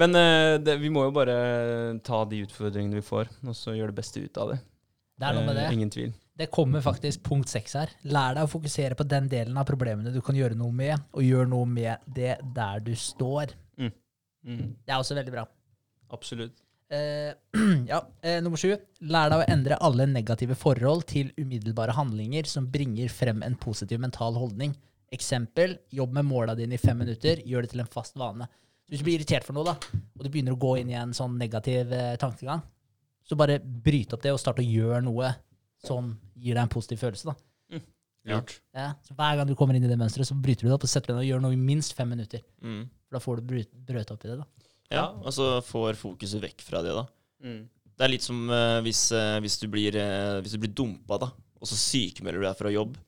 Men 0.00 0.16
uh, 0.16 0.54
det, 0.62 0.78
vi 0.80 0.92
må 0.94 1.04
jo 1.08 1.12
bare 1.12 1.36
ta 2.06 2.22
de 2.30 2.44
utfordringene 2.46 3.00
vi 3.00 3.04
får, 3.04 3.28
og 3.44 3.58
så 3.58 3.74
gjøre 3.76 3.92
det 3.92 4.00
beste 4.00 4.22
ut 4.22 4.40
av 4.40 4.54
det. 4.54 4.60
det 5.18 5.28
er 5.28 5.36
noe 5.36 5.48
med 5.50 5.58
det. 5.58 5.66
det. 5.66 5.76
ingen 5.76 5.92
tvil. 5.92 6.14
Det 6.40 6.48
kommer 6.52 6.80
faktisk 6.80 7.20
punkt 7.26 7.50
seks 7.52 7.74
her. 7.76 7.90
Lær 8.08 8.38
deg 8.38 8.46
å 8.46 8.50
fokusere 8.50 8.96
på 8.96 9.04
den 9.04 9.26
delen 9.28 9.58
av 9.60 9.66
problemene 9.68 10.12
du 10.14 10.22
kan 10.24 10.38
gjøre 10.38 10.56
noe 10.56 10.72
med, 10.72 10.96
og 11.12 11.26
gjør 11.26 11.50
noe 11.50 11.68
med 11.68 12.06
det 12.08 12.38
der 12.56 12.80
du 12.84 12.94
står. 12.96 13.52
Mm. 14.46 14.76
Det 14.86 14.92
er 14.92 14.98
også 14.98 15.16
veldig 15.18 15.34
bra. 15.34 15.44
Absolutt. 16.16 16.62
Eh, 16.90 17.32
ja, 17.92 18.00
eh, 18.22 18.40
Nummer 18.42 18.60
sju. 18.60 18.72
Lær 19.12 19.30
deg 19.30 19.42
å 19.42 19.50
endre 19.52 19.78
alle 19.84 20.06
negative 20.10 20.56
forhold 20.58 21.04
til 21.10 21.30
umiddelbare 21.38 21.94
handlinger 21.98 22.48
som 22.50 22.70
bringer 22.72 23.12
frem 23.12 23.44
en 23.46 23.58
positiv 23.60 24.00
mental 24.02 24.38
holdning. 24.40 24.72
Eksempel, 25.12 25.76
jobb 25.92 26.16
med 26.16 26.26
måla 26.26 26.56
dine 26.58 26.78
i 26.78 26.82
fem 26.82 26.98
minutter, 27.02 27.42
gjør 27.46 27.66
det 27.66 27.74
til 27.74 27.84
en 27.84 27.92
fast 27.92 28.16
vane. 28.18 28.48
Hvis 28.90 29.02
du 29.02 29.06
blir 29.06 29.20
irritert 29.20 29.46
for 29.46 29.54
noe, 29.54 29.66
da, 29.68 29.76
og 30.16 30.24
du 30.24 30.30
begynner 30.30 30.56
å 30.56 30.60
gå 30.60 30.76
inn 30.80 30.90
i 30.90 30.98
en 30.98 31.12
sånn 31.14 31.36
negativ 31.38 31.92
eh, 31.94 32.16
tankegang, 32.18 32.62
så 33.26 33.38
bare 33.38 33.60
bryt 33.60 34.16
opp 34.16 34.24
det 34.24 34.32
og 34.34 34.40
start 34.42 34.62
å 34.62 34.66
gjøre 34.66 35.04
noe 35.06 35.30
som 35.84 36.12
gir 36.36 36.56
deg 36.56 36.64
en 36.64 36.72
positiv 36.72 37.00
følelse. 37.04 37.32
da. 37.32 37.80
lurt. 38.30 38.56
Ja, 38.76 38.92
så 39.06 39.14
Hver 39.16 39.36
gang 39.38 39.48
du 39.48 39.54
kommer 39.56 39.76
inn 39.76 39.84
i 39.86 39.88
det 39.90 39.96
mønsteret, 39.98 40.28
så 40.28 40.36
bryter 40.36 40.66
du 40.66 40.68
det 40.68 40.76
opp 40.76 40.84
og 40.84 40.92
setter 40.92 41.14
deg 41.14 41.16
ned 41.16 41.24
og 41.24 41.30
gjør 41.30 41.44
noe 41.46 41.56
i 41.56 41.60
minst 41.60 41.94
fem 41.96 42.10
minutter. 42.12 42.42
Mm. 42.60 42.82
For 43.08 43.16
da 43.16 43.22
får 43.24 43.40
du 43.40 43.52
brøt, 43.88 44.10
opp 44.12 44.24
i 44.24 44.28
det. 44.30 44.38
da. 44.42 44.46
Ja, 44.90 45.04
og 45.22 45.32
så 45.32 45.46
får 45.64 45.96
fokuset 46.00 46.42
vekk 46.42 46.64
fra 46.66 46.82
det, 46.84 46.92
da. 46.96 47.06
Mm. 47.46 47.62
Det 47.96 48.06
er 48.06 48.12
litt 48.12 48.24
som 48.24 48.42
uh, 48.48 48.80
hvis, 48.84 49.06
uh, 49.12 49.38
hvis 49.44 49.58
du 49.60 49.68
blir, 49.72 49.96
uh, 49.96 50.40
hvis 50.44 50.56
du 50.56 50.60
blir 50.62 50.72
dumpa, 50.76 51.18
da, 51.20 51.30
og 51.60 51.68
så 51.68 51.76
sykemelder 51.76 52.40
du 52.40 52.48
deg 52.48 52.58
fra 52.60 52.72
jobb 52.72 52.98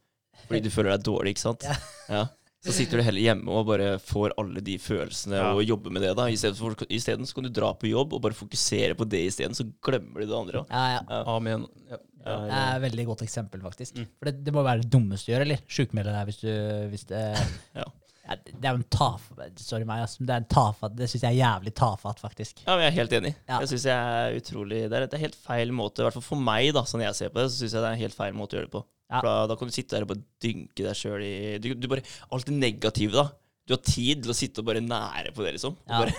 fordi 0.43 0.65
du 0.65 0.73
føler 0.75 0.97
deg 0.97 1.05
dårlig, 1.07 1.33
ikke 1.33 1.45
sant? 1.47 1.65
Ja. 1.65 1.77
Ja. 2.13 2.23
Så 2.63 2.75
sitter 2.77 3.01
du 3.01 3.03
heller 3.07 3.25
hjemme 3.25 3.51
og 3.57 3.65
bare 3.67 3.97
får 3.99 4.35
alle 4.39 4.61
de 4.63 4.77
følelsene 4.79 5.39
Ja. 5.39 5.49
og 5.51 5.65
jobber 5.67 5.91
med 5.91 6.05
det. 6.05 6.13
da. 6.19 6.29
Isteden 6.31 7.27
så 7.27 7.35
kan 7.35 7.47
du 7.47 7.51
dra 7.51 7.73
på 7.75 7.89
jobb 7.91 8.13
og 8.15 8.23
bare 8.23 8.37
fokusere 8.39 8.95
på 8.99 9.07
det 9.09 9.23
isteden, 9.31 9.57
så 9.57 9.67
glemmer 9.83 10.23
du 10.23 10.27
det 10.31 10.37
andre. 10.37 10.63
Ja, 10.71 10.85
ja. 10.99 11.23
Amen. 11.33 11.67
Ja. 11.91 11.99
Ja. 12.23 12.37
Det 12.47 12.59
er 12.59 12.77
et 12.77 12.85
veldig 12.87 13.07
godt 13.09 13.25
eksempel, 13.27 13.63
faktisk. 13.65 13.97
Mm. 13.99 14.07
For 14.19 14.31
det, 14.31 14.37
det 14.47 14.55
må 14.55 14.63
være 14.67 14.85
det 14.85 14.93
dummeste 14.93 15.29
du 15.29 15.35
gjør, 15.35 15.45
eller? 15.47 15.65
Sjukmelde 15.67 16.15
deg 16.15 16.31
hvis 16.31 16.41
du 16.45 16.53
hvis 16.93 17.09
det, 17.11 17.25
Ja. 17.81 17.89
Ja, 18.23 18.37
det 18.39 18.63
er 18.63 18.77
jo 18.77 18.79
en 18.79 18.87
taf... 18.95 19.25
Sorry 19.59 19.87
meg, 19.89 20.05
ass, 20.05 20.15
det 20.23 20.31
er 20.31 20.45
en 20.45 20.47
tafatt 20.47 20.95
Det 20.95 21.09
syns 21.11 21.25
jeg 21.25 21.35
er 21.35 21.41
jævlig 21.41 21.73
tafatt, 21.75 22.21
faktisk. 22.23 22.61
Ja, 22.63 22.77
men 22.77 22.85
Jeg 22.85 22.93
er 22.93 22.99
helt 23.01 23.17
enig. 23.19 23.33
Ja. 23.51 23.59
Jeg 23.65 23.73
synes 23.73 23.87
jeg 23.91 24.13
er 24.23 24.37
utrolig, 24.39 24.79
Det 24.87 24.99
er 24.99 25.07
det 25.09 25.19
er 25.19 25.25
helt 25.25 25.39
feil 25.43 25.75
måte, 25.75 26.05
i 26.05 26.07
hvert 26.07 26.15
fall 26.15 26.25
for 26.29 26.45
meg, 26.51 26.69
da, 26.77 26.85
sånn 26.87 27.03
jeg 27.03 27.19
ser 27.19 27.33
på 27.35 27.43
det, 27.43 27.49
så 27.51 27.65
syns 27.65 27.75
jeg 27.75 27.83
det 27.83 27.89
er 27.91 27.97
en 27.99 28.05
helt 28.05 28.19
feil 28.19 28.37
måte 28.39 28.55
å 28.55 28.61
gjøre 28.61 28.71
det 28.71 28.75
på. 28.77 28.85
Ja. 29.11 29.19
For 29.19 29.29
da, 29.29 29.35
da 29.51 29.57
kan 29.59 29.73
du 29.73 29.75
sitte 29.75 29.97
der 29.97 30.07
og 30.07 30.13
bare 30.15 30.23
dynke 30.47 30.87
deg 30.87 30.97
sjøl 31.03 31.25
i 31.27 31.35
du, 31.61 31.73
du 31.75 31.89
bare, 31.91 32.07
Alt 32.31 32.47
det 32.49 32.55
negative, 32.63 33.19
da. 33.19 33.27
Du 33.67 33.75
har 33.75 33.83
tid 33.87 34.23
til 34.23 34.33
å 34.33 34.39
sitte 34.39 34.63
og 34.63 34.71
bare 34.71 34.85
nære 34.87 35.35
på 35.35 35.43
det, 35.43 35.57
liksom. 35.59 35.75
Og 35.83 35.91
Ja. 35.91 36.05
Bare, 36.07 36.15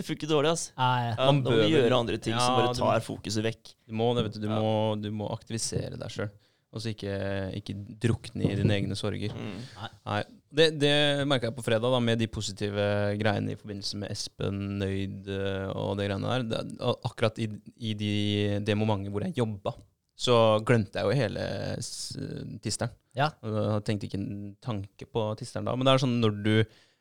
det 0.00 0.06
funker 0.08 0.30
dårlig, 0.30 0.50
altså. 0.56 0.72
Ja, 0.76 0.90
ja. 1.10 1.14
Man 1.30 1.42
bør 1.46 1.62
gjøre 1.68 1.98
andre 2.00 2.18
ting 2.18 2.34
som 2.34 2.56
Ja, 2.56 2.58
bare 2.58 2.74
du- 2.74 2.80
tar 2.80 3.00
fokuset 3.06 3.44
vekk. 3.46 3.74
Du 3.86 3.94
må 4.00 4.10
vet 4.16 4.32
du. 4.34 4.40
Du, 4.40 4.48
Ja. 4.48 4.58
må, 4.60 4.72
du 5.00 5.10
må 5.12 5.28
aktivisere 5.30 5.96
deg 6.00 6.08
sjøl. 6.10 6.30
Og 6.70 6.78
så 6.84 6.92
ikke, 6.94 7.14
ikke 7.58 7.74
drukne 7.98 8.44
i 8.46 8.54
dine 8.54 8.76
egne 8.76 8.94
sorger. 8.94 9.32
Mm. 9.34 9.56
Nei. 10.06 10.20
Det, 10.54 10.66
det 10.78 11.26
merka 11.26 11.48
jeg 11.48 11.54
på 11.56 11.64
fredag, 11.66 11.90
da, 11.94 11.98
med 12.02 12.18
de 12.18 12.26
positive 12.30 12.84
greiene 13.18 13.52
i 13.54 13.58
forbindelse 13.58 13.98
med 13.98 14.10
Espen 14.10 14.78
Nøyd 14.78 15.26
eh, 15.30 15.66
og 15.74 15.96
det 15.98 16.06
greiene 16.08 16.30
der. 16.30 16.46
Det, 16.46 16.60
akkurat 17.06 17.38
i, 17.42 17.48
i 17.78 17.94
de, 17.98 18.12
det 18.66 18.76
momentet 18.78 19.10
hvor 19.14 19.22
jeg 19.26 19.34
jobba, 19.38 19.74
så 20.20 20.36
glemte 20.66 20.98
jeg 21.00 21.06
jo 21.10 21.18
hele 21.18 21.44
tisteren. 22.62 22.94
Ja. 23.18 23.30
Jeg 23.42 23.84
tenkte 23.86 24.06
ikke 24.06 24.20
en 24.20 24.56
tanke 24.62 25.06
på 25.10 25.26
tisteren 25.40 25.66
da. 25.66 25.74
Men 25.74 25.86
det 25.88 25.94
er 25.96 26.02
sånn 26.04 26.18
når 26.22 26.38
du 26.44 26.54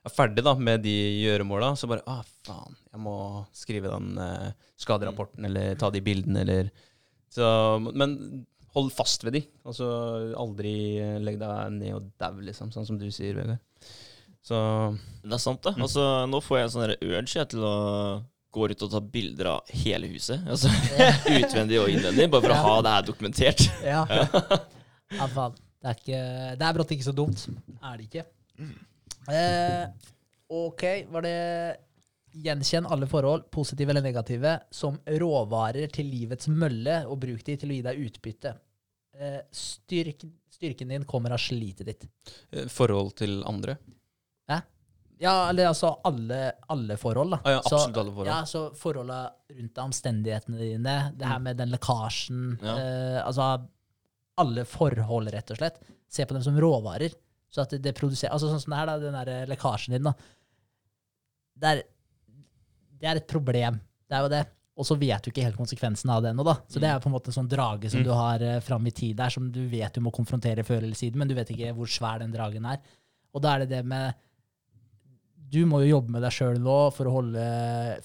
er 0.08 0.14
ferdig 0.16 0.43
da 0.45 0.54
med 0.56 0.82
de 0.86 0.93
gjøremåla, 1.26 1.74
så 1.76 1.89
bare 1.91 2.06
ah, 2.08 2.22
faen, 2.47 2.78
jeg 2.93 3.02
må 3.04 3.16
skrive 3.54 3.91
den 3.91 4.14
eh, 4.24 4.52
skaderapporten, 4.80 5.45
eller 5.50 5.76
ta 5.80 5.89
de 5.91 6.02
bildene, 6.06 6.45
eller 6.45 6.70
så, 7.30 7.45
Men 7.93 8.45
hold 8.74 8.89
fast 8.95 9.24
ved 9.26 9.36
de. 9.38 9.41
Altså 9.68 9.86
aldri 10.39 10.72
legg 11.22 11.38
deg 11.41 11.74
ned 11.76 11.93
og 11.97 12.08
dau, 12.22 12.39
liksom, 12.41 12.72
sånn 12.74 12.88
som 12.88 12.97
du 13.02 13.08
sier, 13.14 13.36
Vegard. 13.38 13.60
Så 14.45 14.58
Det 15.22 15.36
er 15.36 15.41
sant, 15.43 15.62
det. 15.66 15.76
Mm. 15.76 15.84
Altså, 15.86 16.04
nå 16.32 16.39
får 16.41 16.58
jeg 16.58 16.68
en 16.70 16.74
sånn 16.74 16.93
urge 16.95 17.45
til 17.52 17.66
å 17.68 17.74
gå 18.56 18.66
ut 18.72 18.82
og 18.88 18.91
ta 18.95 19.02
bilder 19.14 19.50
av 19.52 19.74
hele 19.84 20.08
huset. 20.10 20.41
Altså, 20.50 20.72
utvendig 21.38 21.78
og 21.84 21.91
innvendig, 21.91 22.30
bare 22.34 22.47
for 22.47 22.56
Ja. 22.56 22.62
å 22.64 22.70
ha 22.70 22.78
det 22.88 22.95
her 22.95 23.08
dokumentert. 23.12 23.66
Ja. 23.91 24.06
ja, 24.10 25.28
faen. 25.36 25.58
Det 25.80 25.88
er, 25.91 26.00
ikke, 26.02 26.24
det 26.60 26.66
er 26.68 26.76
brått 26.76 26.89
ikke 26.95 27.06
så 27.12 27.14
dumt. 27.16 27.45
Er 27.80 28.00
det 28.00 28.08
ikke? 28.10 28.26
Eh, 29.28 29.88
ok, 30.50 30.84
var 31.12 31.22
det 31.22 31.36
Gjenkjenn 32.40 32.86
alle 32.86 33.08
forhold, 33.10 33.48
positive 33.52 33.90
eller 33.90 34.06
negative, 34.06 34.60
som 34.72 35.00
råvarer 35.06 35.90
til 35.92 36.06
livets 36.14 36.48
mølle, 36.48 37.02
og 37.10 37.18
bruk 37.24 37.42
de 37.48 37.56
til 37.58 37.72
å 37.72 37.78
gi 37.80 37.82
deg 37.88 38.04
utbytte. 38.06 38.52
Eh, 39.20 39.40
styrk, 39.52 40.24
styrken 40.54 40.94
din 40.94 41.04
kommer 41.10 41.34
av 41.34 41.42
slitet 41.42 41.86
ditt. 41.90 42.06
eh, 42.54 42.68
forhold 42.70 43.16
til 43.18 43.44
andre. 43.50 43.78
Hæ? 44.48 44.60
Ja, 45.20 45.50
eller 45.50 45.68
altså 45.68 45.98
alle, 46.08 46.54
alle 46.70 46.96
forhold, 46.98 47.32
da. 47.32 47.40
Ah, 47.44 47.52
ja, 47.52 47.58
absolutt 47.60 47.98
alle 47.98 48.12
forhold. 48.14 48.28
Ja, 48.30 48.38
så 48.48 48.62
forholda 48.78 49.18
rundt 49.50 49.74
deg, 49.76 49.84
omstendighetene 49.84 50.58
dine, 50.62 50.94
det 51.18 51.28
her 51.28 51.40
med 51.40 51.58
den 51.58 51.74
lekkasjen 51.74 52.60
Ja. 52.62 52.78
eh, 52.78 53.26
Altså 53.26 53.68
alle 54.38 54.64
forhold, 54.66 55.34
rett 55.34 55.52
og 55.52 55.58
slett. 55.58 55.82
Se 56.08 56.24
på 56.26 56.34
dem 56.38 56.44
som 56.44 56.56
råvarer. 56.56 57.12
Så 57.50 57.64
at 57.64 57.74
det, 57.82 57.95
produserer 57.97 58.36
Altså 58.36 58.50
sånn 58.52 58.62
som 58.62 58.74
det 58.76 58.80
her, 58.80 58.89
da, 58.91 58.97
den 59.02 59.18
der 59.18 59.50
lekkasjen 59.50 59.95
din, 59.95 60.06
da. 60.06 60.14
Det 61.60 61.74
er, 61.74 61.82
det 63.02 63.10
er 63.10 63.20
et 63.22 63.28
problem. 63.30 63.80
Det 64.10 64.18
er 64.18 64.26
jo 64.26 64.32
det. 64.36 64.43
Og 64.80 64.88
så 64.88 64.95
vet 64.95 65.26
du 65.26 65.32
ikke 65.32 65.43
helt 65.43 65.60
konsekvensen 65.60 66.12
av 66.14 66.22
det 66.24 66.30
ennå, 66.32 66.45
da. 66.47 66.56
Så 66.72 66.80
det 66.80 66.88
er 66.88 67.02
på 67.04 67.10
en 67.10 67.16
måte 67.18 67.34
en 67.34 67.36
sånn 67.41 67.50
drage 67.52 67.89
som 67.91 68.00
Mm. 68.00 68.06
du 68.08 68.12
har 68.16 68.45
eh, 68.45 68.60
fram 68.64 68.86
i 68.88 68.93
tid 68.95 69.18
der, 69.20 69.30
som 69.34 69.50
du 69.52 69.66
vet 69.68 69.93
du 69.93 70.00
må 70.00 70.12
konfrontere 70.16 70.64
før 70.64 70.84
eller 70.86 70.95
siden, 70.95 71.20
men 71.20 71.28
du 71.28 71.36
vet 71.36 71.50
ikke 71.52 71.74
hvor 71.76 71.89
svær 71.91 72.22
den 72.22 72.32
dragen 72.32 72.66
er. 72.66 72.80
Og 73.36 73.41
da 73.43 73.56
er 73.56 73.66
det 73.66 73.70
det 73.74 73.82
med 73.86 74.14
Du 75.50 75.60
må 75.66 75.80
jo 75.82 75.95
jobbe 75.95 76.14
med 76.14 76.22
deg 76.22 76.34
sjøl 76.36 76.60
nå 76.62 76.78
for 76.93 77.10
å 77.10 77.14
holde 77.16 77.43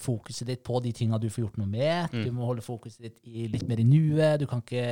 fokuset 0.01 0.49
ditt 0.49 0.63
på 0.65 0.79
de 0.85 0.95
tinga 0.97 1.19
du 1.21 1.27
får 1.33 1.43
gjort 1.45 1.59
noe 1.61 1.69
med. 1.69 2.15
Mm. 2.15 2.23
Du 2.25 2.31
må 2.37 2.49
holde 2.49 2.65
fokuset 2.65 3.05
ditt 3.05 3.19
i, 3.29 3.47
litt 3.53 3.67
mer 3.69 3.83
i 3.83 3.87
nuet. 3.89 4.39
Du 4.41 4.47
kan 4.51 4.63
ikke 4.65 4.85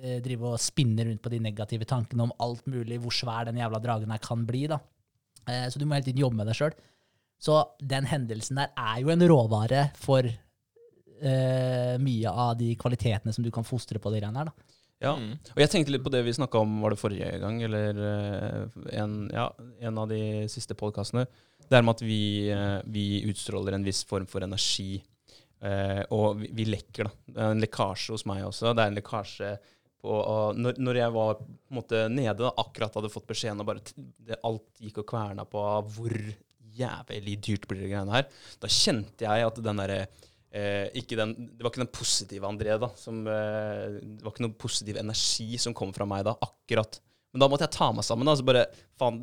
eh, 0.00 0.18
drive 0.24 0.54
og 0.54 0.62
spinne 0.62 1.06
rundt 1.06 1.22
på 1.22 1.32
de 1.32 1.42
negative 1.44 1.86
tankene 1.88 2.26
om 2.26 2.34
alt 2.42 2.66
mulig, 2.70 2.98
hvor 3.02 3.14
svær 3.14 3.46
den 3.48 3.60
jævla 3.62 3.82
dragen 3.84 4.14
her 4.14 4.22
kan 4.24 4.42
bli. 4.48 4.64
da. 4.70 4.80
Eh, 5.46 5.68
så 5.70 5.78
du 5.78 5.86
må 5.86 5.96
hele 5.96 6.08
tiden 6.08 6.24
jobbe 6.24 6.40
med 6.40 6.50
deg 6.50 6.58
sjøl. 6.58 6.76
Så 7.40 7.60
den 7.92 8.08
hendelsen 8.10 8.58
der 8.60 8.74
er 8.76 8.98
jo 9.00 9.12
en 9.14 9.28
råvare 9.30 9.86
for 9.96 10.26
eh, 10.26 11.94
mye 12.02 12.32
av 12.32 12.56
de 12.60 12.74
kvalitetene 12.80 13.32
som 13.32 13.46
du 13.46 13.52
kan 13.54 13.66
fostre 13.66 14.02
på 14.02 14.12
de 14.12 14.20
greiene 14.20 14.42
her. 14.42 14.50
da. 14.50 14.76
Ja. 15.00 15.14
Mm. 15.16 15.38
Og 15.54 15.62
jeg 15.62 15.72
tenkte 15.72 15.94
litt 15.94 16.04
på 16.04 16.12
det 16.12 16.20
vi 16.26 16.36
snakka 16.36 16.60
om, 16.60 16.80
var 16.84 16.92
det 16.92 17.00
forrige 17.00 17.30
gang, 17.40 17.62
eller 17.64 18.02
eh, 18.10 18.80
en, 19.00 19.22
ja, 19.32 19.48
en 19.80 20.02
av 20.02 20.10
de 20.10 20.20
siste 20.52 20.76
podkastene. 20.76 21.24
Det 21.70 21.78
er 21.78 21.86
med 21.86 21.94
at 21.94 22.02
vi, 22.02 22.22
eh, 22.50 22.80
vi 22.90 23.06
utstråler 23.30 23.76
en 23.76 23.86
viss 23.86 24.02
form 24.08 24.26
for 24.30 24.42
energi. 24.42 24.98
Uh, 25.60 26.00
og 26.16 26.38
vi, 26.40 26.48
vi 26.56 26.64
lekker, 26.72 27.04
da. 27.04 27.10
Det 27.28 27.40
er 27.44 27.50
en 27.52 27.60
lekkasje 27.60 28.14
hos 28.14 28.22
meg 28.24 28.46
også. 28.46 28.70
Det 28.72 28.80
er 28.80 28.88
en 28.90 28.96
lekkasje 28.96 29.50
på 30.00 30.14
og 30.16 30.56
når, 30.56 30.78
når 30.80 30.98
jeg 31.02 31.12
var 31.12 31.34
på 31.36 31.44
en 31.44 31.76
måte 31.76 32.00
nede, 32.08 32.38
da, 32.40 32.52
akkurat 32.62 32.94
hadde 32.96 33.10
fått 33.12 33.26
beskjeden 33.28 33.60
og 33.60 33.68
bare 33.68 33.82
det, 33.84 34.38
Alt 34.48 34.80
gikk 34.80 35.02
og 35.02 35.06
kverna 35.12 35.44
på 35.44 35.66
hvor 35.92 36.14
jævlig 36.80 37.36
dyrt 37.44 37.68
blir 37.68 37.84
det 37.84 37.90
greiene 37.92 38.16
her. 38.16 38.24
Da 38.62 38.72
kjente 38.72 39.28
jeg 39.28 39.46
at 39.50 39.60
den 39.68 39.84
derre 39.84 40.00
den, 40.50 41.34
det 41.52 41.62
var 41.62 41.68
ikke 41.70 41.84
den 41.84 41.92
positive 41.94 42.48
André, 42.48 42.72
da. 42.80 42.88
Som, 42.98 43.20
det 43.28 44.24
var 44.24 44.32
ikke 44.32 44.46
noe 44.48 44.56
positiv 44.64 44.96
energi 44.98 45.60
som 45.62 45.76
kom 45.76 45.92
fra 45.94 46.08
meg 46.08 46.24
da, 46.26 46.34
akkurat. 46.48 47.02
Men 47.32 47.42
da 47.42 47.48
måtte 47.50 47.66
jeg 47.66 47.76
ta 47.76 47.90
meg 47.94 48.06
sammen. 48.06 48.28
da, 48.28 48.36
så 48.38 48.46
bare 48.46 48.66
faen, 49.00 49.22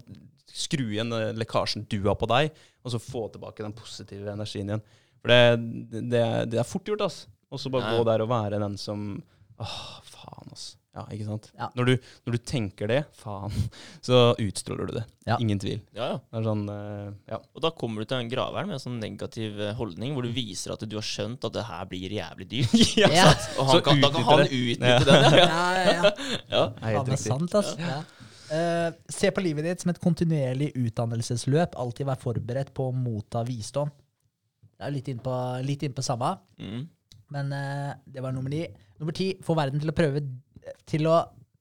Skru 0.58 0.86
igjen 0.88 1.12
lekkasjen 1.38 1.84
du 1.91 1.99
har 2.08 2.16
på 2.18 2.30
deg, 2.32 2.55
og 2.82 2.93
så 2.93 3.01
få 3.03 3.26
tilbake 3.34 3.66
den 3.66 3.76
positive 3.78 4.32
energien 4.32 4.72
igjen. 4.72 4.84
For 5.20 5.34
det, 5.34 5.99
det, 6.08 6.22
det 6.53 6.62
er 6.62 6.68
fort 6.68 6.88
gjort, 6.88 7.03
ass. 7.03 7.18
Og 7.51 7.62
så 7.62 7.72
bare 7.72 7.89
Nei. 7.89 7.97
gå 7.99 8.05
der 8.08 8.24
og 8.24 8.32
være 8.32 8.62
den 8.64 8.78
som 8.80 9.10
Åh, 9.58 9.78
faen, 10.05 10.53
ass. 10.53 10.70
Ja, 10.97 11.03
ikke 11.13 11.25
sant? 11.27 11.47
Ja. 11.53 11.67
Når, 11.77 11.91
du, 11.91 12.07
når 12.25 12.33
du 12.33 12.37
tenker 12.49 12.89
det, 12.89 13.03
faen, 13.19 13.53
så 14.07 14.31
utstråler 14.41 14.89
du 14.89 14.93
det. 14.97 15.03
Ja. 15.29 15.35
Ingen 15.43 15.59
tvil. 15.61 15.79
Ja, 15.93 16.07
ja. 16.15 16.17
Det 16.25 16.39
er 16.39 16.45
sånn, 16.47 16.63
eh, 16.73 17.09
ja. 17.29 17.37
Og 17.53 17.61
da 17.61 17.69
kommer 17.77 18.01
du 18.01 18.09
til 18.09 18.17
en 18.23 18.31
graveren 18.31 18.71
med 18.71 18.79
en 18.79 18.83
sånn 18.83 18.97
negativ 19.03 19.59
eh, 19.61 19.75
holdning, 19.77 20.15
hvor 20.17 20.25
du 20.25 20.31
viser 20.33 20.73
at 20.73 20.81
du 20.89 20.95
har 20.97 21.05
skjønt 21.05 21.45
at 21.45 21.53
det 21.59 21.65
her 21.69 21.85
blir 21.91 22.15
jævlig 22.17 22.47
dyrt. 22.55 22.73
ja, 22.97 23.11
Ja. 23.13 23.27
Og 23.59 23.69
han 23.69 23.75
Så 23.77 23.83
kan, 23.85 24.01
da 24.01 24.09
kan 24.15 24.27
han 24.31 24.45
utnytte 24.47 24.87
Ja. 24.89 24.99
den. 25.05 25.37
Ja. 25.37 25.47
Ja, 25.57 25.69
ja, 25.77 25.91
ja. 26.49 26.63
Ja. 26.95 27.03
det 27.05 27.13
er 27.19 27.21
sant, 27.21 27.53
altså. 27.61 27.77
Ja. 27.83 28.01
Uh, 28.47 28.89
se 29.11 29.27
på 29.35 29.41
livet 29.43 29.65
ditt 29.67 29.81
som 29.83 29.91
et 29.91 29.97
kontinuerlig 29.99 30.69
utdannelsesløp. 30.79 31.73
Alltid 31.77 32.07
vær 32.07 32.19
forberedt 32.21 32.69
på 32.77 32.85
å 32.89 32.93
motta 32.95 33.41
visdom. 33.47 33.89
Det 34.77 34.85
er 34.87 34.93
litt 34.95 35.09
inn 35.11 35.19
på, 35.21 35.33
litt 35.67 35.83
inn 35.83 35.93
på 35.97 36.05
samme, 36.05 36.35
Mm. 36.61 36.85
men 37.33 37.51
uh, 37.51 37.91
det 38.07 38.23
var 38.23 38.31
nummer 38.31 38.49
ni. 38.53 38.61
Nummer 39.01 39.13
ti, 39.13 39.33
få 39.43 39.53
verden 39.57 39.81
til 39.83 39.91
å 39.91 39.95
prøve 39.97 40.21
til 40.86 41.07
å 41.07 41.18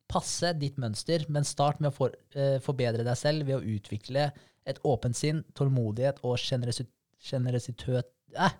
passe 0.08 0.52
ditt 0.58 0.76
mønster, 0.78 1.24
men 1.28 1.44
start 1.44 1.80
med 1.80 1.90
å 1.90 1.94
for, 1.94 2.12
eh, 2.34 2.58
forbedre 2.62 3.04
deg 3.04 3.16
selv 3.18 3.46
ved 3.48 3.56
å 3.58 3.64
utvikle 3.76 4.28
et 4.66 4.78
åpent 4.84 5.16
sinn, 5.16 5.44
tålmodighet 5.54 6.20
og 6.24 6.36
sjenerøsitet 6.38 6.92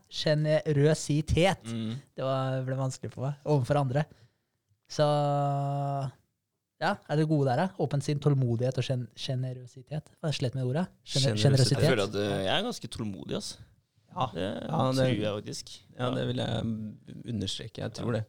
Sjenerøsitet! 0.08 1.66
eh, 1.66 1.72
Mm. 1.72 1.96
Det 2.16 2.24
var, 2.24 2.62
ble 2.64 2.76
vanskelig 2.78 3.12
for 3.12 3.26
meg. 3.26 3.34
Overfor 3.44 3.76
andre. 3.82 4.04
Så 4.88 5.02
ja, 6.80 6.92
er 7.08 7.16
det 7.16 7.26
gode 7.28 7.48
der, 7.50 7.56
da? 7.56 7.68
Åpent 7.82 8.04
sinn, 8.04 8.20
tålmodighet 8.22 8.78
og 8.78 8.84
gen 8.86 9.06
Slett 10.36 10.54
med 10.54 10.64
ordet. 10.68 10.86
Sjenerøsitet. 11.04 11.80
Jeg 11.82 11.90
føler 11.90 12.04
at 12.06 12.14
eh, 12.20 12.44
jeg 12.46 12.52
er 12.58 12.66
ganske 12.68 12.88
tålmodig, 12.88 13.34
altså. 13.40 13.56
Ja. 14.16 14.26
Det 14.32 14.44
Ja, 14.46 14.92
det- 14.92 14.96
tror 14.96 15.20
jeg 15.20 15.34
faktisk. 15.44 15.80
Ja, 15.98 16.10
det 16.14 16.26
vil 16.26 16.36
jeg 16.36 16.50
understreke. 17.34 17.78
Jeg 17.82 17.92
tror 17.92 18.12
det. 18.12 18.24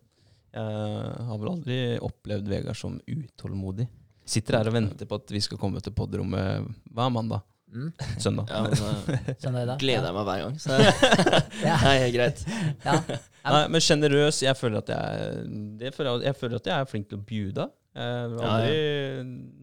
Jeg 0.58 1.28
har 1.30 1.38
vel 1.42 1.52
aldri 1.52 1.78
opplevd 2.08 2.50
Vegard 2.50 2.78
som 2.80 2.98
utålmodig. 3.08 3.86
Sitter 4.28 4.58
her 4.60 4.68
og 4.72 4.74
venter 4.76 5.08
på 5.08 5.16
at 5.22 5.32
vi 5.32 5.40
skal 5.46 5.60
komme 5.62 5.80
til 5.84 5.94
podrommet 5.96 6.66
hver 6.92 7.12
mandag. 7.14 7.46
Mm. 7.68 7.90
Søndag. 8.18 8.48
Ja, 8.50 8.62
men, 8.64 8.74
eh, 9.12 9.34
Sånn 9.44 9.56
er 9.60 9.66
da. 9.68 9.74
gleder 9.80 10.08
jeg 10.08 10.16
meg 10.16 10.28
hver 10.30 10.44
gang. 10.46 10.54
Så 10.64 10.72
det 10.72 10.92
Ja. 11.68 11.76
er 11.76 11.98
helt 12.06 12.16
greit. 12.16 12.44
Ja. 12.86 12.96
Nei, 13.48 13.62
men 13.72 13.84
sjenerøs 13.84 14.42
Jeg 14.44 14.56
føler 14.60 14.82
at 14.82 14.90
jeg 14.92 15.92
føler 15.96 16.24
jeg, 16.26 16.36
føler 16.40 16.58
at 16.62 16.68
jeg 16.72 16.76
er 16.84 16.90
flink 16.92 17.10
til 17.12 17.20
å 17.20 17.26
bjuda. 17.28 17.68
Jeg 17.98 18.08
har 18.08 18.36
Ja, 18.40 18.50
aldri 18.56 18.82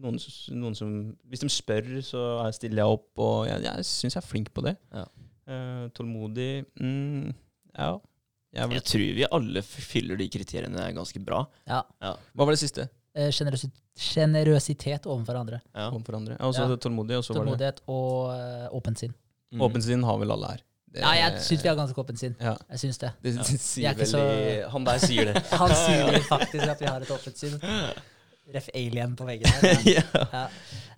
noen, 0.05 0.17
noen 0.61 0.75
som 0.77 0.89
Hvis 1.31 1.43
de 1.45 1.49
spør, 1.53 1.85
så 2.05 2.23
er- 2.45 2.55
stiller 2.57 2.81
jeg 2.83 2.97
opp, 2.97 3.07
og 3.21 3.45
jeg, 3.49 3.61
jeg 3.67 3.85
syns 3.89 4.17
jeg 4.17 4.21
er 4.23 4.27
flink 4.29 4.49
på 4.53 4.65
det. 4.65 4.75
Ja. 4.93 5.05
Eh, 5.47 5.85
tålmodig 5.97 6.51
mm, 6.81 7.33
Ja. 7.77 7.91
Jeg 8.55 8.71
Jeg 8.77 8.83
tror 8.87 9.07
vi 9.19 9.25
alle 9.31 9.61
fyller 9.61 10.17
de 10.17 10.29
kriteriene 10.31 10.85
ganske 10.95 11.19
bra. 11.25 11.45
ja. 11.67 11.81
hva 12.01 12.45
var 12.45 12.51
det 12.55 12.59
siste? 12.63 12.89
Eh, 13.15 13.29
Generøsitet 13.95 15.05
overfor 15.07 15.37
andre. 15.39 15.61
Ja. 15.73 15.89
Overfor 15.91 16.17
andre. 16.17 16.35
Ja, 16.39 16.45
og 16.49 16.53
så 16.55 16.65
Ja. 16.69 16.75
tålmodig, 16.75 17.17
og 17.17 17.23
så 17.23 17.33
var 17.33 17.45
det 17.45 17.51
Tålmodighet 17.51 17.81
og 17.87 18.31
eh, 18.35 18.69
åpent 18.75 18.99
sinn. 18.99 19.13
Mm. 19.53 19.81
Sinn 19.81 20.03
har 20.03 20.17
vel 20.19 20.31
alle 20.31 20.47
her. 20.47 20.61
Det- 20.91 21.01
Ja, 21.01 21.11
jeg 21.13 21.39
syns 21.41 21.61
vi 21.63 21.67
har 21.69 21.75
ganske 21.75 21.95
åpent 21.95 22.19
sinn. 22.19 22.35
Ja. 22.39 22.55
Jeg 22.71 22.79
syns 22.79 22.97
det. 22.99 23.11
Det, 23.21 23.35
Ja. 23.35 23.43
det 23.43 23.59
sier 23.59 23.89
er 23.89 23.95
vel 23.95 24.65
i 24.65 24.69
Han 24.69 24.83
der 24.83 24.97
sier 24.99 25.25
det. 25.33 25.43
Han 25.51 25.69
sier 25.69 26.19
faktisk 26.23 26.67
at 26.67 26.79
vi 26.79 26.85
har 26.85 27.01
et 27.01 27.07
åpent 27.11 27.37
sinn. 27.37 27.59
Ref 28.53 28.69
alien 28.75 29.15
på 29.15 29.25
veggen 29.25 29.47
her. 29.47 29.63
Ja. 29.85 30.01
ja. 30.13 30.25
Ja. 30.33 30.47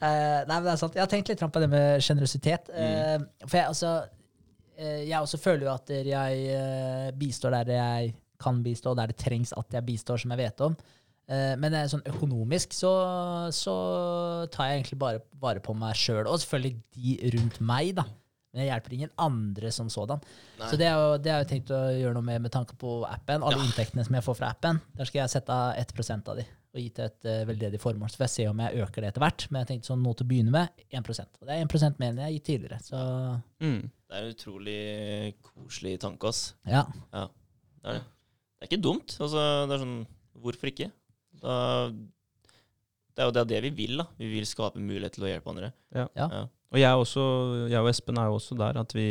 Eh, 0.02 0.46
nei, 0.48 0.56
men 0.60 0.64
det 0.64 0.74
er 0.74 0.78
sant. 0.78 0.94
Jeg 0.94 1.02
har 1.02 1.08
tenkt 1.08 1.30
litt 1.30 1.40
på 1.40 1.60
det 1.60 1.70
med 1.70 2.02
sjenerøsitet. 2.02 2.70
Eh, 2.74 3.18
for 3.48 3.58
jeg, 3.58 3.68
altså, 3.68 4.04
eh, 4.04 4.10
jeg 4.78 5.18
også 5.22 5.40
føler 5.42 5.66
jo 5.68 5.74
at 5.74 5.90
jeg 5.90 6.46
eh, 6.54 7.10
bistår 7.18 7.56
der 7.64 7.74
jeg 7.78 8.14
kan 8.40 8.60
bistå, 8.64 8.94
der 8.96 9.10
det 9.10 9.18
trengs 9.18 9.54
at 9.58 9.74
jeg 9.74 9.86
bistår, 9.88 10.20
som 10.22 10.32
jeg 10.36 10.38
vet 10.44 10.62
om. 10.62 10.76
Eh, 11.28 11.56
men 11.60 11.74
eh, 11.74 11.88
sånn 11.90 12.06
økonomisk 12.08 12.76
så, 12.78 12.92
så 13.52 13.74
tar 14.54 14.70
jeg 14.70 14.84
egentlig 14.84 15.00
bare 15.02 15.24
vare 15.42 15.64
på 15.64 15.74
meg 15.78 15.98
sjøl, 15.98 16.28
og 16.30 16.38
selvfølgelig 16.44 16.78
de 16.96 17.18
rundt 17.38 17.60
meg, 17.66 17.96
da. 17.98 18.06
Men 18.54 18.64
jeg 18.64 18.70
hjelper 18.72 18.94
ingen 18.96 19.12
andre 19.22 19.72
som 19.76 19.90
sådan. 19.92 20.22
Nei. 20.58 20.70
Så 20.72 20.78
det 20.80 20.88
har 20.88 21.18
jeg 21.20 21.50
tenkt 21.50 21.74
å 21.76 21.82
gjøre 21.94 22.16
noe 22.16 22.26
med 22.26 22.46
med 22.46 22.54
tanke 22.54 22.78
på 22.80 23.02
appen. 23.06 23.44
Alle 23.44 23.60
Ja. 23.60 23.66
inntektene 23.68 24.06
som 24.08 24.16
jeg 24.16 24.24
får 24.24 24.38
fra 24.40 24.54
appen, 24.54 24.80
der 24.98 25.06
skal 25.10 25.20
jeg 25.24 25.34
sette 25.36 25.52
av 25.54 25.76
1 25.78 26.24
av 26.32 26.40
de 26.40 26.46
og 26.78 26.80
gi 26.84 26.90
til 26.94 27.06
et 27.10 27.26
uh, 27.26 27.44
veldedig 27.50 27.80
formål. 27.82 28.10
Så 28.12 28.20
får 28.20 28.26
jeg 28.28 28.34
se 28.36 28.48
om 28.52 28.60
jeg 28.62 28.82
øker 28.84 29.02
det 29.02 29.10
etter 29.12 29.24
hvert. 29.24 29.46
Men 29.52 29.64
jeg 29.64 29.70
tenkte 29.72 29.90
sånn 29.92 30.02
nå 30.06 30.12
til 30.16 30.26
å 30.28 30.30
begynne 30.30 30.52
med 30.54 30.84
1% 30.94 31.40
Og 31.42 31.48
det 31.48 31.56
er 31.56 31.64
1 31.66 32.00
mer 32.00 32.10
enn 32.12 32.20
jeg 32.22 32.28
har 32.28 32.36
gitt 32.36 32.48
tidligere. 32.52 32.80
Så 32.86 33.00
Mm. 33.62 33.90
Det 34.08 34.16
er 34.16 34.24
en 34.24 34.34
utrolig 34.36 34.78
koselig 35.44 35.98
tanke, 36.00 36.30
ass. 36.32 36.54
ja. 36.66 36.84
Det 37.12 37.92
er 37.92 37.98
det. 37.98 38.04
Det 38.58 38.66
er 38.66 38.70
ikke 38.72 38.84
dumt. 38.84 39.18
Altså, 39.22 39.42
det 39.68 39.76
er 39.76 39.82
sånn 39.84 39.98
Hvorfor 40.38 40.70
ikke? 40.70 40.92
Da, 41.42 41.54
det 43.18 43.24
er 43.24 43.26
jo 43.28 43.34
det, 43.34 43.42
er 43.42 43.50
det 43.50 43.62
vi 43.68 43.72
vil, 43.84 43.98
da. 43.98 44.06
Vi 44.20 44.28
vil 44.30 44.46
skape 44.46 44.80
mulighet 44.82 45.16
til 45.18 45.26
å 45.26 45.32
hjelpe 45.32 45.50
andre. 45.50 45.72
Ja. 45.96 46.06
Ja. 46.18 46.44
Og 46.74 46.78
jeg, 46.82 47.00
også, 47.00 47.24
jeg 47.72 47.80
og 47.82 47.90
Espen 47.90 48.20
er 48.22 48.28
jo 48.30 48.36
også 48.38 48.58
der 48.60 48.78
at 48.82 48.92
vi 48.94 49.06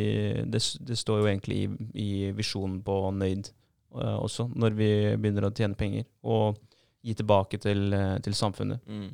Det, 0.45 0.61
det 0.87 0.97
står 0.99 1.23
jo 1.23 1.27
egentlig 1.31 1.57
i, 1.63 1.69
i 1.97 2.09
visjonen 2.37 2.79
på 2.85 2.95
Nøyd 3.17 3.49
uh, 3.97 4.17
også, 4.21 4.45
når 4.55 4.75
vi 4.77 4.89
begynner 5.17 5.47
å 5.49 5.53
tjene 5.57 5.75
penger. 5.79 6.05
Og 6.23 6.59
gi 7.07 7.13
tilbake 7.17 7.59
til, 7.63 7.93
eh, 7.93 8.17
til 8.25 8.33
samfunnet 8.35 8.81
Mm. 8.87 9.09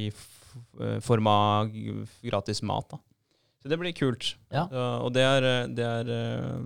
i 0.00 0.06
f 0.08 0.54
eh, 0.80 1.00
form 1.02 1.26
av 1.28 1.72
gratis 2.24 2.62
mat. 2.62 2.88
da. 2.94 2.98
Så 3.64 3.70
det 3.72 3.78
blir 3.80 3.94
kult. 3.96 4.34
Ja. 4.52 4.66
Og 5.00 5.08
det 5.16 5.22
er, 5.24 5.46
eh, 5.48 5.66
det 5.72 5.84
er 5.88 6.10
eh, 6.12 6.60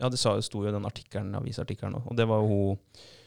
Ja, 0.00 0.08
det 0.12 0.18
sa- 0.20 0.34
sto 0.44 0.62
jo 0.64 0.68
i 0.68 0.72
den 0.74 0.84
artikkelen, 0.84 1.30
avisartikkelen 1.36 1.94
òg. 1.96 2.06
Og 2.10 2.16
det 2.16 2.26
var 2.28 2.40
jo 2.42 2.48
hun 2.48 2.78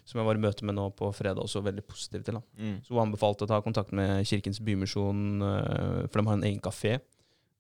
som 0.06 0.20
jeg 0.20 0.26
var 0.26 0.38
i 0.38 0.42
møte 0.42 0.66
med 0.66 0.74
nå 0.78 0.88
på 0.98 1.10
fredag, 1.14 1.38
også 1.44 1.62
veldig 1.62 1.84
positiv 1.86 2.24
til. 2.26 2.34
da. 2.40 2.42
Mm. 2.58 2.76
Så 2.82 2.94
hun 2.96 3.04
anbefalte 3.14 3.46
å 3.46 3.50
ta 3.50 3.60
kontakt 3.62 3.92
med 3.94 4.26
Kirkens 4.26 4.60
Bymisjon, 4.60 5.42
eh, 5.42 6.08
for 6.10 6.22
de 6.22 6.26
har 6.28 6.34
en 6.38 6.44
egen 6.50 6.60
kafé. 6.62 7.00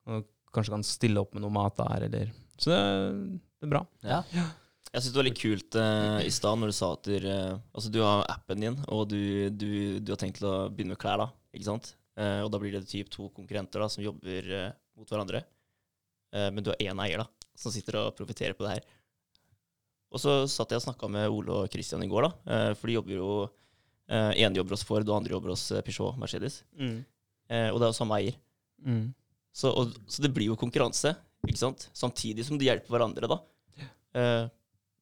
Og 0.08 0.26
kanskje 0.54 0.74
kan 0.74 0.84
stille 0.84 1.22
opp 1.22 1.34
med 1.36 1.44
noe 1.44 1.54
mat 1.54 1.76
der, 1.78 2.06
eller 2.10 2.32
Så 2.58 2.72
det, 2.74 3.42
det 3.62 3.68
er 3.68 3.74
bra. 3.76 3.84
Ja. 4.04 4.24
Jeg 4.34 5.02
syns 5.04 5.14
det 5.14 5.20
var 5.22 5.28
litt 5.30 5.40
kult 5.40 5.76
eh, 5.78 6.26
i 6.26 6.30
stad 6.34 6.58
når 6.58 6.72
du 6.72 6.74
sa 6.74 6.94
at 6.94 7.04
du, 7.06 7.16
eh, 7.18 7.58
altså, 7.76 7.92
du 7.94 8.00
har 8.02 8.26
appen 8.30 8.60
din, 8.60 8.78
og 8.90 9.08
du, 9.10 9.50
du, 9.54 10.00
du 10.00 10.12
har 10.12 10.18
tenkt 10.18 10.40
til 10.42 10.50
å 10.50 10.70
begynne 10.74 10.96
med 10.96 11.02
klær, 11.02 11.22
da. 11.22 11.30
Ikke 11.54 11.66
sant? 11.70 11.94
Eh, 12.18 12.42
og 12.42 12.50
da 12.52 12.58
blir 12.58 12.74
det 12.74 12.88
typ 12.90 13.10
to 13.14 13.30
konkurrenter 13.30 13.80
da, 13.80 13.88
som 13.88 14.04
jobber 14.04 14.74
mot 15.00 15.10
hverandre. 15.10 15.44
eh, 16.36 16.50
men 16.54 16.64
du 16.64 16.72
har 16.74 16.82
én 16.84 17.04
eier 17.06 17.24
da, 17.24 17.28
som 17.58 17.74
sitter 17.74 17.98
og 18.04 18.16
profitterer 18.18 18.58
på 18.58 18.66
det 18.68 18.78
her. 18.78 18.90
Og 20.10 20.22
så 20.22 20.42
satt 20.50 20.72
jeg 20.74 20.82
og 20.82 20.88
snakka 20.88 21.10
med 21.12 21.30
Ole 21.30 21.64
og 21.64 21.72
Christian 21.74 22.04
i 22.04 22.10
går, 22.10 22.28
da, 22.28 22.32
eh, 22.54 22.74
for 22.78 22.90
de 22.90 22.98
jobber 22.98 23.16
jo 23.16 23.32
eh, 24.10 24.42
ene 24.42 24.58
jobber 24.58 24.74
hos 24.74 24.86
Ford, 24.88 25.06
og 25.06 25.18
andre 25.20 25.36
jobber 25.36 25.54
hos 25.54 25.68
Peugeot 25.86 26.18
Mercedes. 26.22 26.64
Mm. 26.78 27.00
Eh, 27.50 27.68
og 27.70 27.80
det 27.80 27.88
er 27.88 27.92
jo 27.92 27.98
samme 28.00 28.18
eier. 28.20 28.38
Mm. 28.86 29.04
Så, 29.54 29.72
og, 29.74 29.94
så 30.10 30.24
det 30.24 30.32
blir 30.34 30.50
jo 30.50 30.58
konkurranse, 30.60 31.14
ikke 31.48 31.62
sant? 31.62 31.90
Samtidig 31.96 32.46
som 32.48 32.58
de 32.60 32.68
hjelper 32.70 32.94
hverandre, 32.94 33.30
da. 33.30 33.40
Eh, 34.18 34.46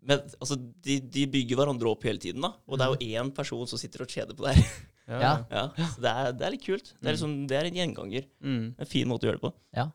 men 0.07 0.21
altså, 0.39 0.55
de, 0.59 0.99
de 1.01 1.25
bygger 1.31 1.59
hverandre 1.59 1.89
opp 1.89 2.05
hele 2.07 2.21
tiden, 2.21 2.43
da. 2.43 2.53
Og 2.67 2.79
det 2.79 2.85
er 2.85 2.93
jo 2.93 3.17
én 3.17 3.31
person 3.35 3.67
som 3.67 3.79
sitter 3.79 4.03
og 4.05 4.11
kjeder 4.11 4.37
på 4.37 4.45
det 4.47 4.57
her. 4.57 4.77
Ja. 5.07 5.19
Ja. 5.23 5.61
ja, 5.77 5.87
så 5.93 6.03
det 6.03 6.11
er, 6.11 6.33
det 6.35 6.45
er 6.47 6.53
litt 6.53 6.65
kult. 6.65 6.91
Det 6.97 7.07
er, 7.07 7.15
liksom, 7.15 7.35
det 7.47 7.57
er 7.57 7.69
en 7.69 7.79
gjenganger. 7.79 8.27
Mm. 8.43 8.65
En 8.75 8.89
fin 8.89 9.07
måte 9.09 9.25
å 9.25 9.29
gjøre 9.29 9.39
det 9.39 9.45
på. 9.47 9.53
Ja. 9.77 9.87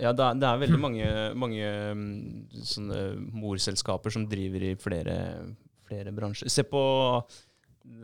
Ja, 0.00 0.14
det 0.16 0.24
er, 0.24 0.36
det 0.40 0.48
er 0.48 0.60
veldig 0.62 0.80
mange, 0.80 1.08
mange 1.36 1.72
mm, 1.92 2.60
sånne 2.64 3.00
morselskaper 3.36 4.14
som 4.14 4.24
driver 4.30 4.62
i 4.64 4.70
flere, 4.80 5.16
flere 5.84 6.14
bransjer. 6.16 6.48
Se 6.48 6.64
på 6.64 6.80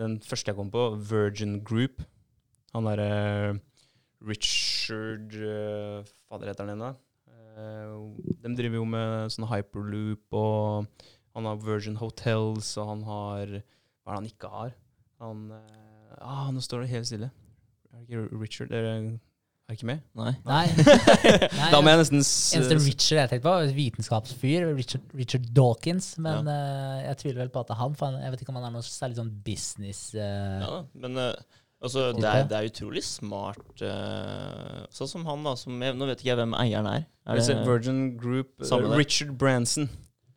den 0.01 0.19
første 0.21 0.53
jeg 0.53 0.59
kom 0.59 0.73
på, 0.75 0.91
Virgin 1.09 1.63
Group. 1.65 2.03
Han 2.75 2.85
derre 2.91 3.61
Richard 4.29 5.33
uh, 5.33 6.05
Fader 6.29 6.53
heter 6.53 6.67
han 6.67 6.75
ennå. 6.75 6.91
Eh, 7.61 7.95
de 8.45 8.53
driver 8.57 8.81
jo 8.81 8.87
med 8.89 9.33
sånn 9.35 9.49
hyperloop, 9.51 10.37
og 10.37 11.07
han 11.37 11.49
har 11.49 11.63
Virgin 11.65 11.99
Hotels, 12.01 12.75
og 12.81 12.93
han 12.95 13.07
har 13.09 13.57
Hva 13.61 13.61
er 13.61 14.13
det 14.13 14.19
han 14.19 14.29
ikke 14.31 14.53
har? 14.53 14.77
Han 15.25 15.43
eh, 15.57 15.90
ah, 16.21 16.47
Nå 16.55 16.61
står 16.65 16.85
det 16.85 16.91
helt 16.95 17.09
stille. 17.11 17.31
Er 17.91 17.99
det 18.01 18.07
ikke 18.09 18.41
Richard? 18.41 18.73
Er 18.73 18.83
det, 18.87 18.95
er 19.71 19.77
ikke 19.77 19.87
med? 19.87 20.01
Nei. 20.19 20.33
Nei. 20.47 20.65
Nei 21.55 21.71
Da 21.73 21.79
må 21.83 21.93
jeg 21.93 22.01
nesten 22.03 22.23
s- 22.25 22.53
Eneste 22.59 22.77
Richard 22.81 23.19
jeg 23.21 23.31
tenkte 23.31 23.45
på, 23.47 23.53
var 23.55 23.73
vitenskapsfyr. 23.77 24.69
Richard, 24.79 25.05
Richard 25.15 25.49
Dawkins. 25.55 26.13
Men 26.19 26.49
eh, 26.51 27.05
jeg 27.09 27.21
tviler 27.23 27.45
vel 27.45 27.53
på 27.55 27.63
at 27.63 27.71
det 27.71 27.77
er 27.77 27.81
han. 27.85 27.95
For 27.99 28.19
jeg 28.19 28.35
vet 28.35 28.43
ikke 28.45 28.55
om 28.55 28.61
han 28.61 28.69
er 28.71 28.77
noe 28.79 28.87
særlig 28.87 29.21
sånn 29.21 29.33
business 29.47 30.05
Uh, 30.15 30.61
Ja, 30.65 30.79
men 31.05 31.19
Uh, 31.81 31.87
altså, 31.87 32.09
det, 32.13 32.25
er, 32.29 32.43
det 32.51 32.57
er 32.59 32.67
utrolig 32.69 33.01
smart. 33.07 33.63
uh, 33.81 34.83
sånn 34.93 35.09
som 35.15 35.23
han, 35.31 35.45
da. 35.47 35.55
Som 35.57 35.79
jeg, 35.81 35.95
nå 35.97 36.09
vet 36.11 36.21
ikke 36.21 36.33
jeg 36.35 36.41
hvem 36.43 36.57
eieren 36.61 36.89
er. 36.91 37.07
er 37.31 37.41
det, 37.41 37.57
Virgin 37.69 38.03
Group 38.21 38.51
Uh, 38.61 38.91
Richard 38.99 39.33
Branson. 39.41 39.87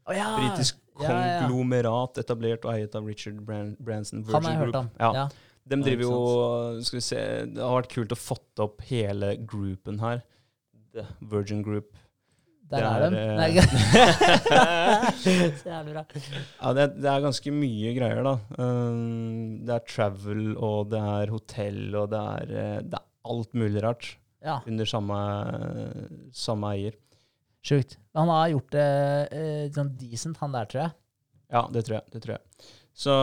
Å 0.08 0.16
ja! 0.16 0.30
Britisk 0.40 0.78
Ja, 1.02 1.10
ja, 1.10 1.18
ja. 1.26 1.38
konglomerat 1.48 2.20
etablert 2.22 2.68
og 2.68 2.76
eiet 2.76 2.94
av 2.96 3.08
Richard 3.10 3.40
Bran 3.48 3.74
Branson. 3.82 4.22
Virgin 4.28 4.36
Han 4.36 4.46
har 4.46 4.54
jeg 4.54 4.62
hørt 4.62 4.76
om. 4.78 4.90
Ja. 5.02 5.10
Ja. 5.24 5.26
De 5.70 5.78
driver 5.80 6.04
jo 6.04 6.16
Skal 6.84 6.98
vi 7.00 7.04
se 7.06 7.20
Det 7.56 7.62
har 7.64 7.78
vært 7.78 7.94
kult 7.94 8.12
å 8.12 8.18
fått 8.20 8.60
opp 8.64 8.82
hele 8.90 9.34
groupen 9.48 10.00
her. 10.04 10.24
The 10.94 11.06
Virgin 11.32 11.62
Group. 11.66 11.94
Der 12.74 12.84
er, 12.88 13.12
de. 13.14 13.20
eh, 13.62 15.08
Så 15.60 15.70
jævlig 15.70 15.94
bra. 15.94 16.04
Ja, 16.62 16.72
det, 16.78 16.86
det 17.04 17.10
er 17.12 17.24
ganske 17.26 17.54
mye 17.54 17.92
greier, 17.98 18.22
da. 18.26 18.34
Um, 18.58 19.60
det 19.68 19.76
er 19.76 19.84
travel, 19.90 20.44
og 20.58 20.90
det 20.94 21.02
er 21.14 21.34
hotell, 21.34 21.82
og 22.00 22.10
det 22.14 22.22
er, 22.34 22.54
eh, 22.64 22.78
det 22.88 22.98
er 23.00 23.06
alt 23.34 23.54
mulig 23.58 23.84
rart 23.86 24.10
Ja, 24.44 24.58
under 24.68 24.90
samme, 24.90 25.20
samme 26.36 26.72
eier. 26.76 26.98
sjukt. 27.64 27.98
Han 28.18 28.28
har 28.34 28.50
gjort 28.56 28.72
det 28.76 28.88
eh, 29.32 29.68
sånn 29.76 29.94
decent, 30.00 30.40
han 30.42 30.56
der, 30.58 30.66
tror 30.72 30.82
jeg. 30.88 30.96
Ja, 31.54 31.62
det 31.72 31.86
tror 31.88 32.00
jeg. 32.00 32.10
Det 32.16 32.24
tror 32.26 32.36
jeg. 32.38 32.72
Så, 32.94 33.14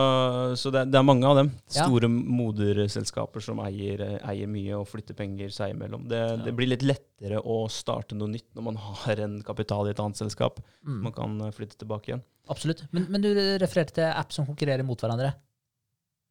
så 0.59 0.71
det, 0.75 0.81
det 0.91 0.97
er 0.99 1.05
mange 1.07 1.23
av 1.27 1.37
dem. 1.39 1.49
Ja. 1.71 1.85
Store 1.85 2.09
moderselskaper 2.11 3.43
som 3.43 3.61
eier, 3.63 4.01
eier 4.19 4.49
mye 4.51 4.75
og 4.81 4.89
flytter 4.91 5.15
penger 5.15 5.53
seg 5.55 5.75
imellom. 5.77 6.09
Det, 6.11 6.19
Ja. 6.19 6.35
det 6.43 6.53
blir 6.57 6.67
litt 6.73 6.83
lettere 6.83 7.39
å 7.39 7.61
starte 7.71 8.17
noe 8.19 8.27
nytt 8.33 8.49
når 8.57 8.65
man 8.67 8.75
har 8.75 9.21
en 9.23 9.37
kapital 9.47 9.87
i 9.87 9.93
et 9.95 10.01
annet 10.03 10.19
selskap. 10.19 10.59
Mm. 10.83 10.99
Man 11.07 11.15
kan 11.15 11.39
eh, 11.47 11.53
flytte 11.55 11.79
tilbake 11.79 12.11
igjen. 12.11 12.25
Absolutt. 12.51 12.83
Men, 12.91 13.07
men 13.13 13.23
du 13.23 13.31
refererte 13.61 13.95
til 14.01 14.11
app 14.11 14.35
som 14.35 14.45
konkurrerer 14.49 14.83
mot 14.83 14.99
hverandre. 14.99 15.31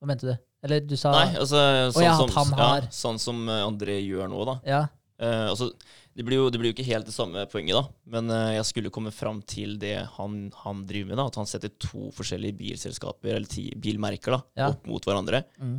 Hva 0.01 0.09
mente 0.13 0.29
du? 0.29 0.35
Eller 0.65 0.85
du 0.85 0.97
sa 1.01 1.13
Nei, 1.17 1.29
altså 1.41 1.61
sånn, 1.97 2.05
ja, 2.05 2.15
som, 2.21 2.51
ja, 2.61 2.71
sånn 2.93 3.19
som 3.21 3.41
eh, 3.49 3.65
André 3.65 3.97
gjør 4.05 4.29
nå, 4.29 4.45
da. 4.49 4.59
Ja. 4.69 4.83
Eh, 5.21 5.47
altså, 5.49 5.71
det 6.17 6.25
blir, 6.27 6.41
jo, 6.41 6.49
det 6.51 6.59
blir 6.59 6.73
jo 6.73 6.75
ikke 6.75 6.89
helt 6.89 7.07
det 7.07 7.15
samme 7.15 7.45
poenget, 7.53 7.77
da. 7.79 7.85
Men 8.17 8.33
uh, 8.33 8.51
jeg 8.57 8.67
skulle 8.69 8.93
komme 8.95 9.13
fram 9.15 9.43
til 9.47 9.77
det 9.81 9.95
han, 10.17 10.41
han 10.65 10.83
driver 10.89 11.13
med. 11.13 11.21
da, 11.21 11.29
At 11.31 11.39
han 11.39 11.49
setter 11.49 11.73
to 11.81 12.11
forskjellige 12.17 12.59
bilselskaper, 12.59 13.37
eller 13.37 13.49
ti, 13.51 13.69
bilmerker, 13.79 14.37
da, 14.39 14.43
Ja. 14.59 14.73
opp 14.75 14.91
mot 14.91 15.07
hverandre. 15.07 15.45
Mm. 15.63 15.79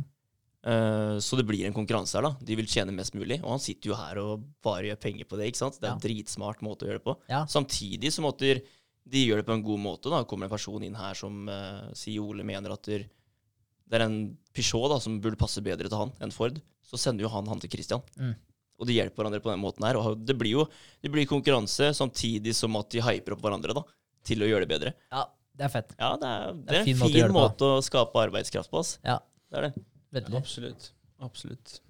Eh, 0.62 1.16
så 1.18 1.36
det 1.36 1.44
blir 1.46 1.66
en 1.66 1.74
konkurranse 1.74 2.14
her. 2.14 2.22
da. 2.22 2.36
De 2.40 2.56
vil 2.58 2.68
tjene 2.70 2.94
mest 2.94 3.16
mulig. 3.18 3.40
Og 3.42 3.56
han 3.56 3.62
sitter 3.62 3.90
jo 3.90 3.98
her 3.98 4.20
og 4.22 4.44
bare 4.62 4.92
gjør 4.92 5.00
penger 5.02 5.26
på 5.26 5.38
det. 5.38 5.50
ikke 5.50 5.62
sant? 5.64 5.80
Det 5.80 5.88
er 5.88 5.96
en 5.96 6.04
dritsmart 6.04 6.62
måte 6.62 6.86
å 6.86 6.90
gjøre 6.90 7.02
det 7.02 7.06
på. 7.08 7.16
Ja. 7.28 7.42
Samtidig 7.50 8.12
så 8.14 8.22
måtte 8.22 8.54
de 9.02 9.24
gjøre 9.26 9.42
det 9.42 9.48
på 9.48 9.56
en 9.56 9.66
god 9.66 9.82
måte. 9.82 10.10
da. 10.10 10.22
kommer 10.24 10.46
en 10.46 10.54
person 10.54 10.82
inn 10.82 10.94
her 10.94 11.18
som 11.18 11.48
uh, 11.50 11.90
sier 11.98 12.22
Ole 12.22 12.46
mener 12.46 12.74
at 12.76 12.86
det 12.86 13.98
er 13.98 14.06
en 14.06 14.36
Peugeot 14.54 14.88
da, 14.92 15.00
som 15.02 15.18
burde 15.20 15.40
passe 15.40 15.60
bedre 15.64 15.88
til 15.88 15.98
han 15.98 16.12
enn 16.22 16.32
Ford. 16.32 16.60
Så 16.86 17.00
sender 17.00 17.26
jo 17.26 17.32
han 17.32 17.48
han 17.48 17.60
til 17.60 17.72
Christian. 17.72 18.02
Mm. 18.16 18.36
Og 18.80 18.88
de 18.88 18.96
hjelper 18.96 19.22
hverandre 19.22 19.42
på 19.44 19.52
den 19.52 19.60
måten 19.62 19.84
her. 19.86 19.98
Og 20.00 20.18
det 20.26 20.34
blir 20.40 20.56
jo 20.56 20.64
det 21.02 21.12
blir 21.12 21.28
konkurranse 21.30 21.92
samtidig 21.94 22.54
som 22.58 22.74
at 22.80 22.90
de 22.90 23.02
hyper 23.04 23.36
opp 23.36 23.44
hverandre 23.44 23.76
da, 23.78 23.84
til 24.26 24.42
å 24.42 24.48
gjøre 24.50 24.66
det 24.66 24.72
bedre. 24.74 24.94
ja, 25.12 25.26
det 25.58 25.66
er 25.68 25.72
fett. 25.74 25.94
Ja, 26.00 26.14
det 26.18 26.28
er, 26.28 26.52
det 26.56 26.72
er 26.72 26.76
er 26.76 26.80
en 26.80 26.86
fin 26.88 26.98
måte 26.98 27.12
å 27.12 27.26
fin 27.26 27.34
måte 27.36 27.70
å 27.76 27.80
skape 27.84 28.22
arbeidskraft 28.26 28.70
på. 28.72 28.80
ass. 28.82 28.94
Ja. 29.04 29.18
Det 29.52 29.58
er 29.60 29.66
det. 29.68 29.82
Veldig 30.16 30.38
Absolutt. 30.40 30.92
Absolutt. 31.22 31.80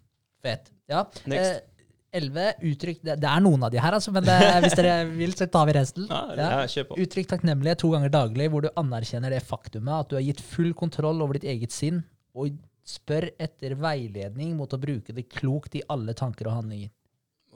fett. 0.42 0.72
Ja. 0.90 1.04
Next. 1.30 1.60
Eh, 1.62 1.68
Elleve 2.12 2.50
uttrykk 2.68 2.98
det, 3.06 3.14
det 3.22 3.28
er 3.30 3.40
noen 3.40 3.62
av 3.64 3.70
de 3.72 3.78
her, 3.80 3.94
altså, 3.96 4.12
men 4.12 4.26
det, 4.26 4.34
hvis 4.66 4.74
dere 4.76 4.96
vil, 5.14 5.30
så 5.38 5.46
tar 5.48 5.64
vi 5.70 5.76
resten. 5.78 6.04
Ja, 6.10 6.20
Ja. 6.36 6.82
Uttrykk 6.92 7.30
takknemlighet 7.30 7.80
to 7.80 7.88
ganger 7.94 8.12
daglig, 8.12 8.50
hvor 8.52 8.66
du 8.66 8.68
anerkjenner 8.76 9.32
det 9.32 9.40
faktumet 9.48 9.94
at 10.02 10.10
du 10.10 10.18
har 10.18 10.26
gitt 10.26 10.42
full 10.44 10.74
kontroll 10.76 11.22
over 11.24 11.38
ditt 11.38 11.46
eget 11.48 11.72
sinn, 11.72 12.02
og 12.36 12.52
spør 12.84 13.28
etter 13.40 13.76
veiledning 13.78 14.56
mot 14.58 14.72
å 14.72 14.80
bruke 14.80 15.14
det 15.14 15.28
klokt 15.30 15.76
i 15.78 15.84
alle 15.92 16.14
tanker 16.18 16.50
og 16.50 16.60
handlinger. 16.60 16.92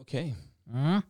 Ok. 0.01 0.15
Mm. 0.71 1.01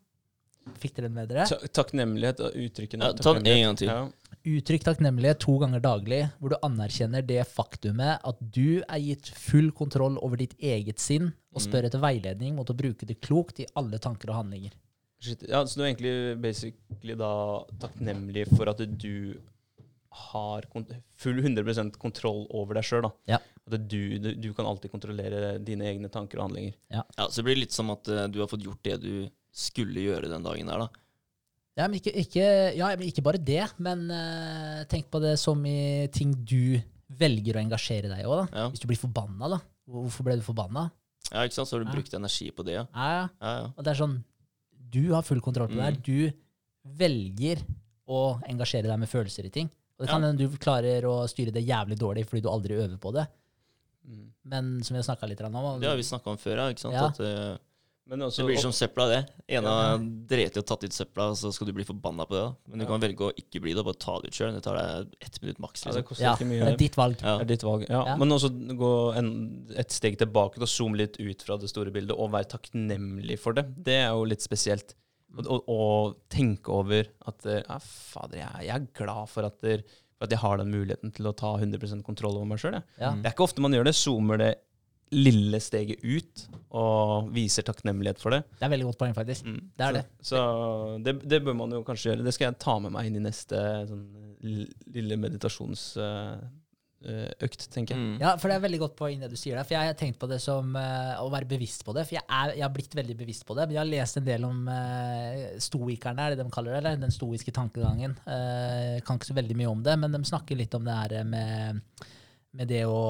Fikk 0.81 0.97
dere 0.97 1.09
den 1.09 1.17
med 1.17 1.29
dere? 1.31 1.45
Ta 1.47 1.59
takknemlighet 1.81 2.41
og 2.43 2.57
uttrykkene. 2.59 3.11
Ja, 3.11 3.17
ta 3.19 3.35
den 3.37 3.51
en 3.53 3.63
gang 3.63 3.79
til. 3.79 3.91
Ja. 3.93 4.33
Uttrykk 4.47 4.85
takknemlighet 4.87 5.41
to 5.43 5.57
ganger 5.63 5.83
daglig, 5.83 6.21
hvor 6.39 6.53
du 6.53 6.57
anerkjenner 6.67 7.23
det 7.27 7.41
faktumet 7.51 8.23
at 8.27 8.41
du 8.41 8.83
er 8.83 9.03
gitt 9.03 9.31
full 9.35 9.73
kontroll 9.75 10.19
over 10.23 10.39
ditt 10.39 10.55
eget 10.63 11.03
sinn, 11.03 11.33
og 11.55 11.65
spør 11.65 11.89
etter 11.89 12.03
veiledning 12.03 12.55
mot 12.59 12.71
å 12.71 12.77
bruke 12.77 13.09
det 13.09 13.19
klokt 13.25 13.63
i 13.63 13.67
alle 13.79 13.99
tanker 14.03 14.31
og 14.31 14.43
handlinger. 14.43 14.75
Shit. 15.23 15.47
ja, 15.49 15.63
så 15.65 15.79
du 15.79 15.83
er 15.83 15.89
egentlig 15.89 16.17
basically 16.45 17.17
da 17.17 17.31
takknemlig 17.81 18.45
for 18.53 18.69
at 18.69 18.83
du 18.85 19.39
har 20.17 20.67
kont 20.73 20.91
full 21.21 21.39
100% 21.43 21.97
kontroll 22.03 22.45
over 22.57 22.79
deg 22.79 22.87
sjøl. 22.89 23.09
Ja. 23.29 23.39
At 23.67 23.89
du, 23.91 24.01
du, 24.23 24.29
du 24.39 24.49
kan 24.57 24.69
alltid 24.69 24.93
kontrollere 24.93 25.57
dine 25.63 25.89
egne 25.91 26.09
tanker 26.13 26.39
og 26.41 26.49
handlinger. 26.49 26.77
Ja, 26.93 27.03
Så 27.27 27.41
det 27.41 27.47
blir 27.49 27.59
litt 27.61 27.75
som 27.75 27.91
at 27.95 28.09
uh, 28.09 28.27
du 28.31 28.41
har 28.43 28.51
fått 28.51 28.65
gjort 28.67 28.83
det 28.87 29.01
du 29.03 29.27
skulle 29.57 30.05
gjøre 30.05 30.31
den 30.31 30.45
dagen 30.47 30.69
der, 30.71 30.85
da. 30.87 31.03
Ja, 31.77 31.87
men 31.89 31.99
ikke, 31.99 32.13
ikke, 32.17 32.45
ja, 32.79 32.89
men 32.97 33.09
ikke 33.09 33.25
bare 33.27 33.41
det, 33.43 33.65
men 33.85 34.07
uh, 34.09 34.85
tenk 34.89 35.11
på 35.13 35.21
det 35.21 35.35
som 35.41 35.61
i 35.69 36.07
ting 36.15 36.33
du 36.49 36.79
velger 37.21 37.59
å 37.59 37.63
engasjere 37.65 38.09
deg 38.11 38.23
i 38.25 38.29
òg. 38.29 38.47
Ja. 38.55 38.69
Hvis 38.73 38.81
du 38.83 38.89
blir 38.91 39.01
forbanna, 39.01 39.51
da. 39.57 39.61
Hvorfor 39.87 40.27
ble 40.27 40.39
du 40.41 40.45
forbanna? 40.47 40.87
Ja, 41.33 41.43
ikke 41.45 41.59
sant? 41.59 41.69
Så 41.69 41.77
har 41.77 41.85
du 41.85 41.91
Ja. 41.91 41.95
brukt 41.99 42.15
energi 42.15 42.49
på 42.55 42.65
det, 42.67 42.79
ja. 42.79 42.87
Ja, 42.95 43.11
ja. 43.19 43.27
Ja, 43.43 43.53
ja. 43.61 43.69
Og 43.75 43.85
det 43.85 43.93
er 43.93 43.99
sånn 43.99 44.17
Du 44.97 45.13
har 45.13 45.23
full 45.27 45.41
kontroll 45.43 45.69
på 45.69 45.75
det 45.77 45.83
her. 45.85 45.97
Mm. 45.99 46.03
Du 46.07 46.97
velger 47.03 47.63
å 48.07 48.39
engasjere 48.47 48.87
deg 48.87 49.01
med 49.03 49.11
følelser 49.11 49.49
i 49.49 49.53
ting. 49.53 49.71
Og 49.99 50.05
det 50.05 50.09
kan 50.13 50.21
Ja. 50.23 50.29
hende 50.29 50.39
du 50.51 50.57
klarer 50.59 51.03
å 51.09 51.25
styre 51.29 51.53
det 51.53 51.65
jævlig 51.67 51.97
dårlig 51.99 52.27
fordi 52.29 52.43
du 52.43 52.49
aldri 52.51 52.75
øver 52.77 52.99
på 53.01 53.13
det. 53.15 53.27
Mm. 54.07 54.27
Men 54.45 54.83
som 54.85 54.95
vi 54.95 55.03
har 55.03 55.17
snakka 55.17 55.27
litt 55.29 55.41
om 55.41 55.81
Det 55.81 55.89
har 55.89 55.97
vi 55.97 56.03
snakka 56.03 56.27
om 56.31 56.37
før, 56.37 56.57
ja. 56.57 56.69
ikke 56.71 56.79
sant? 56.85 56.95
Ja. 56.95 57.07
At, 57.09 57.21
eh, 57.21 57.57
Men 58.09 58.21
også, 58.21 58.37
det 58.37 58.47
blir 58.47 58.59
som 58.61 58.71
søpla, 58.71 59.09
det. 59.09 59.31
En 59.49 59.65
Ja. 59.65 59.71
av 59.95 60.01
dreit 60.01 60.57
i 60.57 60.61
å 60.61 60.65
tatt 60.65 60.85
ut 60.85 60.93
søpla, 60.93 61.31
og 61.31 61.35
så 61.37 61.53
skal 61.53 61.67
du 61.67 61.73
bli 61.73 61.83
forbanna 61.83 62.25
på 62.25 62.37
det. 62.37 62.43
da. 62.45 62.55
Men 62.69 62.79
du 62.79 62.87
kan 62.87 63.01
velge 63.01 63.19
å 63.19 63.33
ikke 63.35 63.61
bli 63.61 63.73
det, 63.73 63.79
og 63.79 63.87
bare 63.87 63.99
ta 63.99 64.21
det 64.21 64.29
ut 64.29 64.33
sjøl. 64.33 64.53
Det 64.55 64.63
tar 64.63 64.77
deg 64.77 65.09
ett 65.21 65.43
minutt 65.43 65.59
maks. 65.59 65.85
ja, 65.87 65.91
det 65.93 66.05
Liksom. 66.07 66.21
Ja, 66.21 66.37
ikke 66.37 66.49
det 66.49 66.73
er 66.75 66.77
ditt 66.77 66.95
valg. 66.95 67.17
Ja. 67.21 67.39
Det 67.39 67.43
er 67.43 67.57
ditt 67.57 67.63
valg. 67.65 67.87
Ja, 67.89 68.05
Ja. 68.07 68.17
Men 68.17 68.29
også 68.29 68.51
gå 68.79 69.17
en, 69.17 69.67
et 69.77 69.89
steg 69.91 70.19
tilbake 70.19 70.59
og 70.61 70.69
zoome 70.69 70.97
litt 70.97 71.19
ut 71.19 71.43
fra 71.43 71.57
det 71.57 71.69
store 71.69 71.91
bildet, 71.91 72.17
og 72.17 72.31
være 72.31 72.45
takknemlig 72.47 73.41
for 73.41 73.53
det. 73.55 73.83
Det 73.83 73.95
er 73.95 74.11
jo 74.11 74.23
litt 74.25 74.41
spesielt. 74.41 74.95
Og, 75.37 75.47
og, 75.47 75.71
og 75.73 76.19
tenke 76.33 76.73
over 76.73 77.09
at 77.29 77.49
eh, 77.49 77.63
ja, 77.63 77.79
fader, 77.83 78.41
jeg, 78.41 78.69
jeg 78.69 78.75
er 78.77 78.91
glad 78.97 79.33
for 79.33 79.49
at, 79.49 79.59
der, 79.65 79.83
for 80.17 80.29
at 80.29 80.33
jeg 80.33 80.43
har 80.43 80.61
den 80.63 80.73
muligheten 80.73 81.13
til 81.17 81.29
å 81.29 81.35
ta 81.37 81.57
100 81.59 82.01
kontroll 82.07 82.39
over 82.39 82.49
meg 82.49 82.63
sjøl. 82.63 82.79
Ja. 82.97 83.13
Det 83.13 83.29
er 83.29 83.37
ikke 83.37 83.47
ofte 83.49 83.65
man 83.65 83.77
gjør 83.77 83.91
det. 83.91 83.97
Zoomer 83.99 84.41
det 84.41 84.55
lille 85.15 85.61
steget 85.63 86.03
ut 86.03 86.47
og 86.75 87.29
viser 87.35 87.63
takknemlighet 87.67 88.19
for 88.21 88.35
det. 88.35 88.43
Det 88.59 88.67
er 88.67 88.73
veldig 88.73 88.89
godt 88.89 89.01
poeng, 89.05 89.15
faktisk. 89.15 89.47
Mm. 89.47 89.61
Det 89.79 89.87
er 89.87 89.99
det. 90.01 90.05
Så 90.25 90.41
det, 91.05 91.19
det 91.31 91.43
bør 91.47 91.59
man 91.61 91.75
jo 91.77 91.85
kanskje 91.87 92.11
gjøre. 92.11 92.27
Det 92.27 92.35
skal 92.35 92.49
jeg 92.49 92.59
ta 92.65 92.79
med 92.83 92.95
meg 92.97 93.11
inn 93.11 93.21
i 93.21 93.27
neste 93.29 93.61
sånn, 93.87 94.07
lille 94.47 94.67
lille 94.97 95.39
eh, 95.39 96.33
økt, 97.05 97.67
tenker 97.71 97.95
jeg. 97.95 98.03
Mm. 98.03 98.15
Ja, 98.23 98.33
for 98.41 98.51
det 98.51 98.57
er 98.57 98.63
veldig 98.65 98.81
godt 98.81 98.97
poeng 98.99 99.21
det 99.23 99.29
du 99.31 99.37
sier 99.39 99.59
der. 99.59 99.67
For 99.69 99.77
jeg 99.77 99.93
har 99.93 99.99
tenkt 99.99 100.19
på 100.23 100.29
det 100.31 100.41
som 100.43 100.73
uh, 100.75 101.21
å 101.23 101.29
være 101.33 101.49
bevisst 101.51 101.85
på 101.87 101.95
det. 101.95 102.07
For 102.09 102.17
jeg, 102.19 102.25
er, 102.25 102.55
jeg 102.57 102.65
har 102.65 102.73
blitt 102.75 102.97
veldig 102.99 103.17
bevisst 103.21 103.47
på 103.47 103.57
det. 103.59 103.67
Men 103.69 103.77
jeg 103.77 103.83
har 103.83 103.91
lest 103.91 104.21
en 104.21 104.27
del 104.27 104.47
om 104.49 104.67
uh, 104.71 105.45
stoikerne, 105.63 106.25
er 106.25 106.35
det 106.35 106.43
de 106.43 106.55
kaller 106.55 106.75
det? 106.75 106.81
Eller 106.81 107.01
den 107.05 107.15
stoiske 107.15 107.55
tankegangen. 107.55 108.17
Uh, 108.27 108.99
kan 109.07 109.21
ikke 109.21 109.31
så 109.31 109.37
veldig 109.39 109.59
mye 109.61 109.71
om 109.71 109.85
det, 109.87 109.97
men 110.03 110.17
de 110.17 110.23
snakker 110.27 110.59
litt 110.59 110.75
om 110.79 110.87
det 110.87 110.97
her 110.97 111.29
med, 111.29 112.05
med 112.57 112.71
det 112.73 112.85
å 112.89 113.01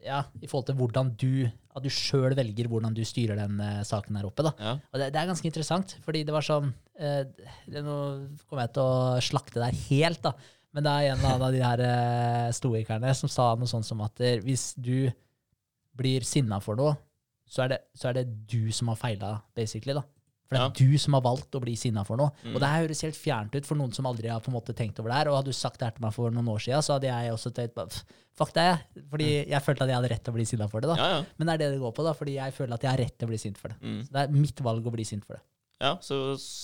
Ja, 0.00 0.24
i 0.40 0.48
forhold 0.48 0.70
til 0.70 0.78
hvordan 0.80 1.10
du 1.20 1.44
At 1.76 1.84
du 1.84 1.90
sjøl 1.92 2.32
velger 2.38 2.70
hvordan 2.72 2.96
du 2.96 3.02
styrer 3.06 3.36
den 3.38 3.60
eh, 3.62 3.82
saken 3.86 4.16
her 4.16 4.26
oppe. 4.26 4.42
da. 4.46 4.54
Ja. 4.58 4.72
Og 4.90 4.98
det, 4.98 5.10
det 5.14 5.20
er 5.20 5.28
ganske 5.28 5.46
interessant, 5.46 5.92
fordi 6.02 6.24
det 6.26 6.34
var 6.34 6.42
sånn 6.42 6.72
eh, 6.98 7.28
det, 7.68 7.84
Nå 7.84 7.98
kommer 8.48 8.64
jeg 8.64 8.72
til 8.74 8.88
å 8.88 9.20
slakte 9.22 9.62
deg 9.62 9.84
helt, 9.90 10.24
da. 10.24 10.32
Men 10.74 10.84
det 10.86 10.90
er 10.92 11.08
en 11.10 11.18
eller 11.18 11.32
annen 11.34 11.46
av 11.48 11.52
de 11.56 11.62
her 11.64 11.80
eh, 11.82 12.50
stoikerne 12.54 13.10
som 13.18 13.28
sa 13.32 13.48
noe 13.58 13.66
sånt 13.70 13.86
som 13.88 14.00
at 14.06 14.20
hvis 14.44 14.68
du 14.78 15.10
blir 15.98 16.22
sinna 16.26 16.60
for 16.62 16.78
noe, 16.78 16.94
så 17.50 17.64
er, 17.64 17.72
det, 17.74 17.78
så 17.98 18.10
er 18.12 18.20
det 18.20 18.28
du 18.46 18.70
som 18.72 18.92
har 18.92 18.98
feila, 19.00 19.32
basically. 19.58 19.96
da. 19.98 20.04
For 20.46 20.54
det 20.56 20.60
er 20.60 20.68
Ja. 20.68 20.90
du 20.94 20.98
som 20.98 21.14
har 21.14 21.22
valgt 21.22 21.54
å 21.54 21.60
bli 21.62 21.74
sinna 21.78 22.04
for 22.06 22.16
noe. 22.18 22.30
Mm. 22.44 22.54
Og 22.54 22.60
det 22.62 22.68
her 22.70 22.82
høres 22.84 23.02
helt 23.02 23.18
fjernt 23.18 23.54
ut 23.54 23.66
for 23.66 23.78
noen 23.78 23.92
som 23.94 24.06
aldri 24.06 24.30
har 24.30 24.40
på 24.42 24.50
en 24.50 24.56
måte 24.56 24.74
tenkt 24.74 24.98
over 24.98 25.10
det 25.10 25.18
her. 25.18 25.28
Og 25.30 25.36
hadde 25.40 25.50
du 25.50 25.58
sagt 25.58 25.78
det 25.78 25.86
her 25.86 25.94
til 25.94 26.02
meg 26.06 26.14
for 26.14 26.30
noen 26.34 26.48
år 26.50 26.62
siden, 26.62 26.82
så 26.82 26.94
hadde 26.96 27.10
jeg 27.10 27.34
også 27.34 27.52
tenkt 27.54 28.00
fuck 28.38 28.54
det, 28.54 28.64
jeg. 28.70 29.04
Fordi 29.10 29.28
jeg 29.50 29.62
følte 29.66 29.82
at 29.84 29.90
jeg 29.92 29.98
hadde 30.00 30.10
rett 30.14 30.24
til 30.26 30.32
å 30.32 30.38
bli 30.38 30.46
sinna 30.46 30.68
for 30.70 30.80
det. 30.80 30.90
da. 30.90 30.96
Ja, 30.96 31.08
ja. 31.18 31.24
Men 31.38 31.46
det 31.50 31.54
er 31.54 31.58
det 31.64 31.70
det 31.74 31.80
går 31.82 31.94
på, 31.98 32.06
da, 32.06 32.14
fordi 32.18 32.34
jeg 32.38 32.54
føler 32.54 32.74
at 32.78 32.82
jeg 32.86 32.90
har 32.90 32.98
rett 33.02 33.18
til 33.18 33.26
å 33.28 33.30
bli 33.34 33.38
sint 33.38 33.58
for 33.58 33.68
det. 33.74 33.78
Mm. 33.82 34.00
Så 34.06 34.14
det 34.14 34.22
er 34.22 34.34
mitt 34.46 34.60
valg 34.70 34.86
å 34.86 34.94
bli 34.94 35.04
sint 35.06 35.26
for 35.26 35.34
det. 35.38 35.42
Ja, 35.80 35.94
så 36.04 36.16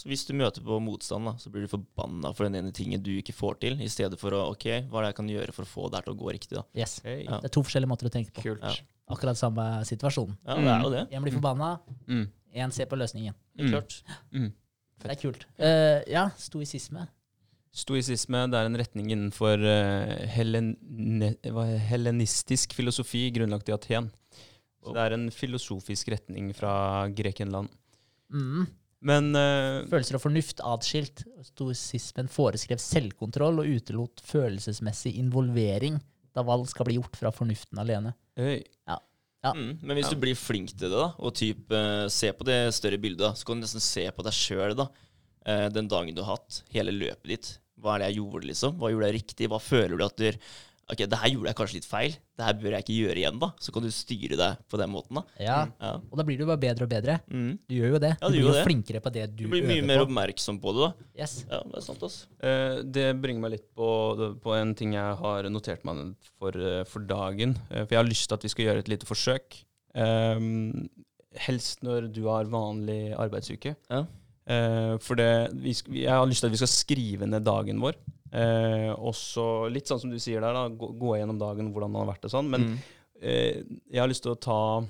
hvis 0.05 0.27
du 0.29 0.35
møter 0.37 0.61
på 0.61 0.77
motstand, 0.85 1.25
da, 1.25 1.33
så 1.41 1.49
blir 1.53 1.65
du 1.65 1.71
forbanna 1.73 2.35
for 2.37 2.45
den 2.45 2.59
ene 2.61 2.73
tingen 2.77 3.01
du 3.03 3.15
ikke 3.17 3.33
får 3.33 3.55
til, 3.63 3.79
i 3.81 3.89
stedet 3.89 4.19
for 4.21 4.35
å 4.37 4.43
OK, 4.53 4.67
hva 4.91 5.01
er 5.01 5.07
det 5.07 5.13
jeg 5.15 5.17
kan 5.23 5.31
gjøre 5.33 5.55
for 5.57 5.65
å 5.65 5.71
få 5.71 5.87
det 5.89 5.97
her 6.03 6.05
til 6.11 6.13
å 6.13 6.21
gå 6.21 6.35
riktig, 6.37 6.59
da? 6.59 6.65
Yes. 6.77 6.99
Hey. 7.07 7.23
Ja. 7.25 7.39
Det 7.41 7.49
er 7.49 7.55
to 7.57 7.63
forskjellige 7.65 7.89
måter 7.95 8.11
å 8.11 8.13
tenke 8.13 8.35
på. 8.37 8.45
Kult. 8.45 8.61
Ja. 8.67 8.75
Akkurat 9.17 9.39
samme 9.41 9.65
situasjon. 9.89 10.37
Ja, 10.45 10.59
det 10.61 10.69
er 10.75 10.85
jo 10.85 10.93
det. 10.93 11.03
En 11.17 11.23
blir 11.25 11.33
forbanna, 11.39 11.73
Mm. 12.07 12.27
en 12.67 12.71
ser 12.73 12.87
på 12.93 12.97
løsningen. 13.01 13.35
Mm. 13.59 13.71
klart. 13.71 14.03
Mm. 14.35 14.53
Det 15.01 15.11
er 15.11 15.21
kult. 15.21 15.47
Uh, 15.59 16.01
ja, 16.11 16.29
stoisisme. 16.37 17.09
Stoisisme 17.77 18.47
det 18.51 18.57
er 18.59 18.69
en 18.69 18.77
retning 18.81 19.11
innenfor 19.13 19.61
uh, 19.61 20.27
helen, 20.33 20.75
hva 21.45 21.67
er- 21.69 22.73
filosofi 22.73 23.31
grunnlagt 23.33 23.69
i 23.69 23.73
Aten. 23.73 24.11
Så 24.85 24.93
det 24.95 25.03
er 25.03 25.13
en 25.17 25.31
filosofisk 25.31 26.09
retning 26.13 26.53
fra 26.55 27.09
Grekenland. 27.09 27.69
Mm. 28.33 28.67
Men 29.05 29.31
uh, 29.37 29.85
Følelser 29.91 30.17
og 30.19 30.23
fornuft 30.25 30.63
atskilt. 30.65 31.25
Stoisismen 31.45 32.31
foreskrev 32.33 32.81
selvkontroll 32.81 33.61
og 33.63 33.69
utelot 33.69 34.23
følelsesmessig 34.25 35.17
involvering 35.21 36.01
da 36.37 36.45
valg 36.45 36.67
skal 36.69 36.85
bli 36.89 36.99
gjort 36.99 37.17
fra 37.17 37.31
fornuften 37.33 37.79
alene. 37.81 38.15
øy, 38.39 38.63
Ja. 38.89 38.99
Mm. 39.55 39.79
Men 39.81 39.97
hvis 39.97 40.09
Ja. 40.09 40.15
du 40.17 40.21
blir 40.21 40.35
flink 40.35 40.71
til 40.73 40.91
det, 40.91 40.91
da, 40.91 41.13
og 41.19 41.33
typ, 41.35 41.71
uh, 41.71 42.09
se 42.09 42.33
på 42.33 42.45
det 42.45 42.75
større 42.75 42.99
bildet, 42.99 43.21
da, 43.21 43.31
så 43.33 43.47
kan 43.47 43.61
du 43.61 43.65
nesten 43.65 43.81
se 43.81 44.11
på 44.11 44.25
deg 44.25 44.33
sjøl 44.33 44.75
den 45.71 45.87
dagen 45.87 46.13
du 46.13 46.25
har 46.25 46.35
hatt, 46.37 46.65
hele 46.75 46.91
løpet 46.91 47.23
ditt. 47.31 47.59
Hva 47.79 47.95
er 47.95 47.99
det 48.01 48.09
jeg 48.09 48.17
gjorde, 48.19 48.49
liksom? 48.49 48.73
Hva 48.81 48.91
gjorde 48.91 49.07
jeg 49.13 49.15
riktig? 49.21 49.49
Hva 49.49 49.61
føler 49.63 49.97
du 49.97 50.05
at 50.05 50.17
du 50.17 50.25
Ok, 50.87 51.01
det 51.11 51.19
her 51.19 51.31
gjorde 51.33 51.51
jeg 51.51 51.57
kanskje 51.59 51.75
litt 51.81 51.87
feil. 51.91 52.13
Det 52.39 52.45
her 52.47 52.55
bør 52.61 52.75
jeg 52.77 52.85
ikke 52.85 52.95
gjøre 53.01 53.19
igjen, 53.19 53.39
da. 53.43 53.49
Så 53.59 53.73
kan 53.75 53.83
du 53.83 53.89
styre 53.91 54.37
deg 54.39 54.61
på 54.71 54.79
den 54.79 54.91
måten, 54.93 55.19
da. 55.19 55.23
Ja, 55.43 55.57
Ja. 55.83 55.91
Og 55.99 56.15
da 56.21 56.23
blir 56.29 56.39
du 56.39 56.45
bare 56.47 56.61
bedre 56.63 56.87
og 56.87 56.91
bedre. 56.93 57.17
Mm. 57.27 57.59
Du 57.67 57.75
gjør 57.75 57.91
jo 57.97 57.99
det. 58.05 58.13
Ja, 58.21 58.29
du 58.29 58.37
du 58.37 58.39
blir 58.39 58.47
jo 58.47 58.53
det. 58.55 58.65
flinkere 58.69 59.01
på 59.03 59.13
det 59.17 59.25
du, 59.35 59.43
Du 59.45 59.51
blir 59.51 59.67
mye 59.67 59.83
mer 59.83 59.99
på. 59.99 60.07
oppmerksom 60.07 60.61
på 60.63 60.75
det, 60.77 60.85
da. 60.87 61.09
Yes. 61.25 61.35
Ja, 61.51 61.59
det 61.67 61.81
er 61.81 61.87
sant, 61.89 62.05
altså. 62.07 62.27
Eh, 62.39 62.83
det 62.87 63.07
bringer 63.21 63.41
meg 63.43 63.51
litt 63.57 63.67
på, 63.75 63.89
på 64.45 64.55
en 64.61 64.75
ting 64.79 64.95
jeg 64.95 65.17
har 65.25 65.43
notert 65.51 65.83
meg 65.85 66.15
for, 66.39 66.55
eh, 66.55 66.85
for 66.85 67.01
dagen. 67.01 67.57
Eh, 67.71 67.83
for 67.83 67.97
jeg 67.97 68.03
har 68.05 68.07
lyst 68.13 68.29
til 68.29 68.39
at 68.39 68.47
vi 68.47 68.49
skal 68.55 68.65
gjøre 68.69 68.85
et 68.87 68.93
lite 68.95 69.07
forsøk. 69.11 69.59
Ehm, 69.97 70.89
helst 71.49 71.83
når 71.83 72.13
du 72.15 72.23
har 72.31 72.45
vanlig 72.53 73.11
arbeidsuke. 73.19 73.75
Ja. 73.91 74.05
Eh, 74.47 74.97
for 75.03 75.19
det, 75.19 75.51
vi 75.59 75.73
jeg 76.05 76.09
har 76.15 76.25
lyst 76.31 76.45
til 76.45 76.47
at 76.47 76.55
vi 76.55 76.61
skal 76.63 76.71
skrive 76.71 77.27
ned 77.27 77.43
dagen 77.45 77.81
vår. 77.83 77.97
Eh, 78.33 78.91
og 78.97 79.15
så 79.15 79.69
litt 79.71 79.87
sånn 79.87 80.01
som 80.01 80.11
du 80.11 80.19
sier 80.19 80.41
der, 80.41 80.53
da, 80.57 80.69
gå, 80.69 80.89
gå 80.99 81.17
gjennom 81.19 81.39
dagen, 81.39 81.73
hvordan 81.73 81.93
den 81.93 82.01
har 82.03 82.11
vært 82.15 82.25
og 82.25 82.31
sånn. 82.35 82.49
Men 82.51 82.65
Mm. 82.67 82.79
eh, 83.23 83.63
jeg 83.93 84.01
har 84.01 84.09
lyst 84.09 84.23
til 84.27 84.33
å 84.35 84.41
ta, 84.41 84.87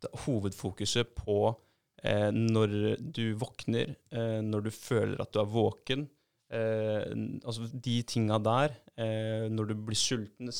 ta 0.00 0.08
hovedfokuset 0.24 1.14
på 1.14 1.54
eh, 2.02 2.30
når 2.32 2.96
du 3.12 3.34
våkner, 3.38 3.94
eh, 4.10 4.40
når 4.42 4.64
du 4.64 4.70
føler 4.70 5.20
at 5.22 5.30
du 5.32 5.38
er 5.40 5.46
våken. 5.46 6.08
Eh, 6.52 7.04
altså 7.46 7.68
de 7.72 8.02
tinga 8.02 8.38
der. 8.42 8.74
Eh, 8.98 9.46
når 9.48 9.68
du 9.68 9.74
blir 9.74 9.96
sulten. 9.96 10.50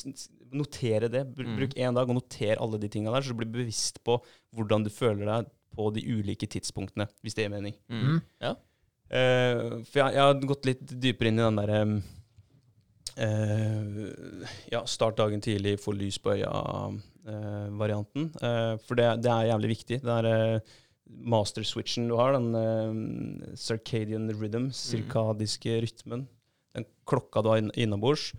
Notere 0.53 1.09
det. 1.11 1.25
Br 1.35 1.45
Mm. 1.45 1.57
Bruk 1.59 1.75
én 1.77 1.95
dag 1.95 2.09
og 2.09 2.15
noter 2.21 2.57
alle 2.61 2.79
de 2.79 2.89
tinga 2.89 3.11
der, 3.13 3.23
så 3.23 3.33
du 3.35 3.41
blir 3.43 3.53
bevisst 3.53 4.03
på 4.05 4.21
hvordan 4.55 4.85
du 4.85 4.91
føler 4.91 5.27
deg 5.27 5.51
på 5.75 5.91
de 5.95 6.03
ulike 6.05 6.47
tidspunktene, 6.47 7.09
hvis 7.25 7.35
det 7.35 7.45
gir 7.47 7.51
mening. 7.51 7.75
Mm. 7.91 8.21
Ja. 8.41 8.55
Eh, 9.13 9.59
for 9.85 9.99
jeg, 10.01 10.15
jeg 10.17 10.23
har 10.25 10.39
gått 10.49 10.65
litt 10.71 10.85
dypere 11.03 11.29
inn 11.29 11.39
i 11.41 11.45
den 11.45 11.59
derre 11.61 11.81
uh, 13.21 14.13
Ja, 14.73 14.81
start 14.89 15.19
dagen 15.21 15.43
tidlig, 15.45 15.75
få 15.83 15.93
lys 15.97 16.17
på 16.23 16.33
øya-varianten. 16.37 18.31
for 18.87 18.95
det, 18.99 19.09
det 19.25 19.31
er 19.35 19.51
jævlig 19.51 19.71
viktig. 19.77 19.99
Det 20.03 20.15
er 20.23 20.29
eh, 20.31 20.61
master-switchen 21.13 22.09
du 22.09 22.17
har, 22.17 22.33
den 22.39 22.55
eh, 22.57 22.93
circadian 23.61 24.31
rhythm, 24.33 24.71
cirkadiske 24.73 25.81
rytmen, 25.85 26.25
den 26.75 26.87
klokka 27.09 27.43
du 27.45 27.49
har 27.53 27.61
inn- 27.61 27.75
innabords, 27.77 28.31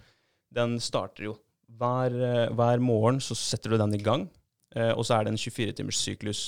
den 0.53 0.79
starter 0.81 1.23
jo 1.29 1.35
hver, 1.77 2.11
eh, 2.17 2.49
hver 2.53 2.81
morgen 2.81 3.21
så 3.21 3.35
setter 3.37 3.69
du 3.73 3.77
den 3.81 3.93
i 3.93 4.01
gang, 4.01 4.25
eh, 4.75 4.91
og 4.97 5.05
så 5.05 5.19
er 5.19 5.23
det 5.29 5.33
en 5.35 5.41
24-timers 5.41 6.01
syklus. 6.01 6.41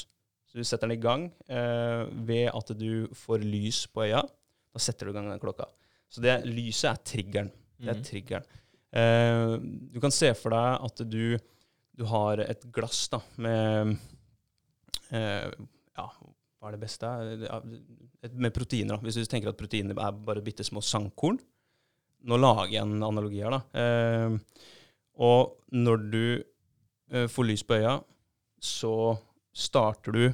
Så 0.55 0.61
du 0.63 0.67
setter 0.69 0.87
den 0.87 0.95
i 0.95 1.01
gang 1.03 1.25
eh, 1.51 2.05
ved 2.23 2.47
at 2.55 2.69
du 2.79 3.09
får 3.11 3.43
lys 3.43 3.81
på 3.91 4.05
øya. 4.07 4.21
Da 4.71 4.79
setter 4.79 5.05
du 5.07 5.11
i 5.11 5.15
gang 5.17 5.27
den 5.27 5.41
klokka. 5.41 5.65
Så 6.07 6.21
det 6.23 6.37
lyset 6.47 6.93
er 6.93 7.01
triggeren. 7.03 7.49
Det 7.75 7.89
er 7.91 7.97
Mm. 7.99 8.03
triggeren. 8.07 8.45
Eh, 8.95 9.57
du 9.91 9.99
kan 9.99 10.11
se 10.15 10.29
for 10.39 10.55
deg 10.55 10.85
at 10.87 11.01
du, 11.11 11.37
du 11.99 12.05
har 12.07 12.39
et 12.39 12.63
glass 12.71 13.09
da, 13.11 13.19
med 13.35 13.97
eh, 15.11 15.51
Ja, 15.97 16.07
hva 16.61 16.69
er 16.69 16.77
det 16.77 16.79
beste? 16.85 17.09
Med 18.31 18.53
proteiner. 18.55 18.95
da. 18.95 19.01
Hvis 19.03 19.15
du 19.19 19.25
tenker 19.27 19.49
at 19.51 19.59
proteiner 19.59 19.91
er 19.99 20.11
bare 20.15 20.41
bitte 20.41 20.63
små 20.63 20.79
sandkorn. 20.81 21.37
Nå 22.25 22.39
lager 22.39 22.71
jeg 22.71 22.81
en 22.87 23.03
analogi 23.03 23.43
her, 23.43 23.51
da. 23.51 23.61
Eh, 23.75 24.37
og 25.19 25.57
når 25.75 26.09
du 26.11 26.43
eh, 27.11 27.27
får 27.27 27.45
lys 27.51 27.63
på 27.67 27.75
øya, 27.77 27.99
så 28.63 28.95
starter 29.55 30.11
du 30.15 30.23
eh, 30.25 30.33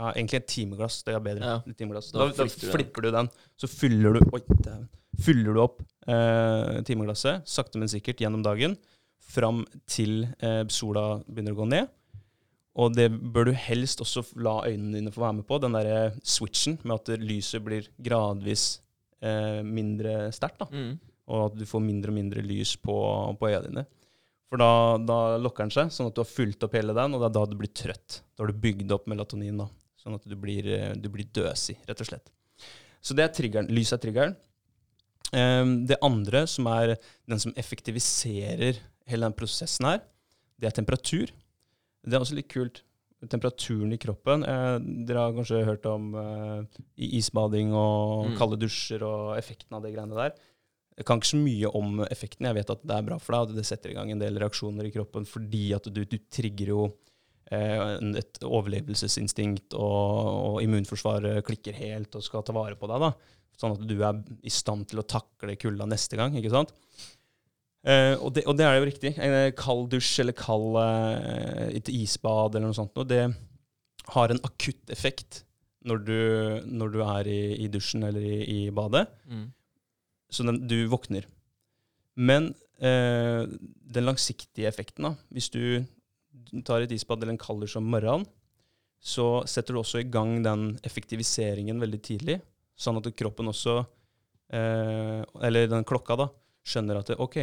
ja, 0.00 0.12
egentlig 0.14 0.40
et 0.40 0.48
timeglass. 0.48 1.02
Det 1.06 1.14
er 1.16 1.22
bedre. 1.24 1.44
Ja. 1.56 1.74
Timeglass. 1.76 2.10
Da 2.12 2.24
Da, 2.24 2.28
da, 2.30 2.46
flipper 2.46 2.66
du 2.66 2.72
flipper 2.76 3.06
du 3.06 3.10
den. 3.16 3.30
Så 3.60 3.68
fyller 3.68 4.16
du 4.16 4.20
Oi, 4.32 4.42
den, 4.64 4.88
Fyller 5.20 5.52
du 5.56 5.60
opp 5.60 5.82
eh, 6.08 6.80
timeglasset 6.88 7.44
sakte, 7.50 7.76
men 7.78 7.90
sikkert 7.92 8.22
gjennom 8.22 8.44
dagen 8.46 8.76
fram 9.30 9.64
til 9.90 10.24
eh, 10.40 10.62
sola 10.72 11.20
begynner 11.26 11.52
å 11.52 11.60
gå 11.60 11.66
ned. 11.68 11.90
Og 12.80 12.94
det 12.94 13.10
bør 13.10 13.50
du 13.50 13.52
helst 13.52 14.00
også 14.00 14.22
la 14.40 14.60
øynene 14.70 14.96
dine 14.96 15.12
få 15.12 15.24
være 15.26 15.40
med 15.40 15.46
på, 15.48 15.58
den 15.60 15.74
derre 15.76 16.14
switchen 16.22 16.78
med 16.86 16.96
at 16.96 17.20
lyset 17.20 17.64
blir 17.66 17.90
gradvis 18.00 18.80
eh, 19.20 19.60
mindre 19.66 20.30
sterkt. 20.32 20.62
da 20.62 20.70
Mm. 20.70 20.98
og 21.30 21.44
at 21.50 21.58
du 21.60 21.66
får 21.66 21.82
mindre 21.84 22.10
og 22.10 22.16
mindre 22.16 22.42
lys 22.42 22.76
på, 22.80 22.94
på 23.38 23.50
øya 23.50 23.60
dine. 23.62 23.84
For 24.50 24.58
da, 24.58 24.98
da 24.98 25.16
lokker 25.38 25.68
den 25.68 25.70
seg, 25.70 25.92
sånn 25.94 26.08
at 26.10 26.16
du 26.16 26.24
har 26.24 26.26
fulgt 26.28 26.64
opp 26.66 26.72
hele 26.74 26.94
den, 26.96 27.14
og 27.14 27.22
det 27.22 27.28
er 27.30 27.34
da 27.38 27.44
du 27.46 27.56
blir 27.60 27.70
trøtt. 27.70 28.20
Da 28.34 28.42
har 28.42 28.50
du 28.50 28.58
bygd 28.64 28.90
opp 28.96 29.06
melatonin, 29.10 29.60
da, 29.62 29.68
sånn 30.02 30.16
at 30.18 30.26
du 30.26 30.34
blir, 30.34 30.66
eh, 30.74 30.94
du 30.98 31.06
blir 31.12 31.28
døsig, 31.30 31.76
rett 31.86 32.02
og 32.02 32.08
slett. 32.10 32.32
Så 33.00 33.14
det 33.14 33.24
er 33.28 33.34
triggeren. 33.36 33.70
Lys 33.70 33.92
er 33.94 34.00
triggeren. 34.02 34.34
Ehm, 35.32 35.86
det 35.86 36.00
andre, 36.02 36.42
som 36.50 36.66
er 36.66 36.96
den 37.30 37.38
som 37.38 37.54
effektiviserer 37.54 38.80
hele 39.06 39.28
den 39.28 39.36
prosessen 39.38 39.86
her, 39.86 40.00
det 40.58 40.66
er 40.72 40.76
temperatur. 40.82 41.30
Det 42.04 42.16
er 42.16 42.20
også 42.24 42.34
litt 42.34 42.50
kult. 42.50 42.82
Temperaturen 43.30 43.92
i 43.92 43.98
kroppen. 44.00 44.42
Eh, 44.48 44.78
dere 45.06 45.26
har 45.26 45.34
kanskje 45.36 45.62
hørt 45.66 45.84
om 45.86 46.14
eh, 46.16 46.62
isbading 46.96 47.70
og 47.76 48.30
Mm. 48.30 48.36
kalde 48.38 48.58
dusjer 48.58 49.02
og 49.04 49.36
effekten 49.38 49.76
av 49.76 49.82
de 49.84 49.92
greiene 49.92 50.16
der. 50.16 50.32
Jeg 51.00 51.06
kan 51.08 51.20
ikke 51.20 51.30
så 51.30 51.38
mye 51.40 51.68
om 51.78 52.02
effekten. 52.04 52.44
Jeg 52.44 52.58
vet 52.58 52.72
at 52.74 52.82
det 52.84 52.96
er 52.96 53.04
bra 53.06 53.16
for 53.22 53.32
deg, 53.32 53.52
at 53.54 53.56
det 53.56 53.68
setter 53.68 53.92
i 53.92 53.96
gang 53.96 54.10
en 54.12 54.20
del 54.20 54.36
reaksjoner 54.42 54.84
i 54.84 54.92
kroppen 54.92 55.24
fordi 55.28 55.70
at 55.72 55.88
du, 55.88 56.02
du 56.04 56.18
trigger 56.28 56.74
jo 56.74 56.82
eh, 57.48 57.94
et 58.20 58.42
overlevelsesinstinkt, 58.44 59.78
og, 59.80 60.18
og 60.50 60.58
immunforsvaret 60.64 61.40
klikker 61.46 61.78
helt 61.80 62.18
og 62.18 62.26
skal 62.26 62.44
ta 62.44 62.52
vare 62.56 62.76
på 62.76 62.90
deg. 62.90 63.06
da. 63.06 63.38
Sånn 63.60 63.78
at 63.78 63.86
du 63.88 63.96
er 63.96 64.20
i 64.44 64.52
stand 64.52 64.90
til 64.90 65.00
å 65.00 65.08
takle 65.08 65.56
kulda 65.60 65.88
neste 65.88 66.20
gang. 66.20 66.36
ikke 66.36 66.52
sant? 66.52 66.74
Eh, 67.80 68.12
og, 68.18 68.34
det, 68.36 68.44
og 68.44 68.58
det 68.60 68.66
er 68.68 68.76
jo 68.76 68.88
riktig. 68.90 69.14
En 69.16 69.36
kald 69.56 69.88
dusj 69.94 70.18
eller 70.24 70.36
kald 70.36 70.76
eh, 70.82 71.78
et 71.80 71.88
isbad 71.92 72.58
eller 72.58 72.68
noe 72.68 72.76
sånt, 72.76 72.92
og 73.00 73.08
det 73.08 73.24
har 74.10 74.32
en 74.32 74.42
akutt 74.44 74.92
effekt 74.92 75.46
når 75.88 76.04
du, 76.04 76.20
når 76.68 76.92
du 76.92 77.00
er 77.06 77.30
i, 77.30 77.40
i 77.64 77.70
dusjen 77.72 78.04
eller 78.04 78.20
i, 78.20 78.36
i 78.44 78.60
badet. 78.74 79.06
Mm. 79.30 79.48
Så 80.30 80.44
den, 80.46 80.60
du 80.70 80.86
våkner. 80.90 81.24
Men 82.16 82.52
eh, 82.80 83.46
den 83.90 84.06
langsiktige 84.06 84.68
effekten, 84.70 85.08
da, 85.08 85.14
hvis 85.34 85.50
du 85.50 85.84
tar 86.66 86.82
et 86.84 86.92
isbad 86.94 87.22
eller 87.22 87.34
en 87.34 87.40
kald 87.42 87.62
dusj 87.64 87.78
om 87.80 87.88
morgenen, 87.90 88.26
så 89.00 89.42
setter 89.48 89.74
du 89.74 89.80
også 89.80 90.02
i 90.02 90.08
gang 90.12 90.42
den 90.44 90.74
effektiviseringen 90.84 91.80
veldig 91.80 92.00
tidlig, 92.04 92.36
sånn 92.76 92.98
at 93.00 93.08
kroppen 93.16 93.48
også, 93.48 93.78
eh, 94.52 95.22
eller 95.40 95.70
den 95.72 95.86
klokka, 95.88 96.18
da, 96.20 96.28
skjønner 96.66 97.00
at 97.00 97.08
det, 97.12 97.16
OK, 97.22 97.38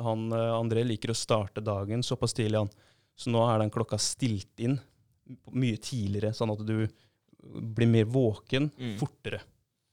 han, 0.00 0.26
eh, 0.32 0.52
André 0.56 0.84
liker 0.88 1.12
å 1.12 1.18
starte 1.18 1.60
dagen 1.64 2.02
såpass 2.02 2.32
tidlig, 2.34 2.62
han. 2.62 2.70
Så 3.14 3.28
nå 3.30 3.42
er 3.44 3.60
den 3.60 3.70
klokka 3.74 3.98
stilt 4.00 4.58
inn 4.64 4.78
mye 5.52 5.76
tidligere, 5.76 6.32
sånn 6.34 6.54
at 6.54 6.64
du 6.66 6.88
blir 7.76 7.88
mer 7.90 8.04
våken 8.08 8.70
Mm. 8.78 8.96
fortere. 8.98 9.42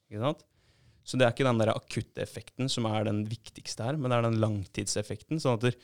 Ikke 0.10 0.22
sant? 0.24 0.44
Så 1.06 1.18
det 1.18 1.26
er 1.26 1.34
ikke 1.34 1.48
den 1.48 1.62
der 1.62 1.72
akutte 1.74 2.22
effekten 2.24 2.70
som 2.72 2.88
er 2.90 3.08
den 3.08 3.24
viktigste 3.30 3.86
her, 3.86 3.98
men 3.98 4.12
det 4.12 4.20
er 4.20 4.28
den 4.28 4.42
langtidseffekten. 4.44 5.42
sånn 5.42 5.58
at 5.58 5.80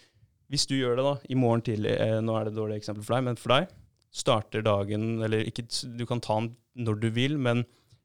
hvis 0.51 0.67
du 0.69 0.75
gjør 0.77 0.99
det 0.99 1.05
da, 1.07 1.15
i 1.31 1.37
morgen 1.39 1.63
tidlig, 1.65 1.95
eh, 1.97 2.19
nå 2.21 2.35
er 2.37 2.45
det 2.45 2.53
et 2.53 2.59
dårlig 2.59 2.77
eksempel 2.77 3.05
for 3.05 3.17
deg, 3.17 3.25
men 3.25 3.39
for 3.39 3.55
deg, 3.55 3.71
starter 4.15 4.65
dagen, 4.65 5.07
eller 5.25 5.47
ikke, 5.49 5.65
du 5.97 6.05
kan 6.07 6.21
ta 6.23 6.37
den 6.39 6.53
når 6.85 6.99
du 7.01 7.07
vil, 7.15 7.39
men 7.41 7.63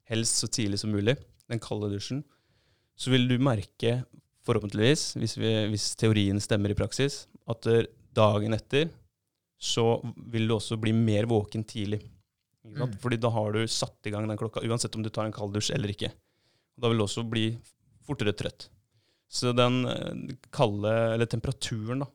helst 0.09 0.41
så 0.41 0.49
tidlig 0.49 0.79
som 0.81 0.93
mulig, 0.95 1.15
den 1.51 1.61
kalde 1.61 1.91
dusjen, 1.91 2.23
så 2.97 3.13
vil 3.13 3.27
du 3.29 3.37
merke, 3.41 4.01
forhåpentligvis, 4.47 5.11
hvis, 5.21 5.35
vi, 5.37 5.51
hvis 5.69 5.91
teorien 6.01 6.39
stemmer 6.41 6.73
i 6.73 6.77
praksis, 6.77 7.25
at 7.51 7.67
eh, 7.69 7.85
dagen 8.17 8.57
etter 8.57 8.89
så 9.61 10.01
vil 10.33 10.47
du 10.49 10.55
også 10.55 10.79
bli 10.81 10.93
mer 10.97 11.27
våken 11.29 11.63
tidlig. 11.69 12.01
Ikke 12.65 12.79
sant? 12.79 12.95
Mm. 12.95 13.01
Fordi 13.03 13.19
da 13.21 13.29
har 13.35 13.53
du 13.53 13.61
satt 13.69 14.09
i 14.09 14.13
gang 14.13 14.25
den 14.25 14.39
klokka, 14.39 14.63
uansett 14.65 14.95
om 14.97 15.05
du 15.05 15.11
tar 15.13 15.29
en 15.29 15.35
kald 15.35 15.53
dusj 15.53 15.75
eller 15.75 15.93
ikke. 15.93 16.09
Da 16.77 16.89
vil 16.89 17.01
du 17.01 17.05
også 17.05 17.25
bli 17.27 17.49
fortere 18.07 18.33
trøtt. 18.37 18.69
Så 19.31 19.53
den 19.55 19.85
eh, 19.87 20.37
kalde, 20.51 20.91
eller 21.15 21.29
temperaturen, 21.29 22.03
da, 22.03 22.07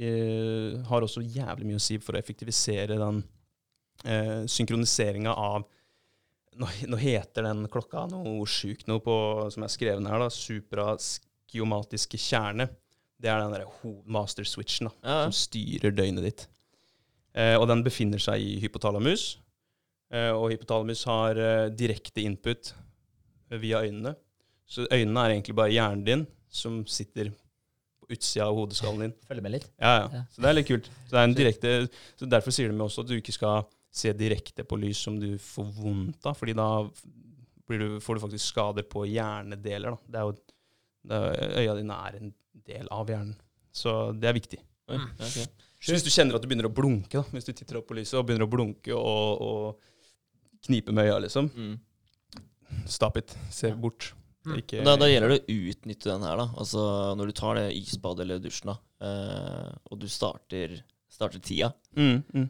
eh, 0.00 0.76
har 0.88 1.04
også 1.04 1.24
jævlig 1.24 1.68
mye 1.68 1.80
å 1.80 1.86
si 1.86 1.98
for 2.00 2.16
å 2.16 2.20
effektivisere 2.20 2.96
den 3.00 3.22
eh, 4.04 4.44
synkroniseringa 4.48 5.34
av 5.36 5.66
nå, 6.56 6.68
nå 6.88 6.98
heter 7.00 7.44
den 7.44 7.66
klokka 7.72 8.06
noe 8.08 8.46
sjukt 8.48 8.88
noe 8.88 9.02
på, 9.04 9.14
som 9.52 9.66
er 9.66 9.72
skrevet 9.72 10.08
her, 10.08 10.22
da, 10.22 10.30
supraskiomatiske 10.32 12.20
kjerne. 12.20 12.70
Det 13.20 13.30
er 13.32 13.40
den 13.40 13.54
derre 13.54 13.94
master 14.12 14.48
switchen 14.48 14.90
da, 14.90 14.94
Ja, 15.04 15.18
som 15.26 15.36
styrer 15.36 15.94
døgnet 15.96 16.24
ditt. 16.24 16.46
Eh, 17.36 17.54
og 17.58 17.68
den 17.68 17.84
befinner 17.84 18.20
seg 18.22 18.40
i 18.40 18.56
hypotalamus. 18.64 19.34
Eh, 20.12 20.32
og 20.32 20.50
hypotalamus 20.52 21.04
har 21.08 21.40
eh, 21.40 21.68
direkte 21.74 22.24
input 22.24 22.72
via 23.50 23.82
øynene. 23.86 24.14
Så 24.66 24.86
øynene 24.90 25.22
er 25.24 25.34
egentlig 25.36 25.54
bare 25.54 25.74
hjernen 25.74 26.04
din 26.06 26.24
som 26.50 26.80
sitter 26.90 27.30
på 28.00 28.08
utsida 28.10 28.48
av 28.48 28.56
hodeskallen 28.58 29.04
din. 29.06 29.14
Følger 29.28 29.44
med 29.46 29.54
litt. 29.58 29.68
Ja, 29.78 30.08
ja. 30.10 30.22
Så 30.32 30.42
det 30.42 30.50
er 30.50 30.56
litt 30.58 30.68
kult. 30.70 30.90
Så, 31.06 31.10
det 31.12 31.20
er 31.20 31.28
en 31.28 31.36
direkte, 31.38 31.74
så 32.18 32.28
Derfor 32.30 32.54
sier 32.54 32.72
de 32.72 32.80
også 32.86 33.04
at 33.04 33.10
du 33.10 33.16
ikke 33.18 33.34
skal 33.34 33.66
se 33.96 34.12
direkte 34.12 34.64
på 34.68 34.76
lys 34.80 34.98
som 35.06 35.16
du 35.20 35.36
får 35.40 35.70
vondt 35.78 36.26
av, 36.28 36.34
fordi 36.36 36.52
da 36.58 36.68
blir 37.66 37.80
du, 37.82 37.86
får 38.02 38.18
du 38.18 38.24
faktisk 38.26 38.50
skader 38.52 38.84
på 38.86 39.06
hjernedeler. 39.08 39.94
Da. 39.96 40.12
Det 40.12 40.20
er 40.20 40.26
jo, 40.28 40.34
det 41.06 41.20
er, 41.22 41.54
øya 41.62 41.76
dine 41.78 42.00
er 42.08 42.18
en 42.20 42.34
del 42.66 42.90
av 42.94 43.10
hjernen. 43.10 43.36
Så 43.74 43.94
det 44.16 44.28
er 44.30 44.36
viktig. 44.36 44.60
Ja. 44.90 45.00
Så 45.82 45.94
hvis 45.94 46.04
du 46.06 46.10
kjenner 46.10 46.38
at 46.38 46.42
du 46.44 46.48
begynner 46.50 46.68
å 46.70 46.74
blunke, 46.74 47.18
da, 47.20 47.24
hvis 47.34 47.46
du 47.48 47.52
titter 47.52 47.80
opp 47.80 47.88
på 47.90 47.96
lyset 47.98 48.18
og 48.18 48.26
begynner 48.28 48.46
å 48.46 48.50
blunke 48.52 48.94
og, 48.96 49.42
og 49.42 50.62
knipe 50.66 50.94
med 50.94 51.06
øya, 51.10 51.18
liksom, 51.26 51.50
Mm. 51.54 51.74
Stop 52.90 53.16
it. 53.20 53.34
Se 53.50 53.70
bort. 53.74 54.12
Mm. 54.46 54.58
Ikke, 54.60 54.82
Da, 54.86 54.92
da 55.00 55.08
gjelder 55.10 55.32
det 55.34 55.40
å 55.42 55.54
utnytte 55.72 56.10
den 56.12 56.22
her, 56.26 56.36
da. 56.38 56.44
Altså 56.60 56.82
når 57.18 57.26
du 57.32 57.34
tar 57.38 57.58
det 57.58 57.64
isbadet 57.80 58.22
eller 58.26 58.38
dusjen, 58.44 58.70
da, 58.70 58.76
eh, 59.08 59.72
og 59.90 59.98
du 59.98 60.06
starter, 60.12 60.76
starter 61.10 61.42
tida, 61.42 61.72
mm, 61.98 62.20
mm. 62.34 62.46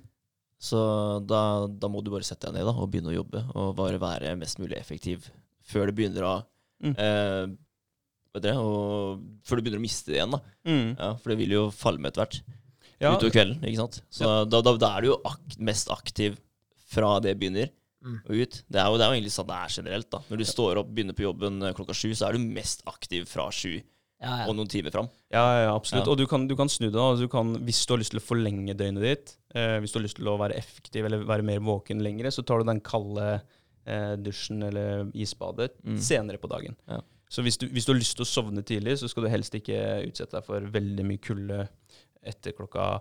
så 0.61 0.83
da, 1.25 1.41
da 1.73 1.89
må 1.89 2.03
du 2.05 2.11
bare 2.13 2.27
sette 2.27 2.51
deg 2.51 2.59
ned 2.59 2.69
da, 2.69 2.75
og 2.77 2.91
begynne 2.93 3.15
å 3.15 3.17
jobbe, 3.17 3.43
og 3.57 3.73
bare 3.79 4.01
være 4.03 4.35
mest 4.37 4.61
mulig 4.61 4.77
effektiv 4.77 5.31
før 5.67 5.89
du 5.91 5.97
begynner 6.01 6.29
å 6.29 6.35
Mm. 6.77 6.93
eh, 7.01 7.47
vet 8.37 8.43
dere, 8.45 8.61
og 8.61 9.23
Før 9.49 9.57
du 9.57 9.63
begynner 9.65 9.81
å 9.81 9.85
miste 9.87 10.11
det 10.13 10.19
igjen, 10.19 10.35
da. 10.35 10.41
Mm. 10.69 10.91
Ja, 10.99 11.07
for 11.17 11.33
det 11.33 11.39
vil 11.41 11.55
jo 11.55 11.63
falle 11.73 11.97
med 11.97 12.11
etter 12.13 12.27
hvert. 12.27 12.37
Ja, 13.01 13.15
Utover 13.17 13.33
kvelden, 13.33 13.63
ikke 13.65 13.81
sant. 13.81 14.03
Så 14.13 14.29
da, 14.45 14.61
da, 14.61 14.75
da 14.77 14.91
er 14.99 15.01
du 15.01 15.09
jo 15.15 15.17
ak 15.25 15.57
mest 15.65 15.89
aktiv 15.89 16.37
fra 16.93 17.15
det 17.25 17.33
begynner 17.41 17.71
Mm. 18.07 18.17
og 18.23 18.39
ut. 18.39 18.57
Det 18.71 18.79
er, 18.81 18.87
jo, 18.87 18.97
det 19.01 19.05
er 19.05 19.11
jo 19.11 19.19
egentlig 19.19 19.35
sånn 19.35 19.49
det 19.51 19.59
er 19.59 19.75
generelt, 19.81 20.09
da. 20.15 20.21
Når 20.31 20.39
du 20.39 20.47
står 20.47 20.79
opp, 20.85 20.95
begynner 20.95 21.17
på 21.19 21.27
jobben 21.27 21.61
eh, 21.67 21.75
klokka 21.75 21.97
sju, 21.99 22.13
så 22.15 22.29
er 22.29 22.39
du 22.39 22.45
mest 22.47 22.85
aktiv 22.87 23.27
fra 23.27 23.49
sju 23.51 23.75
Ja, 24.23 24.31
ja. 24.31 24.45
og 24.49 24.55
noen 24.57 24.71
timer 24.73 24.95
fram. 24.95 25.11
Ja, 25.35 25.43
ja, 25.67 25.73
absolutt. 25.75 26.07
Ja. 26.07 26.13
Og 26.15 26.17
du 26.17 26.25
kan, 26.31 26.47
du 26.49 26.55
kan 26.57 26.71
snu 26.73 26.87
det. 26.89 27.29
kan, 27.35 27.51
hvis 27.67 27.83
du 27.85 27.93
har 27.93 27.99
lyst 28.01 28.15
til 28.15 28.23
å 28.23 28.25
forlenge 28.25 28.73
døgnet 28.79 29.03
ditt, 29.05 29.35
eh, 29.55 29.77
hvis 29.83 29.93
du 29.93 29.99
har 29.99 30.07
lyst 30.07 30.17
til 30.17 30.31
å 30.33 30.39
være 30.41 30.57
effektiv 30.57 31.05
eller 31.05 31.27
være 31.29 31.45
mer 31.45 31.61
våken 31.61 32.01
lengre, 32.01 32.31
så 32.33 32.45
tar 32.47 32.63
du 32.63 32.71
den 32.71 32.81
kalde 32.81 33.27
eh, 33.87 34.15
dusjen 34.17 34.63
eller 34.71 35.11
isbadet 35.13 35.73
Mm. 35.85 35.99
senere 36.01 36.39
på 36.41 36.49
dagen. 36.49 36.77
Ja. 36.89 37.03
Så 37.29 37.43
hvis 37.43 37.59
du, 37.59 37.67
hvis 37.69 37.85
du 37.85 37.93
har 37.93 37.99
lyst 37.99 38.17
til 38.17 38.25
å 38.25 38.31
sovne 38.31 38.63
tidlig, 38.63 38.97
så 39.03 39.09
skal 39.11 39.25
du 39.27 39.29
helst 39.33 39.53
ikke 39.59 40.07
utsette 40.07 40.39
deg 40.39 40.45
for 40.47 40.61
veldig 40.61 41.05
mye 41.05 41.19
kulde 41.19 41.69
etter 42.27 42.53
klokka 42.57 43.01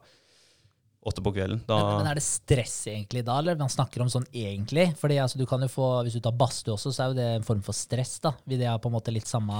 åtte 1.06 1.22
på 1.22 1.34
kvelden. 1.36 1.62
Da, 1.70 1.78
Men, 1.78 2.00
men 2.02 2.10
er 2.10 2.18
det 2.20 2.26
stress 2.26 2.76
egentlig 2.90 3.22
da, 3.28 3.38
eller 3.38 3.60
man 3.60 3.72
snakker 3.72 4.02
om 4.02 4.10
sånn 4.12 4.26
egentlig? 4.34 4.88
Fordi 5.00 5.20
altså, 5.22 5.38
du 5.38 5.46
kan 5.50 5.62
jo 5.62 5.70
få, 5.70 5.90
Hvis 6.08 6.18
du 6.18 6.24
tar 6.26 6.36
badstue 6.38 6.74
også, 6.74 6.94
så 6.96 7.04
er 7.04 7.12
jo 7.12 7.18
det 7.20 7.28
en 7.36 7.46
form 7.46 7.62
for 7.66 7.78
stress. 7.78 8.18
da. 8.24 8.34
Vil 8.50 8.62
det 8.62 8.72
ha 8.72 8.80
på 8.82 8.90
en 8.90 8.98
måte 8.98 9.14
litt 9.14 9.30
samme 9.30 9.54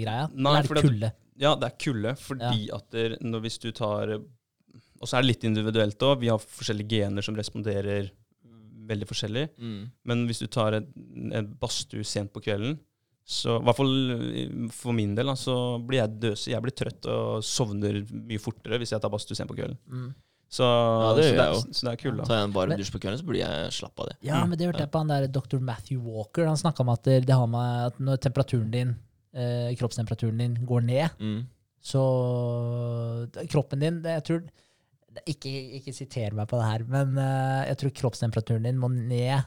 greia? 0.00 0.28
Nei, 0.34 0.58
eller 0.58 0.60
er 0.60 0.80
det 0.80 0.84
kulde? 0.90 1.12
Ja, 1.40 1.54
det 1.56 1.70
er 1.70 1.78
kulde, 1.80 2.14
fordi 2.20 2.68
at 2.76 2.86
der, 2.92 3.16
når, 3.24 3.46
hvis 3.46 3.56
du 3.62 3.70
tar 3.72 4.18
Og 4.20 5.08
så 5.08 5.16
er 5.16 5.24
det 5.24 5.30
litt 5.30 5.46
individuelt 5.48 6.02
òg. 6.04 6.20
Vi 6.20 6.28
har 6.28 6.42
forskjellige 6.42 7.00
gener 7.00 7.24
som 7.24 7.38
responderer 7.38 8.12
veldig 8.90 9.08
forskjellig. 9.08 9.46
Men 10.04 10.24
hvis 10.28 10.42
du 10.42 10.48
tar 10.52 10.76
et, 10.76 10.88
en 11.32 11.50
badstue 11.60 12.04
sent 12.04 12.32
på 12.34 12.42
kvelden, 12.44 12.76
så 13.30 13.60
i 13.60 13.62
hvert 13.62 13.78
fall 13.78 13.92
eh, 14.34 14.54
for 14.74 14.96
min 14.96 15.12
del, 15.14 15.28
da, 15.30 15.36
så 15.38 15.54
blir 15.86 16.00
jeg 16.00 16.16
døsig. 16.24 16.50
Jeg 16.54 16.64
blir 16.64 16.74
trøtt 16.74 17.06
og 17.12 17.44
sovner 17.46 18.00
mye 18.10 18.42
fortere 18.42 18.80
hvis 18.80 18.90
jeg 18.96 19.02
tar 19.04 19.12
badstue 19.12 19.38
sent 19.38 19.50
på 19.50 19.58
kvelden. 19.60 19.78
Mm. 19.86 20.08
Så, 20.50 20.66
det 21.14 21.24
så, 21.28 21.34
det, 21.36 21.44
er, 21.46 21.74
så 21.78 21.86
det 21.86 21.90
er 21.92 21.98
kulde. 22.00 22.24
Tar 22.26 22.40
jeg 22.40 22.48
en 22.48 22.54
varm 22.56 22.72
dusj 22.74 22.90
på 22.90 22.98
kvelden, 23.04 23.20
så 23.20 23.26
blir 23.28 23.38
jeg 23.44 23.70
slapp 23.76 24.00
av 24.02 24.08
det. 24.10 24.16
Ja, 24.26 24.40
Mm. 24.42 24.48
men 24.50 24.58
det 24.58 24.66
hørte 24.66 24.82
jeg 24.82 24.90
på 24.90 24.98
han 24.98 25.12
der 25.12 25.26
dr. 25.30 25.60
Matthew 25.62 26.00
Walker. 26.02 26.46
Han 26.50 26.56
snakka 26.58 26.82
om 26.82 26.88
at 26.90 27.04
det 27.06 27.20
det 27.28 27.36
har 27.38 27.46
med 27.46 27.86
at 27.92 28.00
når 28.02 28.16
temperaturen 28.24 28.70
din, 28.74 28.96
eh, 29.32 29.70
kroppstemperaturen 29.78 30.38
din 30.42 30.56
går 30.66 30.82
ned, 30.82 31.10
Mm. 31.20 31.46
så 31.80 32.02
kroppen 33.48 33.78
din 33.80 34.02
det, 34.02 34.16
jeg 34.18 34.24
tror, 34.26 34.42
ikke, 35.26 35.52
ikke 35.80 35.94
siter 35.94 36.34
meg 36.36 36.48
på 36.50 36.58
det 36.60 36.66
her, 36.68 36.84
men 36.88 37.16
eh, 37.18 37.64
jeg 37.70 37.78
tror 37.80 37.94
kroppstemperaturen 38.02 38.66
din 38.68 38.78
må 38.78 38.90
ned 38.90 39.42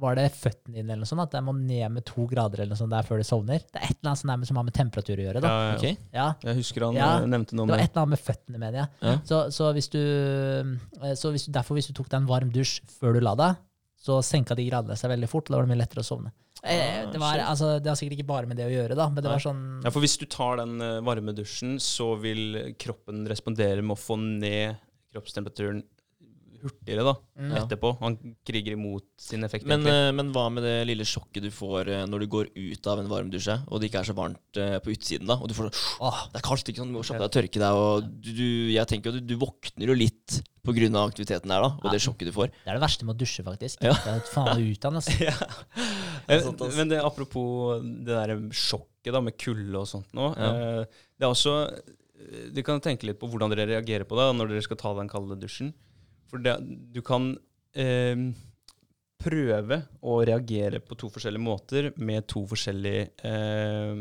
Var 0.00 0.14
det 0.16 0.26
føttene 0.32 0.74
dine 0.78 0.94
eller 0.94 1.02
noe 1.04 1.10
sånt? 1.10 1.20
At 1.26 1.34
jeg 1.36 1.44
må 1.44 1.52
ned 1.58 1.92
med 1.92 2.04
to 2.08 2.24
grader 2.30 2.62
eller 2.62 2.72
noe 2.72 2.80
sånt 2.80 2.94
der 2.94 3.04
før 3.04 3.20
du 3.20 3.26
sovner? 3.28 3.60
Det 3.68 3.76
er 3.82 3.90
et 3.90 3.98
eller 3.98 4.10
annet 4.14 4.20
sånt 4.22 4.32
der 4.32 4.48
som 4.48 4.60
har 4.60 4.64
med 4.70 4.76
temperatur 4.78 5.20
å 5.20 5.26
gjøre. 5.26 5.42
da. 5.44 5.50
Ja, 5.50 5.60
ja, 5.60 5.70
ja. 5.70 5.76
Ok. 5.76 6.06
Ja, 6.16 6.28
Jeg 6.48 6.56
husker 6.62 6.86
han 6.86 6.96
Ja, 6.96 7.10
eh, 7.20 7.26
nevnte 7.28 7.58
noe 7.58 7.68
Det 7.68 7.74
var 7.76 7.82
et 7.84 7.90
eller 7.92 8.06
annet 8.06 8.14
med 8.16 8.22
føttene, 8.24 8.58
mener 8.62 8.78
jeg. 8.80 8.88
Ja. 9.04 9.14
Så, 9.28 9.40
så, 9.52 9.68
hvis 9.76 9.90
du, 9.92 10.00
eh, 10.00 11.14
så 11.20 11.32
hvis 11.34 11.44
derfor 11.52 11.76
hvis 11.76 11.90
du 11.90 11.94
tok 12.00 12.08
deg 12.08 12.22
en 12.22 12.30
varm 12.30 12.50
dusj 12.54 12.80
før 12.98 13.18
du 13.18 13.20
la 13.24 13.34
deg, 13.36 13.60
så 14.00 14.22
senka 14.24 14.56
de 14.56 14.64
gradene 14.70 14.96
seg 14.96 15.12
veldig 15.12 15.28
fort. 15.28 15.50
og 15.50 15.52
Da 15.52 15.58
var 15.60 15.66
det 15.68 15.74
mye 15.74 15.82
lettere 15.82 16.00
å 16.00 16.08
sovne. 16.08 16.32
Eh, 16.64 17.04
Ah, 17.04 17.10
det, 17.12 17.20
var, 17.20 17.38
altså, 17.44 17.74
det 17.80 17.88
har 17.92 17.96
sikkert 17.96 18.18
ikke 18.18 18.28
bare 18.32 18.48
med 18.48 18.56
det 18.56 18.66
å 18.68 18.72
gjøre, 18.72 18.96
da, 18.96 19.06
men 19.12 19.22
det 19.24 19.28
var 19.30 19.40
sånn 19.40 19.60
Ja, 19.84 19.90
for 19.92 20.00
hvis 20.04 20.16
du 20.20 20.26
tar 20.28 20.56
den 20.60 20.78
varme 21.04 21.32
dusjen, 21.36 21.76
så 21.80 22.14
vil 22.20 22.74
kroppen 22.80 23.26
respondere 23.28 23.80
med 23.84 23.96
å 23.96 24.00
få 24.00 24.16
ned 24.20 24.76
kroppstemperaturen 25.14 25.82
hurtigere 26.62 27.04
da, 27.06 27.14
Mm. 27.40 27.54
Etterpå. 27.56 27.94
Han 28.02 28.16
kriger 28.44 28.74
imot 28.76 29.06
sin 29.16 29.42
effekt. 29.46 29.64
Men, 29.64 29.80
eh, 29.88 30.10
men 30.12 30.28
hva 30.34 30.42
med 30.52 30.60
det 30.62 30.74
lille 30.90 31.06
sjokket 31.08 31.40
du 31.46 31.48
får 31.50 31.88
eh, 31.88 32.02
når 32.04 32.20
du 32.20 32.26
går 32.34 32.50
ut 32.52 32.86
av 32.92 33.00
en 33.00 33.08
varm 33.08 33.30
dusje, 33.32 33.54
og 33.66 33.80
det 33.80 33.88
ikke 33.88 34.02
er 34.02 34.08
så 34.10 34.16
varmt 34.18 34.58
eh, 34.60 34.76
på 34.84 34.92
utsiden, 34.92 35.24
da? 35.30 35.38
Og 35.40 35.48
du 35.48 35.54
får 35.56 35.70
sånn 35.70 36.04
Åh, 36.04 36.18
det 36.34 36.42
er 36.42 36.44
kaldt, 36.44 36.68
ikke 36.68 36.82
sant? 36.82 36.92
Du 36.92 36.98
må 36.98 37.04
kjappe 37.06 37.22
deg 37.22 37.30
og 37.30 37.36
tørke 37.38 37.62
deg, 37.62 37.80
og 37.80 38.10
du, 38.20 38.28
du, 38.36 38.44
jeg 38.74 38.86
tenker 38.92 39.08
jo 39.08 39.16
du, 39.16 39.24
du 39.32 39.36
våkner 39.40 39.88
jo 39.88 39.96
litt 39.96 40.36
på 40.60 40.74
grunn 40.76 40.98
av 41.00 41.08
aktiviteten 41.08 41.48
der, 41.48 41.64
da, 41.64 41.70
og 41.80 41.88
Ja. 41.88 41.94
det 41.96 42.02
sjokket 42.04 42.28
du 42.28 42.34
får. 42.36 42.52
Det 42.52 42.68
er 42.68 42.76
det 42.76 42.84
verste 42.84 43.06
med 43.08 43.16
å 43.16 43.20
dusje, 43.24 43.44
faktisk. 43.46 43.80
Ja. 43.88 43.94
Det 44.04 44.12
er 44.18 44.26
faen 44.28 44.60
ut 44.60 44.84
av 44.84 44.98
altså. 45.00 45.16
ja. 45.30 46.70
Men 46.76 46.92
det, 46.92 47.00
apropos 47.00 47.80
det 47.80 48.12
der 48.12 48.34
sjokket 48.52 49.14
da, 49.16 49.22
med 49.24 49.38
kulde 49.40 49.80
og 49.80 49.88
sånt 49.88 50.12
nå. 50.12 50.28
Ja. 50.36 50.52
det 50.84 51.24
er 51.24 51.30
også 51.32 51.54
Du 52.52 52.60
kan 52.66 52.82
tenke 52.84 53.08
litt 53.08 53.16
på 53.20 53.28
hvordan 53.32 53.48
dere 53.54 53.64
reagerer 53.72 54.04
på 54.04 54.18
det 54.20 54.28
når 54.36 54.52
dere 54.52 54.62
skal 54.68 54.76
ta 54.76 54.92
den 54.98 55.08
kalde 55.08 55.38
dusjen. 55.40 55.72
For 56.30 56.42
det, 56.42 56.56
du 56.94 57.00
kan 57.06 57.32
eh, 57.74 58.24
prøve 59.20 59.82
å 60.00 60.18
reagere 60.24 60.80
på 60.80 60.96
to 60.98 61.10
forskjellige 61.12 61.44
måter 61.44 61.90
med 62.00 62.26
to 62.30 62.44
forskjellige 62.48 63.08
eh, 63.26 63.96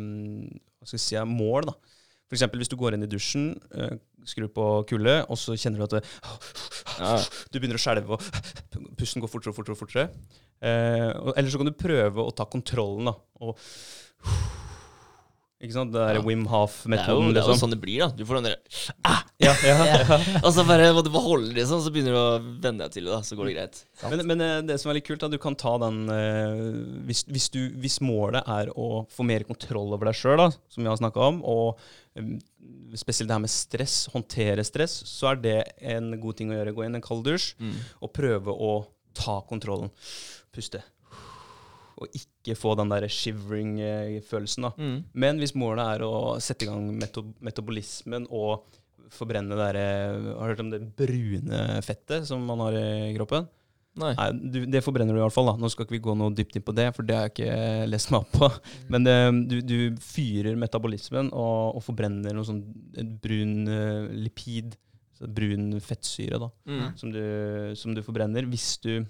si, 0.87 1.17
mål. 1.27 1.71
da. 1.71 1.75
For 2.29 2.37
eksempel 2.37 2.61
hvis 2.61 2.69
du 2.71 2.77
går 2.79 2.95
inn 2.95 3.03
i 3.07 3.09
dusjen, 3.09 3.49
eh, 3.73 3.97
skrur 4.29 4.51
på 4.53 4.65
kulde, 4.91 5.15
og 5.25 5.39
så 5.41 5.55
kjenner 5.57 5.81
du 5.81 5.87
at 5.89 5.97
det, 5.97 6.03
Ja. 6.99 7.15
du 7.49 7.57
begynner 7.59 7.79
å 7.79 7.81
skjelve, 7.81 8.17
og 8.19 8.95
pusten 8.99 9.23
går 9.23 9.31
fortere 9.31 9.53
og 9.53 9.57
fortere. 9.57 9.73
og 9.75 9.81
fortere. 9.81 10.09
Eh, 10.61 11.09
eller 11.35 11.49
så 11.49 11.57
kan 11.61 11.69
du 11.69 11.75
prøve 11.79 12.21
å 12.25 12.33
ta 12.35 12.45
kontrollen, 12.45 13.07
da. 13.09 13.15
Og 13.41 13.57
Ikke 15.59 15.75
sant? 15.75 15.91
Det 15.91 15.99
der 15.99 16.15
Ja. 16.15 16.21
Wim 16.23 16.45
er, 16.45 16.49
Hof-metoden, 16.53 17.33
det 17.35 17.41
er 17.41 17.43
jo 17.43 17.51
liksom. 17.51 17.59
sånn 17.59 17.73
det 17.73 17.79
blir, 17.81 17.99
da. 18.05 18.07
Du 18.15 18.21
får 18.23 18.37
den 18.39 18.45
der 18.47 18.57
Ja, 19.43 19.51
ja, 19.63 19.73
ja. 19.75 20.19
Og 20.45 20.53
så 20.55 20.63
bare 20.67 20.85
må 20.95 21.01
du 21.03 21.09
beholde 21.11 21.51
det 21.55 21.65
sånn, 21.67 21.81
så 21.83 21.91
begynner 21.91 22.15
du 22.15 22.19
å 22.19 22.39
venne 22.63 22.85
deg 22.85 22.93
til 22.95 23.09
det, 23.09 23.11
da. 23.11 23.19
Så 23.27 23.35
går 23.35 23.49
det 23.49 23.55
greit. 23.57 23.81
Men, 24.13 24.23
men 24.31 24.43
eh, 24.45 24.53
det 24.69 24.77
som 24.79 24.91
er 24.91 24.99
litt 25.01 25.07
kult, 25.09 25.19
da, 25.19 25.27
du 25.31 25.37
kan 25.41 25.57
ta 25.59 25.73
den 25.83 25.99
eh, 26.15 26.61
hvis, 27.09 27.25
hvis, 27.27 27.49
du, 27.51 27.59
hvis 27.83 27.99
målet 28.03 28.47
er 28.47 28.71
å 28.75 29.03
få 29.11 29.25
mer 29.27 29.43
kontroll 29.47 29.91
over 29.97 30.07
deg 30.11 30.19
sjøl, 30.21 30.45
som 30.71 30.83
vi 30.85 30.87
har 30.91 30.99
snakka 30.99 31.27
om, 31.27 31.41
og 31.43 31.79
um, 32.15 32.37
spesielt 32.99 33.27
det 33.27 33.35
her 33.35 33.43
med 33.43 33.51
stress, 33.51 33.97
håndtere 34.15 34.63
stress, 34.67 34.95
så 35.11 35.33
er 35.33 35.41
det 35.43 35.57
en 35.91 36.13
god 36.23 36.39
ting 36.39 36.53
å 36.53 36.55
gjøre. 36.55 36.75
Gå 36.77 36.87
inn 36.87 36.95
en 36.99 37.03
kald 37.03 37.27
dusj 37.27 37.51
Mm. 37.59 37.75
og 37.99 38.13
prøve 38.15 38.55
å 38.55 38.71
ta 39.17 39.41
kontrollen. 39.49 39.91
Puste. 40.55 40.79
Og 41.99 42.07
ikke 42.15 42.55
få 42.55 42.75
den 42.79 42.89
der 42.93 43.07
shivering-følelsen. 43.11 44.69
Mm. 44.77 44.97
Men 45.19 45.39
hvis 45.41 45.55
målet 45.57 45.85
er 45.97 46.05
å 46.07 46.37
sette 46.41 46.65
i 46.65 46.69
gang 46.69 46.85
metabolismen 47.43 48.27
og 48.31 48.65
forbrenne 49.11 49.49
det 49.55 49.57
der, 49.73 49.79
eh, 49.79 50.33
Har 50.37 50.47
du 50.47 50.53
hørt 50.53 50.59
om 50.65 50.69
det 50.71 50.81
brune 50.95 51.81
fettet 51.83 52.25
som 52.29 52.43
man 52.45 52.59
har 52.59 52.73
i 52.77 53.13
kroppen? 53.17 53.47
Nei. 53.99 54.13
Nei, 54.15 54.27
du, 54.53 54.65
Det 54.69 54.83
forbrenner 54.85 55.13
du 55.13 55.19
i 55.19 55.23
hvert 55.25 55.33
fall. 55.33 55.47
da. 55.49 55.57
Nå 55.57 55.67
skal 55.69 55.85
ikke 55.85 55.97
vi 55.97 56.03
gå 56.05 56.15
noe 56.15 56.31
dypt 56.31 56.55
inn 56.55 56.61
på 56.63 56.75
det, 56.77 56.93
for 56.95 57.03
det 57.03 57.15
har 57.17 57.27
jeg 57.27 57.33
ikke 57.35 57.87
lest 57.89 58.11
meg 58.13 58.21
opp 58.21 58.31
på. 58.31 58.49
Men 58.93 59.03
det, 59.03 59.17
du, 59.49 59.57
du 59.65 59.95
fyrer 59.99 60.55
metabolismen 60.55 61.31
og, 61.33 61.75
og 61.75 61.83
forbrenner 61.83 62.31
noe 62.37 62.45
sånn 62.47 62.61
brun 63.19 63.67
eh, 63.67 64.07
lipid, 64.13 64.77
så 65.19 65.27
brun 65.27 65.73
fettsyre, 65.83 66.39
da, 66.39 66.47
Mm. 66.69 66.85
som 66.95 67.11
du, 67.11 67.19
som 67.75 67.93
du 67.97 68.01
forbrenner 68.05 68.45
hvis 68.47 68.77
du 68.79 69.01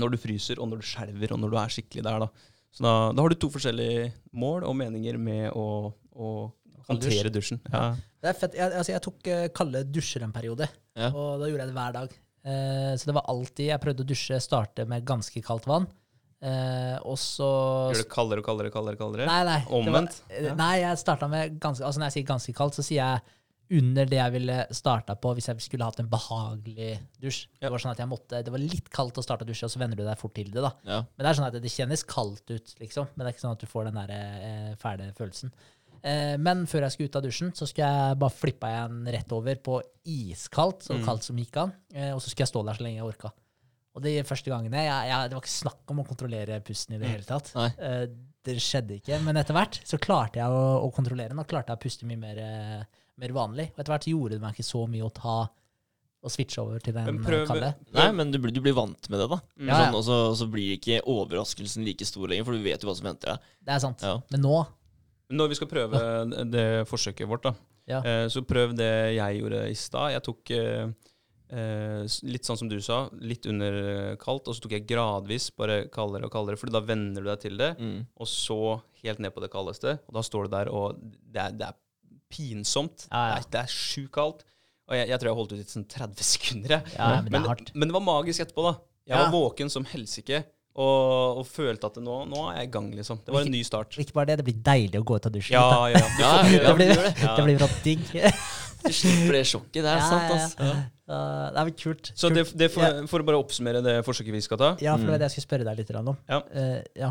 når 0.00 0.14
du 0.14 0.18
fryser, 0.20 0.60
og 0.60 0.70
når 0.70 0.82
du 0.82 0.88
skjelver, 0.88 1.34
og 1.34 1.40
når 1.42 1.54
du 1.54 1.56
er 1.60 1.72
skikkelig 1.76 2.04
der. 2.06 2.26
da. 2.26 2.50
Så 2.74 2.82
da, 2.82 2.94
da 3.14 3.22
har 3.22 3.30
du 3.32 3.38
to 3.38 3.50
forskjellige 3.54 4.10
mål 4.34 4.66
og 4.66 4.76
meninger 4.78 5.18
med 5.20 5.48
å, 5.54 5.66
å 5.94 6.30
håndtere 6.88 7.32
dusjen. 7.32 7.60
Ja. 7.70 7.92
Det 8.24 8.30
er 8.32 8.38
fett. 8.38 8.56
Jeg, 8.58 8.72
altså, 8.72 8.92
jeg 8.94 9.04
tok 9.04 9.28
eh, 9.30 9.48
kalde 9.54 9.84
dusjer 9.94 10.24
en 10.26 10.34
periode, 10.34 10.68
Ja. 10.98 11.10
og 11.10 11.42
da 11.42 11.50
gjorde 11.50 11.66
jeg 11.66 11.72
det 11.72 11.78
hver 11.78 11.98
dag. 12.00 12.16
Uh, 12.44 12.92
så 13.00 13.08
det 13.08 13.14
var 13.16 13.24
alltid 13.32 13.70
Jeg 13.70 13.80
prøvde 13.80 14.02
å 14.04 14.06
dusje, 14.10 14.36
starte 14.44 14.84
med 14.88 15.06
ganske 15.08 15.40
kaldt 15.44 15.64
vann. 15.70 15.86
Uh, 16.44 16.98
og 17.08 17.16
så 17.16 17.46
Gjør 17.94 18.02
det 18.02 18.10
kaldere 18.12 18.42
og 18.42 18.48
kaldere, 18.50 18.72
kaldere, 18.74 18.98
kaldere? 19.00 19.28
Nei, 19.30 19.38
nei. 19.48 19.60
Omvendt? 19.72 20.18
var-. 20.28 20.58
Nei, 20.58 20.74
jeg 20.82 21.00
starta 21.00 21.28
med 21.32 21.56
ganske 21.62 21.86
Altså 21.86 22.02
når 22.02 22.10
jeg 22.10 22.16
sier 22.18 22.26
ganske 22.34 22.52
kaldt, 22.58 22.76
så 22.76 22.84
sier 22.84 23.00
jeg 23.00 23.38
under 23.78 24.06
det 24.08 24.18
jeg 24.20 24.32
ville 24.36 24.56
starta 24.76 25.14
på 25.18 25.32
hvis 25.36 25.48
jeg 25.50 25.60
skulle 25.64 25.84
hatt 25.88 26.00
en 26.00 26.08
behagelig 26.12 26.94
dusj. 27.20 27.44
Ja. 27.58 27.66
Det 27.66 27.72
var 27.74 27.82
sånn 27.84 27.92
at 27.94 28.02
jeg 28.02 28.10
måtte 28.10 28.40
Det 28.46 28.52
var 28.54 28.62
litt 28.62 28.88
kaldt 28.94 29.18
å 29.18 29.24
starte 29.24 29.44
å 29.46 29.48
dusje, 29.50 29.64
og 29.68 29.72
så 29.74 29.80
venner 29.82 29.96
du 29.98 30.04
deg 30.06 30.18
fort 30.20 30.34
til 30.34 30.50
det, 30.54 30.62
da. 30.62 30.72
Ja. 30.86 30.98
Men 31.04 31.24
det 31.26 31.30
er 31.30 31.38
sånn 31.40 31.48
at 31.50 31.58
det 31.62 31.72
kjennes 31.74 32.04
kaldt 32.06 32.50
ut, 32.54 32.74
liksom. 32.80 33.08
Men 33.14 33.24
det 33.24 33.30
er 33.32 33.36
ikke 33.36 33.44
sånn 33.46 33.56
at 33.58 33.64
du 33.64 33.70
får 33.70 33.88
den 33.90 34.00
der 34.02 34.12
eh, 34.16 34.74
fæle 34.80 35.10
følelsen. 35.18 35.52
Eh, 36.04 36.34
men 36.36 36.66
før 36.68 36.84
jeg 36.84 36.92
skulle 36.92 37.08
ut 37.08 37.16
av 37.16 37.22
dusjen, 37.24 37.52
så 37.56 37.66
skulle 37.66 37.88
jeg 37.88 38.18
bare 38.20 38.36
flippa 38.36 38.68
jeg 38.74 38.90
den 38.92 39.12
rett 39.14 39.32
over 39.32 39.56
på 39.56 39.78
iskaldt, 40.04 40.82
så 40.84 40.94
Mm. 40.98 41.04
kaldt 41.06 41.22
som 41.24 41.36
gikk 41.40 41.56
an. 41.62 41.72
Eh, 41.94 42.12
og 42.12 42.20
så 42.20 42.28
skulle 42.30 42.44
jeg 42.46 42.52
stå 42.52 42.64
der 42.66 42.74
så 42.78 42.84
lenge 42.84 43.00
jeg 43.00 43.08
orka. 43.08 43.32
Og 43.94 44.02
de 44.02 44.22
første 44.26 44.50
gangene 44.50 44.74
jeg, 44.82 45.08
jeg, 45.08 45.28
Det 45.30 45.36
var 45.36 45.42
ikke 45.44 45.62
snakk 45.62 45.90
om 45.94 46.00
å 46.02 46.06
kontrollere 46.08 46.60
pusten 46.66 46.96
i 46.96 46.98
det 46.98 47.06
Mm. 47.08 47.12
hele 47.14 47.24
tatt. 47.24 47.52
Eh, 47.78 48.06
det 48.44 48.56
skjedde 48.60 49.00
ikke. 49.00 49.22
Men 49.24 49.36
etter 49.36 49.54
hvert 49.54 49.80
så 49.86 49.96
klarte 49.98 50.34
jeg 50.42 50.50
å, 50.50 50.82
å 50.84 50.92
kontrollere 50.92 51.28
den, 51.30 51.38
og 51.38 51.46
klarte 51.48 51.68
jeg 51.72 51.78
å 51.78 51.84
puste 51.84 52.04
mye 52.04 52.18
mer, 52.18 52.36
eh, 52.38 52.84
mer 53.20 53.34
vanlig. 53.36 53.68
Og 53.74 53.80
etter 53.82 53.92
hvert 53.94 54.08
gjorde 54.10 54.36
det 54.36 54.40
meg 54.42 54.54
ikke 54.56 54.66
så 54.66 54.86
mye 54.90 55.04
å 55.06 55.12
ta 55.14 55.36
og 56.24 56.32
switche 56.32 56.62
over 56.62 56.80
til 56.80 56.94
den 56.96 57.18
eh, 57.20 57.42
kalde. 57.44 57.74
Nei, 57.92 58.06
men 58.16 58.30
du, 58.32 58.38
blir- 58.40 58.54
du 58.56 58.62
blir 58.64 58.72
vant 58.72 59.10
med 59.12 59.20
det, 59.20 59.26
da. 59.28 59.38
Mm. 59.60 59.68
Ja, 59.68 59.74
ja. 59.74 59.80
Sånn, 59.84 59.98
og, 59.98 60.04
så, 60.06 60.16
og 60.30 60.36
så 60.40 60.46
blir 60.48 60.70
ikke 60.78 61.02
overraskelsen 61.04 61.84
like 61.84 62.06
stor 62.08 62.30
lenger, 62.32 62.46
for 62.48 62.56
du 62.56 62.64
vet 62.64 62.80
jo 62.80 62.88
hva 62.88 62.94
som 62.96 63.10
venter 63.10 63.34
deg. 63.34 63.50
Det 63.60 63.74
er 63.76 63.82
sant. 63.84 64.00
Ja. 64.06 64.14
Men 64.32 64.40
nå 64.46 64.62
Når 65.36 65.48
vi 65.52 65.58
skal 65.60 65.68
prøve 65.68 66.00
det 66.52 66.64
forsøket 66.88 67.28
vårt, 67.28 67.44
da, 67.50 67.54
Ja. 67.90 68.00
eh, 68.00 68.26
så 68.32 68.40
prøv 68.48 68.72
det 68.78 68.88
jeg 69.18 69.42
gjorde 69.42 69.60
i 69.68 69.76
stad. 69.76 70.12
Jeg 70.14 70.24
tok 70.24 70.50
eh, 70.56 70.88
eh, 71.52 72.08
litt 72.24 72.48
sånn 72.48 72.56
som 72.62 72.68
du 72.72 72.78
sa, 72.80 73.02
litt 73.20 73.44
under 73.50 74.16
kaldt, 74.20 74.48
og 74.48 74.56
så 74.56 74.64
tok 74.64 74.78
jeg 74.78 74.86
gradvis 74.88 75.50
bare 75.56 75.82
kaldere 75.92 76.24
og 76.28 76.32
kaldere, 76.32 76.56
for 76.60 76.72
da 76.72 76.80
venner 76.80 77.20
du 77.20 77.28
deg 77.28 77.40
til 77.44 77.56
det, 77.60 77.74
Mm. 77.78 78.06
og 78.16 78.26
så 78.26 78.80
helt 79.04 79.18
ned 79.20 79.34
på 79.36 79.44
det 79.44 79.50
kaldeste, 79.52 79.98
og 80.08 80.14
da 80.16 80.22
står 80.24 80.48
du 80.48 80.50
der, 80.56 80.72
og 80.72 80.96
det 81.04 81.40
er, 81.42 81.50
det 81.52 81.66
er 81.68 81.74
pinsomt. 82.32 83.06
Ja, 83.10 83.22
ja. 83.28 83.36
Det 83.38 83.44
er, 83.44 83.50
det 83.54 83.62
er 83.64 83.72
sjukt 83.74 84.12
kaldt. 84.16 84.44
Og 84.84 84.98
jeg, 84.98 85.08
jeg 85.08 85.20
tror 85.20 85.30
jeg 85.30 85.38
holdt 85.38 85.54
ut 85.54 85.62
i 85.62 85.70
sånn 85.70 85.86
30 85.88 86.26
sekunder. 86.28 86.74
Ja, 86.92 87.06
men 87.24 87.30
det 87.32 87.40
er 87.40 87.48
hardt. 87.54 87.70
men 87.74 87.88
det 87.88 87.96
var 87.96 88.04
magisk 88.04 88.44
etterpå, 88.44 88.66
da. 88.66 88.74
Jeg 89.08 89.20
var 89.20 89.32
våken 89.32 89.72
som 89.72 89.86
helsike. 89.88 90.42
Og, 90.74 91.38
og 91.38 91.44
følte 91.46 91.86
at 91.86 92.00
nå, 92.02 92.16
nå 92.26 92.40
er 92.50 92.56
jeg 92.58 92.68
i 92.68 92.72
gang, 92.74 92.88
liksom. 92.98 93.20
Det 93.22 93.30
var 93.30 93.46
en 93.46 93.52
ny 93.54 93.60
start. 93.66 93.94
Ikke 94.02 94.16
bare 94.16 94.32
det, 94.32 94.40
det 94.40 94.46
blir 94.48 94.56
deilig 94.66 94.98
å 94.98 95.04
gå 95.06 95.20
ut 95.20 95.28
av 95.28 95.34
dusjen. 95.36 95.54
Ja, 95.54 95.86
ja. 95.94 96.02
Ja, 96.18 96.32
Det 96.50 96.74
blir, 96.80 96.92
det. 96.98 97.14
Det 97.22 97.56
rått 97.62 97.80
digg. 97.86 98.04
Du 98.84 98.92
slipper 98.92 99.38
det 99.38 99.46
sjokket. 99.48 99.80
Det 99.80 99.92
er 99.94 100.02
sant, 100.04 100.58
ja. 100.60 100.72
Uh, 101.04 101.50
det 101.52 101.60
er 101.60 101.66
vel 101.68 101.74
kult. 101.76 102.08
Så 102.16 102.30
kult. 102.30 102.36
det, 102.38 102.58
det 102.62 102.68
for, 102.72 102.80
Ja. 102.80 103.02
for 103.10 103.20
å 103.20 103.26
bare 103.28 103.36
oppsummere 103.36 103.82
det 103.84 103.98
forsøket 104.06 104.32
vi 104.32 104.40
skal 104.40 104.56
ta 104.56 104.70
Ja, 104.80 104.94
for 104.96 105.04
det 105.04 105.04
Mm. 105.04 105.10
var 105.12 105.18
det 105.20 105.26
jeg 105.28 105.34
skulle 105.34 105.48
spørre 105.48 105.66
deg 105.68 105.82
litt 105.82 105.90
om. 106.00 106.16
Ja. 106.28 106.38
Uh, 106.48 106.80
ja, 106.96 107.10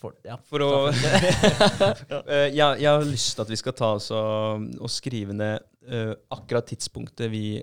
for, 0.00 0.14
ja. 0.24 0.36
For 0.48 0.64
å 0.64 0.70
uh, 0.88 2.48
jeg, 2.54 2.88
har 2.88 3.04
lyst 3.04 3.34
til 3.36 3.44
at 3.44 3.52
vi 3.52 3.60
skal 3.60 3.76
ta 3.76 3.92
oss 3.98 4.08
og, 4.16 4.64
og 4.80 4.88
skrive 4.88 5.36
ned 5.36 5.60
eh, 5.90 6.14
akkurat 6.32 6.66
tidspunktet 6.72 7.30
vi 7.30 7.62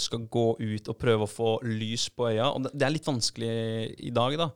skal 0.00 0.22
gå 0.32 0.56
ut 0.56 0.86
og 0.88 0.96
prøve 0.96 1.26
å 1.26 1.28
få 1.28 1.48
lys 1.60 2.06
på 2.16 2.30
øya. 2.30 2.46
Og 2.56 2.62
det, 2.64 2.70
det 2.72 2.86
er 2.86 2.92
litt 2.94 3.04
vanskelig 3.04 3.50
i 4.00 4.12
dag, 4.16 4.36
da. 4.40 4.46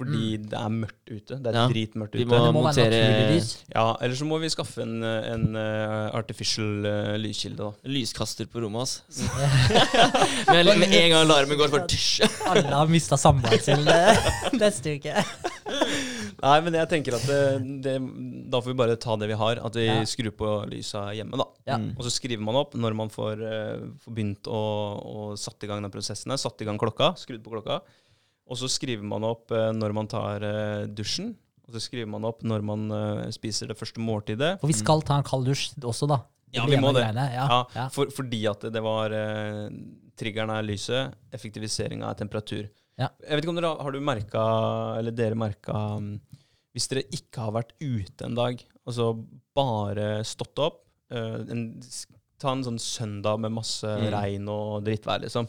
Fordi 0.00 0.28
det 0.48 0.56
er 0.56 0.72
mørkt 0.72 1.10
ute. 1.12 1.36
Det 1.44 1.50
er 1.52 1.58
Ja. 1.60 1.64
dritmørkt 1.68 2.14
Vi 2.16 2.24
ute. 2.24 2.30
må- 2.30 2.40
Det 2.46 2.54
må 2.56 2.62
være 2.64 2.72
montere- 2.72 2.90
naturlig 2.90 3.34
lys. 3.36 3.50
Ja, 3.74 3.84
Eller 4.00 4.14
så 4.16 4.24
må 4.26 4.40
vi 4.40 4.48
skaffe 4.48 4.82
en, 4.82 4.96
eh, 5.04 5.32
en 5.34 5.56
eh, 5.56 6.10
artificial 6.16 6.86
uh, 6.88 7.16
lyskilde, 7.20 7.56
da. 7.58 7.70
Lyskaster 7.84 8.46
på 8.48 8.62
rommet, 8.64 8.80
hans. 8.80 9.02
med, 10.48 10.66
med 10.78 10.88
en 10.88 11.10
gang 11.10 11.20
alarmen 11.24 11.58
går, 11.60 11.68
for 11.72 11.86
tysj. 11.90 12.24
Alle 12.50 12.66
har 12.72 12.86
mista 12.90 13.16
samboeren 13.20 13.60
sin 13.60 13.84
neste 14.60 14.96
uke. 14.98 15.14
Nei, 16.40 16.56
men 16.64 16.72
jeg 16.78 16.88
tenker 16.88 17.14
at 17.18 17.24
det, 17.28 17.40
det, 17.84 17.94
da 18.50 18.60
får 18.62 18.72
vi 18.72 18.78
bare 18.80 18.96
ta 18.96 19.16
det 19.20 19.28
vi 19.28 19.36
har. 19.36 19.60
At 19.66 19.76
vi 19.76 19.84
Ja. 19.90 20.00
skrur 20.08 20.32
på 20.32 20.52
lysa 20.70 21.10
hjemme, 21.16 21.36
da. 21.36 21.44
Ja. 21.68 21.76
Mm. 21.76 21.90
Og 21.98 22.04
så 22.06 22.10
skriver 22.14 22.40
man 22.42 22.56
opp 22.56 22.72
når 22.74 22.96
man 22.96 23.10
får, 23.12 23.42
uh, 23.44 23.88
får 24.04 24.14
begynt 24.16 24.48
å, 24.48 24.60
å 25.00 25.36
satt 25.38 25.62
i 25.64 25.68
gang 25.70 25.82
den 25.84 25.92
prosessen. 25.92 26.32
Satt 26.40 26.60
i 26.62 26.68
gang 26.68 26.78
klokka, 26.80 27.12
skrudd 27.20 27.42
på 27.44 27.52
klokka. 27.58 27.80
Og 28.50 28.58
så 28.58 28.66
skriver 28.70 29.06
man 29.06 29.22
opp 29.28 29.52
eh, 29.54 29.70
når 29.76 29.94
man 29.94 30.08
tar 30.10 30.42
eh, 30.46 30.86
dusjen. 30.90 31.32
Og 31.68 31.76
så 31.76 31.82
skriver 31.84 32.08
man 32.10 32.24
opp 32.26 32.42
når 32.42 32.64
man 32.66 32.88
eh, 32.90 33.28
spiser 33.34 33.70
det 33.70 33.78
første 33.78 34.02
måltidet. 34.02 34.56
For 34.60 34.66
vi 34.72 34.74
skal 34.80 35.04
ta 35.06 35.20
en 35.20 35.26
kald 35.26 35.46
dusj 35.46 35.76
også, 35.86 36.08
da. 36.10 36.20
Ja, 36.50 36.64
vi 36.66 36.80
må 36.82 36.90
det. 36.96 37.04
Ja, 37.14 37.60
Ja. 37.76 37.84
For, 37.94 38.10
fordi 38.10 38.40
at 38.50 38.64
det, 38.74 38.80
var 38.82 39.14
eh, 39.14 39.68
Triggeren 40.18 40.50
er 40.52 40.66
lyset, 40.66 41.14
effektiviseringa 41.32 42.10
er 42.10 42.18
temperatur. 42.18 42.66
Ja. 42.98 43.06
Jeg 43.22 43.38
vet 43.38 43.44
ikke 43.46 43.52
om 43.54 43.60
dere 43.60 43.70
har- 43.78 43.92
du 43.94 44.00
merka, 44.04 44.42
eller 44.98 45.14
dere 45.16 45.38
merka 45.38 45.72
um, 45.96 46.10
Hvis 46.74 46.88
dere 46.90 47.06
ikke 47.16 47.40
har 47.46 47.54
vært 47.54 47.70
ute 47.80 48.26
en 48.26 48.34
dag, 48.36 48.60
altså 48.84 49.14
bare 49.56 50.24
stått 50.28 50.58
opp 50.60 50.82
eh, 51.14 51.38
en, 51.54 51.62
Ta 52.40 52.52
en 52.56 52.62
sånn 52.66 52.78
søndag 52.82 53.38
med 53.40 53.52
masse 53.52 53.84
Mm. 53.86 54.10
regn 54.14 54.46
og 54.48 54.84
drittvær, 54.84 55.20
liksom. 55.22 55.46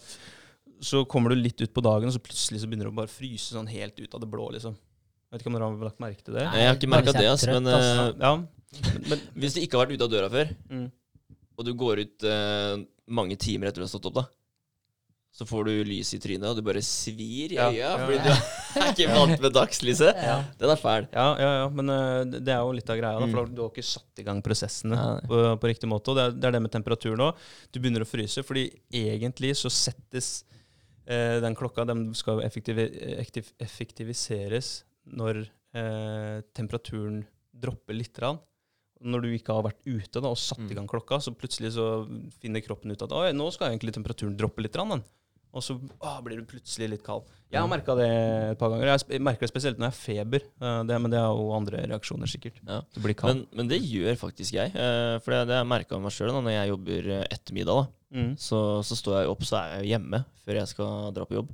Så 0.82 1.03
kommer 1.06 1.30
du 1.30 1.38
litt 1.38 1.62
ut 1.62 1.74
på 1.76 1.84
dagen, 1.86 2.10
og 2.10 2.16
så 2.16 2.22
plutselig 2.24 2.62
så 2.64 2.68
begynner 2.70 2.90
du 2.90 2.94
å 2.94 2.99
bare 3.03 3.12
fryse 3.12 3.53
sånn 3.53 3.70
helt 3.70 3.99
ut 4.02 4.16
av 4.18 4.24
det 4.24 4.30
blå, 4.32 4.48
liksom. 4.56 4.74
Jeg 4.74 5.38
vet 5.38 5.44
ikke 5.45 5.52
om 5.53 5.58
dere 5.60 5.68
har 5.70 5.86
lagt 5.91 6.02
merke 6.03 6.26
til 6.26 6.34
det? 6.36 6.44
Nei. 6.49 6.58
Jeg 6.64 6.68
har 6.72 6.80
ikke 6.80 6.90
merka 6.91 7.14
det, 7.16 7.28
ass. 7.30 7.45
trøtt, 7.45 7.62
Men 7.62 7.74
ass. 7.76 7.86
eh, 7.86 8.12
Ja, 8.20 8.32
men, 8.36 9.06
men 9.12 9.22
hvis 9.44 9.53
du 9.56 9.62
ikke 9.62 9.78
har 9.78 9.86
vært 9.86 9.95
ute 9.99 10.08
av 10.08 10.12
døra 10.12 10.30
før, 10.34 10.49
mm. 10.72 10.88
og 11.60 11.66
du 11.68 11.74
går 11.78 12.02
ut 12.06 12.26
eh, 12.28 12.82
mange 13.12 13.38
timer 13.40 13.70
etter 13.70 13.84
du 13.84 13.86
har 13.86 13.91
stått 13.94 14.10
opp, 14.10 14.18
da, 14.22 14.26
så 15.32 15.45
får 15.48 15.70
du 15.70 15.72
lys 15.88 16.10
i 16.18 16.20
trynet, 16.20 16.44
og 16.49 16.58
du 16.60 16.64
bare 16.68 16.82
svir 16.84 17.53
i 17.53 17.56
Ja, 17.56 17.70
øya 17.72 17.78
ja. 17.80 17.91
fordi 18.02 18.18
du 18.20 18.82
er 18.82 18.90
ikke 18.91 19.08
vant 19.14 19.40
med 19.45 19.53
dagslyset. 19.56 20.18
Ja. 20.20 20.34
Den 20.60 20.74
er 20.74 20.82
fæl. 20.82 21.06
Ja, 21.16 21.28
ja, 21.40 21.52
ja, 21.62 21.70
men 21.72 21.88
uh, 21.88 22.26
det 22.28 22.52
er 22.52 22.60
jo 22.66 22.74
litt 22.76 22.90
av 22.91 22.99
greia. 22.99 23.16
Da, 23.22 23.30
Mm. 23.30 23.38
for 23.38 23.48
du 23.48 23.62
har 23.64 23.70
ikke 23.72 23.86
satt 23.88 24.20
i 24.20 24.26
gang 24.28 24.41
prosessene 24.44 24.99
på, 25.30 25.40
på 25.62 25.70
riktig 25.72 25.88
måte. 25.88 26.12
Og 26.12 26.20
det 26.20 26.26
er, 26.26 26.36
det 26.36 26.49
er 26.49 26.58
det 26.58 26.62
med 26.66 26.74
temperatur 26.76 27.16
nå. 27.16 27.30
Du 27.72 27.80
begynner 27.80 28.03
å 28.03 28.10
fryse, 28.12 28.44
fordi 28.44 28.66
egentlig 28.91 29.53
så 29.62 29.72
settes 29.72 30.41
eh, 31.12 31.38
den 31.44 31.56
klokka 31.60 31.84
Den 31.90 32.08
skal 32.18 32.40
effektiv 32.46 32.80
effektiviseres 33.62 34.82
når 35.12 35.44
eh, 35.76 36.42
temperaturen 36.56 37.24
dropper 37.62 37.98
litt. 37.98 38.18
Rann. 38.22 38.40
Når 39.02 39.24
du 39.26 39.30
ikke 39.34 39.56
har 39.56 39.64
vært 39.66 39.82
ute 39.90 40.22
da, 40.22 40.30
og 40.30 40.38
satt 40.38 40.60
i 40.62 40.74
Mm. 40.76 40.76
gang 40.82 40.88
klokka, 40.92 41.18
så 41.22 41.34
plutselig 41.34 41.72
så 41.74 42.06
finner 42.42 42.62
kroppen 42.62 42.92
ut 42.94 43.02
at 43.02 43.12
Oi, 43.18 43.32
nå 43.34 43.48
skal 43.52 43.72
egentlig 43.72 43.94
temperaturen 43.96 44.38
droppe 44.38 44.62
litt. 44.62 44.76
Rann, 44.78 44.90
den. 44.94 45.04
Og 45.54 45.62
så 45.66 45.74
å, 46.00 46.22
blir 46.24 46.38
du 46.40 46.46
plutselig 46.48 46.88
litt 46.94 47.02
kald. 47.04 47.24
Jeg 47.52 47.60
har 47.60 47.68
merka 47.68 47.92
det 47.98 48.06
et 48.54 48.60
par 48.60 48.70
ganger. 48.72 48.88
Jeg 49.10 49.20
merker 49.20 49.42
det 49.44 49.50
spesielt 49.52 49.78
når 49.82 49.90
jeg 49.90 49.92
har 49.92 50.04
feber. 50.06 50.46
eh, 50.62 50.84
Det, 50.88 51.00
men 51.02 51.12
det 51.12 51.18
er 51.20 51.28
jo 51.34 51.50
andre 51.58 51.82
reaksjoner, 51.92 52.30
sikkert. 52.30 52.62
Ja. 52.66 52.78
Du 52.94 53.02
blir 53.02 53.14
kald. 53.18 53.34
Men, 53.36 53.48
men 53.58 53.68
det 53.68 53.82
gjør 53.84 54.16
faktisk 54.22 54.54
jeg. 54.54 54.72
eh, 54.76 55.18
For 55.20 55.32
det, 55.34 55.48
det 55.50 55.58
har 55.58 55.66
jeg 55.66 55.72
merka 55.74 56.00
meg 56.00 56.14
sjøl 56.16 56.32
når 56.38 56.52
jeg 56.56 56.70
jobber 56.72 57.10
eh, 57.18 57.26
ettermiddag. 57.36 57.82
da 57.82 57.88
mm. 58.14 58.32
så, 58.40 58.60
så 58.86 58.98
står 59.00 59.22
jeg 59.22 59.32
opp, 59.34 59.44
så 59.48 59.58
er 59.62 59.74
jeg 59.80 59.94
hjemme 59.96 60.24
før 60.46 60.62
jeg 60.62 60.72
skal 60.72 61.12
dra 61.16 61.26
på 61.28 61.38
jobb. 61.40 61.52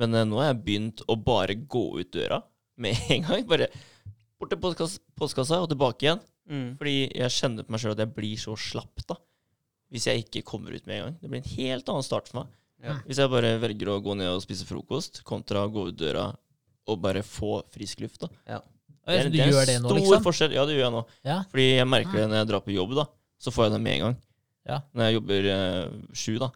Men 0.00 0.16
eh, 0.16 0.26
nå 0.28 0.40
har 0.40 0.52
jeg 0.52 0.62
begynt 0.66 1.04
å 1.10 1.16
bare 1.20 1.56
gå 1.60 1.84
ut 2.00 2.12
døra 2.14 2.42
med 2.80 2.98
en 3.16 3.26
gang. 3.28 3.46
Bare 3.48 3.70
bort 4.40 4.52
til 4.52 4.60
postkass- 4.62 5.00
postkassa 5.18 5.60
og 5.62 5.70
tilbake 5.72 6.06
igjen. 6.06 6.22
Mm. 6.50 6.70
Fordi 6.80 6.96
jeg 7.06 7.36
kjenner 7.36 7.66
på 7.66 7.74
meg 7.74 7.82
sjøl 7.82 7.94
at 7.94 8.04
jeg 8.04 8.14
blir 8.16 8.40
så 8.40 8.56
slapp 8.58 9.04
da. 9.06 9.18
Hvis 9.90 10.06
jeg 10.06 10.24
ikke 10.24 10.44
kommer 10.46 10.74
ut 10.74 10.86
med 10.86 10.96
en 10.96 11.04
gang. 11.04 11.16
Det 11.20 11.30
blir 11.30 11.42
en 11.42 11.52
helt 11.56 11.88
annen 11.90 12.06
start 12.06 12.30
for 12.30 12.42
meg. 12.42 12.52
Ja. 12.80 12.96
Hvis 13.04 13.18
jeg 13.20 13.30
bare 13.32 13.56
velger 13.60 13.90
å 13.92 14.00
gå 14.02 14.14
ned 14.16 14.30
og 14.32 14.42
spise 14.44 14.64
frokost, 14.64 15.20
kontra 15.28 15.66
å 15.66 15.72
gå 15.72 15.90
ut 15.90 15.98
døra 16.00 16.30
og 16.90 17.00
bare 17.02 17.22
få 17.26 17.60
frisk 17.74 18.00
luft. 18.04 18.22
da. 18.22 18.30
Ja. 18.48 18.60
Det 19.10 19.16
er, 19.16 19.30
det 19.32 19.42
er 19.42 19.50
en 19.50 19.66
det 19.66 19.76
nå, 19.82 19.90
stor 19.90 19.98
liksom? 19.98 20.24
forskjell. 20.24 20.54
Ja, 20.54 20.64
det 20.68 20.76
gjør 20.76 20.86
jeg 20.86 20.94
nå. 20.94 21.02
Ja. 21.26 21.38
Fordi 21.50 21.66
jeg 21.66 21.88
merker 21.88 22.20
det 22.20 22.26
når 22.30 22.40
jeg 22.40 22.48
drar 22.52 22.62
på 22.64 22.74
jobb, 22.74 22.94
da. 22.98 23.06
Så 23.40 23.52
får 23.54 23.66
jeg 23.66 23.74
det 23.74 23.80
med 23.84 23.96
en 23.96 24.04
gang. 24.06 24.16
Ja. 24.68 24.80
Når 24.94 25.06
jeg 25.08 25.14
jobber 25.16 25.46
eh, 25.54 25.94
sju, 26.12 26.34
da. 26.42 26.50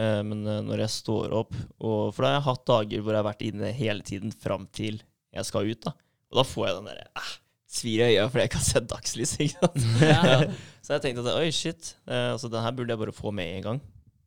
Eh, 0.00 0.20
men 0.26 0.40
eh, 0.46 0.60
når 0.66 0.82
jeg 0.84 0.92
står 0.94 1.32
opp 1.34 1.54
og 1.82 2.12
For 2.14 2.22
da 2.22 2.28
har 2.32 2.36
jeg 2.40 2.46
hatt 2.46 2.64
dager 2.70 3.00
hvor 3.02 3.14
jeg 3.14 3.20
har 3.22 3.26
vært 3.30 3.44
inne 3.46 3.70
hele 3.74 4.02
tiden 4.06 4.32
fram 4.34 4.66
til 4.74 5.00
jeg 5.34 5.46
skal 5.46 5.68
ut, 5.70 5.80
da. 5.86 5.92
Og 6.30 6.40
da 6.40 6.44
får 6.46 6.66
jeg 6.68 6.76
den 6.80 6.88
derre 6.90 7.06
eh, 7.20 7.30
svir 7.70 8.02
i 8.02 8.08
øya 8.16 8.26
fordi 8.30 8.42
jeg 8.44 8.50
ikke 8.50 8.60
har 8.60 8.68
sett 8.72 8.90
dagslys. 8.90 9.32
ikke 9.46 9.62
sant? 9.62 9.88
Ja. 10.02 10.20
Ja. 10.26 10.38
Så 10.84 10.94
jeg 10.96 11.04
tenkte 11.06 11.22
at 11.26 11.38
oi, 11.38 11.50
shit, 11.54 11.94
eh, 12.10 12.28
altså 12.34 12.50
den 12.50 12.62
her 12.64 12.74
burde 12.74 12.94
jeg 12.94 13.02
bare 13.04 13.14
få 13.14 13.30
med 13.34 13.56
en 13.60 13.66
gang. 13.68 13.80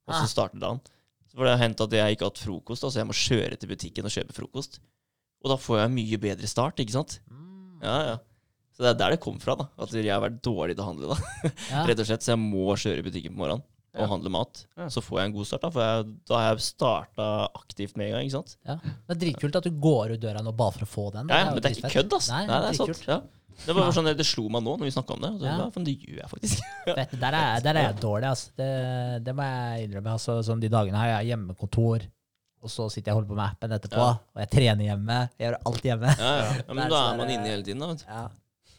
Og 0.08 0.14
Ah. 0.14 0.20
så 0.24 0.28
starte 0.32 0.60
dagen. 0.60 0.80
Så 1.32 1.38
får 1.40 1.48
det 1.48 1.60
hendt 1.62 1.82
at 1.82 1.94
jeg 1.96 2.16
ikke 2.16 2.26
har 2.28 2.32
hatt 2.34 2.40
frokost, 2.44 2.84
da, 2.84 2.90
så 2.92 3.00
jeg 3.00 3.08
må 3.08 3.16
kjøre 3.16 3.56
til 3.60 3.70
butikken 3.72 4.06
og 4.08 4.12
kjøpe 4.12 4.36
frokost. 4.36 4.82
Og 5.44 5.52
da 5.52 5.56
får 5.60 5.78
jeg 5.80 5.90
en 5.90 5.96
mye 5.96 6.20
bedre 6.24 6.48
start, 6.52 6.80
ikke 6.84 6.92
sant? 6.96 7.16
Mm. 7.32 7.80
Ja, 7.84 7.96
ja. 8.10 8.18
Så 8.74 8.82
det 8.86 8.90
er 8.94 8.98
der 9.04 9.14
det 9.16 9.20
kom 9.22 9.36
fra, 9.42 9.54
da. 9.60 9.68
At 9.78 9.92
jeg 9.94 10.10
har 10.10 10.24
vært 10.24 10.40
dårlig 10.46 10.74
til 10.78 10.84
å 10.84 10.88
handle, 10.90 11.14
da. 11.14 11.52
Ja. 11.70 11.84
Rett 11.90 12.00
og 12.02 12.08
slett. 12.10 12.26
Så 12.26 12.34
jeg 12.34 12.42
må 12.42 12.74
kjøre 12.74 13.04
i 13.04 13.06
butikken 13.06 13.36
på 13.36 13.44
morgenen 13.44 13.62
og 13.94 14.02
Ja. 14.02 14.08
handle 14.10 14.32
mat. 14.34 14.64
Ja. 14.80 14.88
Så 14.90 15.04
får 15.06 15.20
jeg 15.20 15.30
en 15.30 15.36
god 15.36 15.46
start, 15.46 15.62
da. 15.62 15.70
For 15.76 15.84
jeg, 15.86 16.08
da 16.26 16.40
har 16.40 16.48
jeg 16.56 16.64
starta 16.66 17.28
aktivt 17.60 17.94
med 18.00 18.08
en 18.10 18.16
gang, 18.18 18.26
ikke 18.26 18.40
sant. 18.40 18.56
Ja. 18.66 18.80
Det 18.82 19.14
er 19.14 19.20
dritkult 19.28 19.60
at 19.60 19.68
du 19.70 19.76
går 19.84 20.16
ut 20.16 20.24
døra 20.24 20.42
nå 20.42 20.54
bare 20.58 20.74
for 20.80 20.88
å 20.88 20.90
få 20.90 21.06
den. 21.14 21.30
Ja, 21.30 21.52
men 21.54 21.62
det 21.62 21.70
er 21.70 21.78
ikke 21.78 21.92
kødd, 22.00 22.16
ass. 22.18 22.32
Nei, 22.34 22.42
Nei, 22.50 22.58
det 22.66 22.72
er 22.74 22.80
sant. 22.82 23.06
Ja. 23.12 23.20
Det 23.68 23.76
var 23.78 23.92
sånn, 23.94 24.10
det 24.18 24.26
slo 24.26 24.48
meg 24.50 24.64
nå 24.66 24.74
når 24.80 24.88
vi 24.90 24.96
snakka 24.96 25.14
om 25.14 25.22
det. 25.22 25.30
Så, 25.38 25.46
Ja. 25.46 25.70
men 25.76 25.86
det 25.86 25.94
gjør 26.02 26.18
jeg 26.24 26.30
faktisk. 26.34 26.64
Vet 26.98 27.12
Der 27.22 27.38
er, 27.38 27.62
der 27.62 27.78
er 27.78 27.84
jeg 27.92 28.00
dårlig, 28.02 28.32
altså. 28.34 28.50
Det, 28.58 28.72
det 29.30 29.36
må 29.38 29.46
jeg 29.46 29.86
innrømme. 29.86 30.16
Altså, 30.18 30.40
sånn 30.50 30.60
De 30.66 30.72
dagene 30.74 30.98
her 30.98 31.12
jeg 31.12 31.20
har 31.20 31.30
hjemmekontor, 31.30 32.08
og 32.64 32.72
så 32.74 32.90
sitter 32.90 33.12
jeg 33.12 33.14
og 33.14 33.20
holder 33.22 33.30
på 33.30 33.38
med 33.38 33.46
appen 33.46 33.78
etterpå. 33.78 34.08
Og 34.34 34.42
jeg 34.42 34.50
trener 34.58 34.88
hjemme. 34.90 35.20
Jeg 35.38 35.46
gjør 35.52 35.60
alt 35.70 35.86
hjemme. 35.92 36.16
Ja, 36.18 36.34
ja. 36.42 36.64
men 36.74 36.82
da 36.90 36.98
sånn 36.98 37.14
er 37.14 37.22
man 37.22 37.30
inne 37.38 37.52
hele 37.54 37.68
tiden, 37.70 37.86
da. 37.86 37.92
vet 37.94 38.02
du. 38.02 38.10
Ja. 38.10 38.24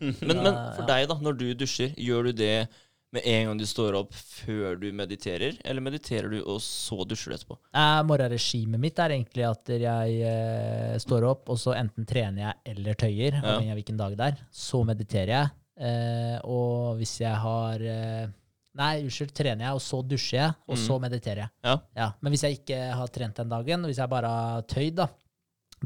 Men, 0.00 0.40
men 0.42 0.56
for 0.76 0.86
deg, 0.88 1.06
da, 1.10 1.16
når 1.22 1.38
du 1.38 1.46
dusjer, 1.54 1.94
gjør 1.96 2.30
du 2.30 2.32
det 2.40 2.68
med 3.14 3.22
en 3.30 3.44
gang 3.46 3.58
du 3.60 3.64
står 3.70 3.94
opp 3.94 4.12
før 4.16 4.74
du 4.80 4.88
mediterer, 4.92 5.54
eller 5.64 5.84
mediterer 5.86 6.26
du, 6.32 6.40
og 6.50 6.56
så 6.64 6.96
dusjer 7.06 7.30
du 7.30 7.36
etterpå? 7.36 7.56
Eh, 7.70 7.98
Morgenregimet 8.08 8.80
mitt 8.82 8.98
er 8.98 9.14
egentlig 9.14 9.44
at 9.46 9.70
jeg 9.70 10.16
eh, 10.26 10.96
står 10.98 11.26
opp, 11.30 11.52
og 11.54 11.60
så 11.62 11.76
enten 11.78 12.06
trener 12.10 12.48
jeg 12.48 12.74
eller 12.74 12.98
tøyer, 12.98 13.36
Ja. 13.38 13.54
av 13.60 13.76
hvilken 13.78 14.00
dag 14.00 14.16
det 14.18 14.26
er. 14.32 14.40
Så 14.50 14.82
mediterer 14.88 15.30
jeg. 15.36 15.52
Eh, 15.78 16.38
og 16.46 16.98
hvis 16.98 17.20
jeg 17.22 17.34
har 17.44 17.82
eh, 17.82 18.26
Nei, 18.74 19.04
unnskyld, 19.04 19.30
trener 19.38 19.68
jeg, 19.68 19.76
og 19.78 19.82
så 19.86 20.00
dusjer 20.02 20.40
jeg, 20.40 20.54
og 20.66 20.74
Mm. 20.74 20.80
så 20.82 20.94
mediterer 20.98 21.44
jeg. 21.44 21.50
Ja. 21.94 22.08
Men 22.20 22.32
hvis 22.34 22.42
jeg 22.42 22.56
ikke 22.58 22.78
har 22.98 23.06
trent 23.14 23.36
den 23.38 23.48
dagen, 23.52 23.84
og 23.86 23.86
hvis 23.92 24.00
jeg 24.02 24.10
bare 24.10 24.26
har 24.34 24.62
tøyd, 24.66 24.96
da, 24.98 25.06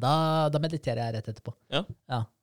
da, 0.00 0.12
da 0.48 0.58
mediterer 0.64 1.02
jeg 1.04 1.14
rett 1.18 1.28
etterpå. 1.34 1.52
Ja. 1.68 1.82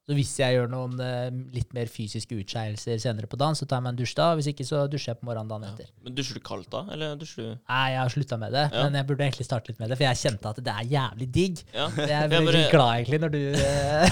Så 0.06 0.14
hvis 0.14 0.28
jeg 0.38 0.54
gjør 0.54 0.68
noen 0.70 1.00
eh, 1.02 1.32
litt 1.50 1.72
mer 1.74 1.88
fysiske 1.90 2.36
utskeielser 2.38 3.00
senere 3.02 3.26
på 3.26 3.34
dagen, 3.40 3.56
så 3.58 3.66
tar 3.66 3.80
jeg 3.80 3.84
meg 3.88 3.94
en 3.96 3.98
dusj 3.98 4.12
da. 4.14 4.26
Hvis 4.38 4.46
ikke, 4.52 4.62
så 4.68 4.84
dusjer 4.86 5.10
jeg 5.10 5.18
på 5.18 5.26
morgenen 5.26 5.48
dagen 5.50 5.64
etter. 5.66 5.88
Men 6.06 6.14
dusjer 6.14 6.38
du 6.38 6.42
kaldt 6.46 6.68
da, 6.70 6.84
eller 6.94 7.16
dusjer 7.18 7.42
du 7.42 7.48
Nei, 7.56 7.80
jeg 7.90 7.98
har 7.98 8.12
slutta 8.14 8.38
med 8.38 8.54
det, 8.54 8.62
Ja. 8.70 8.84
men 8.86 8.94
jeg 9.00 9.08
burde 9.08 9.26
egentlig 9.26 9.46
starte 9.48 9.72
litt 9.72 9.80
med 9.82 9.90
det, 9.90 9.98
for 9.98 10.06
jeg 10.06 10.20
kjente 10.22 10.52
at 10.52 10.60
det 10.68 10.74
er 10.76 10.92
jævlig 10.94 11.28
digg. 11.34 11.64
Ja. 11.74 11.88
Jeg 11.98 12.06
er 12.06 12.14
Jeg 12.22 12.30
veldig 12.36 12.54
bare- 12.54 12.70
glad 12.76 12.92
egentlig 13.00 13.20
når 13.24 13.34
du 13.34 13.40
eh, 13.58 14.06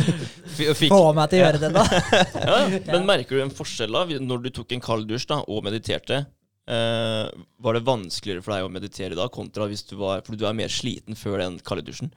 F- 0.54 0.76
Fikk, 0.84 0.94
får 0.94 1.10
meg 1.18 1.32
til 1.34 1.40
å 1.40 1.42
gjøre 1.42 1.62
det, 1.66 1.72
da. 1.74 1.84
ja, 2.46 2.60
ja. 2.70 2.80
Men 2.94 3.10
merker 3.10 3.34
du 3.40 3.42
en 3.48 3.50
forskjell 3.58 3.98
da, 3.98 4.04
når 4.30 4.46
du 4.46 4.50
tok 4.60 4.72
en 4.78 4.86
kald 4.86 5.10
dusj 5.10 5.26
da, 5.34 5.40
og 5.50 5.66
mediterte? 5.66 6.22
Eh, 6.70 7.26
var 7.58 7.74
det 7.74 7.82
vanskeligere 7.90 8.46
for 8.46 8.54
deg 8.54 8.68
å 8.68 8.70
meditere 8.70 9.18
da, 9.18 9.26
kontra 9.34 9.66
hvis 9.66 9.82
du 9.90 9.96
var 9.98 10.20
For 10.22 10.38
du 10.38 10.44
er 10.46 10.54
mer 10.54 10.70
sliten 10.70 11.18
før 11.18 11.40
den 11.42 11.58
kalde 11.66 11.82
dusjen. 11.90 12.12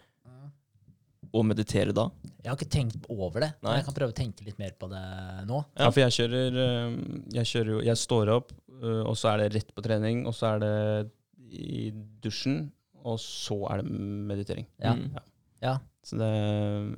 Å 1.34 1.42
meditere 1.42 1.94
da? 1.96 2.04
Jeg 2.44 2.52
har 2.52 2.58
ikke 2.60 2.70
tenkt 2.76 3.08
over 3.10 3.42
det, 3.42 3.52
men 3.62 3.72
Nei. 3.72 3.78
jeg 3.80 3.88
kan 3.88 3.96
prøve 3.98 4.14
å 4.14 4.18
tenke 4.18 4.46
litt 4.46 4.60
mer 4.62 4.76
på 4.78 4.90
det 4.92 5.02
nå. 5.50 5.64
ja, 5.80 5.88
for 5.90 6.04
jeg 6.04 6.14
kjører 6.20 6.60
eh, 6.66 6.98
Jeg 7.40 7.50
kjører 7.50 7.72
jo 7.74 7.80
Jeg 7.88 8.02
står 8.04 8.32
opp, 8.36 8.54
eh, 8.78 9.02
og 9.08 9.16
så 9.18 9.32
er 9.32 9.42
det 9.42 9.48
rett 9.56 9.74
på 9.74 9.82
trening, 9.86 10.26
og 10.30 10.36
så 10.38 10.52
er 10.54 10.62
det 10.62 10.74
i 11.54 11.88
dusjen, 12.24 12.68
og 13.04 13.18
så 13.22 13.58
er 13.72 13.82
det 13.82 13.98
meditering. 14.30 14.68
Ja. 14.82 14.94
Mm. 14.98 15.18
Ja. 15.64 15.74
Så 16.06 16.18
det 16.22 16.30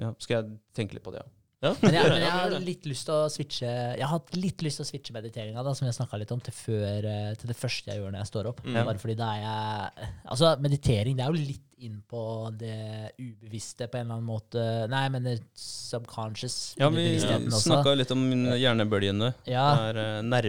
Ja, 0.02 0.12
skal 0.20 0.38
jeg 0.42 0.60
tenke 0.78 0.98
litt 0.98 1.06
på 1.06 1.16
det, 1.16 1.24
ja. 1.24 1.32
Ja, 1.64 1.72
Men 1.82 1.96
jeg, 1.96 2.10
men 2.12 2.22
jeg 2.22 2.34
har 2.36 2.56
litt 2.62 2.88
lyst 2.90 3.08
til 3.08 3.16
å 3.16 3.30
switche 3.32 3.70
Jeg 3.70 4.04
har 4.04 4.12
hatt 4.12 4.36
litt 4.38 4.62
lyst 4.66 4.82
til 4.82 4.86
å 4.86 4.90
switche 4.90 5.16
mediteringa, 5.16 5.64
som 5.74 5.88
jeg 5.88 5.98
snakka 5.98 6.20
litt 6.22 6.34
om, 6.36 6.42
til, 6.44 6.56
før, 6.56 7.08
eh, 7.10 7.30
til 7.40 7.52
det 7.52 7.58
første 7.58 7.94
jeg 7.94 8.02
gjør 8.02 8.12
når 8.12 8.22
jeg 8.22 8.32
står 8.32 8.50
opp. 8.52 8.60
Mm. 8.66 8.82
Bare 8.82 9.02
fordi 9.02 9.16
da 9.20 9.30
er 9.34 9.46
jeg 9.46 10.10
Altså, 10.36 10.52
meditering, 10.64 11.18
det 11.18 11.26
er 11.26 11.32
jo 11.32 11.48
litt 11.54 11.64
inn 11.86 11.98
på 12.08 12.22
det 12.56 13.12
ubevisste 13.20 13.90
på 13.92 14.00
en 14.00 14.06
eller 14.06 14.18
annen 14.18 14.30
måte. 14.30 14.62
Nei, 14.90 15.04
men 15.12 15.28
subconscious. 15.60 16.74
Ja, 16.80 16.88
vi 16.94 17.20
snakka 17.20 17.94
litt 18.00 18.14
om 18.16 18.24
hjernebølgene. 18.56 19.34
Ja. 19.50 19.66
Det 19.76 19.90
er 19.92 20.24
nærmere 20.24 20.46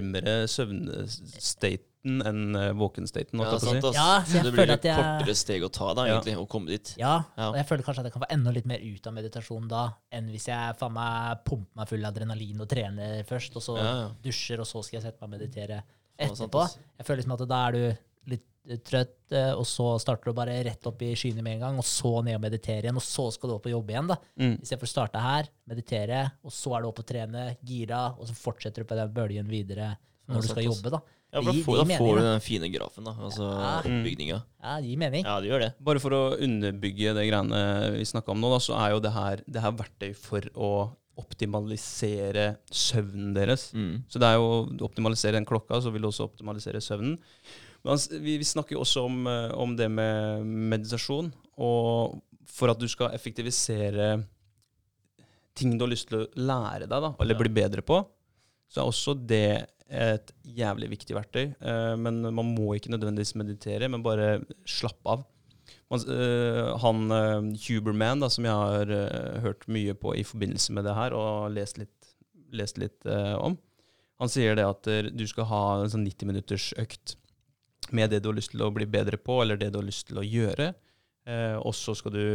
nærmere 0.46 0.46
søvnstaten 2.06 2.22
enn 2.26 2.76
våken 2.78 3.06
staten. 3.08 3.40
Ja, 3.40 3.52
å 3.52 3.60
si. 3.60 3.94
Ja, 3.94 4.22
så 4.24 4.34
jeg 4.38 4.44
det 4.44 4.52
blir 4.54 4.66
litt 4.66 4.82
jeg- 4.84 4.96
kortere 4.96 5.34
steg 5.36 5.62
å 5.62 5.70
ta, 5.72 5.94
da, 5.94 6.06
Ja. 6.06 6.20
å 6.20 6.46
komme 6.48 6.66
dit. 6.66 6.94
Ja, 6.98 7.24
Ja. 7.36 7.48
og 7.50 7.56
jeg 7.56 7.66
føler 7.66 7.82
kanskje 7.84 7.98
at 7.98 8.04
jeg 8.04 8.12
kan 8.12 8.22
få 8.22 8.30
enda 8.30 8.50
litt 8.52 8.66
mer 8.66 8.78
ut 8.78 9.06
av 9.06 9.12
meditasjon 9.14 9.68
da, 9.68 9.94
enn 10.12 10.28
hvis 10.30 10.46
jeg 10.46 10.76
faen 10.78 10.92
meg 10.92 11.44
pumper 11.44 11.66
meg 11.76 11.88
full 11.88 12.04
av 12.04 12.14
adrenalin 12.14 12.60
og 12.60 12.68
trener 12.68 13.24
først, 13.24 13.56
og 13.56 13.62
så 13.62 13.76
Ja, 13.76 13.82
ja. 14.02 14.10
dusjer, 14.22 14.58
og 14.60 14.66
så 14.66 14.84
skal 14.84 15.00
jeg 15.00 15.12
sette 15.12 15.20
meg 15.20 15.32
og 15.32 15.40
meditere 15.40 15.82
sant, 16.18 16.50
etterpå. 16.50 16.76
Jeg 16.98 17.06
føler 17.06 17.22
liksom 17.22 17.32
at 17.40 17.48
da 17.48 17.68
er 17.68 17.72
du 17.72 17.98
litt 18.28 18.42
eh, 18.68 18.76
trøtt, 18.78 19.32
eh, 19.32 19.52
og 19.54 19.64
så 19.64 19.98
starter 20.00 20.24
du 20.24 20.32
bare 20.32 20.64
rett 20.64 20.84
opp 20.86 21.00
i 21.02 21.14
skyene 21.14 21.42
med 21.42 21.54
en 21.54 21.60
gang, 21.60 21.78
og 21.78 21.84
så 21.84 22.22
ned 22.24 22.34
og 22.34 22.40
meditere 22.40 22.82
igjen, 22.82 22.96
og 22.96 23.02
så 23.02 23.32
skal 23.32 23.48
du 23.50 23.54
opp 23.56 23.66
og 23.66 23.72
jobbe 23.72 23.90
igjen, 23.92 24.08
da. 24.08 24.16
Mm. 24.38 24.60
Istedenfor 24.60 24.82
å 24.82 24.88
starte 24.88 25.20
her, 25.20 25.48
meditere, 25.68 26.32
og 26.44 26.50
så 26.50 26.76
er 26.76 26.82
du 26.82 26.88
oppe 26.88 27.00
og 27.00 27.06
trene, 27.06 27.56
gira, 27.64 28.18
og 28.18 28.26
så 28.26 28.34
fortsetter 28.34 28.76
du 28.78 28.84
på 28.84 28.96
den 28.96 29.12
bølgen 29.12 29.46
videre 29.48 29.96
når 30.28 30.42
du 30.42 30.48
skal 30.48 30.64
jobbe, 30.64 30.90
da. 30.90 30.98
Ja, 31.36 31.42
for 31.44 31.52
da 31.52 31.64
får, 31.66 31.76
da 31.76 31.84
får 31.84 32.06
mening, 32.06 32.16
du 32.16 32.26
den 32.30 32.40
fine 32.46 32.68
grafen, 32.72 33.04
da. 33.04 33.12
Altså 33.28 33.44
Ja. 33.46 33.72
oppbygninga. 33.84 34.38
Ja, 34.62 34.76
det 34.80 34.88
gir 34.88 35.00
mening. 35.04 35.24
Ja, 35.28 35.36
det 35.44 35.50
gjør 35.52 35.60
det. 35.66 35.72
Bare 35.84 36.00
for 36.00 36.10
å 36.16 36.22
underbygge 36.40 37.12
det 37.14 37.26
greiene 37.28 37.60
vi 37.98 38.06
snakka 38.08 38.32
om 38.32 38.40
nå, 38.40 38.50
da, 38.56 38.58
så 38.64 38.74
er 38.80 38.94
jo 38.96 39.00
det 39.04 39.12
her, 39.12 39.42
det 39.46 39.60
her 39.62 39.74
verktøy 39.76 40.14
for 40.16 40.40
å 40.56 40.70
optimalisere 41.16 42.56
søvnen 42.72 43.32
deres. 43.36 43.70
Mm. 43.76 44.02
Så 44.08 44.20
det 44.20 44.28
er 44.28 44.36
jo 44.40 44.48
å 44.66 44.84
optimalisere 44.88 45.36
den 45.38 45.46
klokka, 45.48 45.78
så 45.80 45.92
vil 45.92 46.02
du 46.04 46.08
også 46.10 46.26
optimalisere 46.28 46.80
søvnen. 46.84 47.18
Men 47.84 47.92
altså, 47.94 48.18
vi, 48.20 48.36
vi 48.40 48.44
snakker 48.48 48.76
jo 48.76 48.82
også 48.84 49.04
om, 49.06 49.26
eh, 49.30 49.52
om 49.56 49.76
det 49.78 49.88
med 49.92 50.44
meditasjon. 50.44 51.30
Og 51.62 52.18
for 52.46 52.72
at 52.72 52.80
du 52.80 52.88
skal 52.88 53.14
effektivisere 53.16 54.24
ting 55.56 55.76
du 55.78 55.84
har 55.86 55.92
lyst 55.92 56.08
til 56.10 56.24
å 56.24 56.28
lære 56.36 56.84
deg, 56.88 57.00
da, 57.00 57.14
eller 57.20 57.34
Ja. 57.34 57.38
bli 57.40 57.52
bedre 57.62 57.82
på, 57.82 58.02
så 58.70 58.82
er 58.82 58.90
også 58.90 59.16
det 59.18 59.48
et 59.86 60.32
jævlig 60.43 60.90
viktig 60.97 61.14
verktøy. 61.14 61.44
Eh, 61.55 61.94
men 62.01 62.22
man 62.26 62.55
må 62.56 62.74
ikke 62.74 62.90
nødvendigvis 62.94 63.36
meditere, 63.38 63.88
men 63.93 64.05
bare 64.06 64.40
slappe 64.66 65.14
av. 65.14 65.26
Eh, 65.94 66.72
han 66.82 67.12
uh, 67.12 67.52
Huberman, 67.68 68.24
da, 68.24 68.30
som 68.32 68.47
jeg 68.48 68.59
har 68.59 68.90
eh, 68.90 69.38
hørt 69.44 69.68
mye 69.70 69.94
på 69.94 70.16
i 70.18 70.26
forbindelse 70.26 70.74
med 70.74 70.88
det 70.88 70.97
her, 70.98 71.14
og 71.14 71.55
lest 71.55 71.78
litt, 71.78 72.10
lest 72.51 72.80
litt 72.82 73.06
eh, 73.06 73.36
om, 73.38 73.55
han 74.20 74.32
sier 74.32 74.56
det 74.56 74.64
at 74.66 74.88
eh, 74.90 75.10
du 75.12 75.26
skal 75.28 75.48
ha 75.51 75.62
en 75.82 75.93
sånn 75.93 76.06
90 76.06 76.30
minutters 76.30 76.70
økt 76.80 77.16
med 77.94 78.10
det 78.10 78.22
du 78.22 78.30
har 78.30 78.38
lyst 78.38 78.55
til 78.55 78.64
å 78.64 78.72
bli 78.74 78.88
bedre 78.88 79.18
på, 79.20 79.38
eller 79.43 79.60
det 79.60 79.70
du 79.72 79.80
har 79.80 79.86
lyst 79.86 80.09
til 80.09 80.20
å 80.20 80.24
gjøre. 80.26 80.72
Eh, 81.28 81.56
og 81.60 81.74
så 81.76 81.94
skal 81.98 82.16
du 82.16 82.26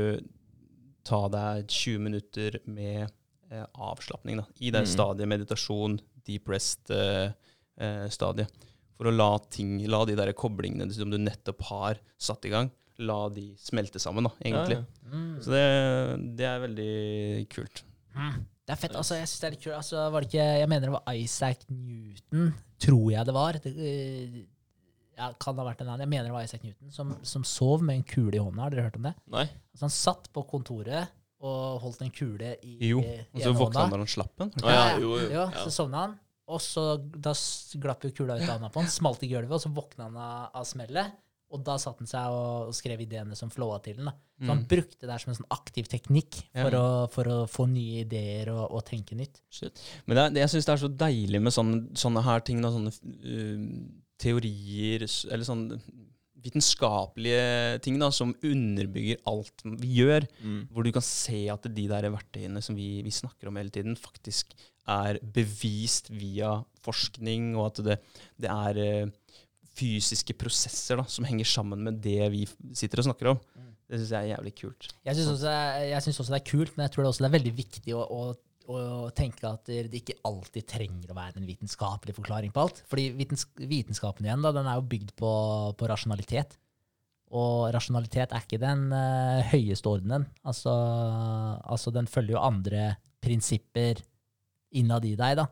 ta 1.08 1.26
deg 1.34 1.66
20 1.72 2.06
minutter 2.06 2.60
med 2.70 3.08
eh, 3.50 3.66
avslapning 3.74 4.44
da, 4.44 4.46
i 4.60 4.72
det 4.74 4.86
mm. 4.86 4.92
stadiet 4.94 5.32
meditasjon, 5.32 5.98
deep 6.28 6.50
rest-stadiet. 6.52 8.50
for 8.98 9.10
å 9.10 9.16
la 9.16 9.32
ting, 9.50 9.80
la 9.90 10.04
de 10.06 10.14
der 10.14 10.30
koblingene 10.38 10.94
som 10.94 11.10
du 11.10 11.18
nettopp 11.18 11.64
har 11.72 12.02
satt 12.22 12.46
i 12.46 12.52
gang, 12.54 12.70
la 13.02 13.30
de 13.34 13.48
smelte 13.58 13.98
sammen, 14.02 14.28
da, 14.28 14.32
egentlig. 14.44 14.78
Ja, 14.78 14.86
ja. 14.86 15.12
Mm. 15.12 15.36
Så 15.42 15.54
det, 15.56 15.66
det 16.38 16.46
er 16.46 16.64
veldig 16.68 16.92
kult. 17.50 17.84
Mm. 18.14 18.44
Det 18.62 18.76
er 18.76 18.80
fett. 18.80 18.96
altså 18.96 19.18
Jeg 19.18 19.28
synes 19.28 19.42
det 19.42 19.48
er 19.48 19.56
litt 19.56 19.64
kult. 19.64 19.78
Altså, 19.80 20.04
var 20.14 20.24
det 20.24 20.30
ikke, 20.30 20.48
jeg 20.62 20.70
mener 20.70 20.88
det 20.88 20.96
var 20.96 21.16
Isaac 21.18 21.64
Newton, 21.74 22.52
tror 22.86 23.08
jeg 23.12 23.28
det 23.28 23.36
var. 23.36 23.60
Det, 23.64 23.72
øh, 23.74 24.36
ja, 25.18 25.32
kan 25.42 25.58
ha 25.60 25.66
vært 25.66 25.82
en 25.84 25.90
annen. 25.92 26.06
Jeg 26.06 26.12
mener 26.14 26.30
det 26.30 26.36
var 26.36 26.46
Isaac 26.46 26.64
Newton 26.66 26.94
som, 26.94 27.16
som 27.28 27.44
sov 27.48 27.84
med 27.86 28.00
en 28.00 28.06
kule 28.08 28.38
i 28.38 28.42
hånda. 28.42 28.64
Har 28.64 28.76
dere 28.76 28.86
hørt 28.88 29.02
om 29.02 29.10
det? 29.10 29.16
Nei. 29.34 29.48
Altså, 29.74 29.88
han 29.88 29.96
satt 29.98 30.30
på 30.34 30.46
kontoret 30.50 31.12
og 31.42 31.80
holdt 31.82 32.02
en 32.06 32.12
kule 32.14 32.56
i, 32.64 32.78
Jo, 32.92 33.00
og 33.02 33.42
så 33.42 33.54
våkna 33.58 33.86
han 33.88 33.94
da 33.96 33.98
han 34.04 34.08
slapp 34.14 34.36
den. 34.38 34.52
Å, 34.62 34.70
ja, 34.70 34.86
jo, 35.02 35.16
jo. 35.18 35.30
Ja, 35.32 35.48
Ja. 35.50 35.64
Så 35.66 35.72
sovna 35.74 36.06
han, 36.06 36.20
og 36.52 36.60
så 36.62 36.86
da 37.02 37.34
glapp 37.82 38.04
jo 38.06 38.12
kula 38.14 38.36
ut 38.38 38.46
av 38.48 38.58
hånda 38.60 38.70
på 38.74 38.82
han, 38.84 38.90
smalt 38.92 39.24
i 39.24 39.30
gulvet, 39.32 39.52
og 39.58 39.62
så 39.64 39.72
våkna 39.74 40.10
han 40.10 40.18
av, 40.18 40.50
av 40.62 40.66
smellet. 40.70 41.14
Og 41.52 41.60
da 41.68 41.74
satte 41.76 42.00
han 42.00 42.08
seg 42.08 42.32
og, 42.32 42.70
og 42.70 42.76
skrev 42.78 43.02
ideene 43.04 43.36
som 43.36 43.50
flowa 43.52 43.82
til 43.84 43.98
den. 43.98 44.06
da. 44.08 44.14
Så 44.40 44.46
Mm. 44.46 44.50
han 44.54 44.62
brukte 44.72 45.02
det 45.06 45.12
her 45.12 45.20
som 45.20 45.30
en 45.34 45.36
sånn 45.38 45.52
aktiv 45.52 45.86
teknikk 45.92 46.38
for, 46.56 46.72
Ja. 46.72 46.80
å, 46.80 47.10
for 47.12 47.24
å 47.30 47.36
få 47.52 47.66
nye 47.70 48.06
ideer 48.06 48.50
og, 48.54 48.72
og 48.72 48.86
tenke 48.88 49.14
nytt. 49.20 49.42
Shit. 49.52 49.82
Men 50.08 50.16
det 50.16 50.24
er, 50.24 50.30
det, 50.34 50.40
jeg 50.46 50.50
syns 50.56 50.66
det 50.66 50.74
er 50.74 50.82
så 50.86 50.90
deilig 51.04 51.42
med 51.44 51.54
sånne, 51.54 51.82
sånne 52.00 52.24
her 52.24 52.40
ting, 52.48 52.62
da, 52.64 52.72
sånne 52.72 52.94
uh, 52.96 53.92
teorier, 54.18 55.04
eller 55.32 55.46
sånne 55.46 55.82
vitenskapelige 56.42 57.80
ting 57.86 58.00
da, 58.02 58.10
som 58.14 58.34
underbygger 58.46 59.22
alt 59.30 59.66
vi 59.82 59.94
gjør. 60.02 60.28
Mm. 60.42 60.60
Hvor 60.72 60.86
du 60.86 60.92
kan 60.96 61.06
se 61.06 61.46
at 61.54 61.68
de 61.70 61.88
der 61.92 62.10
verktøyene 62.14 62.64
som 62.64 62.78
vi, 62.78 63.00
vi 63.06 63.14
snakker 63.14 63.52
om 63.52 63.60
hele 63.62 63.74
tiden, 63.74 63.98
faktisk 64.00 64.56
er 64.90 65.20
bevist 65.22 66.10
via 66.14 66.58
forskning, 66.86 67.54
og 67.56 67.70
at 67.70 67.84
det, 67.86 67.98
det 68.42 68.50
er 68.52 68.80
eh, 68.82 69.12
fysiske 69.78 70.36
prosesser 70.40 71.00
da, 71.00 71.06
som 71.10 71.28
henger 71.28 71.48
sammen 71.48 71.84
med 71.86 72.02
det 72.04 72.32
vi 72.34 72.46
sitter 72.78 73.02
og 73.02 73.12
snakker 73.12 73.34
om. 73.34 73.42
Det 73.92 74.00
syns 74.00 74.14
jeg 74.14 74.24
er 74.24 74.32
jævlig 74.38 74.54
kult. 74.56 74.88
Jeg 75.04 75.18
syns 75.18 75.34
også, 75.34 76.24
også 76.24 76.32
det 76.32 76.40
er 76.40 76.48
kult, 76.48 76.78
men 76.78 76.86
jeg 76.86 76.94
tror 76.94 77.04
det 77.04 77.12
også 77.12 77.24
det 77.26 77.30
er 77.30 77.38
veldig 77.38 77.54
viktig 77.58 77.96
å, 77.98 78.06
å, 78.08 78.22
å 78.78 79.12
tenke 79.16 79.48
at 79.50 79.70
det 79.70 80.02
ikke 80.02 80.20
alltid 80.28 80.68
trenger 80.70 81.12
å 81.12 81.18
være 81.18 81.42
en 81.42 81.48
vitenskapelig 81.48 82.16
forklaring 82.18 82.54
på 82.56 82.64
alt. 82.66 82.84
Fordi 82.92 83.10
vitens, 83.18 83.48
vitenskapen 83.58 84.28
igjen, 84.28 84.44
da, 84.46 84.54
den 84.56 84.70
er 84.70 84.80
jo 84.80 84.90
bygd 84.92 85.16
på, 85.20 85.32
på 85.78 85.90
rasjonalitet. 85.92 86.58
Og 87.32 87.70
rasjonalitet 87.72 88.34
er 88.36 88.44
ikke 88.44 88.60
den 88.62 88.90
uh, 88.92 89.40
høyeste 89.54 89.92
ordenen. 89.92 90.26
Altså, 90.44 90.74
altså, 91.64 91.94
den 91.96 92.10
følger 92.12 92.36
jo 92.36 92.44
andre 92.44 92.90
prinsipper 93.24 94.02
innad 94.76 95.06
i 95.08 95.14
deg, 95.20 95.36
da. 95.36 95.46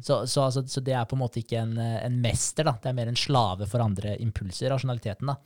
Så, 0.00 0.22
så, 0.24 0.46
altså, 0.46 0.62
så 0.68 0.80
det 0.84 0.94
er 0.96 1.08
på 1.08 1.16
en 1.16 1.20
måte 1.20 1.42
ikke 1.42 1.60
en, 1.60 1.74
en 1.76 2.14
mester, 2.24 2.64
da. 2.68 2.76
Det 2.80 2.88
er 2.88 2.96
mer 2.96 3.10
en 3.12 3.18
slave 3.20 3.68
for 3.68 3.84
andre 3.84 4.16
impulser, 4.24 4.72
rasjonaliteten. 4.72 5.28
da. 5.28 5.36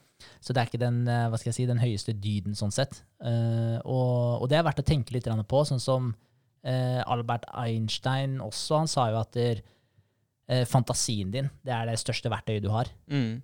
Så 0.40 0.54
det 0.54 0.62
er 0.62 0.70
ikke 0.70 0.80
den, 0.80 1.02
eh, 1.10 1.26
hva 1.30 1.38
skal 1.40 1.50
jeg 1.50 1.58
si, 1.58 1.66
den 1.68 1.82
høyeste 1.82 2.14
dyden, 2.16 2.56
sånn 2.58 2.74
sett. 2.74 3.02
Uh, 3.20 3.76
og, 3.82 4.44
og 4.44 4.48
det 4.50 4.58
er 4.58 4.66
verdt 4.66 4.82
å 4.82 4.86
tenke 4.86 5.16
litt 5.16 5.28
på, 5.28 5.64
sånn 5.68 5.82
som 5.82 6.14
eh, 6.66 7.00
Albert 7.06 7.46
Einstein 7.54 8.40
også. 8.44 8.82
Han 8.82 8.90
sa 8.90 9.08
jo 9.12 9.20
at 9.20 9.32
der, 9.36 9.62
eh, 10.48 10.64
fantasien 10.68 11.30
din 11.34 11.50
det 11.64 11.74
er 11.74 11.86
det 11.90 12.00
største 12.02 12.32
verktøyet 12.32 12.64
du 12.66 12.72
har. 12.74 12.90
Mm. 13.10 13.38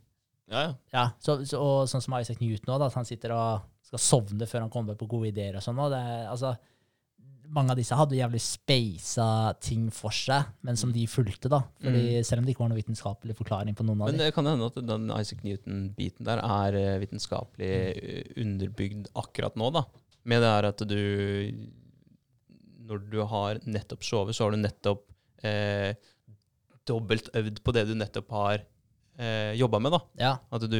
Ja, 0.53 0.66
ja. 0.66 0.74
Ja, 0.93 1.07
så, 1.23 1.39
så, 1.49 1.61
og 1.62 1.89
sånn 1.89 2.05
som 2.05 2.19
Isaac 2.19 2.43
Newton 2.43 2.74
også, 2.74 2.90
at 2.90 2.99
han 3.01 3.09
sitter 3.09 3.35
og 3.36 3.70
skal 3.86 4.03
sovne 4.03 4.49
før 4.49 4.66
han 4.66 4.73
kommer 4.73 4.99
på 4.99 5.09
gode 5.11 5.31
ideer 5.32 5.57
og 5.57 5.65
sånn. 5.65 5.81
og 5.81 5.93
det 5.94 6.03
altså, 6.28 6.55
mange 7.53 7.74
av 7.74 7.78
disse 7.78 7.97
hadde 7.97 8.16
jævlig 8.16 8.40
speisa 8.40 9.27
ting 9.61 9.89
for 9.93 10.15
seg, 10.15 10.49
men 10.65 10.78
som 10.81 10.93
de 10.94 11.03
fulgte, 11.11 11.51
da. 11.53 11.61
Fordi 11.82 12.23
Selv 12.24 12.40
om 12.40 12.47
det 12.47 12.55
ikke 12.55 12.65
var 12.65 12.70
noen 12.73 12.81
vitenskapelig 12.81 13.36
forklaring 13.36 13.77
på 13.77 13.85
noen 13.85 14.01
av 14.01 14.09
dem. 14.09 14.16
Men 14.16 14.24
det 14.24 14.35
kan 14.36 14.49
hende 14.49 14.70
at 14.70 14.78
den 14.89 15.11
Isaac 15.12 15.43
Newton-biten 15.44 16.28
der 16.28 16.40
er 16.40 16.78
eh, 16.81 17.01
vitenskapelig 17.03 17.73
eh, 17.93 18.32
underbygd 18.40 19.11
akkurat 19.20 19.59
nå, 19.61 19.69
da. 19.74 19.85
Med 20.28 20.44
det 20.44 20.53
her 20.55 20.69
at 20.70 20.85
du 20.89 21.01
Når 22.93 23.06
du 23.12 23.23
har 23.32 23.62
nettopp 23.64 24.05
sovet, 24.06 24.36
så 24.36 24.47
har 24.47 24.55
du 24.55 24.60
nettopp 24.62 25.06
eh, 25.43 25.94
dobbeltøvd 26.89 27.62
på 27.64 27.74
det 27.74 27.86
du 27.89 27.94
nettopp 27.98 28.31
har 28.35 28.62
eh, 29.19 29.52
jobba 29.59 29.78
med, 29.82 29.94
da. 29.94 30.01
Ja, 30.20 30.32
At 30.52 30.64
du 30.70 30.78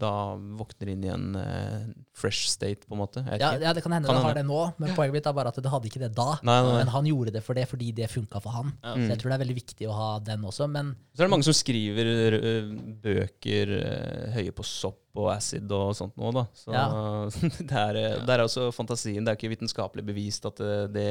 da 0.00 0.12
våkner 0.58 0.90
inn 0.94 1.04
i 1.04 1.10
en 1.12 1.36
eh, 1.38 1.86
fresh 2.16 2.48
state, 2.52 2.88
på 2.88 2.96
en 2.96 3.02
måte. 3.02 3.24
Ja, 3.40 3.54
ja, 3.60 3.74
det 3.76 3.84
kan 3.84 3.92
hende 3.96 4.08
Kan 4.08 4.20
du 4.20 4.26
har 4.28 4.38
det 4.38 4.46
nå, 4.48 4.60
men 4.80 4.94
poenget 4.96 5.18
mitt 5.18 5.28
er 5.30 5.36
bare 5.36 5.52
at 5.52 5.60
du 5.60 5.68
hadde 5.70 5.90
ikke 5.90 6.02
det 6.04 6.12
da. 6.16 6.38
Nei, 6.42 6.56
nei, 6.56 6.70
nei. 6.70 6.80
Men 6.82 6.92
han 6.96 7.08
gjorde 7.10 7.34
det 7.36 7.44
for 7.44 7.58
det 7.58 7.68
fordi 7.70 7.92
det 7.96 8.10
funka 8.12 8.42
for 8.44 8.56
han. 8.56 8.74
Ja. 8.82 8.96
Så 8.96 9.08
jeg 9.12 9.22
tror 9.22 9.34
det 9.34 9.38
er 9.38 9.44
veldig 9.46 9.58
viktig 9.60 9.90
å 9.90 9.96
ha 9.98 10.10
den 10.24 10.46
også. 10.48 10.68
Men 10.70 10.94
Så 11.12 11.22
er 11.22 11.28
det 11.28 11.34
mange 11.36 11.48
som 11.48 11.56
skriver 11.56 12.12
eh, 12.40 12.74
bøker 13.04 13.76
eh, 13.80 14.28
høye 14.38 14.54
på 14.56 14.66
sopp 14.68 15.00
og 15.14 15.28
acid 15.30 15.70
og 15.74 15.92
sånt 15.96 16.16
nå, 16.18 16.30
da. 16.34 16.44
Så 16.58 16.74
Ja. 16.74 16.84
det, 17.70 17.70
er, 17.70 17.98
eh, 18.00 18.20
det 18.26 18.34
er 18.34 18.44
også 18.44 18.68
fantasien. 18.74 19.22
Det 19.22 19.32
er 19.32 19.38
ikke 19.38 19.52
vitenskapelig 19.54 20.04
bevist 20.06 20.46
at 20.50 20.58
det, 20.62 20.78
det 20.94 21.08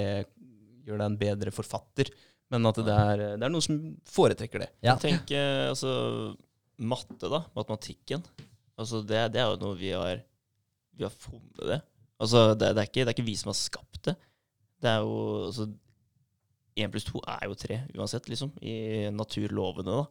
gjør 0.83 0.99
deg 0.99 1.05
en 1.07 1.19
bedre 1.21 1.53
forfatter, 1.55 2.11
men 2.51 2.67
at 2.69 2.81
det 2.83 2.97
er, 3.05 3.23
det 3.39 3.47
er 3.47 3.53
noen 3.53 3.63
som 3.63 3.79
foretrekker 4.11 4.65
det. 4.65 4.69
ja, 4.85 4.97
Tenk 4.99 5.31
eh, 5.33 5.69
altså 5.69 5.93
matte, 6.83 7.29
da. 7.31 7.45
Matematikken. 7.55 8.25
Altså, 8.75 9.01
det, 9.07 9.21
det 9.33 9.41
er 9.41 9.51
jo 9.53 9.61
noe 9.61 9.77
vi 9.77 9.91
har 9.93 10.23
Vi 10.97 11.05
har 11.05 11.13
funnet 11.13 11.61
det. 11.69 11.79
Altså, 12.21 12.53
det, 12.57 12.73
det, 12.75 12.81
er 12.83 12.89
ikke, 12.89 13.03
det 13.03 13.11
er 13.11 13.15
ikke 13.15 13.29
vi 13.29 13.37
som 13.39 13.51
har 13.53 13.57
skapt 13.57 14.01
det. 14.09 14.15
Det 14.83 14.91
er 14.91 15.01
jo 15.05 15.15
altså 15.47 15.69
Én 16.73 16.89
pluss 16.89 17.05
to 17.05 17.19
er 17.29 17.43
jo 17.45 17.53
tre, 17.53 17.75
uansett, 17.93 18.25
liksom. 18.31 18.49
I 18.65 19.11
naturlovene, 19.13 19.93
da. 19.93 20.05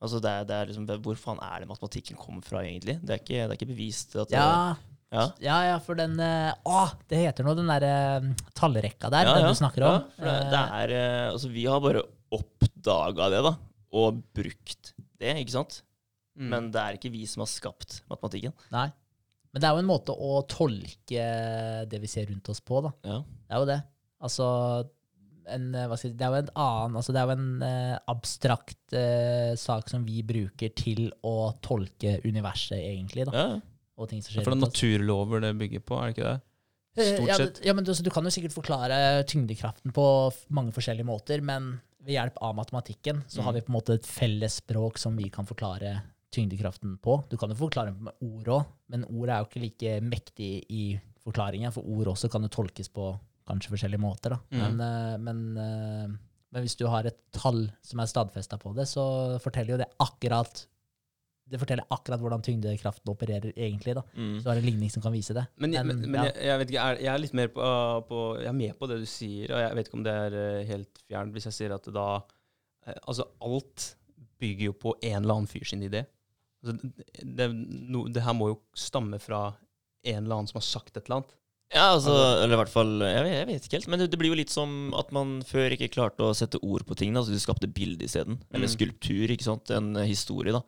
Altså, 0.00 0.20
det 0.24 0.30
er, 0.32 0.46
det 0.48 0.56
er 0.56 0.70
liksom 0.70 0.86
Hvor 1.04 1.18
faen 1.20 1.40
er 1.44 1.60
det 1.60 1.68
matematikken 1.68 2.16
kommer 2.20 2.44
fra, 2.44 2.62
egentlig? 2.64 2.96
Det 3.04 3.14
er 3.14 3.20
ikke, 3.20 3.42
det 3.42 3.50
er 3.50 3.58
ikke 3.58 3.68
bevist 3.68 4.14
at 4.16 4.30
det, 4.30 4.38
ja, 4.38 4.76
ja. 5.12 5.24
ja, 5.42 5.56
ja, 5.68 5.74
for 5.82 5.98
den 5.98 6.14
eh, 6.22 6.52
Å, 6.70 6.84
det 7.10 7.18
heter 7.24 7.46
noe, 7.46 7.56
den 7.58 7.68
derre 7.68 7.90
eh, 8.20 8.30
tallrekka 8.56 9.10
der, 9.12 9.28
Ja, 9.28 9.34
den 9.36 9.48
ja. 9.48 9.50
du 9.52 9.58
snakker 9.60 9.84
om. 9.86 9.98
Ja, 9.98 10.06
for 10.16 10.30
det, 10.30 10.38
det 10.54 10.62
er, 10.78 10.94
eh, 10.96 11.26
altså, 11.34 11.50
vi 11.52 11.66
har 11.68 11.82
bare 11.84 12.04
oppdaga 12.32 13.28
det, 13.34 13.42
da. 13.48 13.54
Og 14.00 14.22
brukt 14.38 14.92
det, 15.20 15.34
ikke 15.42 15.56
sant? 15.58 15.80
Mm. 16.38 16.48
Men 16.54 16.70
det 16.72 16.80
er 16.80 16.96
ikke 16.96 17.12
vi 17.12 17.26
som 17.28 17.42
har 17.44 17.50
skapt 17.50 18.00
matematikken. 18.08 18.54
Nei. 18.72 18.86
Men 19.50 19.62
det 19.62 19.66
er 19.66 19.74
jo 19.74 19.82
en 19.82 19.90
måte 19.90 20.14
å 20.14 20.40
tolke 20.48 21.26
det 21.90 21.98
vi 22.00 22.08
ser 22.08 22.30
rundt 22.30 22.48
oss 22.52 22.62
på, 22.62 22.78
da. 22.86 22.94
Ja. 23.02 23.18
Det 23.26 23.56
er 23.56 23.64
jo 23.64 23.68
det. 23.68 23.80
Altså 24.22 24.46
en, 25.54 25.74
eh, 25.74 25.94
si, 25.96 26.10
Det 26.14 26.22
er 26.26 26.34
jo 26.34 26.40
en 26.44 26.50
annen 26.54 26.96
altså 27.00 27.12
Det 27.12 27.20
er 27.22 27.26
jo 27.30 27.34
en 27.38 27.62
eh, 27.66 27.98
abstrakt 28.08 28.92
eh, 28.96 29.54
sak 29.56 29.88
som 29.90 30.04
vi 30.06 30.22
bruker 30.26 30.72
til 30.74 31.10
å 31.26 31.34
tolke 31.62 32.18
universet, 32.24 32.78
egentlig. 32.78 33.26
da, 33.26 33.32
Ja, 33.34 33.60
Og 33.98 34.08
ting 34.08 34.22
som 34.22 34.32
Ja, 34.32 34.40
skjer 34.40 34.44
for 34.48 34.54
det 34.54 34.62
er 34.62 34.66
naturlover 34.68 35.40
det 35.44 35.52
bygger 35.58 35.80
på, 35.84 35.98
er 36.00 36.06
det 36.10 36.16
ikke 36.16 36.30
det? 36.30 36.40
Eh, 36.98 37.10
Stort 37.16 37.28
ja, 37.28 37.36
sett. 37.38 37.60
Ja, 37.64 37.72
men 37.76 37.84
du, 37.84 37.92
du 37.94 38.10
kan 38.10 38.24
jo 38.26 38.30
sikkert 38.34 38.52
forklare 38.56 39.22
tyngdekraften 39.30 39.92
på 39.94 40.06
mange 40.50 40.72
forskjellige 40.74 41.06
måter, 41.06 41.40
men 41.42 41.80
ved 42.02 42.16
hjelp 42.16 42.38
av 42.42 42.54
matematikken 42.56 43.22
så 43.28 43.40
Mm. 43.40 43.44
har 43.44 43.52
vi 43.52 43.60
på 43.60 43.70
en 43.70 43.76
måte 43.76 43.94
et 43.94 44.06
felles 44.08 44.56
språk 44.62 44.98
som 44.98 45.14
vi 45.16 45.28
kan 45.30 45.46
forklare 45.46 46.00
tyngdekraften 46.32 46.96
på. 47.02 47.18
Du 47.28 47.36
kan 47.36 47.50
jo 47.50 47.56
forklare 47.58 47.92
det 47.92 48.00
med 48.00 48.14
ord 48.22 48.46
òg, 48.48 48.66
men 48.88 49.04
ord 49.04 49.28
er 49.28 49.38
jo 49.42 49.48
ikke 49.50 49.62
like 49.64 50.00
mektig 50.02 50.64
i 50.70 51.00
forklaringen, 51.24 51.72
for 51.74 51.82
ord 51.84 52.06
også 52.14 52.30
kan 52.32 52.42
jo 52.42 52.48
tolkes 52.48 52.88
på 52.88 53.12
kanskje 53.50 53.74
forskjellige 53.74 54.02
måter. 54.02 54.36
Da. 54.36 54.40
Mm. 54.50 54.60
Men, 54.62 54.82
eh, 54.86 55.14
men, 55.26 55.44
eh, 55.58 56.18
men 56.50 56.66
hvis 56.66 56.78
du 56.78 56.86
har 56.90 57.06
et 57.06 57.20
tall 57.34 57.66
som 57.86 58.02
er 58.02 58.10
stadfesta 58.10 58.58
på 58.58 58.74
det, 58.78 58.88
så 58.90 59.04
forteller 59.42 59.76
jo 59.76 59.82
det 59.82 59.90
akkurat 60.02 60.66
det 61.50 61.58
forteller 61.58 61.86
akkurat 61.90 62.20
hvordan 62.22 62.42
tyngdekraften 62.46 63.10
opererer 63.10 63.50
egentlig. 63.56 63.96
da. 63.98 64.04
Mm. 64.14 64.36
Så 64.38 64.48
har 64.48 64.58
det 64.58 64.68
ligning 64.68 64.90
som 64.92 65.02
kan 65.02 65.10
vise 65.10 65.34
det. 65.34 65.42
Men, 65.58 65.74
men, 65.74 66.04
men 66.04 66.20
ja. 66.20 66.28
jeg, 66.28 66.44
jeg 66.46 66.60
vet 66.60 66.70
ikke, 66.70 66.84
er, 66.84 67.00
jeg 67.02 67.10
er 67.12 67.22
litt 67.24 67.34
mer 67.34 67.48
på, 67.54 67.70
på 68.06 68.20
Jeg 68.38 68.50
er 68.52 68.58
med 68.60 68.76
på 68.78 68.88
det 68.90 69.00
du 69.02 69.08
sier, 69.10 69.50
og 69.50 69.64
jeg 69.64 69.78
vet 69.78 69.90
ikke 69.90 69.98
om 69.98 70.04
det 70.06 70.14
er 70.26 70.36
eh, 70.38 70.68
helt 70.68 71.02
fjernt 71.08 71.34
hvis 71.34 71.48
jeg 71.50 71.58
sier 71.58 71.74
at 71.74 71.90
da 71.94 72.10
Altså, 73.04 73.26
alt 73.44 73.90
bygger 74.40 74.70
jo 74.70 74.74
på 74.86 74.94
en 75.02 75.18
eller 75.18 75.36
annen 75.36 75.50
fyr 75.50 75.66
sin 75.68 75.82
idé. 75.84 76.00
Altså, 76.62 76.78
det, 76.80 77.26
det, 77.38 77.48
no, 77.52 78.06
det 78.08 78.24
her 78.24 78.34
må 78.34 78.48
jo 78.54 78.56
stamme 78.78 79.20
fra 79.22 79.50
en 80.00 80.22
eller 80.22 80.38
annen 80.38 80.48
som 80.48 80.58
har 80.58 80.66
sagt 80.66 80.96
et 80.96 81.04
eller 81.04 81.20
annet. 81.20 81.34
Ja, 81.70 81.92
altså, 81.94 82.10
eller 82.42 82.56
i 82.56 82.58
hvert 82.64 82.72
fall 82.72 82.96
jeg 83.04 83.22
vet, 83.22 83.34
jeg 83.36 83.46
vet 83.46 83.66
ikke 83.68 83.76
helt. 83.78 83.88
Men 83.92 84.00
det, 84.02 84.08
det 84.10 84.18
blir 84.18 84.32
jo 84.32 84.38
litt 84.40 84.50
som 84.50 84.92
at 84.98 85.12
man 85.14 85.36
før 85.46 85.70
ikke 85.76 85.90
klarte 85.94 86.26
å 86.26 86.34
sette 86.34 86.58
ord 86.66 86.82
på 86.88 86.96
tingene. 86.98 87.22
Altså 87.22 87.30
du 87.36 87.38
skapte 87.42 87.70
bilde 87.70 88.04
isteden. 88.08 88.40
Eller 88.50 88.66
Mm. 88.66 88.74
skulptur, 88.74 89.30
ikke 89.30 89.46
sant. 89.46 89.70
En 89.70 89.92
eh, 89.96 90.08
historie, 90.10 90.50
da. 90.56 90.62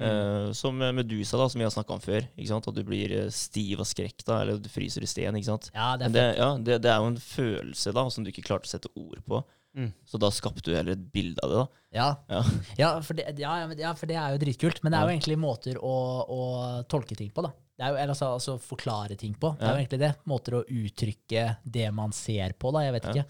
Eh, 0.00 0.48
som 0.58 0.74
Medusa, 0.76 1.38
da, 1.38 1.46
som 1.48 1.60
vi 1.62 1.64
har 1.68 1.70
snakka 1.70 1.94
om 1.94 2.02
før. 2.02 2.26
Ikke 2.34 2.50
sant? 2.50 2.66
At 2.66 2.74
du 2.74 2.82
blir 2.82 3.12
eh, 3.14 3.28
stiv 3.30 3.78
av 3.78 3.86
skrekk, 3.86 4.24
da, 4.26 4.40
eller 4.42 4.58
du 4.58 4.66
fryser 4.68 5.06
i 5.06 5.06
sten. 5.06 5.36
ikke 5.38 5.52
sant? 5.52 5.70
Ja, 5.74 5.92
det 5.96 6.08
er 6.08 6.16
det, 6.16 6.24
ja, 6.40 6.48
det, 6.58 6.80
det 6.82 6.90
er 6.90 6.98
jo 7.04 7.12
en 7.12 7.20
følelse 7.22 7.94
da, 7.94 8.08
som 8.10 8.24
du 8.26 8.32
ikke 8.34 8.42
klarte 8.48 8.66
å 8.66 8.74
sette 8.74 8.90
ord 8.98 9.22
på. 9.28 9.44
Mm. 9.76 9.92
Så 10.06 10.18
da 10.22 10.28
skapte 10.30 10.62
du 10.62 10.74
heller 10.76 10.92
et 10.92 11.12
bilde 11.12 11.38
av 11.42 11.50
det. 11.50 11.56
da. 11.58 11.66
Ja, 11.92 12.08
Ja. 12.30 12.42
ja, 12.78 13.00
for 13.00 13.14
det, 13.14 13.24
ja, 13.38 13.56
ja, 13.60 13.66
men- 13.66 13.78
ja, 13.78 13.92
for 13.94 14.06
det 14.06 14.16
er 14.16 14.32
jo 14.36 14.38
dritkult. 14.44 14.82
Men 14.84 14.92
det 14.92 14.98
er 14.98 15.02
jo 15.04 15.10
Ja. 15.10 15.16
egentlig 15.18 15.38
måter 15.38 15.74
å, 15.82 15.94
å 16.30 16.86
tolke 16.86 17.16
ting 17.16 17.30
på, 17.30 17.42
da. 17.42 17.50
Det 17.76 17.82
er 17.84 17.90
jo, 17.90 17.96
eller 17.96 18.12
altså, 18.14 18.28
altså 18.38 18.54
forklare 18.62 19.16
ting 19.18 19.34
på. 19.34 19.56
Det 19.58 19.62
er 19.62 19.66
Ja. 19.66 19.72
jo 19.74 19.80
egentlig 19.82 19.98
det. 19.98 20.12
Måter 20.30 20.52
å 20.60 20.64
uttrykke 20.70 21.56
det 21.66 21.88
man 21.92 22.12
ser 22.12 22.52
på, 22.54 22.70
da. 22.72 22.80
Jeg 22.86 22.92
vet 22.92 23.04
Ja. 23.04 23.12
ikke. 23.12 23.26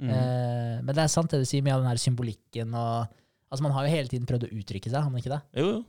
Mm. 0.00 0.10
Eh, 0.10 0.82
men 0.82 0.94
det 0.94 0.98
er 1.04 1.06
sant 1.08 1.30
det 1.30 1.38
du 1.38 1.44
sier 1.46 1.62
med 1.62 1.72
all 1.72 1.80
den 1.80 1.88
her 1.88 1.96
symbolikken 2.02 2.74
og 2.74 3.08
Altså, 3.52 3.62
man 3.62 3.70
har 3.72 3.84
jo 3.86 3.90
hele 3.94 4.08
tiden 4.08 4.26
prøvd 4.26 4.48
å 4.48 4.52
uttrykke 4.58 4.90
seg, 4.90 5.00
har 5.00 5.10
man 5.10 5.20
ikke 5.20 5.30
det? 5.30 5.42
Jo, 5.54 5.64
jo. 5.70 5.84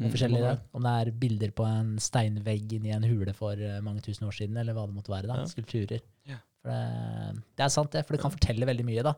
Mm. 0.00 0.10
forskjellige, 0.10 0.58
Om 0.74 0.82
det 0.82 0.90
er 1.06 1.10
bilder 1.12 1.50
på 1.52 1.64
en 1.64 1.96
steinvegg 1.98 2.72
inni 2.72 2.90
en 2.92 3.02
hule 3.04 3.32
for 3.34 3.52
eh, 3.52 3.78
mange 3.80 4.00
tusen 4.02 4.26
år 4.26 4.32
siden, 4.34 4.56
eller 4.58 4.74
hva 4.74 4.84
det 4.86 4.96
måtte 4.96 5.12
være. 5.12 5.28
da, 5.28 5.36
Ja. 5.36 5.44
Skulpturer. 5.46 6.00
Ja. 6.26 6.36
For 6.62 6.74
det, 6.74 7.40
det 7.56 7.66
er 7.68 7.72
sant, 7.74 7.92
det. 7.94 8.04
For 8.06 8.16
det 8.16 8.22
kan 8.24 8.34
fortelle 8.34 8.68
veldig 8.68 8.86
mye, 8.88 9.06
da. 9.06 9.14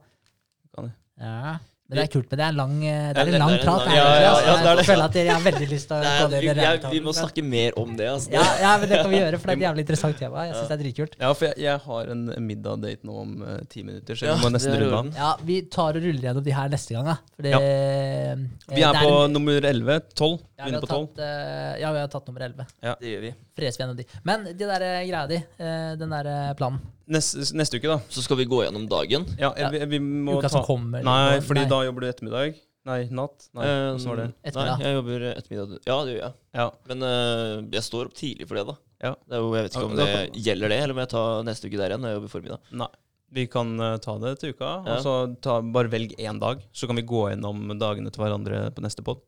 Kan 0.74 0.90
det. 0.90 0.96
Ja. 1.20 1.58
Men 1.90 1.98
det 1.98 2.02
er 2.04 2.10
kult, 2.12 2.26
men 2.30 2.38
det 2.38 2.44
er 2.44 2.52
en 2.52 2.58
lang, 2.60 2.74
eh, 2.86 3.06
det 3.10 3.18
er 3.18 3.28
en 3.32 3.42
lang 3.42 3.52
er 3.56 3.62
prat. 3.64 3.86
Ja, 3.90 3.94
ja, 3.98 4.02
ja, 4.22 4.26
altså. 4.30 4.42
ja, 4.46 4.58
er. 4.70 4.78
Jeg 4.78 4.86
føler 4.86 5.04
at 5.08 5.16
jeg 5.18 5.30
har 5.34 5.40
veldig 5.42 5.66
lyst 5.72 5.88
til 5.90 5.96
å 5.96 6.10
gå 6.20 6.26
det 6.30 6.42
vi, 6.44 6.50
jeg, 6.60 6.82
vi 6.92 7.00
må 7.02 7.14
snakke 7.18 7.42
mer 7.42 7.78
om 7.82 7.96
det. 7.98 8.06
Altså. 8.12 8.30
Ja, 8.30 8.44
ja, 8.62 8.74
men 8.78 8.92
det 8.92 9.00
kan 9.00 9.10
vi 9.10 9.18
gjøre, 9.18 9.40
for 9.42 9.50
det 9.50 9.56
er 9.56 9.58
et 9.58 9.64
jævlig 9.64 9.82
interessant 9.82 10.20
tema. 10.22 10.44
Jeg 10.46 10.54
syns 10.54 10.68
det 10.70 10.76
er 10.76 10.82
dritkult. 10.84 11.16
Ja, 11.18 11.30
for 11.34 11.48
jeg, 11.48 11.56
jeg 11.64 11.82
har 11.88 12.12
en 12.14 12.22
middag-date 12.46 13.10
nå 13.10 13.16
om 13.24 13.32
eh, 13.42 13.56
ti 13.74 13.82
minutter, 13.88 14.20
så 14.20 14.28
vi 14.30 14.36
må 14.44 14.52
nesten 14.54 14.76
er 14.76 14.84
runde 14.84 15.00
av. 15.00 15.10
Ja, 15.18 15.32
vi 15.50 15.56
tar 15.78 15.98
og 15.98 16.06
ruller 16.06 16.28
gjennom 16.28 16.46
de 16.46 16.54
her 16.60 16.70
neste 16.76 16.94
gang, 16.94 17.10
da. 17.10 17.16
Fordi, 17.40 17.54
Ja. 17.56 17.60
eh, 17.72 18.46
Vi 18.70 18.86
er 18.86 19.00
på 19.00 19.10
en- 19.24 19.34
nummer 19.34 19.68
11. 19.74 19.98
12. 20.14 20.38
ja, 20.60 20.64
vi 20.70 20.76
har 20.78 20.86
på 20.86 20.92
12. 20.94 21.10
tatt, 21.10 21.24
eh, 21.26 21.74
ja, 21.82 21.90
vi 21.98 22.04
har 22.04 22.14
tatt 22.14 22.30
nummer 22.30 22.46
11. 22.46 22.70
Det 22.86 23.10
gjør 23.16 23.26
vi. 23.26 23.34
Fres 23.58 23.74
vi 23.74 23.82
gjennom 23.82 23.98
de. 23.98 24.06
Men 24.22 24.46
de 24.46 24.62
der 24.76 24.86
eh, 24.92 25.02
greia 25.10 25.26
di, 25.26 25.42
eh, 25.58 25.96
den 25.98 26.14
der 26.14 26.30
eh, 26.36 26.54
planen, 26.54 26.78
Neste, 27.11 27.43
neste 27.59 27.78
uke, 27.81 27.89
da. 27.91 27.99
Så 28.12 28.23
skal 28.23 28.39
vi 28.39 28.45
gå 28.47 28.61
gjennom 28.62 28.85
dagen. 28.91 29.24
Ja. 29.41 29.51
Vi, 29.73 29.81
vi 29.91 29.99
må 30.01 30.37
uka 30.39 30.47
ta 30.49 30.53
som 30.61 30.65
kommer 30.66 31.03
Nei, 31.03 31.16
eller- 31.35 31.47
fordi 31.47 31.65
nei. 31.65 31.70
da 31.73 31.81
jobber 31.89 32.01
du 32.07 32.09
ettermiddag. 32.12 32.59
Nei, 32.87 33.01
natt. 33.12 33.49
Nei, 33.53 33.65
Eh, 33.66 33.89
hvordan 33.93 34.07
var 34.09 34.16
det? 34.16 34.55
Nei, 34.55 34.66
jeg 34.85 34.95
jobber 34.97 35.24
ettermiddag. 35.35 35.81
Ja, 35.91 35.97
det 36.07 36.12
gjør 36.15 36.23
jeg. 36.24 36.35
Ja. 36.55 36.66
Men 36.89 37.03
uh, 37.03 37.69
jeg 37.74 37.82
står 37.85 38.07
opp 38.09 38.15
tidlig 38.16 38.47
for 38.49 38.57
det, 38.57 38.65
da. 38.70 38.77
Ja. 39.03 39.12
Det 39.28 39.37
er 39.37 39.43
jo, 39.43 39.51
jeg 39.59 39.66
vet 39.66 39.74
ikke 39.77 39.89
om 39.91 39.97
det 39.99 40.09
gjelder 40.47 40.69
det, 40.73 40.78
eller 40.85 40.95
om 40.95 41.01
jeg 41.03 41.11
tar 41.12 41.43
neste 41.51 41.69
uke 41.69 41.77
der 41.81 41.91
igjen. 41.93 42.01
når 42.01 42.09
Jeg 42.15 42.19
jobber 42.20 42.32
formiddag. 42.37 42.61
Nei. 42.85 42.89
Vi 43.32 43.45
kan 43.47 43.74
eh, 43.81 43.97
ta 44.03 44.15
det 44.19 44.32
til 44.41 44.55
uka, 44.55 44.70
Ja. 44.87 44.95
og 44.97 45.03
så 45.05 45.12
ta, 45.45 45.61
bare 45.62 45.91
velg 45.93 46.15
én 46.19 46.39
dag. 46.41 46.62
Så 46.73 46.87
kan 46.89 46.97
vi 46.97 47.03
gå 47.07 47.27
gjennom 47.31 47.66
dagene 47.78 48.11
til 48.11 48.23
hverandre 48.24 48.70
på 48.74 48.82
neste 48.87 49.05
pod. 49.07 49.20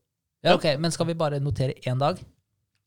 Ja, 0.43 0.55
ok, 0.57 0.77
Men 0.79 0.91
skal 0.91 1.07
vi 1.07 1.15
bare 1.15 1.39
notere 1.43 1.75
én 1.87 1.99
dag? 2.01 2.19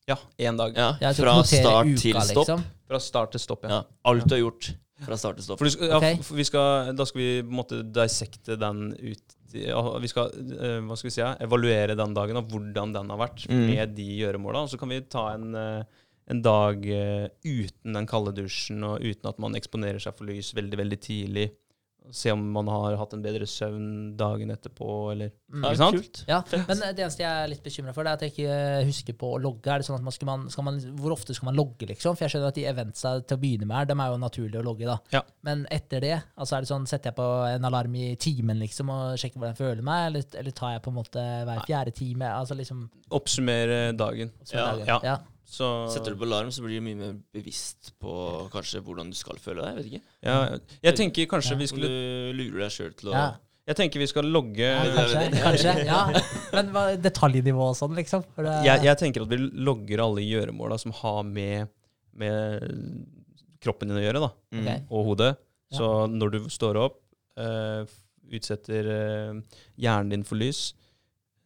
Ja, 0.08 0.16
én 0.38 0.56
dag. 0.58 0.74
Ja, 0.76 0.92
Fra 1.14 1.42
start 1.42 1.86
uka, 1.86 2.00
til 2.00 2.14
stopp. 2.20 2.42
Liksom. 2.48 2.64
Fra 2.86 2.98
start 3.00 3.30
til 3.32 3.40
stopp, 3.40 3.64
ja. 3.64 3.70
Ja, 3.70 3.80
alt 4.04 4.26
du 4.28 4.34
har 4.36 4.42
gjort 4.42 4.68
fra 5.04 5.16
start 5.20 5.36
til 5.40 5.44
stopp. 5.44 5.60
For 5.60 5.68
du 5.68 5.74
skal, 5.74 5.90
ja, 5.90 5.98
okay. 5.98 6.20
for 6.24 6.38
vi 6.38 6.46
skal, 6.48 6.92
da 6.96 7.06
skal 7.08 7.20
vi 7.20 7.30
måtte 7.44 7.82
dissekte 7.84 8.56
den 8.60 8.90
ut 8.94 9.34
ja, 9.56 9.78
Vi 10.02 10.08
skal 10.10 10.32
eh, 10.56 10.80
hva 10.84 10.96
skal 10.98 11.08
vi 11.08 11.12
si, 11.14 11.20
ja, 11.22 11.30
evaluere 11.40 11.94
den 11.96 12.16
dagen 12.16 12.40
og 12.40 12.48
hvordan 12.50 12.92
den 12.96 13.12
har 13.12 13.20
vært 13.20 13.44
Mm. 13.48 13.66
med 13.70 13.94
de 13.96 14.08
gjøremåla. 14.18 14.64
Og 14.64 14.72
så 14.72 14.78
kan 14.80 14.90
vi 14.90 15.00
ta 15.02 15.28
en, 15.34 15.54
eh, 15.54 15.84
en 16.28 16.42
dag 16.42 16.86
eh, 16.86 17.28
uten 17.44 17.94
den 17.94 18.08
kalde 18.10 18.34
dusjen 18.34 18.82
og 18.84 19.00
uten 19.00 19.30
at 19.30 19.38
man 19.38 19.54
eksponerer 19.54 20.02
seg 20.02 20.16
for 20.18 20.26
lys 20.26 20.52
veldig, 20.56 20.76
veldig 20.82 21.00
tidlig. 21.00 21.46
Se 22.14 22.30
om 22.30 22.42
man 22.52 22.68
har 22.70 22.96
hatt 23.00 23.12
en 23.16 23.22
bedre 23.24 23.46
søvn 23.50 24.16
dagen 24.16 24.50
etterpå, 24.54 25.12
eller 25.12 25.32
Mm. 25.46 25.62
Ja, 25.62 25.70
Ikke 25.70 25.78
sant? 25.78 25.94
Kult. 25.94 26.18
Ja, 26.26 26.40
men 26.66 26.80
det 26.96 27.04
eneste 27.04 27.22
jeg 27.22 27.30
er 27.44 27.46
litt 27.52 27.62
bekymra 27.62 27.92
for, 27.94 28.02
det 28.02 28.10
er 28.10 28.16
at 28.18 28.22
jeg 28.26 28.32
ikke 28.34 28.86
husker 28.88 29.14
på 29.14 29.28
å 29.36 29.38
logge. 29.38 29.70
Er 29.70 29.78
det 29.78 29.86
sånn 29.86 29.94
at 29.94 30.02
man 30.02 30.12
skal 30.16 30.26
man, 30.26 30.48
skal 30.50 30.64
man, 30.66 30.80
Hvor 30.98 31.12
ofte 31.14 31.36
skal 31.36 31.46
man 31.46 31.54
logge, 31.54 31.86
liksom? 31.86 32.16
For 32.18 32.26
jeg 32.26 32.32
skjønner 32.34 32.50
at 32.50 32.58
de 32.58 32.64
eventsa 32.66 33.12
til 33.22 33.38
å 33.38 33.40
begynne 33.44 33.68
med 33.70 33.76
her, 33.78 33.84
dem 33.92 34.02
er 34.02 34.10
jo 34.10 34.18
naturlig 34.18 34.58
å 34.58 34.64
logge, 34.66 34.88
da. 34.90 34.96
Ja. 35.14 35.22
Men 35.46 35.62
etter 35.70 36.02
det, 36.02 36.16
altså 36.36 36.56
er 36.58 36.66
det 36.66 36.70
sånn, 36.72 36.88
setter 36.90 37.12
jeg 37.12 37.18
på 37.20 37.28
en 37.52 37.68
alarm 37.70 37.94
i 37.94 38.08
timen, 38.18 38.58
liksom, 38.58 38.90
og 38.90 39.14
sjekker 39.22 39.38
hvordan 39.38 39.54
jeg 39.54 39.62
føler 39.62 39.86
meg, 39.86 40.06
eller, 40.10 40.26
eller 40.42 40.50
tar 40.58 40.74
jeg 40.74 40.82
på 40.82 40.90
en 40.90 40.98
måte 40.98 41.24
hver 41.46 41.62
fjerde 41.70 41.94
time? 41.94 42.32
Altså 42.42 42.58
liksom 42.58 42.84
oppsummere 43.14 43.80
dagen. 43.96 44.34
Oppsummere 44.42 44.66
Ja, 44.66 44.74
dagen. 44.74 44.86
ja. 44.86 45.00
ja. 45.14 45.16
Så 45.46 45.66
Setter 45.94 46.10
du 46.14 46.18
på 46.18 46.26
alarm, 46.26 46.50
så 46.50 46.64
blir 46.64 46.80
du 46.80 46.84
mye 46.88 46.98
mer 46.98 47.12
bevisst 47.34 47.92
på 48.02 48.12
kanskje 48.50 48.80
hvordan 48.82 49.12
du 49.12 49.16
skal 49.18 49.38
føle 49.38 49.62
deg. 49.62 49.68
Jeg 49.68 49.76
vet 49.78 49.90
ikke. 49.92 50.14
ja, 50.26 50.38
Jeg 50.88 50.96
tenker 50.98 51.28
kanskje 51.30 51.52
Ja. 51.54 51.58
vi 51.60 51.68
skulle 51.70 51.90
du 51.90 52.32
lurer 52.40 52.64
deg 52.66 52.72
sjøl 52.74 52.96
til 52.98 53.12
å 53.12 53.14
Ja. 53.14 53.26
Jeg 53.66 53.76
tenker 53.80 53.98
vi 53.98 54.06
skal 54.06 54.26
logge 54.30 54.62
Ja, 54.62 54.82
kanskje. 54.94 55.22
kanskje 55.42 55.72
ja. 55.90 56.00
Men 56.52 56.68
hva, 56.74 56.82
detaljnivå 57.02 57.64
og 57.70 57.76
sånn, 57.78 57.94
liksom? 57.98 58.22
For 58.34 58.46
det, 58.46 58.56
jeg, 58.66 58.82
jeg 58.86 58.98
tenker 59.00 59.22
at 59.24 59.30
vi 59.32 59.38
logger 59.38 60.02
alle 60.04 60.22
gjøremåla 60.22 60.78
som 60.78 60.94
har 60.94 61.22
med, 61.26 61.70
med 62.14 63.06
kroppen 63.62 63.90
din 63.90 63.98
å 63.98 64.04
gjøre, 64.04 64.22
da. 64.22 64.30
Mm. 64.54 64.66
Ok. 64.66 64.90
og 64.90 65.04
hodet. 65.10 65.32
Ja. 65.70 65.78
Så 65.78 65.88
når 66.10 66.30
du 66.36 66.38
står 66.50 66.78
opp, 66.78 67.00
uh, 67.42 67.82
utsetter 68.30 68.86
uh, 68.86 69.40
hjernen 69.78 70.10
din 70.14 70.26
for 70.26 70.38
lys, 70.38 70.68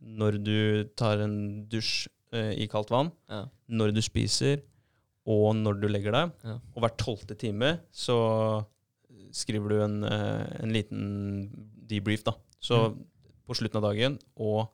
når 0.00 0.40
du 0.44 0.58
tar 0.96 1.20
en 1.24 1.38
dusj 1.72 2.08
eh, 2.32 2.52
i 2.62 2.66
kaldt 2.70 2.90
vann, 2.90 3.10
Ja. 3.28 3.44
når 3.68 3.94
du 3.94 4.00
spiser, 4.02 4.62
og 5.26 5.54
når 5.56 5.80
du 5.80 5.88
legger 5.88 6.12
deg, 6.12 6.32
Ja. 6.44 6.58
og 6.74 6.82
hver 6.82 6.96
tolvte 6.96 7.36
time, 7.38 7.80
så 7.92 8.64
skriver 9.32 9.68
du 9.68 9.80
en, 9.84 10.02
uh, 10.04 10.46
en 10.62 10.72
liten 10.74 11.50
debrief, 11.86 12.24
da. 12.24 12.32
Så 12.60 12.96
på 13.46 13.54
slutten 13.54 13.76
av 13.78 13.92
dagen, 13.92 14.18
og 14.36 14.68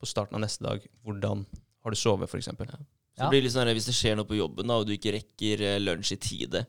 på 0.00 0.06
starten 0.08 0.34
av 0.38 0.40
neste 0.40 0.62
dag, 0.64 0.84
hvordan 1.04 1.44
har 1.84 1.90
du 1.90 1.96
sovet, 1.96 2.28
f.eks. 2.28 2.48
Så 2.48 2.78
Ja. 3.18 3.28
det 3.28 3.30
blir 3.30 3.42
litt 3.42 3.52
sånn 3.52 3.66
Hvis 3.74 3.86
det 3.86 3.94
skjer 3.98 4.16
noe 4.16 4.24
på 4.24 4.36
jobben, 4.38 4.66
da, 4.66 4.74
og 4.78 4.86
du 4.86 4.92
ikke 4.96 5.12
rekker 5.12 5.60
eh, 5.60 5.78
lunsj 5.80 6.12
i 6.12 6.16
tide, 6.16 6.66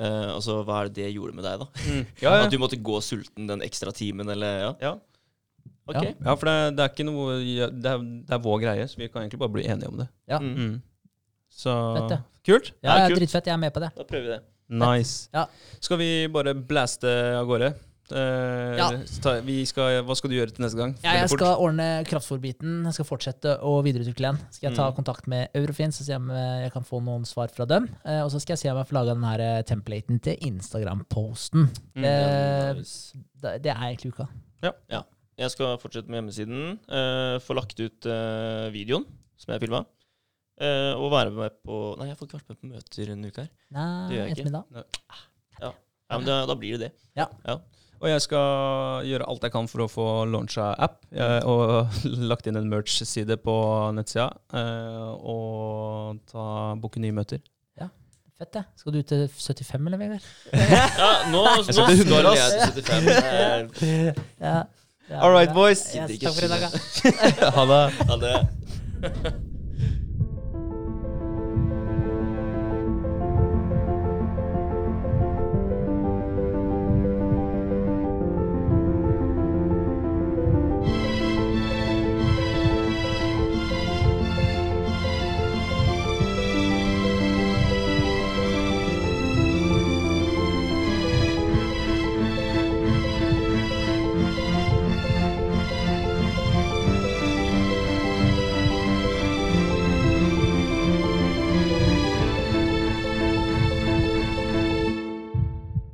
uh, 0.00 0.34
altså, 0.34 0.64
hva 0.66 0.82
er 0.82 0.88
det 0.90 0.94
det 1.04 1.14
gjorde 1.14 1.34
med 1.34 1.44
deg, 1.44 1.58
da? 1.60 1.66
Mm. 1.86 2.06
Ja, 2.22 2.30
ja. 2.36 2.44
At 2.44 2.50
du 2.50 2.58
måtte 2.58 2.82
gå 2.82 2.98
sulten 3.00 3.46
den 3.46 3.60
ekstra 3.62 3.92
timen, 3.94 4.28
eller 4.28 4.76
ja? 4.80 4.98
Ja. 5.88 5.98
Ok. 5.98 6.04
Ja. 6.04 6.12
Ja, 6.30 6.34
for 6.38 6.46
det, 6.46 6.76
det 6.76 6.84
er 6.84 6.92
ikke 6.94 7.06
noe 7.08 7.36
ja, 7.42 7.66
det, 7.70 7.90
er, 7.96 7.98
det 8.28 8.36
er 8.38 8.42
vår 8.44 8.60
greie, 8.62 8.88
så 8.88 8.96
vi 9.02 9.08
kan 9.08 9.22
egentlig 9.24 9.38
bare 9.42 9.52
bli 9.58 9.64
enige 9.66 9.88
om 9.88 9.98
det. 9.98 10.08
Ja. 10.30 10.38
Mm. 10.38 10.54
Mm. 10.56 10.82
Så 11.52 11.72
Fett, 12.08 12.18
kult. 12.46 12.72
Ja, 12.82 12.88
Ja, 12.88 12.98
ja, 13.02 13.08
kult. 13.08 13.18
dritfett. 13.20 13.46
Jeg 13.46 13.52
er 13.54 13.58
med 13.60 13.72
på 13.74 13.80
det. 13.82 13.90
Da 13.96 14.04
prøver 14.08 14.22
vi 14.28 14.36
det. 14.36 14.42
Nice. 14.72 15.28
Ja. 15.34 15.46
Skal 15.80 15.98
vi 16.00 16.28
bare 16.32 16.54
blaste 16.54 17.10
av 17.36 17.46
gårde? 17.50 17.74
Uh, 18.12 18.76
Ja. 18.76 18.86
ta, 19.22 19.34
vi 19.44 19.62
skal, 19.64 20.02
hva 20.04 20.14
skal 20.16 20.30
du 20.32 20.34
gjøre 20.36 20.52
til 20.52 20.64
neste 20.64 20.76
gang? 20.76 20.90
Ja, 21.04 21.12
jeg 21.20 21.30
skal 21.32 21.54
ordne 21.60 21.86
kraftfòrbiten. 22.08 22.82
Jeg 22.88 22.96
skal 22.96 23.06
fortsette 23.08 23.54
å 23.64 23.76
videreutvikle 23.84 24.32
den. 24.32 24.40
Skal 24.50 24.68
jeg 24.70 24.76
ta 24.76 24.88
Mm. 24.90 24.96
kontakt 24.96 25.28
med 25.28 25.48
Eurofins 25.54 26.00
og 26.00 26.06
se 26.06 26.14
om 26.16 26.28
jeg 26.28 26.72
kan 26.72 26.82
få 26.84 27.00
noen 27.04 27.24
svar 27.24 27.48
fra 27.48 27.64
dem. 27.64 27.88
Uh, 28.04 28.24
og 28.24 28.30
så 28.32 28.40
skal 28.40 28.52
jeg 28.56 28.58
se 28.64 28.70
om 28.72 28.76
jeg 28.80 28.86
får 28.90 28.98
laga 28.98 29.14
den 29.14 29.24
her 29.24 29.40
eh, 29.40 29.62
templaten 29.62 30.20
til 30.20 30.36
Instagram-posten. 30.40 31.70
Mm. 31.94 32.04
uh, 32.04 32.74
Nice. 32.74 33.14
det, 33.40 33.62
det 33.64 33.70
er 33.72 33.80
egentlig 33.92 34.12
uka. 34.12 34.26
Jeg 35.42 35.52
skal 35.54 35.74
fortsette 35.82 36.10
med 36.12 36.20
hjemmesiden. 36.20 36.78
Uh, 36.86 37.36
få 37.42 37.56
lagt 37.58 37.78
ut 37.82 38.08
uh, 38.08 38.68
videoen 38.74 39.06
som 39.40 39.54
jeg 39.54 39.64
filma. 39.64 39.82
Uh, 40.62 40.94
og 41.00 41.08
være 41.10 41.32
med 41.34 41.54
på 41.66 41.82
Nei, 41.98 42.10
jeg 42.12 42.18
får 42.20 42.28
ikke 42.28 42.38
vært 42.40 42.50
med 42.52 42.60
på 42.60 42.70
møter 42.70 43.12
en 43.14 43.28
uke 43.28 43.44
her. 43.44 43.52
Nei, 43.74 43.86
Det 44.08 44.18
gjør 44.18 44.26
jeg 44.28 44.36
ikke. 44.38 44.84
Ja. 45.62 45.70
Ja, 46.12 46.18
men 46.18 46.26
da, 46.28 46.42
da 46.50 46.58
blir 46.60 46.76
det 46.76 46.90
det. 46.90 46.92
Ja. 47.16 47.26
Og 48.02 48.08
jeg 48.10 48.22
skal 48.24 49.06
gjøre 49.06 49.26
alt 49.30 49.44
jeg 49.46 49.54
kan 49.54 49.68
for 49.70 49.84
å 49.84 49.88
få 49.90 50.06
launcha 50.28 50.72
app. 50.82 51.00
Jeg, 51.14 51.44
og 51.48 52.02
lagt 52.30 52.50
inn 52.50 52.58
en 52.58 52.68
merch-side 52.70 53.38
på 53.42 53.54
nettsida. 53.96 54.28
eh, 54.58 55.12
og 55.22 56.18
ta 56.30 56.46
booke 56.82 57.00
nye 57.02 57.14
møter. 57.16 57.40
Fett, 58.42 58.56
det. 58.56 58.62
Skal 58.74 58.94
du 58.94 58.98
ut 58.98 59.06
til 59.06 59.20
75, 59.30 59.84
eller, 59.86 59.98
Vegard? 60.00 60.24
Ja, 60.98 61.10
nå, 61.30 61.42
nå 61.78 61.84
100, 61.86 61.98
skal 62.02 62.30
ass. 62.32 62.54
jeg 62.56 62.72
til 62.74 62.86
75. 62.88 63.82
Eh, 63.86 64.06
Ja. 64.08 64.14
ja 64.48 64.54
All 65.10 65.32
right, 65.32 65.52
boys. 65.52 65.94
Yes, 65.94 66.18
takk 66.18 66.34
for 66.34 66.44
i 66.44 66.48
dag. 66.48 66.60
da. 67.40 67.50
ha 67.56 67.64
det. 67.66 67.82
Ha 68.08 68.16
det. 68.16 69.42